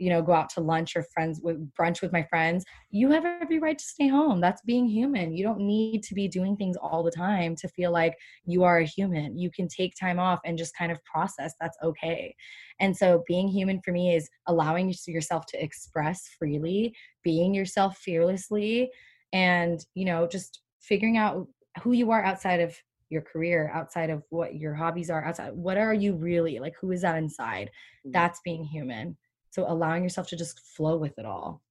you 0.00 0.10
know 0.10 0.22
go 0.22 0.32
out 0.32 0.50
to 0.50 0.60
lunch 0.60 0.96
or 0.96 1.04
friends 1.14 1.40
with 1.42 1.56
brunch 1.74 2.02
with 2.02 2.12
my 2.12 2.22
friends 2.24 2.64
you 2.92 3.10
have 3.10 3.24
every 3.24 3.60
right 3.60 3.78
to 3.78 3.84
stay 3.84 4.08
home. 4.08 4.40
That's 4.40 4.62
being 4.62 4.86
human. 4.86 5.36
You 5.36 5.44
don't 5.44 5.60
need 5.60 6.02
to 6.04 6.14
be 6.14 6.26
doing 6.26 6.56
things 6.56 6.76
all 6.76 7.02
the 7.02 7.10
time 7.10 7.54
to 7.56 7.68
feel 7.68 7.92
like 7.92 8.16
you 8.44 8.64
are 8.64 8.78
a 8.78 8.84
human. 8.84 9.38
You 9.38 9.50
can 9.50 9.68
take 9.68 9.94
time 9.94 10.18
off 10.18 10.40
and 10.44 10.58
just 10.58 10.76
kind 10.76 10.90
of 10.90 11.02
process. 11.04 11.54
That's 11.60 11.78
okay. 11.82 12.34
And 12.80 12.96
so 12.96 13.22
being 13.28 13.48
human 13.48 13.80
for 13.84 13.92
me 13.92 14.14
is 14.14 14.28
allowing 14.48 14.92
yourself 15.06 15.46
to 15.46 15.62
express 15.62 16.28
freely 16.38 16.94
being 17.22 17.54
yourself 17.54 17.98
fearlessly 17.98 18.90
and 19.32 19.84
you 19.94 20.04
know 20.04 20.26
just 20.26 20.62
figuring 20.80 21.16
out 21.16 21.46
who 21.82 21.92
you 21.92 22.10
are 22.10 22.24
outside 22.24 22.60
of 22.60 22.74
your 23.10 23.22
career 23.22 23.70
outside 23.74 24.10
of 24.10 24.22
what 24.30 24.54
your 24.54 24.74
hobbies 24.74 25.10
are 25.10 25.24
outside 25.24 25.52
what 25.52 25.76
are 25.76 25.94
you 25.94 26.14
really 26.16 26.58
like 26.58 26.72
who 26.80 26.90
is 26.90 27.02
that 27.02 27.16
inside? 27.16 27.68
Mm-hmm. 27.68 28.12
that's 28.12 28.40
being 28.44 28.64
human 28.64 29.16
so 29.50 29.64
allowing 29.68 30.02
yourself 30.02 30.28
to 30.28 30.36
just 30.36 30.60
flow 30.60 30.96
with 30.96 31.18
it 31.18 31.24
all. 31.24 31.62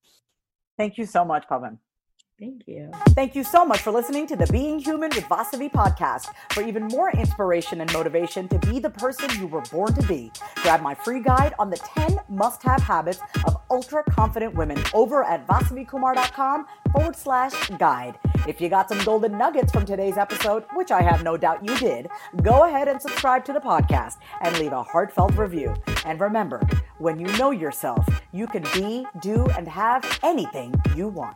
Thank 0.77 0.97
you 0.97 1.05
so 1.05 1.25
much, 1.25 1.47
Pavan. 1.49 1.77
Thank 2.39 2.67
you. 2.67 2.89
Thank 3.09 3.35
you 3.35 3.43
so 3.43 3.65
much 3.65 3.81
for 3.81 3.91
listening 3.91 4.25
to 4.27 4.37
the 4.37 4.47
Being 4.47 4.79
Human 4.79 5.09
with 5.09 5.25
Vasavi 5.25 5.69
podcast. 5.69 6.33
For 6.53 6.63
even 6.63 6.87
more 6.87 7.11
inspiration 7.11 7.81
and 7.81 7.91
motivation 7.91 8.47
to 8.47 8.57
be 8.59 8.79
the 8.79 8.89
person 8.89 9.29
you 9.37 9.47
were 9.47 9.61
born 9.63 9.93
to 9.93 10.07
be, 10.07 10.31
grab 10.55 10.81
my 10.81 10.95
free 10.95 11.19
guide 11.19 11.53
on 11.59 11.69
the 11.69 11.75
10 11.75 12.17
must 12.29 12.63
have 12.63 12.81
habits 12.81 13.19
of 13.45 13.57
ultra 13.69 14.03
confident 14.03 14.55
women 14.55 14.81
over 14.93 15.25
at 15.25 15.45
vasavikumar.com 15.47 16.65
forward 16.93 17.15
slash 17.17 17.69
guide. 17.71 18.17
If 18.47 18.61
you 18.61 18.69
got 18.69 18.87
some 18.87 19.03
golden 19.03 19.37
nuggets 19.37 19.73
from 19.73 19.85
today's 19.85 20.17
episode, 20.17 20.63
which 20.75 20.91
I 20.91 21.01
have 21.01 21.23
no 21.23 21.35
doubt 21.35 21.65
you 21.65 21.77
did, 21.77 22.07
go 22.41 22.63
ahead 22.63 22.87
and 22.87 23.01
subscribe 23.01 23.43
to 23.45 23.53
the 23.53 23.59
podcast 23.59 24.15
and 24.41 24.57
leave 24.59 24.71
a 24.71 24.81
heartfelt 24.81 25.35
review. 25.35 25.75
And 26.05 26.21
remember, 26.21 26.61
when 26.99 27.19
you 27.19 27.27
know 27.37 27.51
yourself, 27.51 28.07
you 28.31 28.47
can 28.47 28.63
be, 28.73 29.05
do, 29.21 29.45
and 29.57 29.67
have 29.67 30.19
anything 30.23 30.73
you 30.95 31.09
want. 31.09 31.35